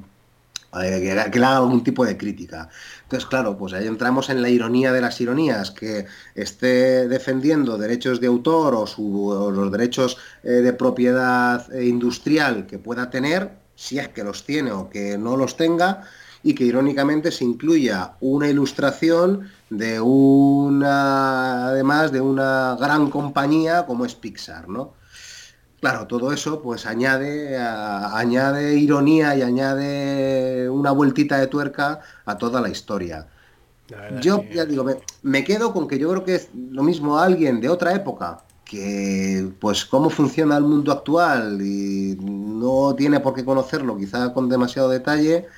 que, 0.73 1.39
le 1.39 1.47
haga 1.47 1.57
algún 1.59 1.85
tipo 1.85 2.05
de 2.05 2.17
crítica. 2.17 2.69
Entonces, 3.03 3.29
claro, 3.29 3.57
pues 3.57 3.73
ahí 3.75 3.87
entramos 3.87 4.31
en 4.31 4.41
la 4.41 4.49
ironía 4.49 4.93
de 4.93 5.01
las 5.01 5.21
ironías, 5.21 5.71
que 5.71 6.07
esté 6.35 7.09
defendiendo 7.09 7.77
derechos 7.77 8.21
de 8.21 8.27
autor 8.29 8.75
o, 8.75 9.51
los 9.51 9.71
derechos 9.71 10.17
eh, 10.43 10.49
de 10.49 10.73
propiedad 10.73 11.73
eh, 11.75 11.87
industrial 11.87 12.67
que 12.67 12.79
pueda 12.79 13.11
tener, 13.11 13.51
si 13.75 13.99
es 13.99 14.09
que 14.09 14.25
los 14.25 14.45
tiene 14.45 14.73
o 14.73 14.89
que 14.89 15.19
no 15.19 15.37
los 15.37 15.57
tenga, 15.57 16.05
y 16.43 16.55
que 16.55 16.65
irónicamente 16.65 17.31
se 17.31 17.45
incluya 17.45 18.15
una 18.21 18.49
ilustración 18.49 19.49
de 19.71 20.01
una, 20.01 21.69
además 21.69 22.11
de 22.11 22.21
una 22.21 22.77
gran 22.81 23.11
compañía 23.11 23.87
como 23.87 24.05
es 24.05 24.15
Pixar, 24.15 24.69
¿no? 24.69 24.95
Claro, 25.83 26.07
todo 26.07 26.33
eso 26.33 26.63
pues 26.63 26.87
añade, 26.87 27.59
añade 27.59 28.77
ironía 28.79 29.35
y 29.35 29.43
añade 29.43 30.71
una 30.71 30.93
vueltita 30.93 31.39
de 31.39 31.49
tuerca 31.49 31.99
a 32.25 32.39
toda 32.39 32.61
la 32.61 32.69
historia. 32.69 33.27
yo 34.21 34.45
ya 34.45 34.65
digo, 34.65 34.87
me, 35.23 35.43
quedo 35.43 35.73
con 35.73 35.89
que 35.89 35.99
yo 35.99 36.09
creo 36.11 36.25
que 36.25 36.37
es 36.37 36.51
lo 36.71 36.85
mismo 36.85 37.19
alguien 37.19 37.61
de 37.61 37.69
otra 37.69 37.97
época 37.97 38.45
que 38.65 39.51
pues 39.59 39.85
cómo 39.85 40.09
funciona 40.09 40.57
el 40.57 40.63
mundo 40.63 40.93
actual 40.93 41.61
y 41.61 42.17
no 42.21 42.95
tiene 42.95 43.19
por 43.19 43.35
qué 43.35 43.45
conocerlo 43.45 43.99
quizá 43.99 44.33
con 44.33 44.49
demasiado 44.49 44.89
detalle 44.89 45.49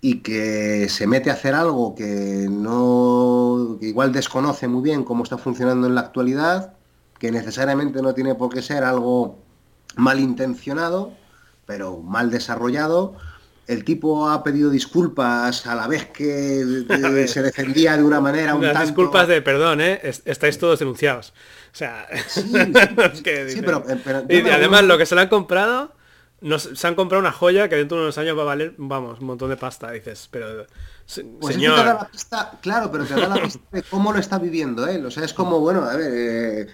y 0.00 0.20
que 0.20 0.88
se 0.88 1.06
mete 1.06 1.28
a 1.28 1.34
hacer 1.34 1.54
algo 1.54 1.94
que 1.94 2.46
no 2.50 3.76
que 3.80 3.88
igual 3.88 4.12
desconoce 4.12 4.66
muy 4.66 4.80
bien 4.80 5.04
cómo 5.04 5.24
está 5.24 5.36
funcionando 5.36 5.86
en 5.86 5.94
la 5.94 6.00
actualidad 6.00 6.72
que 7.18 7.30
necesariamente 7.30 8.02
no 8.02 8.14
tiene 8.14 8.34
por 8.34 8.52
qué 8.52 8.62
ser 8.62 8.84
algo 8.84 9.38
malintencionado, 9.96 11.12
pero 11.64 11.98
mal 11.98 12.30
desarrollado. 12.30 13.16
El 13.66 13.84
tipo 13.84 14.28
ha 14.28 14.44
pedido 14.44 14.70
disculpas 14.70 15.66
a 15.66 15.74
la 15.74 15.88
vez 15.88 16.06
que 16.06 16.84
se 17.28 17.42
defendía 17.42 17.96
de 17.96 18.04
una 18.04 18.20
manera 18.20 18.54
un 18.54 18.62
Las 18.62 18.82
disculpas 18.82 19.26
de 19.26 19.42
perdón, 19.42 19.80
¿eh? 19.80 20.00
estáis 20.02 20.58
todos 20.58 20.78
denunciados. 20.78 21.32
O 21.72 21.76
sea, 21.76 22.06
sí, 22.28 22.52
pero, 23.64 23.84
y 24.28 24.48
además 24.48 24.84
lo 24.84 24.96
que 24.96 25.04
se 25.04 25.14
le 25.14 25.22
han 25.22 25.28
comprado 25.28 25.96
se 26.58 26.86
han 26.86 26.94
comprado 26.94 27.20
una 27.20 27.32
joya 27.32 27.68
que 27.68 27.76
dentro 27.76 27.96
de 27.96 28.04
unos 28.04 28.18
años 28.18 28.36
va 28.36 28.42
a 28.42 28.46
valer, 28.46 28.74
vamos, 28.76 29.20
un 29.20 29.26
montón 29.26 29.50
de 29.50 29.56
pasta, 29.56 29.90
dices, 29.90 30.28
pero 30.30 30.66
pues 31.40 31.54
señor... 31.54 32.08
claro, 32.60 32.90
pero 32.90 33.04
te 33.04 33.14
da 33.14 33.28
la 33.28 33.42
pista 33.42 33.60
de 33.70 33.82
cómo 33.84 34.12
lo 34.12 34.18
está 34.18 34.38
viviendo 34.38 34.86
él. 34.88 35.06
O 35.06 35.10
sea, 35.10 35.24
es 35.24 35.32
como, 35.32 35.60
bueno, 35.60 35.84
a 35.84 35.94
ver, 35.94 36.10
eh, 36.12 36.66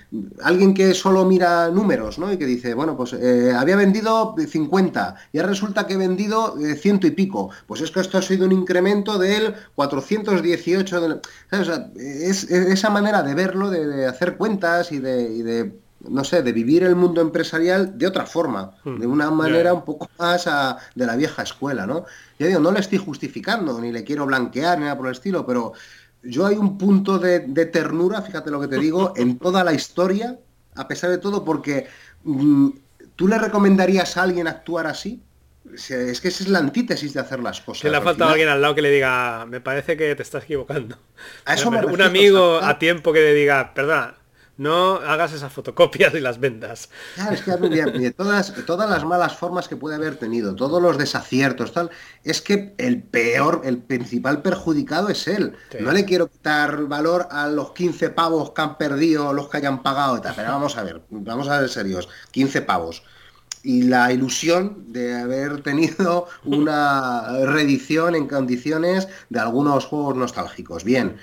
alguien 0.42 0.72
que 0.72 0.94
solo 0.94 1.24
mira 1.24 1.68
números, 1.68 2.18
¿no? 2.18 2.32
Y 2.32 2.38
que 2.38 2.46
dice, 2.46 2.72
bueno, 2.74 2.96
pues 2.96 3.12
eh, 3.12 3.52
había 3.54 3.76
vendido 3.76 4.34
50 4.38 5.16
y 5.32 5.38
ahora 5.38 5.50
resulta 5.50 5.86
que 5.86 5.94
he 5.94 5.98
vendido 5.98 6.58
eh, 6.58 6.76
ciento 6.76 7.06
y 7.06 7.10
pico. 7.10 7.50
Pues 7.66 7.82
es 7.82 7.90
que 7.90 8.00
esto 8.00 8.16
ha 8.16 8.22
sido 8.22 8.46
un 8.46 8.52
incremento 8.52 9.18
del 9.18 9.54
418. 9.74 11.20
O 11.52 11.64
sea, 11.64 11.90
es, 11.96 12.44
esa 12.44 12.90
manera 12.90 13.22
de 13.22 13.34
verlo, 13.34 13.70
de, 13.70 14.06
hacer 14.06 14.36
cuentas 14.36 14.92
y 14.92 14.98
de 14.98 15.72
no 16.08 16.24
sé, 16.24 16.42
de 16.42 16.52
vivir 16.52 16.82
el 16.82 16.96
mundo 16.96 17.20
empresarial 17.20 17.96
de 17.96 18.06
otra 18.06 18.26
forma, 18.26 18.72
hmm. 18.84 18.98
de 18.98 19.06
una 19.06 19.30
manera 19.30 19.74
un 19.74 19.84
poco 19.84 20.08
más 20.18 20.48
de 20.94 21.06
la 21.06 21.16
vieja 21.16 21.42
escuela, 21.42 21.86
¿no? 21.86 22.04
Yo 22.38 22.46
digo, 22.46 22.60
no 22.60 22.72
le 22.72 22.80
estoy 22.80 22.98
justificando, 22.98 23.80
ni 23.80 23.92
le 23.92 24.04
quiero 24.04 24.26
blanquear, 24.26 24.78
ni 24.78 24.84
nada 24.84 24.96
por 24.96 25.06
el 25.06 25.12
estilo, 25.12 25.46
pero 25.46 25.72
yo 26.22 26.46
hay 26.46 26.56
un 26.56 26.78
punto 26.78 27.18
de, 27.18 27.40
ternura, 27.66 28.22
fíjate 28.22 28.50
lo 28.50 28.60
que 28.60 28.68
te 28.68 28.78
digo, 28.78 29.12
en 29.16 29.38
toda 29.38 29.64
la 29.64 29.72
historia, 29.72 30.38
a 30.74 30.88
pesar 30.88 31.10
de 31.10 31.18
todo, 31.18 31.44
porque 31.44 31.86
mm, 32.24 32.70
¿tú 33.16 33.28
le 33.28 33.38
recomendarías 33.38 34.16
a 34.16 34.22
alguien 34.22 34.46
actuar 34.46 34.86
así? 34.86 35.22
Es 35.72 36.20
que 36.20 36.28
esa 36.28 36.42
es 36.42 36.48
la 36.48 36.58
antítesis 36.58 37.14
de 37.14 37.20
hacer 37.20 37.40
las 37.40 37.60
cosas. 37.60 37.82
Que 37.82 37.90
le 37.90 37.96
ha 37.96 38.02
faltado 38.02 38.30
alguien 38.30 38.48
al 38.48 38.60
lado 38.60 38.74
que 38.74 38.82
le 38.82 38.90
diga, 38.90 39.46
me 39.46 39.60
parece 39.60 39.96
que 39.96 40.14
te 40.14 40.22
estás 40.22 40.44
equivocando. 40.44 40.98
A 41.44 41.54
eso 41.54 41.68
un 41.70 42.02
amigo 42.02 42.58
a 42.60 42.78
tiempo 42.78 43.12
que 43.12 43.20
le 43.20 43.32
diga, 43.32 43.72
perdona, 43.72 44.16
no 44.62 44.96
hagas 44.96 45.32
esas 45.32 45.52
fotocopias 45.52 46.14
y 46.14 46.20
las 46.20 46.38
vendas. 46.38 46.88
Claro, 47.14 47.34
es 47.34 47.42
que 47.42 48.10
todas, 48.16 48.54
todas 48.64 48.88
las 48.88 49.04
malas 49.04 49.36
formas 49.36 49.68
que 49.68 49.76
puede 49.76 49.96
haber 49.96 50.16
tenido, 50.16 50.54
todos 50.54 50.80
los 50.80 50.96
desaciertos, 50.96 51.72
tal, 51.72 51.90
es 52.24 52.40
que 52.40 52.74
el 52.78 53.02
peor, 53.02 53.62
el 53.64 53.78
principal 53.78 54.40
perjudicado 54.42 55.08
es 55.08 55.26
él. 55.28 55.54
No 55.80 55.92
le 55.92 56.04
quiero 56.04 56.28
quitar 56.28 56.86
valor 56.86 57.28
a 57.30 57.48
los 57.48 57.72
15 57.72 58.10
pavos 58.10 58.52
que 58.52 58.62
han 58.62 58.78
perdido, 58.78 59.32
los 59.32 59.48
que 59.48 59.58
hayan 59.58 59.82
pagado, 59.82 60.20
tal, 60.20 60.34
pero 60.36 60.50
vamos 60.50 60.76
a 60.76 60.82
ver, 60.84 61.02
vamos 61.10 61.48
a 61.48 61.60
ver 61.60 61.68
serios, 61.68 62.08
15 62.30 62.62
pavos 62.62 63.02
y 63.62 63.82
la 63.82 64.12
ilusión 64.12 64.92
de 64.92 65.14
haber 65.20 65.62
tenido 65.62 66.26
una 66.44 67.44
reedición 67.46 68.14
en 68.14 68.26
condiciones 68.26 69.08
de 69.30 69.40
algunos 69.40 69.86
juegos 69.86 70.16
nostálgicos. 70.16 70.84
Bien, 70.84 71.16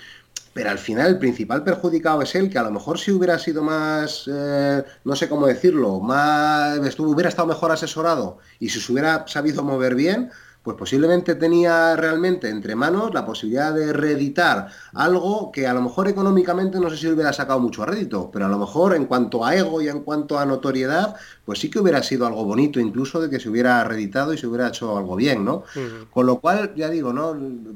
pero 0.59 0.71
al 0.71 0.77
final 0.77 1.07
el 1.07 1.19
principal 1.19 1.63
perjudicado 1.63 2.21
es 2.21 2.35
él, 2.35 2.49
que 2.49 2.57
a 2.57 2.63
lo 2.63 2.71
mejor 2.71 2.99
si 2.99 3.13
hubiera 3.13 3.39
sido 3.39 3.63
más, 3.63 4.25
eh, 4.27 4.83
no 5.05 5.15
sé 5.15 5.29
cómo 5.29 5.47
decirlo, 5.47 6.01
más, 6.01 6.77
hubiera 6.99 7.29
estado 7.29 7.47
mejor 7.47 7.71
asesorado 7.71 8.39
y 8.59 8.67
si 8.67 8.81
se 8.81 8.91
hubiera 8.91 9.25
sabido 9.25 9.63
mover 9.63 9.95
bien, 9.95 10.31
pues 10.61 10.75
posiblemente 10.75 11.35
tenía 11.35 11.95
realmente 11.95 12.49
entre 12.49 12.75
manos 12.75 13.13
la 13.13 13.25
posibilidad 13.25 13.73
de 13.73 13.93
reeditar 13.93 14.67
algo 14.93 15.49
que 15.53 15.65
a 15.65 15.73
lo 15.73 15.81
mejor 15.81 16.09
económicamente 16.09 16.77
no 16.81 16.89
sé 16.89 16.97
si 16.97 17.07
hubiera 17.07 17.31
sacado 17.31 17.61
mucho 17.61 17.85
rédito, 17.85 18.29
pero 18.29 18.45
a 18.45 18.49
lo 18.49 18.57
mejor 18.57 18.93
en 18.97 19.05
cuanto 19.05 19.45
a 19.45 19.55
ego 19.55 19.81
y 19.81 19.87
en 19.87 20.01
cuanto 20.01 20.37
a 20.37 20.45
notoriedad, 20.45 21.15
pues 21.45 21.59
sí 21.59 21.69
que 21.69 21.79
hubiera 21.79 22.03
sido 22.03 22.27
algo 22.27 22.43
bonito 22.43 22.81
incluso 22.81 23.21
de 23.21 23.29
que 23.29 23.39
se 23.39 23.47
hubiera 23.47 23.81
reeditado 23.85 24.33
y 24.33 24.37
se 24.37 24.45
hubiera 24.45 24.67
hecho 24.67 24.97
algo 24.97 25.15
bien, 25.15 25.45
¿no? 25.45 25.63
Con 26.11 26.25
lo 26.25 26.41
cual, 26.41 26.73
ya 26.75 26.89
digo, 26.89 27.13
¿no? 27.13 27.33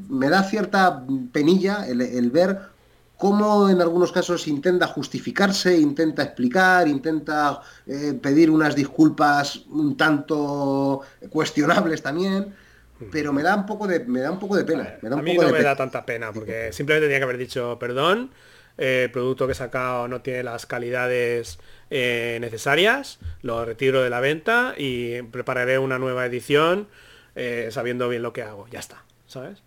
Me 0.10 0.28
da 0.28 0.44
cierta 0.44 1.06
penilla 1.32 1.88
el 1.88 2.30
ver 2.32 2.73
cómo 3.24 3.70
en 3.70 3.80
algunos 3.80 4.12
casos 4.12 4.50
intenta 4.50 4.86
justificarse, 4.88 5.78
intenta 5.78 6.24
explicar, 6.24 6.90
intenta 6.90 7.62
eh, 7.88 8.20
pedir 8.22 8.52
unas 8.52 8.76
disculpas 8.76 9.64
un 9.70 9.96
tanto 9.96 11.00
cuestionables 11.30 12.02
también, 12.02 12.54
pero 13.10 13.32
me 13.32 13.42
da 13.42 13.56
un 13.56 13.66
poco 13.66 13.88
de, 13.88 14.02
me 14.02 14.20
da 14.20 14.30
un 14.30 14.40
poco 14.40 14.58
de 14.58 14.66
pena. 14.66 14.98
a 15.02 15.22
mí 15.22 15.38
no 15.38 15.48
me 15.48 15.64
da 15.64 15.74
tanta 15.74 16.06
pena, 16.06 16.34
porque 16.34 16.74
simplemente 16.74 17.08
tenía 17.08 17.20
que 17.20 17.24
haber 17.24 17.38
dicho 17.38 17.78
perdón. 17.80 18.32
el 18.78 19.10
producto 19.10 19.46
que 19.46 19.54
he 19.54 19.56
sacado 19.56 20.10
no 20.10 20.20
tiene 20.20 20.44
las 20.44 20.66
calidades 20.66 21.60
eh, 21.92 22.40
necesarias, 22.42 23.20
lo 23.42 23.64
retiro 23.64 24.04
de 24.04 24.10
la 24.10 24.20
venta 24.20 24.74
y 24.78 25.22
prepararé 25.22 25.80
una 25.80 25.98
nueva 25.98 26.26
edición 26.26 26.90
eh, 27.36 27.70
sabiendo 27.72 28.10
bien 28.10 28.22
lo 28.22 28.34
que 28.34 28.44
hago. 28.44 28.68
Ya 28.70 28.80
está, 28.80 29.06
¿sabes? 29.28 29.63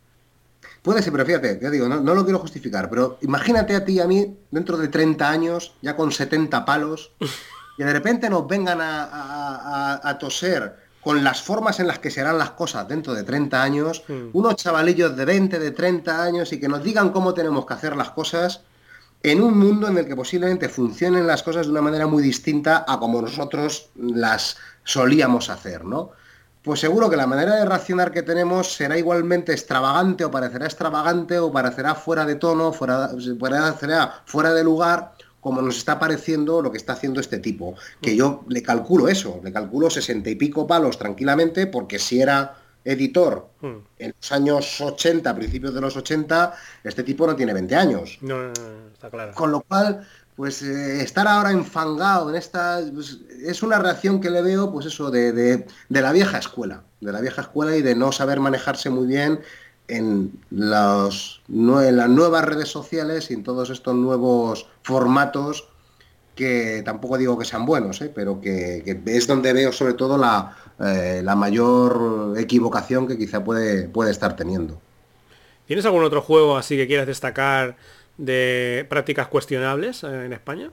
Puede 0.87 1.03
ser, 1.03 1.11
pero 1.11 1.27
fíjate, 1.27 1.57
te 1.57 1.69
digo, 1.69 1.89
no, 1.89 2.15
lo 2.15 2.23
quiero 2.23 2.39
justificar, 2.39 2.89
pero 2.89 3.19
imagínate 3.23 3.75
a 3.75 3.85
ti 3.85 3.95
y 3.95 4.01
a 4.01 4.07
mí 4.07 4.39
dentro 4.53 4.77
de 4.77 4.87
30 4.87 5.29
años, 5.29 5.75
ya 5.83 5.97
con 5.97 6.13
70 6.13 6.65
palos, 6.65 7.11
y 7.77 7.83
de 7.83 7.93
repente 7.93 8.31
nos 8.31 8.47
vengan 8.47 8.79
a, 8.81 10.17
toser 10.21 10.77
con 11.01 11.25
las 11.25 11.43
formas 11.43 11.81
en 11.81 11.89
las 11.89 11.99
que 11.99 12.09
serán 12.09 12.39
las 12.39 12.53
cosas 12.53 12.87
dentro 12.87 13.15
de 13.15 13.25
30 13.25 13.61
años, 13.61 14.05
hmm. 14.07 14.29
unos 14.33 14.55
chavalillos 14.55 15.17
de 15.17 15.25
20, 15.25 15.59
de 15.59 15.73
30 15.73 16.23
años 16.23 16.53
y 16.53 16.61
que 16.61 16.69
nos 16.69 16.85
digan 16.85 17.11
cómo 17.11 17.35
tenemos 17.35 17.67
que 17.67 17.75
hacer 17.75 17.97
las 17.97 18.11
cosas 18.11 18.61
en 19.25 19.43
un 19.43 19.59
mundo 19.59 19.89
en 19.89 19.99
el 19.99 20.07
que 20.07 20.15
posiblemente 20.15 20.69
funcionen 20.69 21.27
las 21.27 21.43
cosas 21.43 21.67
de 21.67 21.73
una 21.73 21.83
manera 21.83 22.07
muy 22.07 22.23
distinta 22.23 22.85
a 22.87 23.01
como 23.01 23.21
nosotros 23.21 23.89
las 23.97 24.57
solíamos 24.85 25.51
hacer, 25.51 25.85
¿no? 25.85 26.13
Pues 26.67 26.81
seguro 26.81 27.09
que 27.09 27.15
la 27.15 27.29
manera 27.29 27.55
de 27.55 27.65
reaccionar 27.65 28.11
que 28.11 28.25
tenemos 28.25 28.75
será 28.75 28.99
igualmente 28.99 29.53
extravagante 29.53 30.25
o 30.25 30.33
parecerá 30.33 30.67
extravagante 30.67 31.39
o 31.39 31.53
parecerá 31.53 31.95
fuera 31.95 32.27
de 32.27 32.35
tono, 32.35 32.73
fuera, 32.73 33.13
parecerá 33.39 34.23
fuera 34.27 34.53
de 34.53 34.65
lugar, 34.65 35.13
como 35.41 35.63
nos 35.63 35.77
está 35.77 36.01
pareciendo 36.01 36.61
lo 36.61 36.73
que 36.73 36.79
está 36.79 36.95
haciendo 36.95 37.21
este 37.21 37.39
tipo. 37.39 37.77
Que 38.03 38.17
yo 38.17 38.43
le 38.49 38.65
calculo 38.65 39.07
eso, 39.07 39.41
le 39.45 39.53
calculo 39.53 39.91
sesenta 39.91 40.29
y 40.29 40.35
pico 40.35 40.67
palos 40.67 40.99
tranquilamente, 40.99 41.69
porque 41.69 42.01
si 42.01 42.21
era 42.21 42.57
editor 42.85 43.49
hmm. 43.61 43.77
en 44.01 44.15
los 44.21 44.33
años 44.33 44.81
80, 44.81 45.37
principios 45.37 45.73
de 45.73 45.81
los 45.81 45.97
80, 45.97 46.53
este 46.83 47.05
tipo 47.05 47.29
no 47.29 47.37
tiene 47.37 47.53
20 47.53 47.77
años. 47.77 48.19
No, 48.23 48.51
está 48.93 49.09
claro. 49.09 49.33
Con 49.35 49.53
lo 49.53 49.61
cual, 49.61 50.05
pues 50.37 50.63
eh, 50.63 51.03
estar 51.03 51.27
ahora 51.27 51.51
enfangado 51.51 52.29
en 52.31 52.37
esta... 52.37 52.81
Pues, 52.93 53.19
es 53.43 53.63
una 53.63 53.79
reacción 53.79 54.21
que 54.21 54.31
le 54.31 54.43
veo, 54.43 54.71
pues 54.71 54.87
eso, 54.87 55.11
de, 55.11 55.67
la 55.89 56.13
vieja 56.13 56.39
escuela, 56.39 56.83
de 57.01 57.13
la 57.13 57.21
vieja 57.21 57.43
escuela 57.43 57.77
y 57.77 57.83
de 57.83 57.95
no 57.95 58.13
saber 58.13 58.41
manejarse 58.41 58.91
muy 58.91 59.07
bien 59.07 59.41
en, 59.89 60.33
los, 60.51 61.43
en 61.49 61.97
las 61.97 62.09
nuevas 62.09 62.45
redes 62.45 62.69
sociales 62.69 63.31
y 63.31 63.35
en 63.35 63.45
todos 63.45 63.71
estos 63.71 63.95
nuevos 63.95 64.69
formatos 64.83 65.69
que 66.35 66.83
tampoco 66.85 67.17
digo 67.17 67.39
que 67.39 67.47
sean 67.47 67.65
buenos, 67.65 68.03
¿eh? 68.03 68.13
pero 68.15 68.41
que, 68.41 69.01
es 69.07 69.27
donde 69.27 69.55
veo 69.55 69.73
sobre 69.73 69.95
todo 69.95 70.19
la, 70.19 70.55
eh, 70.81 71.23
la 71.25 71.35
mayor 71.35 72.35
equivocación 72.37 73.09
que 73.09 73.17
quizá 73.17 73.43
puede, 73.43 73.89
puede 73.89 74.11
estar 74.11 74.37
teniendo. 74.37 74.79
¿Tienes 75.67 75.87
algún 75.87 76.05
otro 76.05 76.21
juego 76.21 76.59
así 76.59 76.77
que 76.77 76.87
quieras 76.87 77.07
destacar 77.07 77.77
de 78.19 78.87
prácticas 78.89 79.29
cuestionables 79.29 80.05
eh, 80.05 80.27
en 80.27 80.33
España? 80.33 80.71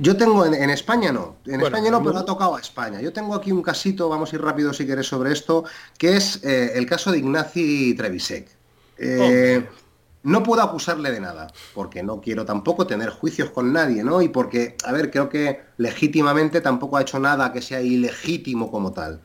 Yo 0.00 0.16
tengo 0.16 0.46
en, 0.46 0.70
España 0.70 1.10
no, 1.10 1.38
en 1.44 1.60
España 1.60 1.90
no, 1.90 2.00
pero 2.00 2.18
ha 2.18 2.24
tocado 2.24 2.54
a 2.54 2.60
España. 2.60 3.00
Yo 3.00 3.12
tengo 3.12 3.34
aquí 3.34 3.50
un 3.50 3.62
casito, 3.62 4.08
vamos 4.08 4.32
a 4.32 4.36
ir 4.36 4.42
rápido 4.42 4.72
si 4.72 4.86
quieres 4.86 5.08
sobre 5.08 5.32
esto, 5.32 5.64
que 5.98 6.16
es 6.16 6.44
el 6.44 6.86
caso 6.86 7.10
de 7.10 7.18
Ignacy 7.18 7.94
Trevisek. 7.96 8.48
No 10.22 10.42
puedo 10.42 10.62
acusarle 10.62 11.10
de 11.12 11.20
nada, 11.20 11.46
porque 11.74 12.02
no 12.02 12.20
quiero 12.20 12.44
tampoco 12.44 12.86
tener 12.86 13.10
juicios 13.10 13.50
con 13.50 13.72
nadie, 13.72 14.02
¿no? 14.02 14.20
Y 14.20 14.28
porque, 14.28 14.76
a 14.84 14.92
ver, 14.92 15.10
creo 15.10 15.28
que 15.28 15.62
legítimamente 15.76 16.60
tampoco 16.60 16.96
ha 16.96 17.02
hecho 17.02 17.18
nada 17.20 17.52
que 17.52 17.62
sea 17.62 17.80
ilegítimo 17.80 18.70
como 18.70 18.92
tal. 18.92 19.22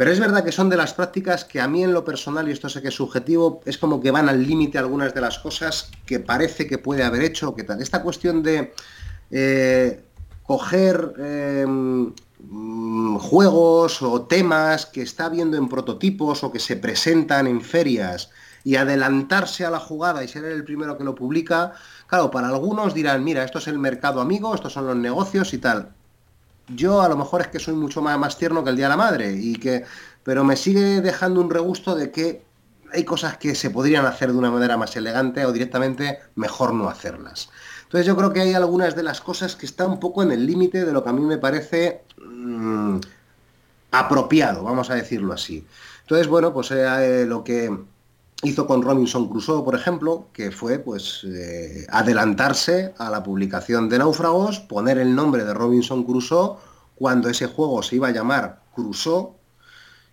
Pero 0.00 0.12
es 0.12 0.18
verdad 0.18 0.42
que 0.42 0.50
son 0.50 0.70
de 0.70 0.78
las 0.78 0.94
prácticas 0.94 1.44
que 1.44 1.60
a 1.60 1.68
mí 1.68 1.84
en 1.84 1.92
lo 1.92 2.06
personal, 2.06 2.48
y 2.48 2.52
esto 2.52 2.70
sé 2.70 2.80
que 2.80 2.88
es 2.88 2.94
subjetivo, 2.94 3.60
es 3.66 3.76
como 3.76 4.00
que 4.00 4.10
van 4.10 4.30
al 4.30 4.42
límite 4.46 4.78
algunas 4.78 5.12
de 5.12 5.20
las 5.20 5.38
cosas 5.38 5.90
que 6.06 6.20
parece 6.20 6.66
que 6.66 6.78
puede 6.78 7.02
haber 7.02 7.22
hecho, 7.22 7.54
que 7.54 7.64
tal. 7.64 7.82
Esta 7.82 8.02
cuestión 8.02 8.42
de 8.42 8.72
eh, 9.30 10.02
coger 10.42 11.12
em, 11.18 12.14
mm, 12.38 13.18
juegos 13.18 14.00
o 14.00 14.22
temas 14.22 14.86
que 14.86 15.02
está 15.02 15.28
viendo 15.28 15.58
en 15.58 15.68
prototipos 15.68 16.44
o 16.44 16.50
que 16.50 16.60
se 16.60 16.76
presentan 16.76 17.46
en 17.46 17.60
ferias 17.60 18.30
y 18.64 18.76
adelantarse 18.76 19.66
a 19.66 19.70
la 19.70 19.80
jugada 19.80 20.24
y 20.24 20.28
ser 20.28 20.46
el 20.46 20.64
primero 20.64 20.96
que 20.96 21.04
lo 21.04 21.14
publica, 21.14 21.74
claro, 22.06 22.30
para 22.30 22.48
algunos 22.48 22.94
dirán, 22.94 23.22
mira, 23.22 23.44
esto 23.44 23.58
es 23.58 23.68
el 23.68 23.78
mercado 23.78 24.22
amigo, 24.22 24.54
estos 24.54 24.72
son 24.72 24.86
los 24.86 24.96
negocios 24.96 25.52
y 25.52 25.58
tal. 25.58 25.92
Yo 26.74 27.02
a 27.02 27.08
lo 27.08 27.16
mejor 27.16 27.40
es 27.42 27.48
que 27.48 27.58
soy 27.58 27.74
mucho 27.74 28.00
más, 28.02 28.18
más 28.18 28.38
tierno 28.38 28.62
que 28.62 28.70
el 28.70 28.76
Día 28.76 28.86
de 28.86 28.90
la 28.90 28.96
Madre, 28.96 29.32
y 29.32 29.54
que, 29.54 29.84
pero 30.22 30.44
me 30.44 30.56
sigue 30.56 31.00
dejando 31.00 31.40
un 31.40 31.50
regusto 31.50 31.94
de 31.94 32.10
que 32.10 32.42
hay 32.92 33.04
cosas 33.04 33.36
que 33.38 33.54
se 33.54 33.70
podrían 33.70 34.06
hacer 34.06 34.32
de 34.32 34.38
una 34.38 34.50
manera 34.50 34.76
más 34.76 34.96
elegante 34.96 35.44
o 35.44 35.52
directamente 35.52 36.18
mejor 36.34 36.74
no 36.74 36.88
hacerlas. 36.88 37.50
Entonces 37.84 38.06
yo 38.06 38.16
creo 38.16 38.32
que 38.32 38.40
hay 38.40 38.54
algunas 38.54 38.94
de 38.94 39.02
las 39.02 39.20
cosas 39.20 39.56
que 39.56 39.66
están 39.66 39.90
un 39.90 40.00
poco 40.00 40.22
en 40.22 40.32
el 40.32 40.46
límite 40.46 40.84
de 40.84 40.92
lo 40.92 41.02
que 41.02 41.10
a 41.10 41.12
mí 41.12 41.22
me 41.22 41.38
parece 41.38 42.02
mm, 42.24 42.98
apropiado, 43.90 44.62
vamos 44.62 44.90
a 44.90 44.94
decirlo 44.94 45.32
así. 45.32 45.66
Entonces, 46.02 46.28
bueno, 46.28 46.52
pues 46.52 46.70
eh, 46.70 47.24
lo 47.26 47.44
que 47.44 47.70
hizo 48.42 48.66
con 48.66 48.82
Robinson 48.82 49.28
Crusoe, 49.28 49.64
por 49.64 49.74
ejemplo, 49.74 50.28
que 50.32 50.50
fue 50.50 50.78
pues 50.78 51.24
eh, 51.24 51.86
adelantarse 51.90 52.94
a 52.98 53.10
la 53.10 53.22
publicación 53.22 53.88
de 53.88 53.98
Náufragos, 53.98 54.60
poner 54.60 54.98
el 54.98 55.14
nombre 55.14 55.44
de 55.44 55.54
Robinson 55.54 56.04
Crusoe 56.04 56.56
cuando 56.94 57.28
ese 57.28 57.46
juego 57.46 57.82
se 57.82 57.96
iba 57.96 58.08
a 58.08 58.12
llamar 58.12 58.62
Crusoe 58.74 59.34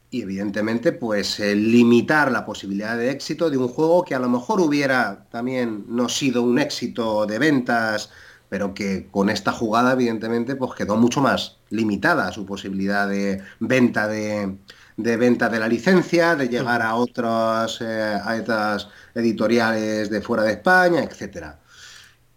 y 0.09 0.21
evidentemente 0.21 0.91
pues 0.93 1.39
eh, 1.39 1.55
limitar 1.55 2.31
la 2.31 2.45
posibilidad 2.45 2.97
de 2.97 3.11
éxito 3.11 3.49
de 3.49 3.57
un 3.57 3.67
juego 3.67 4.03
que 4.03 4.15
a 4.15 4.19
lo 4.19 4.29
mejor 4.29 4.61
hubiera 4.61 5.25
también 5.29 5.85
no 5.87 6.09
sido 6.09 6.43
un 6.43 6.59
éxito 6.59 7.25
de 7.25 7.39
ventas, 7.39 8.09
pero 8.49 8.73
que 8.73 9.07
con 9.11 9.29
esta 9.29 9.51
jugada 9.51 9.93
evidentemente 9.93 10.55
pues 10.55 10.73
quedó 10.75 10.95
mucho 10.95 11.21
más 11.21 11.57
limitada 11.69 12.31
su 12.31 12.45
posibilidad 12.45 13.07
de 13.07 13.41
venta 13.59 14.07
de, 14.07 14.57
de 14.97 15.15
venta 15.15 15.47
de 15.47 15.59
la 15.59 15.67
licencia, 15.67 16.35
de 16.35 16.49
llegar 16.49 16.81
a 16.81 16.95
otras, 16.95 17.79
eh, 17.81 18.19
a 18.23 18.77
editoriales 19.15 20.09
de 20.09 20.21
fuera 20.21 20.43
de 20.43 20.53
España, 20.53 21.03
etcétera. 21.03 21.59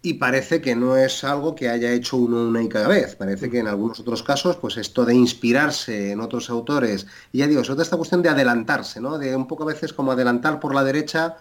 Y 0.03 0.15
parece 0.15 0.61
que 0.61 0.75
no 0.75 0.97
es 0.97 1.23
algo 1.23 1.53
que 1.55 1.69
haya 1.69 1.91
hecho 1.91 2.17
uno 2.17 2.37
una 2.47 2.59
única 2.59 2.87
vez. 2.87 3.15
Parece 3.15 3.49
que 3.51 3.59
en 3.59 3.67
algunos 3.67 3.99
otros 3.99 4.23
casos, 4.23 4.57
pues 4.57 4.77
esto 4.77 5.05
de 5.05 5.13
inspirarse 5.13 6.11
en 6.11 6.21
otros 6.21 6.49
autores, 6.49 7.07
y 7.31 7.39
ya 7.39 7.47
digo, 7.47 7.63
sobre 7.63 7.83
esta 7.83 7.97
cuestión 7.97 8.21
de 8.21 8.29
adelantarse, 8.29 8.99
¿no? 8.99 9.17
De 9.17 9.35
un 9.35 9.47
poco 9.47 9.63
a 9.63 9.67
veces 9.67 9.93
como 9.93 10.11
adelantar 10.11 10.59
por 10.59 10.73
la 10.73 10.83
derecha, 10.83 11.37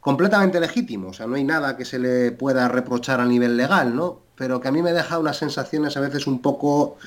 completamente 0.00 0.60
legítimo. 0.60 1.08
O 1.10 1.12
sea, 1.12 1.26
no 1.26 1.36
hay 1.36 1.44
nada 1.44 1.76
que 1.76 1.84
se 1.84 1.98
le 1.98 2.32
pueda 2.32 2.68
reprochar 2.68 3.20
a 3.20 3.26
nivel 3.26 3.56
legal, 3.56 3.94
¿no? 3.96 4.20
Pero 4.36 4.60
que 4.60 4.68
a 4.68 4.72
mí 4.72 4.82
me 4.82 4.92
deja 4.92 5.18
unas 5.18 5.38
sensaciones 5.38 5.96
a 5.96 6.00
veces 6.00 6.26
un 6.26 6.40
poco 6.42 6.98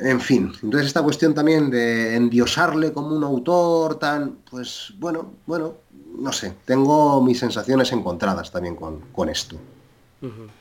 en 0.00 0.20
fin, 0.20 0.52
entonces 0.62 0.88
esta 0.88 1.02
cuestión 1.02 1.34
también 1.34 1.70
de 1.70 2.16
endiosarle 2.16 2.92
como 2.92 3.16
un 3.16 3.24
autor 3.24 3.98
tan, 3.98 4.38
pues 4.50 4.92
bueno, 4.98 5.34
bueno, 5.46 5.74
no 6.18 6.32
sé, 6.32 6.54
tengo 6.64 7.22
mis 7.22 7.38
sensaciones 7.38 7.92
encontradas 7.92 8.50
también 8.50 8.76
con, 8.76 9.28
esto. 9.28 9.56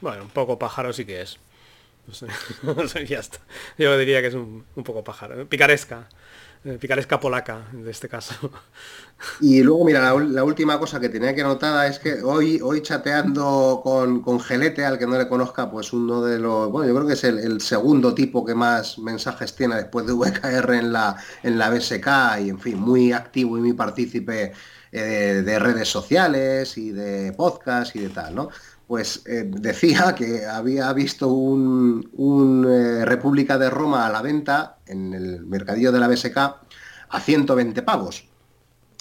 Bueno, 0.02 0.24
un 0.24 0.30
poco 0.30 0.60
pájaro 0.60 0.94
sí 0.94 1.06
que 1.06 1.22
es. 1.22 1.38
Ya 3.10 3.20
está. 3.20 3.40
Yo 3.78 3.98
diría 3.98 4.22
que 4.22 4.28
es 4.28 4.34
un, 4.34 4.64
un 4.76 4.84
poco 4.84 5.04
pájaro. 5.04 5.48
Picaresca. 5.48 6.08
Eh, 6.64 6.78
picaresca 6.80 7.20
polaca, 7.20 7.68
en 7.74 7.88
este 7.88 8.10
caso. 8.10 8.52
Y 9.40 9.64
luego, 9.64 9.86
mira, 9.86 10.14
la, 10.14 10.44
última 10.44 10.80
cosa 10.80 11.00
que 11.00 11.10
tenía 11.10 11.34
que 11.34 11.42
anotar 11.42 11.90
es 11.90 12.00
que 12.00 12.22
hoy, 12.22 12.60
hoy 12.64 12.82
chateando 12.82 13.82
con, 13.84 14.22
con, 14.22 14.40
Gelete, 14.40 14.86
al 14.86 14.98
que 15.00 15.08
no 15.08 15.18
le 15.18 15.28
conozca, 15.28 15.72
pues 15.72 15.92
uno 15.94 16.22
de 16.22 16.40
los, 16.40 16.70
bueno, 16.72 16.88
yo 16.88 16.96
creo 16.96 17.08
que 17.08 17.14
es 17.14 17.24
el, 17.24 17.60
segundo 17.62 18.14
tipo 18.14 18.46
que 18.46 18.54
más 18.56 19.00
mensajes 19.00 19.56
tiene 19.56 19.76
después 19.76 20.06
de 20.06 20.14
VKR 20.14 20.74
en 20.76 20.94
la, 20.94 21.16
en 21.44 21.58
la 21.58 21.70
BSK 21.70 22.08
y, 22.42 22.50
en 22.50 22.60
fin, 22.60 22.80
muy 22.80 23.12
activo 23.12 23.58
y 23.58 23.62
muy 23.62 23.74
partícipe 23.74 24.54
eh, 24.92 25.44
de 25.46 25.60
redes 25.60 25.90
sociales 25.90 26.78
y 26.78 26.92
de 26.92 27.34
podcast 27.34 27.96
y 27.96 28.00
de 28.00 28.10
tal, 28.10 28.36
¿no? 28.36 28.50
pues 28.88 29.24
eh, 29.26 29.44
decía 29.46 30.16
que 30.16 30.46
había 30.46 30.92
visto 30.94 31.28
un, 31.28 32.66
eh, 32.68 33.06
República 33.06 33.58
de 33.58 33.70
Roma 33.70 34.08
a 34.08 34.10
la 34.10 34.22
venta 34.22 34.78
en 34.86 35.14
el 35.14 35.46
mercadillo 35.46 35.92
de 35.92 36.00
la 36.00 36.08
BSK 36.08 36.38
a 37.10 37.20
120 37.20 37.82
pavos. 37.84 38.27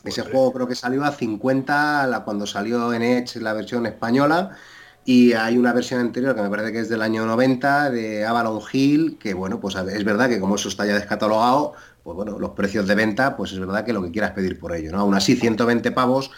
Ese 0.06 0.22
juego 0.22 0.52
creo 0.52 0.68
que 0.68 0.74
salió 0.74 1.04
a 1.04 1.12
50 1.12 2.06
la, 2.06 2.24
cuando 2.24 2.46
salió 2.46 2.92
en 2.92 3.02
Edge 3.02 3.40
la 3.40 3.52
versión 3.52 3.86
española 3.86 4.56
y 5.04 5.34
hay 5.34 5.56
una 5.56 5.72
versión 5.72 6.00
anterior 6.00 6.34
que 6.34 6.42
me 6.42 6.50
parece 6.50 6.72
que 6.72 6.80
es 6.80 6.88
del 6.88 7.00
año 7.00 7.24
90 7.24 7.90
de 7.90 8.24
Avalon 8.24 8.60
Hill, 8.72 9.18
que 9.20 9.34
bueno, 9.34 9.60
pues 9.60 9.76
es 9.76 10.04
verdad 10.04 10.28
que 10.28 10.40
como 10.40 10.56
eso 10.56 10.68
está 10.68 10.84
ya 10.84 10.94
descatalogado, 10.94 11.74
pues 12.02 12.16
bueno, 12.16 12.38
los 12.40 12.50
precios 12.50 12.88
de 12.88 12.96
venta, 12.96 13.36
pues 13.36 13.52
es 13.52 13.60
verdad 13.60 13.84
que 13.84 13.92
lo 13.92 14.02
que 14.02 14.10
quieras 14.10 14.32
pedir 14.32 14.58
por 14.58 14.74
ello, 14.74 14.90
¿no? 14.90 14.98
Aún 14.98 15.14
así, 15.14 15.36
120 15.36 15.92
pavos, 15.92 16.32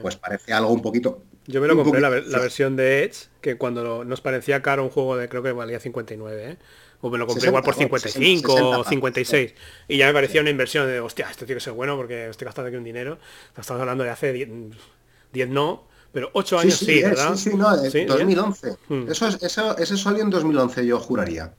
pues 0.00 0.16
parece 0.16 0.54
algo 0.54 0.70
un 0.72 0.80
poquito... 0.80 1.22
Yo 1.46 1.60
me 1.60 1.68
lo 1.68 1.76
compré 1.76 2.00
la, 2.00 2.08
versión 2.08 2.76
de 2.76 3.04
Edge, 3.04 3.28
que 3.42 3.58
cuando 3.58 4.06
nos 4.06 4.22
parecía 4.22 4.62
caro 4.62 4.82
un 4.84 4.88
juego 4.88 5.18
de 5.18 5.28
creo 5.28 5.42
que 5.42 5.52
valía 5.52 5.78
59, 5.78 6.52
¿eh? 6.52 6.58
O 7.04 7.10
me 7.10 7.18
lo 7.18 7.26
compré 7.26 7.48
igual 7.48 7.62
por 7.62 7.74
55 7.74 8.54
o 8.78 8.82
56. 8.82 9.54
Y 9.88 9.98
ya 9.98 10.06
me 10.06 10.14
parecía 10.14 10.40
una 10.40 10.48
inversión 10.48 10.86
de, 10.86 11.00
hostia, 11.00 11.28
esto 11.30 11.44
tiene 11.44 11.58
que 11.58 11.64
ser 11.64 11.74
bueno 11.74 11.98
porque 11.98 12.30
estoy 12.30 12.46
gastando 12.46 12.68
aquí 12.68 12.78
un 12.78 12.84
dinero. 12.84 13.18
Estamos 13.48 13.78
hablando 13.82 14.04
de 14.04 14.08
hace 14.08 14.32
10, 14.32 15.48
no, 15.50 15.86
Pero 16.12 16.30
ocho 16.32 16.58
años 16.58 16.78
sí, 16.78 17.00
eh, 17.00 17.04
¿verdad? 17.04 17.34
Sí, 17.34 17.50
sí, 17.50 17.56
no, 17.56 17.76
2011. 17.76 18.76
Hmm. 18.88 19.10
Eso, 19.10 19.28
es, 19.28 19.42
eso, 19.42 19.76
ese 19.76 19.98
salió 19.98 20.22
en 20.22 20.30
2011, 20.30 20.86
yo 20.86 20.98
juraría. 20.98 21.52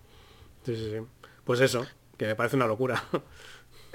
Sí, 0.65 0.75
sí, 0.75 0.89
sí. 0.93 1.27
Pues 1.43 1.59
eso, 1.59 1.85
que 2.17 2.25
me 2.25 2.35
parece 2.35 2.55
una 2.55 2.65
locura. 2.65 3.03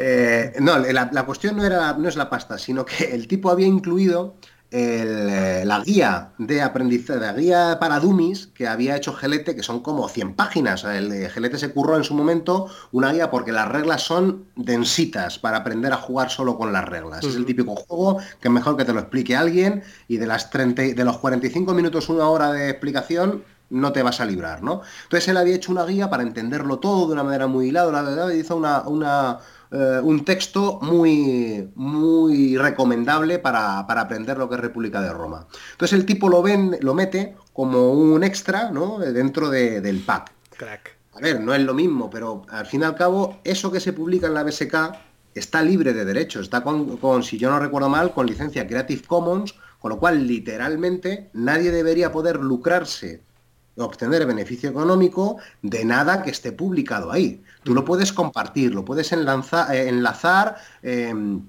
Eh, 0.02 0.54
no, 0.60 0.78
la, 0.78 1.26
cuestión 1.26 1.58
no, 1.58 1.62
era, 1.66 1.92
no 1.92 2.08
es 2.08 2.16
la 2.16 2.30
pasta, 2.30 2.56
sino 2.56 2.86
que 2.86 3.12
el 3.12 3.28
tipo 3.28 3.50
había 3.50 3.66
incluido 3.66 4.36
eh, 4.72 5.64
la 5.66 5.80
guía 5.80 6.32
de 6.38 6.62
aprendizaje, 6.62 7.18
la 7.18 7.32
guía 7.32 7.78
para 7.80 7.98
dummies 7.98 8.46
que 8.48 8.68
había 8.68 8.96
hecho 8.96 9.12
Gelete, 9.12 9.56
que 9.56 9.62
son 9.62 9.80
como 9.80 10.08
100 10.08 10.34
páginas. 10.34 10.84
El 10.84 11.28
Gelete 11.30 11.58
se 11.58 11.72
curró 11.72 11.96
en 11.96 12.04
su 12.04 12.14
momento 12.14 12.68
una 12.92 13.12
guía 13.12 13.30
porque 13.30 13.50
las 13.50 13.68
reglas 13.68 14.02
son 14.02 14.44
densitas 14.54 15.38
para 15.38 15.58
aprender 15.58 15.92
a 15.92 15.96
jugar 15.96 16.30
solo 16.30 16.56
con 16.56 16.72
las 16.72 16.84
reglas. 16.84 17.24
Es 17.24 17.34
el 17.34 17.46
típico 17.46 17.74
juego 17.74 18.18
que 18.40 18.48
es 18.48 18.52
mejor 18.52 18.76
que 18.76 18.84
te 18.84 18.92
lo 18.92 19.00
explique 19.00 19.36
alguien 19.36 19.82
y 20.06 20.18
de, 20.18 20.26
las 20.26 20.50
30, 20.50 20.82
de 20.82 21.04
los 21.04 21.18
45 21.18 21.74
minutos, 21.74 22.08
una 22.08 22.28
hora 22.28 22.52
de 22.52 22.70
explicación, 22.70 23.42
no 23.70 23.92
te 23.92 24.02
vas 24.02 24.20
a 24.20 24.24
librar, 24.24 24.62
¿no? 24.62 24.82
Entonces 25.04 25.28
él 25.28 25.36
había 25.36 25.54
hecho 25.54 25.72
una 25.72 25.84
guía 25.84 26.10
para 26.10 26.22
entenderlo 26.22 26.78
todo 26.78 27.06
de 27.06 27.12
una 27.12 27.22
manera 27.22 27.46
muy 27.46 27.68
hilada, 27.68 27.90
la 27.92 28.02
verdad, 28.02 28.30
y 28.30 28.40
hizo 28.40 28.56
una, 28.56 28.82
una 28.82 29.38
eh, 29.72 30.00
un 30.02 30.24
texto 30.24 30.80
muy, 30.82 31.70
muy 31.76 32.56
recomendable 32.56 33.38
para, 33.38 33.78
aprender 33.78 34.36
lo 34.36 34.48
que 34.48 34.56
es 34.56 34.60
República 34.60 35.00
de 35.00 35.12
Roma. 35.12 35.46
Entonces 35.72 35.98
el 35.98 36.06
tipo 36.06 36.28
lo, 36.28 36.42
ven, 36.42 36.76
lo 36.80 36.92
mete 36.92 37.36
como 37.52 37.92
un 37.92 38.24
extra 38.24 38.70
¿no? 38.70 38.98
dentro 38.98 39.48
del 39.48 40.00
pack. 40.00 40.32
Crack. 40.56 40.96
A 41.12 41.20
ver, 41.20 41.40
no 41.40 41.54
es 41.54 41.62
lo 41.62 41.74
mismo, 41.74 42.10
pero 42.10 42.42
al 42.48 42.66
fin 42.66 42.80
y 42.80 42.84
al 42.84 42.96
cabo, 42.96 43.38
eso 43.44 43.70
que 43.70 43.80
se 43.80 43.92
publica 43.92 44.26
en 44.26 44.34
la 44.34 44.42
BSK 44.42 44.74
está 45.34 45.62
libre 45.62 45.92
de 45.92 46.04
derechos, 46.04 46.42
está 46.42 46.62
con, 46.62 46.96
con, 46.96 47.22
si 47.22 47.38
yo 47.38 47.50
no 47.50 47.60
recuerdo 47.60 47.88
mal, 47.88 48.12
con 48.12 48.26
licencia 48.26 48.66
Creative 48.66 49.02
Commons, 49.06 49.54
con 49.78 49.90
lo 49.90 49.98
cual 49.98 50.26
literalmente 50.26 51.30
nadie 51.32 51.70
debería 51.70 52.12
poder 52.12 52.40
lucrarse 52.40 53.22
obtener 53.84 54.26
beneficio 54.26 54.70
económico 54.70 55.38
de 55.62 55.84
nada 55.84 56.22
que 56.22 56.30
esté 56.30 56.52
publicado 56.52 57.10
ahí. 57.12 57.42
Tú 57.62 57.74
lo 57.74 57.84
puedes 57.84 58.12
compartir, 58.12 58.74
lo 58.74 58.84
puedes 58.84 59.12
enlazar, 59.12 59.74
eh, 59.74 59.88
enlazar 59.88 60.56
em, 60.82 61.42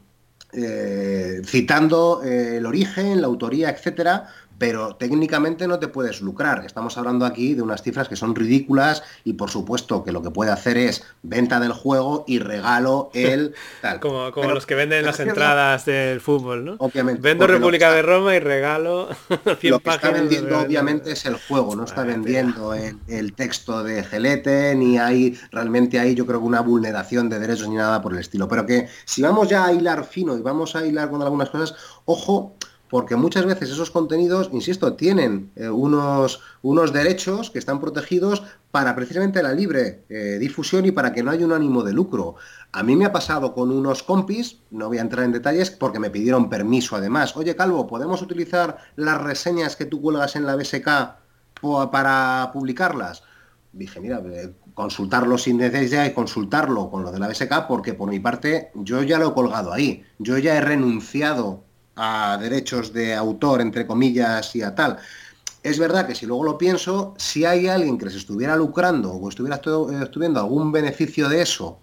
eh, 0.54 1.42
citando 1.46 2.22
eh, 2.24 2.58
el 2.58 2.66
origen, 2.66 3.22
la 3.22 3.28
autoría, 3.28 3.70
etcétera, 3.70 4.28
pero 4.62 4.96
técnicamente 4.96 5.68
no 5.68 5.80
te 5.80 5.88
puedes 5.88 6.22
lucrar. 6.22 6.64
Estamos 6.68 6.96
hablando 6.96 7.26
aquí 7.26 7.56
de 7.56 7.64
unas 7.64 7.82
cifras 7.82 8.08
que 8.08 8.16
son 8.16 8.36
ridículas 8.36 9.02
y 9.24 9.34
por 9.34 9.50
supuesto 9.50 10.04
que 10.04 10.12
lo 10.12 10.22
que 10.22 10.30
puede 10.30 10.52
hacer 10.52 10.78
es 10.78 11.04
venta 11.24 11.60
del 11.60 11.74
juego 11.74 12.26
y 12.28 12.38
regalo 12.38 13.10
el 13.16 13.56
tal. 13.82 14.00
como, 14.00 14.30
los 14.30 14.68
que 14.68 14.76
venden 14.76 15.04
las 15.04 15.20
entradas 15.20 15.86
del 15.86 16.22
fútbol, 16.22 16.64
¿no? 16.64 16.76
Obviamente. 16.78 17.24
Vendo 17.24 17.48
República 17.48 17.92
de 17.92 18.04
Roma 18.04 18.36
y 18.36 18.40
regalo 18.40 19.10
100 19.60 19.72
Lo 19.72 19.80
que 19.80 19.90
está 19.90 20.12
vendiendo 20.12 20.60
obviamente 20.60 21.14
es 21.14 21.26
el 21.26 21.38
juego, 21.38 21.76
no 21.76 21.86
está 21.86 22.04
vendiendo 22.04 22.76
el, 22.76 23.34
texto 23.34 23.84
de 23.84 24.04
gelete, 24.04 24.76
ni 24.76 25.00
hay 25.00 25.40
realmente 25.52 25.98
ahí 25.98 26.14
yo 26.14 26.28
creo 26.28 26.40
que 26.40 26.46
una 26.46 26.62
vulneración 26.62 27.30
de 27.30 27.40
derechos 27.40 27.68
ni 27.68 27.78
nada 27.78 28.00
por 28.04 28.14
el 28.14 28.20
estilo. 28.20 28.48
Pero 28.48 28.68
que 28.68 28.88
si 29.06 29.24
vamos 29.24 29.50
ya 29.50 29.66
a 29.66 29.74
hilar 29.74 30.04
fino 30.04 30.38
y 30.38 30.42
vamos 30.42 30.76
a 30.76 30.86
hilar 30.86 31.10
con 31.10 31.24
algunas 31.24 31.50
cosas, 31.50 31.74
ojo 32.06 32.58
porque 32.92 33.16
muchas 33.16 33.46
veces 33.46 33.70
esos 33.70 33.90
contenidos, 33.90 34.50
insisto, 34.52 34.96
tienen 34.96 35.50
eh, 35.56 35.70
unos, 35.70 36.42
unos 36.62 36.92
derechos 36.92 37.50
que 37.50 37.58
están 37.58 37.80
protegidos 37.80 38.44
para 38.70 38.94
precisamente 38.98 39.42
la 39.42 39.54
libre 39.54 40.04
eh, 40.10 40.38
difusión 40.38 40.86
y 40.86 40.92
para 40.92 41.14
que 41.14 41.24
no 41.24 41.32
haya 41.32 41.46
un 41.46 41.54
ánimo 41.54 41.84
de 41.84 41.94
lucro. 41.94 42.36
A 42.74 42.84
mí 42.84 42.98
me 42.98 43.06
ha 43.06 43.14
pasado 43.14 43.54
con 43.54 43.72
unos 43.72 44.04
compis, 44.04 44.60
no 44.72 44.90
voy 44.90 44.98
a 44.98 45.02
entrar 45.02 45.24
en 45.24 45.32
detalles 45.32 45.72
porque 45.72 46.00
me 46.00 46.10
pidieron 46.10 46.50
permiso 46.50 46.98
además. 46.98 47.38
Oye, 47.38 47.56
Calvo, 47.56 47.88
¿podemos 47.88 48.22
utilizar 48.22 48.78
las 48.98 49.22
reseñas 49.22 49.78
que 49.78 49.86
tú 49.86 50.02
cuelgas 50.02 50.36
en 50.36 50.46
la 50.46 50.58
BSK 50.58 50.90
para 51.94 52.52
publicarlas? 52.52 53.24
Dije, 53.72 54.02
mira, 54.02 54.22
eh, 54.26 54.54
consultarlo 54.74 55.38
sin 55.38 55.60
necesidad 55.60 56.06
y 56.08 56.12
consultarlo 56.12 56.90
con 56.90 57.04
lo 57.04 57.14
de 57.14 57.20
la 57.20 57.30
BSK 57.30 57.68
porque 57.70 57.94
por 57.94 58.10
mi 58.10 58.20
parte 58.20 58.70
yo 58.76 59.02
ya 59.02 59.18
lo 59.18 59.30
he 59.30 59.34
colgado 59.34 59.72
ahí. 59.72 60.04
Yo 60.20 60.38
ya 60.38 60.58
he 60.58 60.62
renunciado 60.62 61.71
a 61.96 62.38
derechos 62.42 62.94
de 62.94 63.14
autor, 63.14 63.62
entre 63.62 63.86
comillas, 63.86 64.56
y 64.56 64.62
a 64.62 64.74
tal. 64.76 64.98
Es 65.64 65.78
verdad 65.78 66.08
que 66.08 66.16
si 66.16 66.26
luego 66.26 66.44
lo 66.44 66.58
pienso, 66.58 67.14
si 67.18 67.46
hay 67.46 67.68
alguien 67.68 67.98
que 67.98 68.10
se 68.10 68.18
estuviera 68.18 68.56
lucrando 68.56 69.12
o 69.12 69.30
estuviera 69.30 69.62
obteniendo 69.64 70.40
algún 70.40 70.72
beneficio 70.72 71.30
de 71.30 71.42
eso 71.42 71.78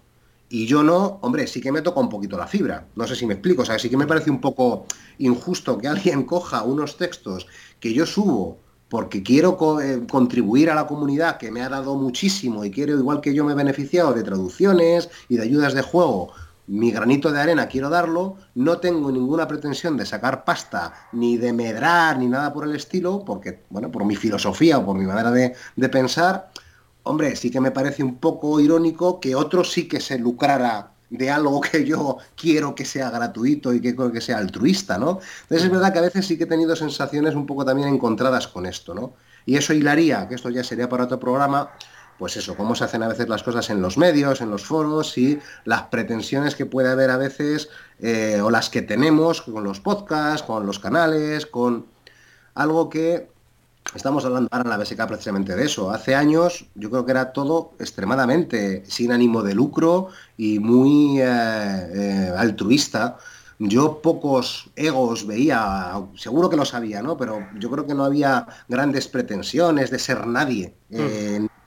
y 0.49 0.65
yo 0.65 0.81
no, 0.81 1.19
hombre, 1.21 1.45
sí 1.45 1.61
que 1.61 1.71
me 1.71 1.83
toca 1.83 1.99
un 1.99 2.09
poquito 2.09 2.35
la 2.35 2.47
fibra. 2.47 2.87
No 2.95 3.05
sé 3.05 3.15
si 3.15 3.25
me 3.27 3.35
explico, 3.35 3.61
o 3.61 3.65
sea, 3.65 3.77
sí 3.77 3.89
que 3.89 3.97
me 3.97 4.07
parece 4.07 4.31
un 4.31 4.41
poco 4.41 4.85
injusto 5.19 5.77
que 5.77 5.87
alguien 5.87 6.23
coja 6.23 6.63
unos 6.63 6.97
textos 6.97 7.45
que 7.79 7.93
yo 7.93 8.05
subo 8.07 8.57
porque 8.89 9.21
quiero 9.21 9.79
eh, 9.79 10.01
contribuir 10.09 10.71
a 10.71 10.75
la 10.75 10.87
comunidad 10.87 11.37
que 11.37 11.51
me 11.51 11.61
ha 11.61 11.69
dado 11.69 11.95
muchísimo 11.95 12.65
y 12.65 12.71
quiero, 12.71 12.97
igual 12.97 13.21
que 13.21 13.35
yo 13.35 13.45
me 13.45 13.51
he 13.51 13.55
beneficiado 13.55 14.13
de 14.13 14.23
traducciones 14.23 15.09
y 15.29 15.37
de 15.37 15.43
ayudas 15.43 15.75
de 15.75 15.83
juego, 15.83 16.31
mi 16.69 16.91
granito 16.91 17.31
de 17.31 17.41
arena 17.41 17.67
quiero 17.67 17.89
darlo, 17.89 18.37
no 18.53 18.77
tengo 18.77 19.11
ninguna 19.11 19.47
pretensión 19.47 19.97
de 19.97 20.05
sacar 20.05 20.45
pasta, 20.45 20.93
ni 21.13 21.35
de 21.35 21.51
medrar, 21.51 22.19
ni 22.19 22.27
nada 22.27 22.53
por 22.53 22.63
el 22.63 22.75
estilo, 22.75 23.25
porque, 23.25 23.63
bueno, 23.71 23.91
por 23.91 24.05
mi 24.05 24.15
filosofía 24.15 24.77
o 24.77 24.85
por 24.85 24.95
mi 24.95 25.05
manera 25.05 25.31
de, 25.31 25.55
pensar, 25.89 26.51
hombre, 27.01 27.35
sí 27.35 27.49
que 27.49 27.59
me 27.59 27.71
parece 27.71 28.03
un 28.03 28.17
poco 28.17 28.59
irónico 28.59 29.19
que 29.19 29.33
otro 29.33 29.63
sí 29.63 29.87
que 29.87 29.99
se 29.99 30.19
lucrara 30.19 30.91
de 31.09 31.31
algo 31.31 31.59
que 31.59 31.83
yo 31.85 32.17
quiero 32.35 32.75
que 32.75 32.85
sea 32.85 33.09
gratuito 33.09 33.73
y 33.73 33.81
que 33.81 33.95
que 33.95 34.21
sea 34.21 34.37
altruista, 34.37 34.99
¿no? 34.99 35.19
Entonces 35.41 35.65
es 35.65 35.71
verdad 35.71 35.91
que 35.91 35.99
a 35.99 36.03
veces 36.03 36.27
sí 36.27 36.37
que 36.37 36.43
he 36.43 36.47
tenido 36.47 36.75
sensaciones 36.75 37.33
un 37.33 37.47
poco 37.47 37.65
también 37.65 37.87
encontradas 37.87 38.47
con 38.47 38.67
esto, 38.67 38.93
¿no? 38.93 39.13
Y 39.47 39.57
eso 39.57 39.73
hilaría, 39.73 40.27
que 40.27 40.35
esto 40.35 40.51
ya 40.51 40.63
sería 40.63 40.87
para 40.87 41.05
otro 41.05 41.19
programa, 41.19 41.71
pues 42.19 42.35
eso, 42.35 42.55
cómo 42.55 42.75
se 42.75 42.83
hacen 42.83 43.01
a 43.01 43.07
veces 43.07 43.29
las 43.29 43.43
cosas 43.43 43.69
en 43.69 43.81
los 43.81 43.97
medios, 43.97 44.41
en 44.41 44.51
los 44.51 44.65
foros 44.65 45.17
y 45.17 45.39
las 45.63 45.83
pretensiones 45.83 46.53
que 46.53 46.65
puede 46.65 46.89
haber 46.89 47.09
a 47.09 47.17
veces 47.17 47.69
eh, 47.99 48.41
o 48.43 48.51
las 48.51 48.69
que 48.69 48.81
tenemos 48.81 49.41
con 49.41 49.63
los 49.63 49.79
podcasts, 49.79 50.43
con 50.45 50.65
los 50.65 50.79
canales, 50.79 51.45
con 51.45 51.85
algo 52.55 52.89
que 52.89 53.29
estamos 53.95 54.25
hablando 54.25 54.49
ahora 54.51 54.65
en 54.65 54.69
la 54.69 54.83
BSK 54.83 55.07
precisamente 55.07 55.55
de 55.55 55.63
eso. 55.63 55.91
Hace 55.91 56.13
años 56.13 56.65
yo 56.75 56.89
creo 56.89 57.05
que 57.05 57.11
era 57.11 57.31
todo 57.31 57.71
extremadamente 57.79 58.83
sin 58.85 59.13
ánimo 59.13 59.41
de 59.41 59.55
lucro 59.55 60.09
y 60.35 60.59
muy 60.59 61.21
eh, 61.21 61.25
eh, 61.25 62.33
altruista. 62.37 63.17
Yo 63.59 64.01
pocos 64.01 64.69
egos 64.75 65.25
veía, 65.25 65.93
seguro 66.15 66.49
que 66.49 66.57
lo 66.57 66.65
sabía, 66.65 67.01
¿no? 67.01 67.17
Pero 67.17 67.47
yo 67.57 67.69
creo 67.71 67.85
que 67.85 67.93
no 67.93 68.03
había 68.03 68.45
grandes 68.67 69.07
pretensiones 69.07 69.89
de 69.89 69.99
ser 69.99 70.27
nadie. 70.27 70.75
Mm. 70.89 71.58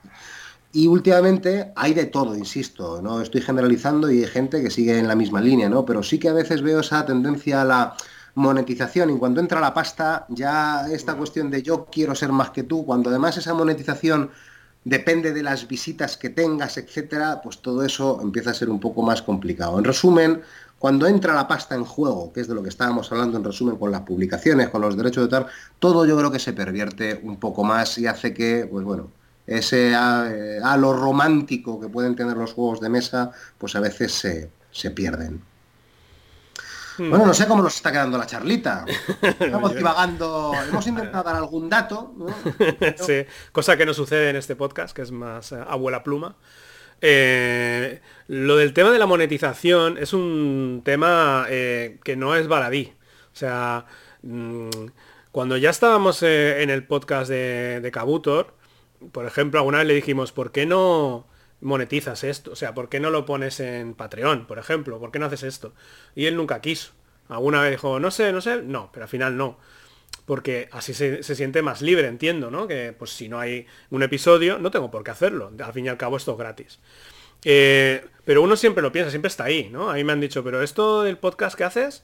Y 0.75 0.87
últimamente 0.87 1.71
hay 1.75 1.93
de 1.93 2.07
todo, 2.07 2.35
insisto, 2.35 2.99
no 2.99 3.21
estoy 3.21 3.41
generalizando 3.41 4.09
y 4.09 4.23
hay 4.23 4.27
gente 4.27 4.59
que 4.63 4.71
sigue 4.71 4.97
en 4.97 5.07
la 5.07 5.15
misma 5.15 5.39
línea, 5.39 5.69
¿no? 5.69 5.85
Pero 5.85 6.01
sí 6.01 6.17
que 6.17 6.29
a 6.29 6.33
veces 6.33 6.63
veo 6.63 6.79
esa 6.79 7.05
tendencia 7.05 7.61
a 7.61 7.65
la 7.65 7.95
monetización 8.33 9.11
y 9.11 9.17
cuando 9.19 9.39
entra 9.39 9.59
la 9.59 9.75
pasta 9.75 10.25
ya 10.29 10.87
esta 10.91 11.13
cuestión 11.15 11.51
de 11.51 11.61
yo 11.61 11.85
quiero 11.85 12.15
ser 12.15 12.31
más 12.31 12.49
que 12.49 12.63
tú, 12.63 12.87
cuando 12.87 13.11
además 13.11 13.37
esa 13.37 13.53
monetización 13.53 14.31
depende 14.83 15.31
de 15.31 15.43
las 15.43 15.67
visitas 15.67 16.17
que 16.17 16.31
tengas, 16.31 16.77
etcétera, 16.77 17.41
pues 17.43 17.59
todo 17.59 17.85
eso 17.85 18.19
empieza 18.23 18.49
a 18.49 18.55
ser 18.55 18.71
un 18.71 18.79
poco 18.79 19.03
más 19.03 19.21
complicado. 19.21 19.77
En 19.77 19.85
resumen, 19.85 20.41
cuando 20.79 21.05
entra 21.05 21.35
la 21.35 21.47
pasta 21.47 21.75
en 21.75 21.85
juego, 21.85 22.33
que 22.33 22.41
es 22.41 22.47
de 22.47 22.55
lo 22.55 22.63
que 22.63 22.69
estábamos 22.69 23.11
hablando 23.11 23.37
en 23.37 23.43
resumen 23.43 23.75
con 23.77 23.91
las 23.91 24.01
publicaciones, 24.01 24.69
con 24.69 24.81
los 24.81 24.97
derechos 24.97 25.25
de 25.25 25.29
tal, 25.29 25.45
todo 25.77 26.03
yo 26.07 26.17
creo 26.17 26.31
que 26.31 26.39
se 26.39 26.53
pervierte 26.53 27.21
un 27.23 27.37
poco 27.37 27.63
más 27.63 27.95
y 27.99 28.07
hace 28.07 28.33
que, 28.33 28.67
pues 28.69 28.83
bueno, 28.83 29.11
ese 29.45 29.91
eh, 29.91 30.59
a, 30.63 30.77
lo 30.77 30.93
romántico 30.93 31.79
que 31.79 31.89
pueden 31.89 32.15
tener 32.15 32.37
los 32.37 32.53
juegos 32.53 32.79
de 32.79 32.89
mesa, 32.89 33.31
pues 33.57 33.75
a 33.75 33.79
veces 33.79 34.13
se, 34.71 34.91
pierden. 34.91 35.41
Hmm. 36.97 37.09
Bueno, 37.09 37.25
no 37.25 37.33
sé 37.33 37.47
cómo 37.47 37.63
nos 37.63 37.75
está 37.75 37.91
quedando 37.91 38.17
la 38.17 38.25
charlita. 38.25 38.85
Estamos 39.21 39.75
divagando. 39.75 40.53
Hemos 40.69 40.87
intentado 40.87 41.23
dar 41.23 41.35
algún 41.35 41.69
dato. 41.69 42.13
sí, 42.97 43.25
cosa 43.51 43.75
que 43.75 43.85
no 43.85 43.93
sucede 43.93 44.29
en 44.29 44.35
este 44.35 44.55
podcast, 44.55 44.95
que 44.95 45.01
es 45.01 45.11
más 45.11 45.51
eh, 45.51 45.59
abuela 45.67 46.03
pluma. 46.03 46.35
Eh, 47.01 48.01
lo 48.27 48.55
del 48.55 48.73
tema 48.73 48.91
de 48.91 48.99
la 48.99 49.07
monetización 49.07 49.97
es 49.97 50.13
un 50.13 50.83
tema 50.85 51.45
que 51.49 52.15
no 52.15 52.35
es 52.35 52.47
baladí. 52.47 52.93
O 53.33 53.35
sea, 53.35 53.85
mm, 54.21 54.69
cuando 55.33 55.57
ya 55.57 55.71
estábamos 55.71 56.23
en 56.23 56.69
el 56.69 56.85
podcast 56.85 57.29
de, 57.29 57.81
de 57.81 57.91
Kabutor, 57.91 58.53
por 59.11 59.25
ejemplo, 59.25 59.59
alguna 59.59 59.79
vez 59.79 59.87
le 59.87 59.95
dijimos, 59.95 60.31
¿por 60.31 60.51
qué 60.51 60.65
no 60.65 61.27
monetizas 61.61 62.23
esto? 62.23 62.51
O 62.51 62.55
sea, 62.55 62.73
¿por 62.73 62.89
qué 62.89 62.99
no 62.99 63.09
lo 63.09 63.25
pones 63.25 63.59
en 63.59 63.93
Patreon, 63.93 64.45
por 64.45 64.59
ejemplo? 64.59 64.99
¿Por 64.99 65.11
qué 65.11 65.19
no 65.19 65.25
haces 65.25 65.43
esto? 65.43 65.73
Y 66.15 66.25
él 66.25 66.35
nunca 66.35 66.61
quiso. 66.61 66.91
Alguna 67.29 67.61
vez 67.61 67.71
dijo, 67.71 67.99
no 67.99 68.11
sé, 68.11 68.31
no 68.31 68.41
sé, 68.41 68.61
no, 68.61 68.89
pero 68.91 69.05
al 69.05 69.09
final 69.09 69.37
no. 69.37 69.57
Porque 70.25 70.69
así 70.71 70.93
se, 70.93 71.23
siente 71.23 71.61
más 71.61 71.81
libre, 71.81 72.07
entiendo, 72.07 72.49
¿no? 72.49 72.67
Que 72.67 72.93
pues 72.97 73.11
si 73.11 73.27
no 73.27 73.39
hay 73.39 73.65
un 73.89 74.03
episodio, 74.03 74.57
no 74.59 74.71
tengo 74.71 74.91
por 74.91 75.03
qué 75.03 75.11
hacerlo. 75.11 75.51
Al 75.63 75.73
fin 75.73 75.85
y 75.85 75.89
al 75.89 75.97
cabo 75.97 76.17
esto 76.17 76.33
es 76.33 76.37
gratis. 76.37 76.79
Eh, 77.43 78.05
pero 78.25 78.41
uno 78.41 78.55
siempre 78.55 78.81
lo 78.81 78.91
piensa, 78.91 79.09
siempre 79.09 79.27
está 79.27 79.45
ahí, 79.45 79.69
¿no? 79.69 79.89
A 79.89 79.95
mí 79.95 80.03
me 80.03 80.13
han 80.13 80.21
dicho, 80.21 80.43
pero 80.43 80.61
esto 80.61 81.03
del 81.03 81.17
podcast 81.17 81.57
que 81.57 81.65
haces, 81.65 82.03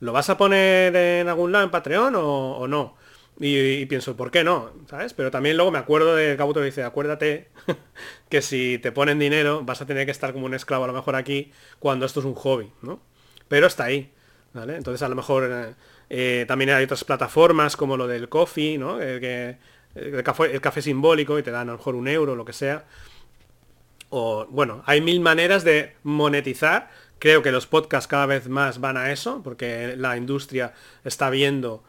¿lo 0.00 0.12
vas 0.12 0.30
a 0.30 0.36
poner 0.36 0.94
en 0.94 1.28
algún 1.28 1.52
lado 1.52 1.64
en 1.64 1.70
Patreon 1.70 2.14
o, 2.16 2.68
no? 2.68 2.96
Y, 3.38 3.84
pienso, 3.86 4.16
¿por 4.16 4.30
qué 4.30 4.44
no? 4.44 4.70
¿Sabes? 4.88 5.12
Pero 5.12 5.30
también 5.30 5.56
luego 5.56 5.70
me 5.70 5.78
acuerdo 5.78 6.16
de 6.16 6.36
Cabuto 6.36 6.60
que 6.60 6.66
dice, 6.66 6.82
acuérdate 6.84 7.48
que 8.30 8.40
si 8.40 8.78
te 8.78 8.92
ponen 8.92 9.18
dinero 9.18 9.62
vas 9.62 9.82
a 9.82 9.86
tener 9.86 10.06
que 10.06 10.10
estar 10.10 10.32
como 10.32 10.46
un 10.46 10.54
esclavo 10.54 10.84
a 10.84 10.86
lo 10.86 10.94
mejor 10.94 11.16
aquí 11.16 11.52
cuando 11.78 12.06
esto 12.06 12.20
es 12.20 12.26
un 12.26 12.34
hobby, 12.34 12.72
¿no? 12.80 13.00
Pero 13.48 13.66
está 13.66 13.84
ahí, 13.84 14.10
¿vale? 14.54 14.76
Entonces 14.76 15.02
a 15.02 15.08
lo 15.08 15.16
mejor 15.16 15.50
eh, 15.50 15.74
eh, 16.08 16.44
también 16.48 16.70
hay 16.70 16.84
otras 16.84 17.04
plataformas 17.04 17.76
como 17.76 17.98
lo 17.98 18.06
del 18.06 18.30
coffee, 18.30 18.78
¿no? 18.78 18.98
que, 18.98 19.58
el, 19.94 20.22
café, 20.22 20.54
el 20.54 20.60
café 20.62 20.80
simbólico 20.80 21.38
y 21.38 21.42
te 21.42 21.50
dan 21.50 21.68
a 21.68 21.72
lo 21.72 21.78
mejor 21.78 21.94
un 21.94 22.08
euro, 22.08 22.36
lo 22.36 22.44
que 22.46 22.54
sea. 22.54 22.86
O, 24.08 24.46
bueno, 24.46 24.82
hay 24.86 25.02
mil 25.02 25.20
maneras 25.20 25.62
de 25.62 25.94
monetizar. 26.04 26.90
Creo 27.18 27.42
que 27.42 27.52
los 27.52 27.66
podcasts 27.66 28.08
cada 28.08 28.26
vez 28.26 28.48
más 28.48 28.80
van 28.80 28.96
a 28.96 29.10
eso, 29.12 29.42
porque 29.42 29.94
la 29.96 30.16
industria 30.16 30.72
está 31.04 31.28
viendo 31.28 31.82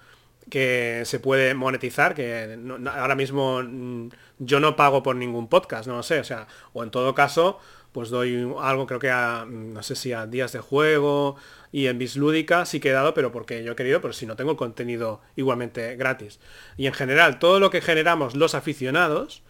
que 0.50 1.04
se 1.06 1.20
puede 1.20 1.54
monetizar, 1.54 2.14
que 2.14 2.58
ahora 2.96 3.16
mismo 3.16 3.62
mm, 3.62 4.10
yo 4.40 4.60
no 4.60 4.76
pago 4.76 5.04
por 5.04 5.16
ningún 5.16 5.48
podcast, 5.48 5.88
no 5.88 5.98
lo 5.98 6.04
sé, 6.04 6.20
o 6.20 6.24
sea, 6.24 6.48
o 6.74 6.84
en 6.84 6.92
todo 6.92 7.14
caso, 7.14 7.60
pues 7.92 8.10
doy 8.10 8.48
algo, 8.60 8.88
creo 8.88 9.00
que 9.00 9.10
a, 9.10 9.46
mm, 9.46 9.74
no 9.74 9.84
sé 9.84 9.96
si 9.96 10.14
a 10.14 10.26
días 10.26 10.52
de 10.54 10.60
juego 10.60 11.36
y 11.72 11.88
en 11.88 11.98
Bislúdica 11.98 12.66
sí 12.66 12.80
que 12.80 12.90
he 12.90 12.94
dado, 12.94 13.14
pero 13.14 13.32
porque 13.32 13.64
yo 13.64 13.74
he 13.74 13.76
querido, 13.76 14.02
pero 14.02 14.14
si 14.14 14.26
no 14.26 14.36
tengo 14.36 14.52
el 14.52 14.58
contenido 14.58 15.22
igualmente 15.36 15.96
gratis. 15.96 16.40
Y 16.78 16.88
en 16.88 16.94
general, 16.94 17.40
todo 17.40 17.60
lo 17.60 17.70
que 17.70 17.82
generamos 17.82 18.36
los 18.36 18.56
aficionados 18.56 19.44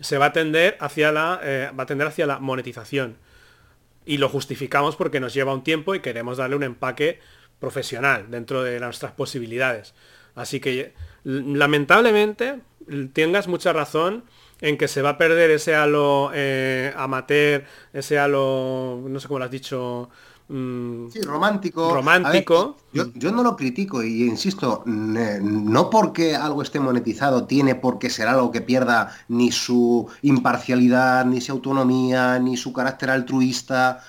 se 0.00 0.18
va 0.18 0.26
a 0.26 0.32
tender 0.32 0.76
hacia 0.80 1.12
la, 1.12 1.40
eh, 1.42 1.70
va 1.78 1.84
a 1.84 1.86
tender 1.86 2.08
hacia 2.08 2.26
la 2.26 2.38
monetización. 2.40 3.16
Y 4.04 4.18
lo 4.18 4.28
justificamos 4.28 4.96
porque 4.96 5.20
nos 5.20 5.32
lleva 5.32 5.54
un 5.54 5.62
tiempo 5.62 5.94
y 5.94 6.00
queremos 6.00 6.38
darle 6.38 6.56
un 6.56 6.64
empaque 6.64 7.20
profesional 7.60 8.30
dentro 8.30 8.64
de 8.64 8.80
nuestras 8.80 9.12
posibilidades. 9.12 9.94
Así 10.34 10.60
que 10.60 10.94
lamentablemente 11.24 12.60
tengas 13.12 13.48
mucha 13.48 13.72
razón 13.72 14.24
en 14.60 14.78
que 14.78 14.88
se 14.88 15.02
va 15.02 15.10
a 15.10 15.18
perder 15.18 15.50
ese 15.50 15.74
halo 15.74 16.30
eh, 16.32 16.92
amateur, 16.96 17.64
ese 17.92 18.18
halo, 18.18 19.02
no 19.06 19.20
sé 19.20 19.26
cómo 19.26 19.40
lo 19.40 19.44
has 19.44 19.50
dicho, 19.50 20.08
mm, 20.48 21.08
sí, 21.08 21.20
romántico. 21.22 21.92
Romántico. 21.92 22.76
yo, 22.92 23.32
no 23.32 23.42
lo 23.42 23.56
critico 23.56 24.02
y 24.02 24.22
insisto, 24.22 24.84
no 24.86 25.90
porque 25.90 26.36
algo 26.36 26.62
esté 26.62 26.78
monetizado 26.78 27.44
tiene 27.44 27.74
por 27.74 27.98
qué 27.98 28.08
ser 28.08 28.28
algo 28.28 28.52
que 28.52 28.60
pierda 28.60 29.12
ni 29.28 29.50
su 29.50 30.08
imparcialidad, 30.22 31.24
ni 31.24 31.40
su 31.40 31.52
autonomía, 31.52 32.38
ni 32.38 32.56
su 32.56 32.72
carácter 32.72 33.10
altruista 33.10 34.02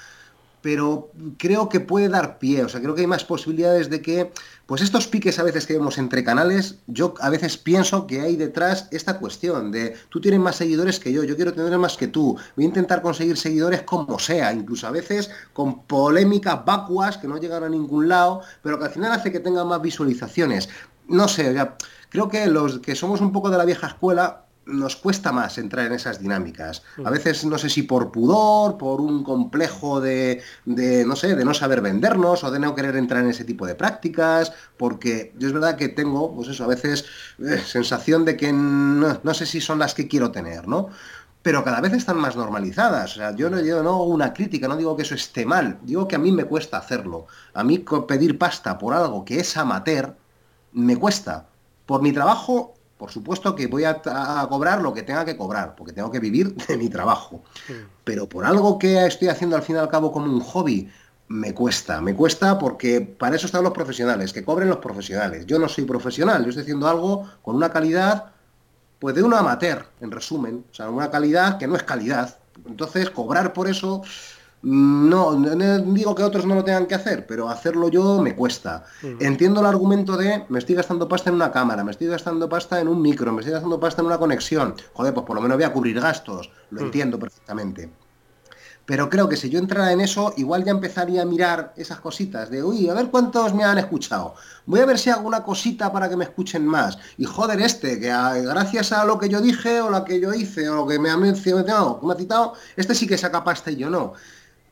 pero 0.63 1.11
creo 1.37 1.67
que 1.67 1.81
puede 1.81 2.07
dar 2.07 2.39
pie, 2.39 2.63
o 2.63 2.69
sea, 2.69 2.79
creo 2.79 2.95
que 2.95 3.01
hay 3.01 3.07
más 3.07 3.25
posibilidades 3.25 3.89
de 3.89 4.01
que, 4.01 4.31
pues 4.65 4.81
estos 4.81 5.07
piques 5.07 5.37
a 5.37 5.43
veces 5.43 5.67
que 5.67 5.73
vemos 5.73 5.97
entre 5.97 6.23
canales, 6.23 6.77
yo 6.87 7.15
a 7.19 7.29
veces 7.29 7.57
pienso 7.57 8.07
que 8.07 8.21
hay 8.21 8.37
detrás 8.37 8.87
esta 8.91 9.19
cuestión 9.19 9.73
de, 9.73 9.93
tú 10.07 10.21
tienes 10.21 10.39
más 10.39 10.55
seguidores 10.55 11.01
que 11.01 11.11
yo, 11.11 11.25
yo 11.25 11.35
quiero 11.35 11.53
tener 11.53 11.77
más 11.77 11.97
que 11.97 12.07
tú, 12.07 12.37
voy 12.55 12.63
a 12.63 12.67
intentar 12.69 13.01
conseguir 13.01 13.35
seguidores 13.35 13.81
como 13.81 14.17
sea, 14.19 14.53
incluso 14.53 14.87
a 14.87 14.91
veces 14.91 15.29
con 15.51 15.83
polémicas 15.83 16.63
vacuas 16.63 17.17
que 17.17 17.27
no 17.27 17.37
llegan 17.37 17.65
a 17.65 17.69
ningún 17.69 18.07
lado, 18.07 18.39
pero 18.61 18.79
que 18.79 18.85
al 18.85 18.91
final 18.91 19.11
hace 19.11 19.33
que 19.33 19.41
tengan 19.41 19.67
más 19.67 19.81
visualizaciones. 19.81 20.69
No 21.09 21.27
sé, 21.27 21.53
creo 22.07 22.29
que 22.29 22.47
los 22.47 22.79
que 22.79 22.95
somos 22.95 23.19
un 23.19 23.33
poco 23.33 23.49
de 23.49 23.57
la 23.57 23.65
vieja 23.65 23.87
escuela, 23.87 24.42
nos 24.65 24.95
cuesta 24.95 25.31
más 25.31 25.57
entrar 25.57 25.87
en 25.87 25.93
esas 25.93 26.19
dinámicas. 26.19 26.83
A 26.97 27.09
mm. 27.09 27.13
veces 27.13 27.45
no 27.45 27.57
sé 27.57 27.69
si 27.69 27.83
por 27.83 28.11
pudor, 28.11 28.77
por 28.77 29.01
un 29.01 29.23
complejo 29.23 29.99
de, 29.99 30.41
no 30.65 31.15
sé, 31.15 31.35
de 31.35 31.45
no 31.45 31.53
saber 31.53 31.81
vendernos 31.81 32.43
o 32.43 32.51
de 32.51 32.59
no 32.59 32.75
querer 32.75 32.95
entrar 32.95 33.23
en 33.23 33.29
ese 33.29 33.43
tipo 33.43 33.65
de 33.65 33.75
prácticas, 33.75 34.53
porque 34.77 35.33
yo 35.37 35.47
es 35.47 35.53
verdad 35.53 35.75
que 35.75 35.89
tengo, 35.89 36.33
pues 36.33 36.47
eso, 36.47 36.63
a 36.63 36.67
veces 36.67 37.05
eh, 37.39 37.61
sensación 37.65 38.25
de 38.25 38.37
que 38.37 38.53
no, 38.53 39.33
sé 39.33 39.45
si 39.45 39.59
son 39.59 39.79
las 39.79 39.93
que 39.93 40.07
quiero 40.07 40.31
tener, 40.31 40.67
¿no? 40.67 40.89
Pero 41.41 41.63
cada 41.65 41.81
vez 41.81 41.91
están 41.91 42.17
más 42.17 42.37
normalizadas. 42.37 43.13
O 43.13 43.15
sea, 43.15 43.35
yo 43.35 43.49
no, 43.49 43.59
yo 43.59 43.83
no 43.83 43.89
hago 43.89 44.05
una 44.05 44.33
crítica, 44.33 44.69
no 44.69 44.77
digo 44.77 44.95
que 44.95 45.03
eso 45.03 45.15
esté 45.15 45.45
mal, 45.45 45.77
digo 45.81 46.07
que 46.07 46.15
a 46.15 46.19
mí 46.19 46.31
me 46.31 46.45
cuesta 46.45 46.77
hacerlo. 46.77 47.27
A 47.53 47.65
mí 47.65 47.83
pedir 48.07 48.37
pasta 48.37 48.77
por 48.77 48.93
algo 48.93 49.25
que 49.25 49.41
es 49.41 49.57
amateur, 49.57 50.15
me 50.71 50.95
cuesta. 50.95 51.47
Por 51.85 52.01
mi 52.01 52.13
trabajo 52.13 52.75
por 53.03 53.11
supuesto 53.11 53.53
que 53.53 53.67
voy 53.67 53.83
a, 53.83 54.01
cobrar 54.47 54.81
lo 54.81 54.93
que 54.93 55.03
tenga 55.03 55.25
que 55.25 55.35
cobrar, 55.35 55.75
porque 55.75 55.91
tengo 55.91 56.09
que 56.09 56.21
vivir 56.21 56.55
de 56.67 56.77
mi 56.77 56.87
trabajo. 56.87 57.43
Pero 58.05 58.29
por 58.29 58.45
algo 58.45 58.79
que 58.79 59.05
estoy 59.05 59.27
haciendo 59.27 59.57
al 59.57 59.61
fin 59.61 59.75
y 59.75 59.79
al 59.79 59.89
cabo 59.89 60.09
como 60.13 60.27
un 60.27 60.39
hobby, 60.39 60.89
me 61.27 61.53
cuesta. 61.53 61.99
Me 61.99 62.15
cuesta 62.15 62.57
porque 62.57 63.01
para 63.01 63.35
eso 63.35 63.45
están 63.45 63.61
los 63.61 63.73
profesionales, 63.73 64.31
que 64.31 64.45
cobren 64.45 64.69
los 64.69 64.77
profesionales. 64.77 65.45
Yo 65.45 65.59
no 65.59 65.67
soy 65.67 65.83
profesional, 65.83 66.43
yo 66.43 66.49
estoy 66.51 66.61
haciendo 66.61 66.87
algo 66.87 67.29
con 67.41 67.57
una 67.57 67.73
calidad, 67.73 68.31
pues 68.99 69.15
de 69.15 69.21
un 69.21 69.33
amateur, 69.33 69.85
en 69.99 70.09
resumen. 70.09 70.63
O 70.71 70.73
sea, 70.73 70.89
una 70.89 71.11
calidad 71.11 71.57
que 71.57 71.67
no 71.67 71.75
es 71.75 71.83
calidad. 71.83 72.37
Entonces, 72.65 73.09
cobrar 73.09 73.51
por 73.51 73.67
eso 73.67 74.01
no, 74.63 75.35
digo 75.35 76.15
que 76.15 76.23
otros 76.23 76.45
no 76.45 76.55
lo 76.55 76.63
tengan 76.63 76.85
que 76.85 76.95
hacer, 76.95 77.27
pero 77.27 77.49
hacerlo 77.49 77.89
yo 77.89 78.21
me 78.21 78.33
cuesta. 78.33 78.85
Entiendo 79.19 79.59
el 79.59 79.65
argumento 79.65 80.15
de 80.15 80.45
me 80.47 80.59
estoy 80.59 80.75
gastando 80.75 81.09
pasta 81.09 81.29
en 81.29 81.35
una 81.35 81.51
cámara, 81.51 81.83
me 81.83 81.91
estoy 81.91 82.07
gastando 82.07 82.47
pasta 82.47 82.79
en 82.79 82.87
un 82.87 83.01
micro, 83.01 83.33
me 83.33 83.41
estoy 83.41 83.53
gastando 83.53 83.77
pasta 83.77 84.01
en 84.01 84.07
una 84.07 84.17
conexión. 84.17 84.75
Joder, 84.93 85.13
pues 85.13 85.25
por 85.25 85.35
lo 85.35 85.41
menos 85.41 85.57
voy 85.57 85.65
a 85.65 85.73
cubrir 85.73 85.99
gastos. 85.99 86.49
Lo 86.69 86.79
entiendo 86.79 87.19
perfectamente. 87.19 87.91
Pero 88.85 89.09
creo 89.09 89.29
que 89.29 89.37
si 89.37 89.49
yo 89.49 89.59
entrara 89.59 89.91
en 89.91 90.01
eso, 90.01 90.33
igual 90.37 90.63
ya 90.63 90.71
empezaría 90.71 91.21
a 91.21 91.25
mirar 91.25 91.73
esas 91.77 91.99
cositas 91.99 92.49
de, 92.49 92.63
uy, 92.63 92.89
a 92.89 92.93
ver 92.93 93.09
cuántos 93.09 93.53
me 93.53 93.63
han 93.63 93.77
escuchado. 93.77 94.35
Voy 94.65 94.81
a 94.81 94.85
ver 94.85 94.99
si 94.99 95.09
hago 95.09 95.25
una 95.27 95.43
cosita 95.43 95.91
para 95.91 96.09
que 96.09 96.17
me 96.17 96.25
escuchen 96.25 96.65
más. 96.65 96.97
Y 97.17 97.25
joder, 97.25 97.61
este, 97.61 97.99
que 97.99 98.07
gracias 98.07 98.91
a 98.91 99.05
lo 99.05 99.17
que 99.17 99.29
yo 99.29 99.41
dije, 99.41 99.79
o 99.79 99.89
lo 99.89 100.03
que 100.03 100.19
yo 100.19 100.33
hice, 100.33 100.67
o 100.69 100.75
lo 100.75 100.87
que 100.87 100.99
me 100.99 101.09
ha 101.09 101.17
mencionado, 101.17 101.99
me 102.03 102.13
ha 102.13 102.17
citado, 102.17 102.55
este 102.75 102.93
sí 102.93 103.07
que 103.07 103.17
saca 103.17 103.43
pasta 103.43 103.71
y 103.71 103.77
yo 103.77 103.89
no 103.89 104.13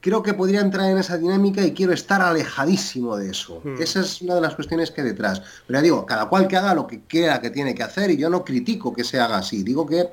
creo 0.02 0.24
que 0.24 0.34
podría 0.34 0.60
entrar 0.60 0.90
en 0.90 0.98
esa 0.98 1.18
dinámica 1.18 1.64
y 1.64 1.74
quiero 1.74 1.94
estar 1.94 2.22
alejadísimo 2.22 3.16
de 3.16 3.30
eso. 3.30 3.62
Hmm. 3.64 3.82
Esa 3.82 4.02
es 4.02 4.22
una 4.22 4.36
de 4.36 4.42
las 4.42 4.56
cuestiones 4.56 4.92
que 4.92 5.02
hay 5.02 5.08
detrás. 5.08 5.42
Pero 5.68 5.80
ya 5.80 5.84
digo, 5.84 6.06
cada 6.06 6.28
cual 6.28 6.48
que 6.48 6.58
haga 6.58 6.74
lo 6.74 6.88
que 6.88 7.02
quiera 7.02 7.40
que 7.40 7.52
tiene 7.52 7.74
que 7.76 7.84
hacer 7.84 8.12
y 8.12 8.18
yo 8.18 8.30
no 8.30 8.44
critico 8.44 8.94
que 8.94 9.04
se 9.04 9.20
haga 9.20 9.38
así. 9.38 9.64
Digo 9.64 9.86
que 9.86 10.10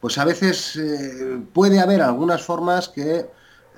pues 0.00 0.18
a 0.18 0.24
veces 0.24 0.76
eh, 0.76 1.38
puede 1.52 1.78
haber 1.78 2.02
algunas 2.02 2.42
formas 2.42 2.88
que 2.88 3.26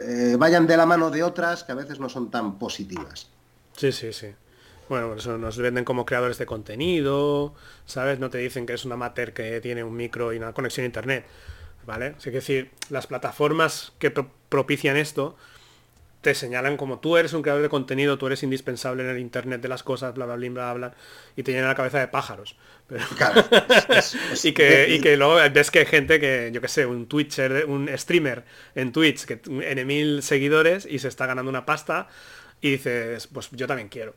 eh, 0.01 0.37
vayan 0.39 0.67
de 0.67 0.77
la 0.77 0.87
mano 0.87 1.11
de 1.11 1.23
otras 1.23 1.65
que 1.65 1.73
a 1.73 1.75
veces 1.75 2.01
no 2.01 2.09
son 2.09 2.31
tan 2.31 2.59
positivas. 2.59 3.29
Sí, 3.77 3.93
sí, 3.93 4.13
sí. 4.13 4.29
Bueno, 4.89 5.15
eso 5.15 5.39
nos 5.39 5.57
venden 5.59 5.85
como 5.85 6.05
creadores 6.05 6.39
de 6.39 6.47
contenido, 6.47 7.55
¿sabes? 7.87 8.19
No 8.19 8.31
te 8.31 8.39
dicen 8.39 8.67
que 8.67 8.75
es 8.75 8.85
un 8.85 8.93
amateur 8.93 9.33
que 9.33 9.61
tiene 9.61 9.85
un 9.85 9.97
micro 9.97 10.33
y 10.33 10.37
una 10.37 10.53
conexión 10.53 10.85
a 10.85 10.87
internet. 10.87 11.25
¿Vale? 11.87 12.15
Es 12.19 12.33
decir, 12.33 12.71
las 12.91 13.07
plataformas 13.07 13.93
que 13.99 14.11
propician 14.11 14.97
esto 14.97 15.37
te 16.23 16.35
señalan 16.35 16.77
como 16.77 17.01
tú 17.01 17.17
eres 17.17 17.33
un 17.33 17.43
creador 17.43 17.63
de 17.63 17.69
contenido, 17.69 18.17
tú 18.17 18.29
eres 18.29 18.43
indispensable 18.45 19.03
en 19.03 19.11
el 19.11 19.19
Internet 19.19 19.61
de 19.61 19.69
las 19.69 19.83
cosas, 19.83 20.15
bla, 20.15 20.25
bla, 20.25 20.37
bla, 20.37 20.49
bla, 20.49 20.73
bla, 20.75 20.95
y 21.37 21.43
te 21.43 21.51
llenan 21.51 21.69
la 21.69 21.75
cabeza 21.75 21.99
de 21.99 22.09
pájaros. 22.09 22.57
y, 24.45 24.53
que, 24.53 24.87
y 24.89 25.01
que 25.01 25.17
luego 25.17 25.37
ves 25.53 25.71
que 25.71 25.81
hay 25.81 25.87
gente 25.87 26.21
que, 26.21 26.51
yo 26.53 26.61
que 26.61 26.69
sé, 26.69 26.87
un 26.87 27.07
Twitcher, 27.07 27.65
un 27.67 27.91
streamer 27.97 28.45
en 28.75 28.93
Twitch 28.93 29.25
que 29.25 29.37
tiene 29.37 29.85
mil 29.85 30.23
seguidores 30.23 30.87
y 30.87 31.01
se 31.01 31.09
está 31.09 31.27
ganando 31.27 31.51
una 31.51 31.67
pasta 31.67 32.09
y 32.61 32.73
dices, 32.73 33.27
pues 33.27 33.51
yo 33.51 33.67
también 33.67 33.89
quiero. 33.89 34.15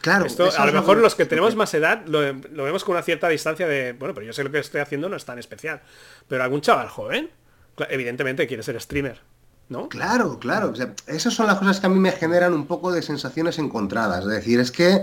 Claro, 0.00 0.24
Esto, 0.24 0.50
a 0.56 0.66
lo 0.66 0.72
mejor 0.72 0.96
los 0.98 1.14
que 1.14 1.26
tenemos 1.26 1.54
más 1.54 1.72
edad 1.74 2.06
lo, 2.06 2.20
vemos 2.20 2.84
con 2.84 2.94
una 2.94 3.02
cierta 3.02 3.28
distancia 3.28 3.66
de, 3.66 3.92
bueno, 3.92 4.14
pero 4.14 4.26
yo 4.26 4.32
sé 4.32 4.42
lo 4.42 4.50
que 4.50 4.58
estoy 4.58 4.80
haciendo 4.80 5.08
no 5.08 5.16
es 5.16 5.24
tan 5.24 5.38
especial. 5.38 5.82
Pero 6.28 6.42
algún 6.42 6.60
chaval 6.62 6.88
joven, 6.88 7.30
evidentemente 7.88 8.46
quiere 8.46 8.62
ser 8.62 8.80
streamer. 8.80 9.20
Claro, 9.88 10.40
claro. 10.40 10.72
esas 11.06 11.32
son 11.32 11.46
las 11.46 11.56
cosas 11.56 11.78
que 11.78 11.86
a 11.86 11.88
mí 11.88 12.00
me 12.00 12.10
generan 12.10 12.54
un 12.54 12.66
poco 12.66 12.90
de 12.90 13.02
sensaciones 13.02 13.56
encontradas. 13.60 14.24
Es 14.24 14.30
decir, 14.30 14.58
es 14.58 14.72
que 14.72 15.02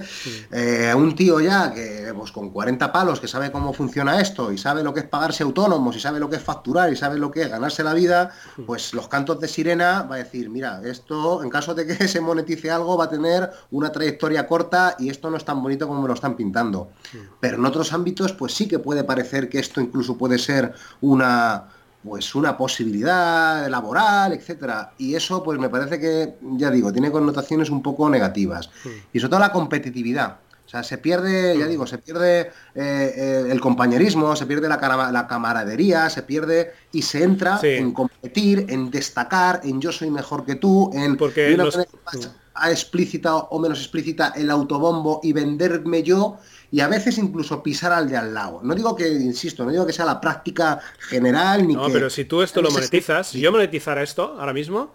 eh, 0.51 0.93
un 0.93 1.15
tío 1.15 1.39
ya 1.39 1.73
que 1.73 2.11
pues, 2.13 2.33
con 2.33 2.49
40 2.49 2.91
palos 2.91 3.21
que 3.21 3.29
sabe 3.29 3.49
cómo 3.49 3.71
funciona 3.71 4.19
esto 4.19 4.51
y 4.51 4.57
sabe 4.57 4.83
lo 4.83 4.93
que 4.93 4.99
es 4.99 5.05
pagarse 5.05 5.43
autónomos 5.43 5.95
y 5.95 6.01
sabe 6.01 6.19
lo 6.19 6.29
que 6.29 6.35
es 6.35 6.43
facturar 6.43 6.91
y 6.91 6.97
sabe 6.97 7.17
lo 7.17 7.31
que 7.31 7.43
es 7.43 7.49
ganarse 7.49 7.81
la 7.81 7.93
vida, 7.93 8.31
pues 8.65 8.93
los 8.93 9.07
cantos 9.07 9.39
de 9.39 9.47
sirena 9.47 10.03
va 10.03 10.15
a 10.15 10.17
decir, 10.19 10.49
mira, 10.49 10.81
esto 10.83 11.41
en 11.41 11.49
caso 11.49 11.73
de 11.73 11.87
que 11.87 12.07
se 12.09 12.19
monetice 12.19 12.69
algo 12.69 12.97
va 12.97 13.05
a 13.05 13.09
tener 13.09 13.49
una 13.71 13.89
trayectoria 13.93 14.47
corta 14.47 14.97
y 14.99 15.09
esto 15.09 15.29
no 15.29 15.37
es 15.37 15.45
tan 15.45 15.63
bonito 15.63 15.87
como 15.87 16.01
me 16.01 16.09
lo 16.09 16.13
están 16.13 16.35
pintando. 16.35 16.89
Pero 17.39 17.55
en 17.55 17.65
otros 17.65 17.93
ámbitos, 17.93 18.33
pues 18.33 18.53
sí 18.53 18.67
que 18.67 18.79
puede 18.79 19.05
parecer 19.05 19.47
que 19.47 19.59
esto 19.59 19.79
incluso 19.79 20.17
puede 20.17 20.37
ser 20.37 20.73
una 20.99 21.69
pues 22.07 22.33
una 22.35 22.55
posibilidad 22.57 23.67
laboral, 23.67 24.33
etcétera. 24.33 24.93
Y 24.97 25.15
eso, 25.15 25.43
pues 25.43 25.59
me 25.59 25.69
parece 25.69 25.99
que, 25.99 26.35
ya 26.57 26.71
digo, 26.71 26.91
tiene 26.91 27.11
connotaciones 27.11 27.69
un 27.69 27.83
poco 27.83 28.09
negativas. 28.09 28.69
Hmm. 28.83 28.89
Y 29.13 29.19
sobre 29.19 29.31
todo 29.31 29.39
la 29.41 29.51
competitividad. 29.51 30.37
O 30.65 30.69
sea, 30.69 30.83
se 30.83 30.97
pierde, 30.97 31.57
ya 31.57 31.65
hmm. 31.65 31.69
digo, 31.69 31.87
se 31.87 31.97
pierde 31.97 32.41
eh, 32.41 32.49
eh, 32.75 33.45
el 33.49 33.59
compañerismo, 33.59 34.35
se 34.35 34.45
pierde 34.45 34.67
la, 34.67 35.11
la, 35.11 35.27
camaradería, 35.27 36.09
se 36.09 36.23
pierde 36.23 36.73
y 36.91 37.01
se 37.01 37.23
entra 37.23 37.59
en 37.61 37.91
competir, 37.91 38.65
en 38.69 38.89
destacar, 38.89 39.61
en 39.63 39.79
yo 39.81 39.91
soy 39.91 40.09
mejor 40.09 40.45
que 40.45 40.55
tú, 40.55 40.89
en... 40.93 41.17
Porque 41.17 41.57
explícita 42.65 43.35
o 43.35 43.59
menos 43.59 43.79
explícita 43.79 44.33
el 44.35 44.49
autobombo 44.49 45.19
y 45.23 45.33
venderme 45.33 46.03
yo 46.03 46.37
y 46.71 46.81
a 46.81 46.87
veces 46.87 47.17
incluso 47.17 47.63
pisar 47.63 47.93
al 47.93 48.09
de 48.09 48.17
al 48.17 48.33
lado. 48.33 48.59
No 48.63 48.75
digo 48.75 48.95
que, 48.95 49.07
insisto, 49.07 49.63
no 49.63 49.71
digo 49.71 49.85
que 49.85 49.93
sea 49.93 50.05
la 50.05 50.19
práctica 50.19 50.79
general 50.99 51.67
ni 51.67 51.75
no, 51.75 51.87
pero 51.89 52.09
si 52.09 52.25
tú 52.25 52.41
esto 52.41 52.61
lo 52.61 52.71
monetizas, 52.71 53.27
si 53.27 53.39
yo 53.39 53.51
monetizara 53.51 54.03
esto 54.03 54.35
ahora 54.39 54.53
mismo, 54.53 54.93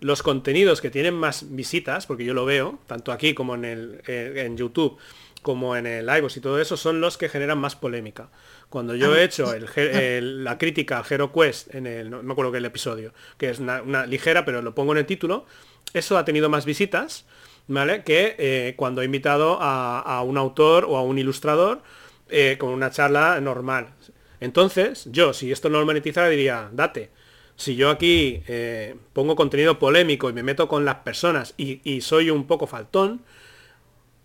los 0.00 0.22
contenidos 0.22 0.80
que 0.80 0.90
tienen 0.90 1.14
más 1.14 1.54
visitas, 1.54 2.06
porque 2.06 2.24
yo 2.24 2.34
lo 2.34 2.44
veo, 2.44 2.78
tanto 2.86 3.12
aquí 3.12 3.34
como 3.34 3.54
en, 3.54 3.64
el, 3.64 4.02
eh, 4.06 4.44
en 4.46 4.56
YouTube, 4.56 4.98
como 5.42 5.76
en 5.76 5.86
el 5.86 6.04
iVoox 6.04 6.36
y 6.36 6.40
todo 6.40 6.60
eso, 6.60 6.76
son 6.76 7.00
los 7.00 7.16
que 7.16 7.28
generan 7.28 7.58
más 7.58 7.76
polémica. 7.76 8.28
Cuando 8.68 8.94
yo 8.94 9.16
he 9.16 9.24
hecho 9.24 9.52
la 9.76 10.58
crítica 10.58 11.00
a 11.00 11.04
Hero 11.08 11.32
Quest 11.32 11.74
en 11.74 11.86
el, 11.86 12.10
no 12.10 12.22
me 12.22 12.32
acuerdo 12.32 12.52
qué 12.52 12.58
el 12.58 12.64
episodio, 12.64 13.12
que 13.36 13.50
es 13.50 13.58
una, 13.58 14.06
ligera, 14.06 14.44
pero 14.44 14.62
lo 14.62 14.74
pongo 14.74 14.92
en 14.92 14.98
el 14.98 15.06
título, 15.06 15.46
eso 15.92 16.16
ha 16.16 16.24
tenido 16.24 16.48
más 16.48 16.64
visitas, 16.64 17.24
¿vale? 17.70 18.02
Que 18.02 18.36
eh, 18.38 18.74
cuando 18.76 19.02
he 19.02 19.04
invitado 19.04 19.58
a, 19.60 20.22
un 20.22 20.36
autor 20.36 20.84
o 20.84 20.96
a 20.96 21.02
un 21.02 21.18
ilustrador 21.18 21.82
eh, 22.28 22.56
con 22.58 22.70
una 22.70 22.90
charla 22.90 23.40
normal. 23.40 23.94
Entonces, 24.40 25.08
yo, 25.10 25.32
si 25.32 25.52
esto 25.52 25.68
no 25.68 25.80
lo 25.80 25.86
monetizara, 25.86 26.28
diría, 26.28 26.68
date. 26.72 27.10
Si 27.56 27.76
yo 27.76 27.90
aquí 27.90 28.42
eh, 28.48 28.96
pongo 29.12 29.36
contenido 29.36 29.78
polémico 29.78 30.30
y 30.30 30.32
me 30.32 30.42
meto 30.42 30.66
con 30.66 30.84
las 30.84 30.96
personas 30.96 31.54
y 31.56 32.00
soy 32.00 32.30
un 32.30 32.46
poco 32.46 32.66
faltón, 32.66 33.22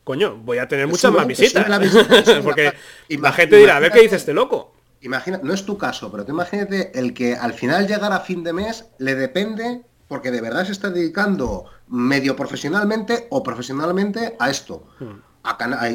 coño, 0.06 0.38
voy 0.38 0.60
a 0.60 0.68
tener 0.68 0.88
muchas 0.88 1.12
más 1.12 1.28
visitas. 1.28 1.66
Porque 2.44 2.74
la 3.10 3.34
gente 3.34 3.58
dirá, 3.58 3.78
a 3.78 3.80
ver 3.80 3.92
qué 3.92 4.02
dice 4.02 4.16
este 4.16 4.34
loco. 4.34 4.74
Imagina, 5.02 5.40
no 5.44 5.54
es 5.54 5.66
tu 5.66 5.78
caso, 5.78 6.10
pero 6.10 6.26
te 6.26 6.32
imagínate 6.32 6.98
el 6.98 7.14
que 7.14 7.36
al 7.36 7.54
final 7.54 7.88
llegar 7.88 8.12
a 8.14 8.22
fin 8.22 8.44
de 8.44 8.54
mes 8.54 8.86
le 8.98 9.16
depende 9.16 9.82
porque 10.08 10.32
de 10.32 10.42
verdad 10.42 10.66
se 10.66 10.72
está 10.72 10.90
dedicando 10.90 11.66
medio 11.88 12.36
profesionalmente 12.36 13.28
o 13.30 13.44
profesionalmente 13.44 14.36
a 14.40 14.50
esto. 14.50 14.88
Hmm. 15.00 15.22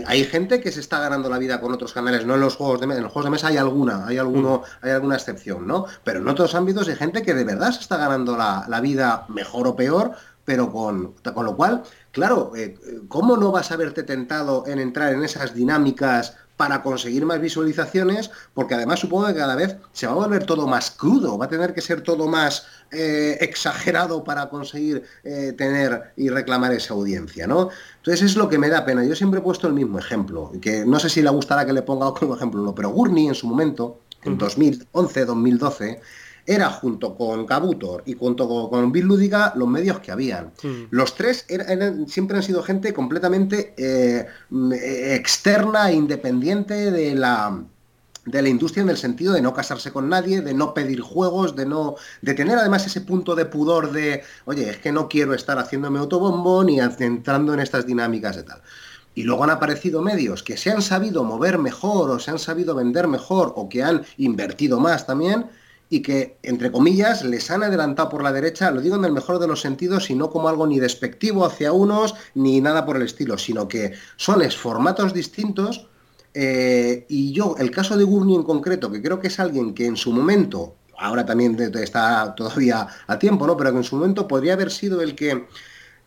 hay, 0.06 0.24
gente 0.24 0.60
que 0.60 0.70
se 0.72 0.80
está 0.80 1.00
ganando 1.00 1.28
la 1.28 1.38
vida 1.38 1.60
con 1.60 1.72
otros 1.72 1.92
canales, 1.92 2.24
no 2.24 2.34
en 2.34 2.40
los 2.40 2.56
juegos 2.56 2.80
de 2.80 2.86
mesa. 2.86 2.98
En 2.98 3.04
los 3.04 3.12
juegos 3.12 3.26
de 3.26 3.30
mesa 3.30 3.48
hay 3.48 3.56
alguna, 3.56 4.06
hay 4.06 4.18
alguno, 4.18 4.58
hmm. 4.58 4.86
hay 4.86 4.90
alguna 4.92 5.16
excepción, 5.16 5.66
¿no? 5.66 5.86
Pero 6.04 6.20
en 6.20 6.28
otros 6.28 6.54
ámbitos 6.54 6.88
hay 6.88 6.96
gente 6.96 7.22
que 7.22 7.34
de 7.34 7.44
verdad 7.44 7.72
se 7.72 7.80
está 7.80 7.96
ganando 7.96 8.36
la, 8.36 8.64
la 8.68 8.80
vida 8.80 9.26
mejor 9.28 9.66
o 9.66 9.76
peor 9.76 10.14
pero 10.50 10.72
con, 10.72 11.12
con 11.12 11.46
lo 11.46 11.54
cual, 11.54 11.84
claro, 12.10 12.50
eh, 12.56 12.76
¿cómo 13.06 13.36
no 13.36 13.52
vas 13.52 13.70
a 13.70 13.76
verte 13.76 14.02
tentado 14.02 14.64
en 14.66 14.80
entrar 14.80 15.12
en 15.12 15.22
esas 15.22 15.54
dinámicas 15.54 16.38
para 16.60 16.82
conseguir 16.82 17.24
más 17.24 17.40
visualizaciones? 17.40 18.30
Porque 18.52 18.74
además 18.74 19.00
supongo 19.00 19.28
que 19.28 19.34
cada 19.34 19.56
vez 19.56 19.78
se 19.92 20.06
va 20.06 20.12
a 20.12 20.16
volver 20.16 20.44
todo 20.44 20.66
más 20.66 20.90
crudo, 20.90 21.38
va 21.38 21.46
a 21.46 21.48
tener 21.48 21.72
que 21.72 21.80
ser 21.80 22.02
todo 22.02 22.28
más 22.28 22.66
eh, 22.90 23.38
exagerado 23.40 24.22
para 24.24 24.50
conseguir 24.50 25.02
eh, 25.24 25.54
tener 25.56 26.12
y 26.18 26.28
reclamar 26.28 26.74
esa 26.74 26.92
audiencia, 26.92 27.46
¿no? 27.46 27.70
Entonces 27.96 28.20
es 28.26 28.36
lo 28.36 28.50
que 28.50 28.58
me 28.58 28.68
da 28.68 28.84
pena. 28.84 29.02
Yo 29.04 29.16
siempre 29.16 29.40
he 29.40 29.42
puesto 29.42 29.68
el 29.68 29.72
mismo 29.72 29.98
ejemplo, 29.98 30.52
que 30.60 30.84
no 30.84 31.00
sé 31.00 31.08
si 31.08 31.22
le 31.22 31.30
gustará 31.30 31.64
que 31.64 31.72
le 31.72 31.80
ponga 31.80 32.12
como 32.12 32.36
ejemplo, 32.36 32.60
no, 32.60 32.74
pero 32.74 32.90
Gurney 32.90 33.28
en 33.28 33.34
su 33.34 33.46
momento, 33.46 34.02
en 34.22 34.36
2011, 34.36 35.24
2012, 35.24 36.00
era 36.51 36.68
junto 36.68 37.14
con 37.14 37.47
Kabutor 37.47 38.02
y 38.06 38.14
junto 38.14 38.68
con, 38.68 38.90
Bill 38.90 39.05
Lúdica 39.05 39.52
los 39.55 39.68
medios 39.68 40.01
que 40.01 40.10
habían. 40.10 40.52
Hmm. 40.60 40.86
Los 40.90 41.14
tres 41.14 41.47
siempre 42.09 42.36
han 42.36 42.43
sido 42.43 42.64
gente 42.64 42.93
completamente 42.93 43.72
eh, 43.77 44.27
externa 45.14 45.90
e 45.90 45.94
independiente 45.94 46.90
de 46.90 47.14
la 47.14 47.62
de 48.27 48.43
la 48.43 48.48
industria 48.48 48.82
en 48.82 48.90
el 48.90 48.97
sentido 48.97 49.32
de 49.32 49.40
no 49.40 49.55
casarse 49.55 49.93
con 49.93 50.09
nadie, 50.09 50.43
de 50.43 50.52
no 50.52 50.74
pedir 50.74 51.01
juegos, 51.01 51.55
de 51.55 51.66
no 51.66 51.94
de 52.20 52.35
tener 52.35 52.59
además 52.59 52.85
ese 52.85 53.01
punto 53.01 53.35
de 53.35 53.47
pudor 53.47 53.93
de, 53.93 54.22
oye, 54.44 54.70
es 54.70 54.78
que 54.78 54.93
no 54.93 55.09
quiero 55.09 55.35
estar 55.35 55.59
haciéndome 55.59 56.01
autobombo 56.01 56.64
ni 56.64 56.81
entrando 56.81 57.55
en 57.55 57.60
estas 57.60 57.86
dinámicas 57.86 58.36
de 58.36 58.43
tal. 58.43 58.60
Y 59.14 59.22
luego 59.22 59.44
han 59.44 59.51
aparecido 59.51 60.02
medios 60.02 60.43
que 60.43 60.56
se 60.56 60.70
han 60.70 60.82
sabido 60.82 61.24
mover 61.24 61.59
mejor 61.59 62.10
o 62.10 62.18
se 62.18 62.31
han 62.31 62.39
sabido 62.39 62.74
vender 62.74 63.06
mejor 63.06 63.52
o 63.56 63.68
que 63.68 63.82
han 63.82 64.02
invertido 64.18 64.81
más 64.81 65.06
también 65.06 65.47
y 65.92 66.02
que, 66.02 66.38
entre 66.44 66.70
comillas, 66.70 67.24
les 67.24 67.50
han 67.50 67.64
adelantado 67.64 68.08
por 68.08 68.22
la 68.22 68.32
derecha, 68.32 68.70
lo 68.70 68.80
digo 68.80 68.94
en 68.94 69.04
el 69.04 69.12
mejor 69.12 69.40
de 69.40 69.48
los 69.48 69.60
sentidos, 69.60 70.08
y 70.08 70.14
no 70.14 70.30
como 70.30 70.48
algo 70.48 70.66
ni 70.68 70.78
despectivo 70.78 71.44
hacia 71.44 71.72
unos, 71.72 72.14
ni 72.34 72.60
nada 72.60 72.86
por 72.86 72.96
el 72.96 73.02
estilo, 73.02 73.36
sino 73.36 73.66
que 73.66 73.92
son 74.16 74.40
formatos 74.52 75.12
distintos. 75.12 75.88
Eh, 76.32 77.06
y 77.08 77.32
yo, 77.32 77.56
el 77.58 77.72
caso 77.72 77.96
de 77.96 78.04
Gurney 78.04 78.36
en 78.36 78.44
concreto, 78.44 78.90
que 78.92 79.02
creo 79.02 79.18
que 79.18 79.26
es 79.26 79.40
alguien 79.40 79.74
que 79.74 79.86
en 79.86 79.96
su 79.96 80.12
momento, 80.12 80.76
ahora 80.96 81.26
también 81.26 81.58
está 81.74 82.36
todavía 82.36 82.86
a 83.08 83.18
tiempo, 83.18 83.44
¿no? 83.48 83.56
Pero 83.56 83.72
que 83.72 83.78
en 83.78 83.84
su 83.84 83.96
momento 83.96 84.28
podría 84.28 84.52
haber 84.52 84.70
sido 84.70 85.00
el 85.02 85.16
que 85.16 85.48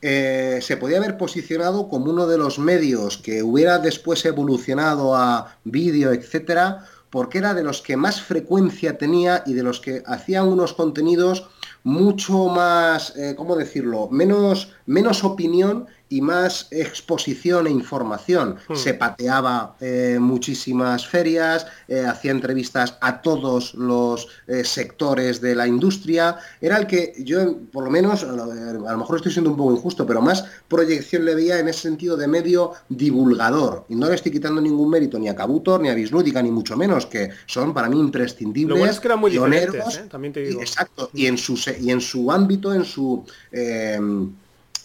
eh, 0.02 0.60
se 0.62 0.78
podía 0.78 0.98
haber 0.98 1.18
posicionado 1.18 1.90
como 1.90 2.10
uno 2.10 2.26
de 2.26 2.38
los 2.38 2.58
medios 2.58 3.18
que 3.18 3.44
hubiera 3.44 3.80
después 3.80 4.24
evolucionado 4.24 5.14
a 5.14 5.58
vídeo, 5.66 6.14
etcétera, 6.14 6.86
porque 7.14 7.38
era 7.38 7.54
de 7.54 7.62
los 7.62 7.84
que 7.84 7.96
más 7.96 8.24
frecuencia 8.24 8.98
tenía 8.98 9.44
y 9.46 9.54
de 9.54 9.62
los 9.62 9.80
que 9.80 10.02
hacían 10.08 10.48
unos 10.48 10.74
contenidos 10.74 11.48
mucho 11.84 12.48
más, 12.48 13.16
eh, 13.16 13.36
¿cómo 13.38 13.56
decirlo?, 13.56 14.10
menos, 14.10 14.74
menos 14.88 15.24
opinión 15.24 15.86
y 16.14 16.22
más 16.22 16.68
exposición 16.70 17.66
e 17.66 17.72
información. 17.72 18.58
Hmm. 18.70 18.76
Se 18.76 18.94
pateaba 18.94 19.76
eh, 19.82 20.18
muchísimas 20.20 21.08
ferias, 21.08 21.66
eh, 21.88 22.06
hacía 22.06 22.30
entrevistas 22.30 22.98
a 23.02 23.22
todos 23.24 23.74
los 23.74 24.28
eh, 24.46 24.64
sectores 24.64 25.42
de 25.42 25.56
la 25.56 25.68
industria. 25.68 26.38
Era 26.62 26.78
el 26.78 26.86
que 26.86 27.16
yo, 27.18 27.58
por 27.72 27.86
lo 27.86 27.90
menos, 27.90 28.24
a 28.24 28.32
lo, 28.32 28.98
mejor 28.98 29.16
estoy 29.16 29.32
siendo 29.32 29.50
un 29.50 29.58
poco 29.58 29.72
injusto, 29.72 30.06
pero 30.06 30.22
más 30.22 30.46
proyección 30.68 31.26
le 31.26 31.34
veía 31.34 31.58
en 31.58 31.68
ese 31.68 31.80
sentido 31.80 32.16
de 32.16 32.28
medio 32.28 32.74
divulgador. 32.90 33.86
Y 33.90 33.96
no 33.96 34.08
le 34.08 34.14
estoy 34.14 34.32
quitando 34.32 34.62
ningún 34.62 34.92
mérito 34.92 35.18
ni 35.18 35.30
a 35.30 35.36
Cabutor, 35.36 35.82
ni 35.82 35.90
a 35.90 35.96
Bislúdica, 35.96 36.44
ni 36.44 36.52
mucho 36.52 36.78
menos, 36.78 37.08
que 37.08 37.32
son 37.48 37.74
para 37.74 37.90
mí 37.90 38.00
imprescindibles. 38.00 38.78
Lo 38.78 38.86
es 38.86 39.00
que 39.00 39.08
eran 39.08 39.20
muy 39.20 39.32
pioneros, 39.32 40.00
También 40.12 40.32
te 40.32 40.42
digo. 40.42 40.62
exacto, 40.62 41.10
y 41.12 41.26
en 41.26 41.40
su, 41.40 41.60
y 41.82 41.90
en 41.90 42.02
su 42.02 42.32
ámbito, 42.32 42.72
en 42.72 42.86
su 42.86 43.26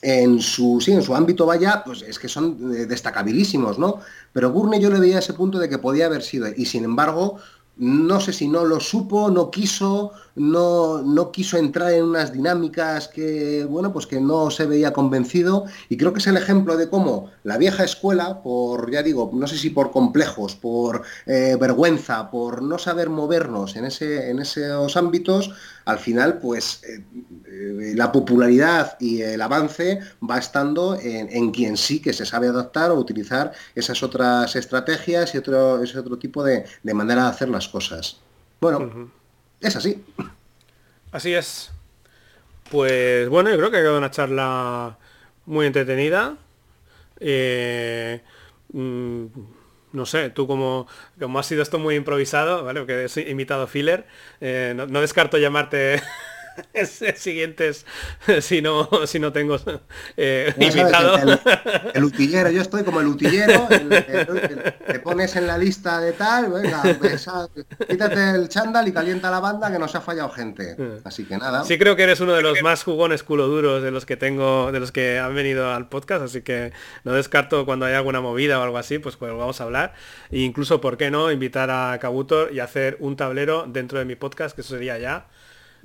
en 0.03 0.41
su, 0.41 0.81
sí, 0.81 0.93
en 0.93 1.03
su 1.03 1.15
ámbito 1.15 1.47
vaya, 1.47 1.83
pues 1.85 2.03
es 2.03 2.19
que 2.19 2.29
son 2.29 2.75
eh, 2.75 2.87
destacabilísimos, 2.87 3.79
¿no? 3.79 4.01
Pero 4.33 4.53
Gurney 4.53 4.81
yo 4.81 4.91
le 4.91 5.01
veía 5.01 5.19
ese 5.19 5.35
punto 5.35 5.59
de 5.59 5.69
que 5.69 5.79
podía 5.79 6.07
haber 6.07 6.23
sido, 6.23 6.49
y 6.57 6.67
sin 6.67 6.85
embargo, 6.85 7.39
no 7.77 8.21
sé 8.21 8.33
si 8.33 8.49
no 8.49 8.65
lo 8.65 8.81
supo, 8.81 9.31
no 9.31 9.51
quiso, 9.51 10.13
no, 10.39 11.03
no 11.03 11.33
quiso 11.33 11.57
entrar 11.59 11.93
en 11.93 12.05
unas 12.05 12.33
dinámicas 12.33 13.09
que, 13.09 13.65
bueno, 13.65 13.93
pues 13.93 14.07
que 14.07 14.21
no 14.21 14.51
se 14.51 14.67
veía 14.67 14.93
convencido. 14.93 15.65
Y 15.89 15.97
creo 15.97 16.13
que 16.13 16.21
es 16.21 16.27
el 16.27 16.37
ejemplo 16.37 16.77
de 16.77 16.89
cómo 16.89 17.31
la 17.45 17.59
vieja 17.59 17.85
escuela, 17.85 18.43
por, 18.43 18.91
ya 18.91 19.03
digo, 19.03 19.31
no 19.33 19.47
sé 19.47 19.57
si 19.59 19.71
por 19.71 19.91
complejos, 19.91 20.55
por 20.55 21.03
eh, 21.27 21.57
vergüenza, 21.61 22.31
por 22.31 22.63
no 22.63 22.79
saber 22.79 23.11
movernos 23.11 23.77
en, 23.77 23.85
ese, 23.85 24.31
en 24.31 24.39
esos 24.39 24.97
ámbitos, 24.97 25.51
al 25.85 25.99
final, 25.99 26.39
pues 26.39 26.83
eh, 26.85 27.03
eh, 27.47 27.93
la 27.97 28.13
popularidad 28.13 28.97
y 29.01 29.23
el 29.23 29.41
avance 29.41 30.01
va 30.29 30.39
estando 30.39 30.99
en, 31.01 31.51
quien 31.51 31.77
sí 31.77 32.01
que 32.01 32.13
se 32.13 32.27
sabe 32.27 32.49
adaptar 32.49 32.91
o 32.91 32.95
utilizar 32.97 33.53
esas 33.75 34.03
otras 34.03 34.55
estrategias 34.55 35.35
y 35.35 35.39
otro, 35.39 35.83
ese 35.83 35.99
otro 35.99 36.19
tipo 36.19 36.45
de, 36.45 36.65
manera 36.93 37.25
de 37.25 37.29
hacer 37.31 37.49
las 37.49 37.69
cosas. 37.69 38.21
Bueno, 38.61 39.11
es 39.61 39.77
así. 39.77 40.05
Así 41.13 41.35
es. 41.35 41.71
Pues 42.71 43.29
bueno, 43.29 43.51
yo 43.51 43.57
creo 43.57 43.71
que 43.71 43.79
ha 43.79 43.81
quedado 43.81 43.99
una 43.99 44.11
charla 44.11 44.99
muy 45.47 45.67
entretenida. 45.67 46.37
Eh, 47.21 48.21
mm, 48.73 49.27
no 49.93 50.07
sé, 50.07 50.31
tú 50.31 50.47
como, 50.47 50.87
como 51.19 51.39
has 51.39 51.47
sido 51.47 51.63
esto 51.63 51.79
muy 51.79 51.95
improvisado, 51.95 52.65
¿vale? 52.65 52.81
Porque 52.81 53.07
he 53.15 53.31
imitado 53.31 53.67
filler, 53.67 54.07
eh, 54.41 54.75
no, 54.77 55.01
descarto 55.01 55.39
llamarte 55.39 56.03
siguientes 57.17 57.87
si 58.41 58.63
no 58.63 58.89
si 59.07 59.19
no 59.19 59.33
tengo 59.33 59.57
eh, 60.17 60.53
invitado. 60.59 61.39
El, 61.95 62.05
utillero, 62.09 62.51
yo 62.51 62.63
estoy 62.63 62.85
como 62.85 63.01
el 63.01 63.07
utillero, 63.07 63.69
te 63.69 64.99
pones 65.01 65.37
en 65.37 65.47
la 65.47 65.59
lista 65.59 66.01
de 66.01 66.13
tal, 66.13 66.51
venga, 66.51 66.83
pues, 66.99 67.29
ah, 67.29 67.49
quítate 67.89 68.31
el 68.31 68.49
chándal 68.49 68.89
y 68.89 68.93
calienta 68.93 69.31
la 69.31 69.41
banda 69.41 69.71
que 69.71 69.79
nos 69.79 69.95
ha 69.95 70.01
fallado 70.01 70.31
gente. 70.31 70.77
Así 71.05 71.25
que 71.25 71.37
nada. 71.37 71.65
Sí 71.65 71.79
creo 71.79 71.97
que 71.97 72.05
eres 72.05 72.21
uno 72.21 72.35
de 72.35 72.43
los 72.43 72.63
más 72.63 72.83
jugones 72.85 73.23
culo 73.23 73.49
duros 73.49 73.83
de 73.83 73.91
los 73.91 74.07
que 74.07 74.17
tengo, 74.17 74.73
de 74.73 74.81
los 74.81 74.93
que 74.93 75.19
han 75.19 75.35
venido 75.35 75.73
al 75.73 75.89
podcast, 75.89 76.23
así 76.23 76.43
que 76.43 76.73
no 77.05 77.13
descarto 77.13 77.65
cuando 77.65 77.87
haya 77.87 77.99
alguna 77.99 78.21
movida 78.21 78.59
o 78.59 78.63
algo 78.63 78.79
así, 78.79 78.99
pues, 78.99 79.17
pues 79.17 79.33
vamos 79.33 79.61
a 79.61 79.65
hablar. 79.65 79.95
E 80.31 80.41
incluso, 80.41 80.81
¿por 80.81 80.97
qué 80.97 81.11
no? 81.11 81.31
Invitar 81.31 81.71
a 81.71 81.99
Kabutor 82.01 82.53
y 82.53 82.61
hacer 82.61 82.97
un 83.01 83.17
tablero 83.17 83.67
dentro 83.69 83.99
de 83.99 84.05
mi 84.05 84.17
podcast, 84.17 84.55
que 84.55 84.63
eso 84.63 84.75
sería 84.75 84.99
ya 84.99 85.27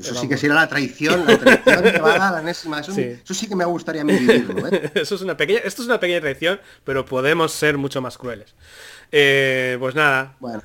eso 0.04 0.16
sí 0.16 0.28
que 0.28 0.38
será 0.38 0.56
la 0.56 0.68
traición, 0.68 1.26
la 1.26 1.38
traición 1.64 1.84
que 1.84 2.00
va 2.00 2.28
a 2.28 2.32
la 2.32 2.42
enésima. 2.42 2.80
Eso 2.80 2.94
sí. 3.34 3.48
que 3.48 3.56
me 3.56 3.66
gustaría 3.66 4.02
a 4.02 4.06
mí 4.06 4.14
vivirlo. 4.14 4.68
¿eh? 4.68 4.92
Eso 4.96 5.16
es 5.16 5.22
una 5.22 5.36
pequeña, 5.38 5.60
esto 5.64 5.82
es 5.82 5.88
una 5.88 6.00
pequeña 6.00 6.22
traición, 6.22 6.60
pero 6.84 7.06
podemos 7.06 7.52
ser 7.52 7.78
mucho 7.78 8.02
más 8.02 8.18
crueles. 8.18 8.54
Eh, 9.12 9.78
pues 9.80 9.96
nada. 9.96 10.36
Bueno. 10.40 10.62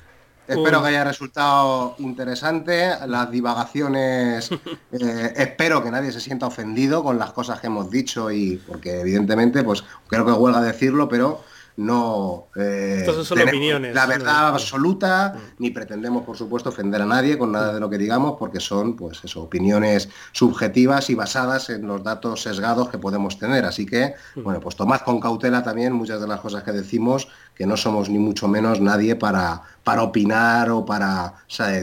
Espero 0.47 0.81
que 0.81 0.87
haya 0.87 1.03
resultado 1.03 1.95
interesante. 1.99 2.91
Las 3.05 3.29
divagaciones, 3.29 4.49
eh, 4.91 5.33
espero 5.35 5.83
que 5.83 5.91
nadie 5.91 6.11
se 6.11 6.19
sienta 6.19 6.47
ofendido 6.47 7.03
con 7.03 7.19
las 7.19 7.31
cosas 7.33 7.59
que 7.59 7.67
hemos 7.67 7.91
dicho 7.91 8.31
y 8.31 8.57
porque 8.67 9.01
evidentemente, 9.01 9.63
pues 9.63 9.83
creo 10.07 10.25
que 10.25 10.31
huelga 10.31 10.61
decirlo, 10.61 11.07
pero 11.07 11.43
no 11.77 12.47
eh, 12.55 13.05
son 13.23 13.41
opiniones 13.41 13.95
la 13.95 14.05
verdad 14.05 14.49
absoluta 14.49 15.35
mm. 15.35 15.61
ni 15.61 15.69
pretendemos 15.71 16.23
por 16.23 16.37
supuesto 16.37 16.69
ofender 16.69 17.01
a 17.01 17.05
nadie 17.05 17.37
con 17.37 17.51
nada 17.51 17.73
de 17.73 17.79
lo 17.79 17.89
que 17.89 17.97
digamos 17.97 18.35
porque 18.37 18.59
son 18.59 18.95
pues 18.95 19.23
eso 19.23 19.43
opiniones 19.43 20.09
subjetivas 20.31 21.09
y 21.09 21.15
basadas 21.15 21.69
en 21.69 21.87
los 21.87 22.03
datos 22.03 22.41
sesgados 22.41 22.89
que 22.89 22.97
podemos 22.97 23.37
tener. 23.37 23.65
Así 23.65 23.85
que 23.85 24.13
mm. 24.35 24.43
bueno 24.43 24.59
pues 24.59 24.75
tomad 24.75 25.01
con 25.01 25.19
cautela 25.19 25.63
también 25.63 25.93
muchas 25.93 26.21
de 26.21 26.27
las 26.27 26.39
cosas 26.39 26.63
que 26.63 26.71
decimos 26.71 27.27
que 27.55 27.65
no 27.65 27.77
somos 27.77 28.09
ni 28.09 28.19
mucho 28.19 28.47
menos 28.47 28.79
nadie 28.79 29.15
para 29.15 29.61
para 29.83 30.03
opinar 30.03 30.69
o 30.69 30.85
para 30.85 31.33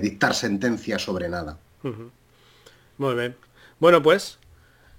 dictar 0.00 0.34
sentencias 0.34 1.02
sobre 1.02 1.28
nada. 1.28 1.58
Muy 2.98 3.14
bien. 3.14 3.36
Bueno 3.78 4.02
pues 4.02 4.38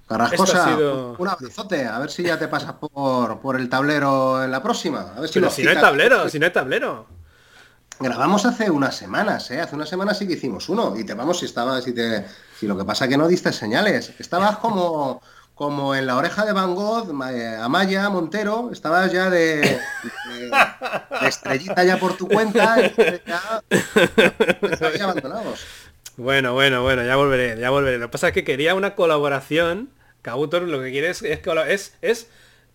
Carrascosa, 0.07 0.77
un 1.17 1.27
abrazote, 1.27 1.85
a 1.85 1.99
ver 1.99 2.09
si 2.09 2.23
ya 2.23 2.39
te 2.39 2.47
pasas 2.47 2.73
por, 2.73 3.39
por 3.39 3.59
el 3.59 3.67
tablero 3.67 4.41
en 4.43 4.51
la 4.51 4.63
próxima. 4.63 5.13
A 5.15 5.19
ver 5.19 5.29
si, 5.29 5.41
si 5.49 5.63
no 5.63 5.69
hay 5.69 5.75
tablero, 5.75 6.29
si 6.29 6.39
no 6.39 6.45
hay 6.45 6.53
tablero. 6.53 7.17
Grabamos 7.99 8.45
hace 8.45 8.69
unas 8.69 8.95
semanas, 8.95 9.49
¿eh? 9.49 9.59
Hace 9.59 9.75
unas 9.75 9.89
semanas 9.89 10.19
sí 10.19 10.27
que 10.27 10.33
hicimos 10.33 10.69
uno. 10.69 10.95
Y 10.97 11.03
te 11.03 11.15
vamos 11.15 11.39
si 11.39 11.45
estaba, 11.45 11.81
si 11.81 11.93
te. 11.93 12.25
Si 12.59 12.67
lo 12.67 12.77
que 12.77 12.85
pasa 12.85 13.07
que 13.07 13.17
no 13.17 13.27
diste 13.27 13.51
señales. 13.51 14.13
Estabas 14.19 14.57
como. 14.59 15.21
Como 15.55 15.95
en 15.95 16.05
la 16.05 16.17
oreja 16.17 16.45
de 16.45 16.53
Van 16.53 16.75
Gogh, 16.75 17.09
eh, 17.31 17.57
Amaya, 17.59 18.11
Montero, 18.11 18.69
estabas 18.71 19.11
ya 19.11 19.27
de, 19.31 19.79
estrellita 21.23 21.83
ya 21.83 21.97
por 21.97 22.15
tu 22.15 22.27
cuenta, 22.27 22.77
ya, 23.25 23.63
abandonados. 25.03 25.65
Bueno, 26.17 26.53
bueno, 26.53 26.81
bueno, 26.81 27.03
ya 27.05 27.15
volveré, 27.15 27.59
ya 27.59 27.69
volveré. 27.69 27.99
Lo 27.99 28.07
que 28.07 28.11
pasa 28.11 28.27
es 28.29 28.33
que 28.33 28.43
quería 28.43 28.75
una 28.75 28.95
colaboración 28.95 29.89
Kabutor 30.27 30.63
lo 30.63 30.81
que 30.81 30.91
quiere 30.91 31.09
es, 31.09 31.21
es, 31.21 31.93
es, 32.01 32.27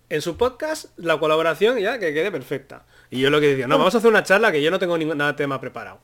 en 0.09 0.23
su 0.23 0.39
podcast 0.39 0.87
la 0.97 1.19
colaboración 1.19 1.79
ya 1.79 1.99
que 1.99 2.15
quede 2.15 2.31
perfecta. 2.33 2.85
Y 3.11 3.21
yo 3.21 3.29
lo 3.29 3.41
que 3.41 3.49
decía, 3.49 3.67
no, 3.67 3.77
vamos 3.77 3.95
a 3.95 3.99
hacer 3.99 4.11
una 4.11 4.23
charla 4.23 4.51
que 4.51 4.63
yo 4.63 4.71
no 4.71 4.79
tengo 4.79 4.97
ningún 4.97 5.19
nada 5.19 5.37
tema 5.37 5.61
preparado. 5.61 6.01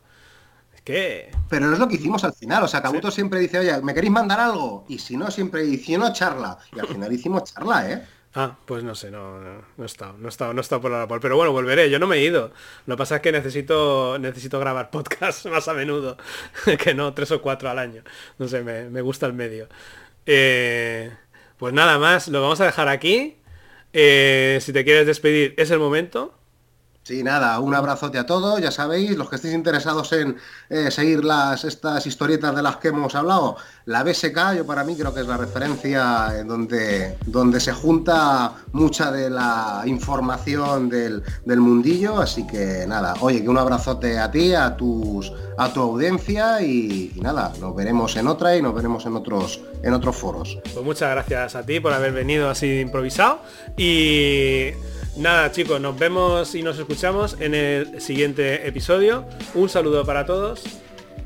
Es 0.74 0.82
que... 0.82 1.30
Pero 1.48 1.66
no 1.66 1.72
es 1.72 1.78
lo 1.78 1.88
que 1.88 1.94
hicimos 1.94 2.22
al 2.24 2.34
final. 2.34 2.64
O 2.64 2.68
sea, 2.68 2.82
Kabuto 2.82 3.10
siempre 3.10 3.40
dice, 3.40 3.60
oye, 3.60 3.80
¿me 3.80 3.94
queréis 3.94 4.12
mandar 4.12 4.40
algo? 4.40 4.84
Y 4.88 4.98
si 4.98 5.16
no, 5.16 5.30
siempre 5.30 5.62
dice, 5.62 5.96
no, 5.96 6.12
charla. 6.12 6.58
Y 6.76 6.80
al 6.80 6.86
final 6.86 7.10
hicimos 7.12 7.44
charla, 7.44 7.90
¿eh? 7.90 8.06
Ah, 8.34 8.58
pues 8.66 8.84
no 8.84 8.94
sé, 8.94 9.10
no, 9.10 9.40
no, 9.40 9.64
no 9.76 9.82
he 9.82 9.86
estado, 9.86 10.14
no 10.18 10.26
he 10.26 10.28
estado, 10.28 10.52
no 10.52 10.60
he 10.60 10.62
estado 10.62 10.82
por 10.82 10.90
la 10.90 11.08
Pero 11.20 11.36
bueno, 11.36 11.50
volveré, 11.50 11.90
yo 11.90 11.98
no 11.98 12.06
me 12.06 12.16
he 12.16 12.24
ido. 12.24 12.52
Lo 12.86 12.94
que 12.96 12.98
pasa 12.98 13.16
es 13.16 13.22
que 13.22 13.32
necesito, 13.32 14.18
necesito 14.18 14.60
grabar 14.60 14.90
podcast 14.92 15.46
más 15.46 15.66
a 15.68 15.74
menudo, 15.74 16.16
que 16.84 16.94
no, 16.94 17.14
tres 17.14 17.30
o 17.32 17.40
cuatro 17.42 17.70
al 17.70 17.78
año. 17.78 18.02
No 18.38 18.46
sé, 18.48 18.62
me, 18.62 18.90
me 18.90 19.00
gusta 19.00 19.26
el 19.26 19.32
medio. 19.32 19.68
Eh, 20.26 21.10
pues 21.56 21.72
nada 21.72 21.98
más, 21.98 22.28
lo 22.28 22.42
vamos 22.42 22.60
a 22.60 22.66
dejar 22.66 22.88
aquí. 22.88 23.38
Eh, 23.92 24.58
si 24.60 24.72
te 24.72 24.84
quieres 24.84 25.06
despedir, 25.06 25.54
es 25.56 25.70
el 25.70 25.78
momento. 25.78 26.38
Sí, 27.08 27.22
nada, 27.22 27.58
un 27.58 27.74
abrazote 27.74 28.18
a 28.18 28.26
todos, 28.26 28.60
ya 28.60 28.70
sabéis, 28.70 29.16
los 29.16 29.30
que 29.30 29.36
estéis 29.36 29.54
interesados 29.54 30.12
en 30.12 30.36
eh, 30.68 30.90
seguir 30.90 31.24
las, 31.24 31.64
estas 31.64 32.06
historietas 32.06 32.54
de 32.54 32.60
las 32.60 32.76
que 32.76 32.88
hemos 32.88 33.14
hablado, 33.14 33.56
la 33.86 34.04
BSK, 34.04 34.56
yo 34.58 34.66
para 34.66 34.84
mí 34.84 34.94
creo 34.94 35.14
que 35.14 35.20
es 35.20 35.26
la 35.26 35.38
referencia 35.38 36.38
en 36.38 36.46
donde, 36.46 37.16
donde 37.24 37.60
se 37.60 37.72
junta 37.72 38.52
mucha 38.72 39.10
de 39.10 39.30
la 39.30 39.84
información 39.86 40.90
del, 40.90 41.22
mundillo, 41.46 42.20
así 42.20 42.46
que 42.46 42.84
nada, 42.86 43.14
oye, 43.20 43.40
que 43.42 43.48
un 43.48 43.56
abrazote 43.56 44.18
a 44.18 44.30
ti, 44.30 44.52
a 44.52 44.76
tus 44.76 45.32
a 45.56 45.72
tu 45.72 45.80
audiencia 45.80 46.60
y, 46.60 47.14
y, 47.16 47.20
nada, 47.20 47.54
nos 47.58 47.74
veremos 47.74 48.14
en 48.16 48.28
otra 48.28 48.54
y 48.54 48.60
nos 48.60 48.74
veremos 48.74 49.06
en 49.06 49.16
otros 49.16 49.60
en 49.82 49.94
otros 49.94 50.14
foros. 50.14 50.58
Pues 50.74 50.84
muchas 50.84 51.10
gracias 51.10 51.56
a 51.56 51.64
ti 51.64 51.80
por 51.80 51.94
haber 51.94 52.12
venido 52.12 52.50
así 52.50 52.80
improvisado 52.80 53.40
y 53.78 54.72
Nada 55.18 55.50
chicos, 55.50 55.80
nos 55.80 55.98
vemos 55.98 56.54
y 56.54 56.62
nos 56.62 56.78
escuchamos 56.78 57.36
en 57.40 57.52
el 57.52 58.00
siguiente 58.00 58.68
episodio. 58.68 59.24
Un 59.54 59.68
saludo 59.68 60.04
para 60.04 60.24
todos. 60.24 60.62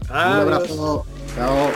Un 0.08 0.16
abrazo. 0.16 1.04
Chao. 1.36 1.70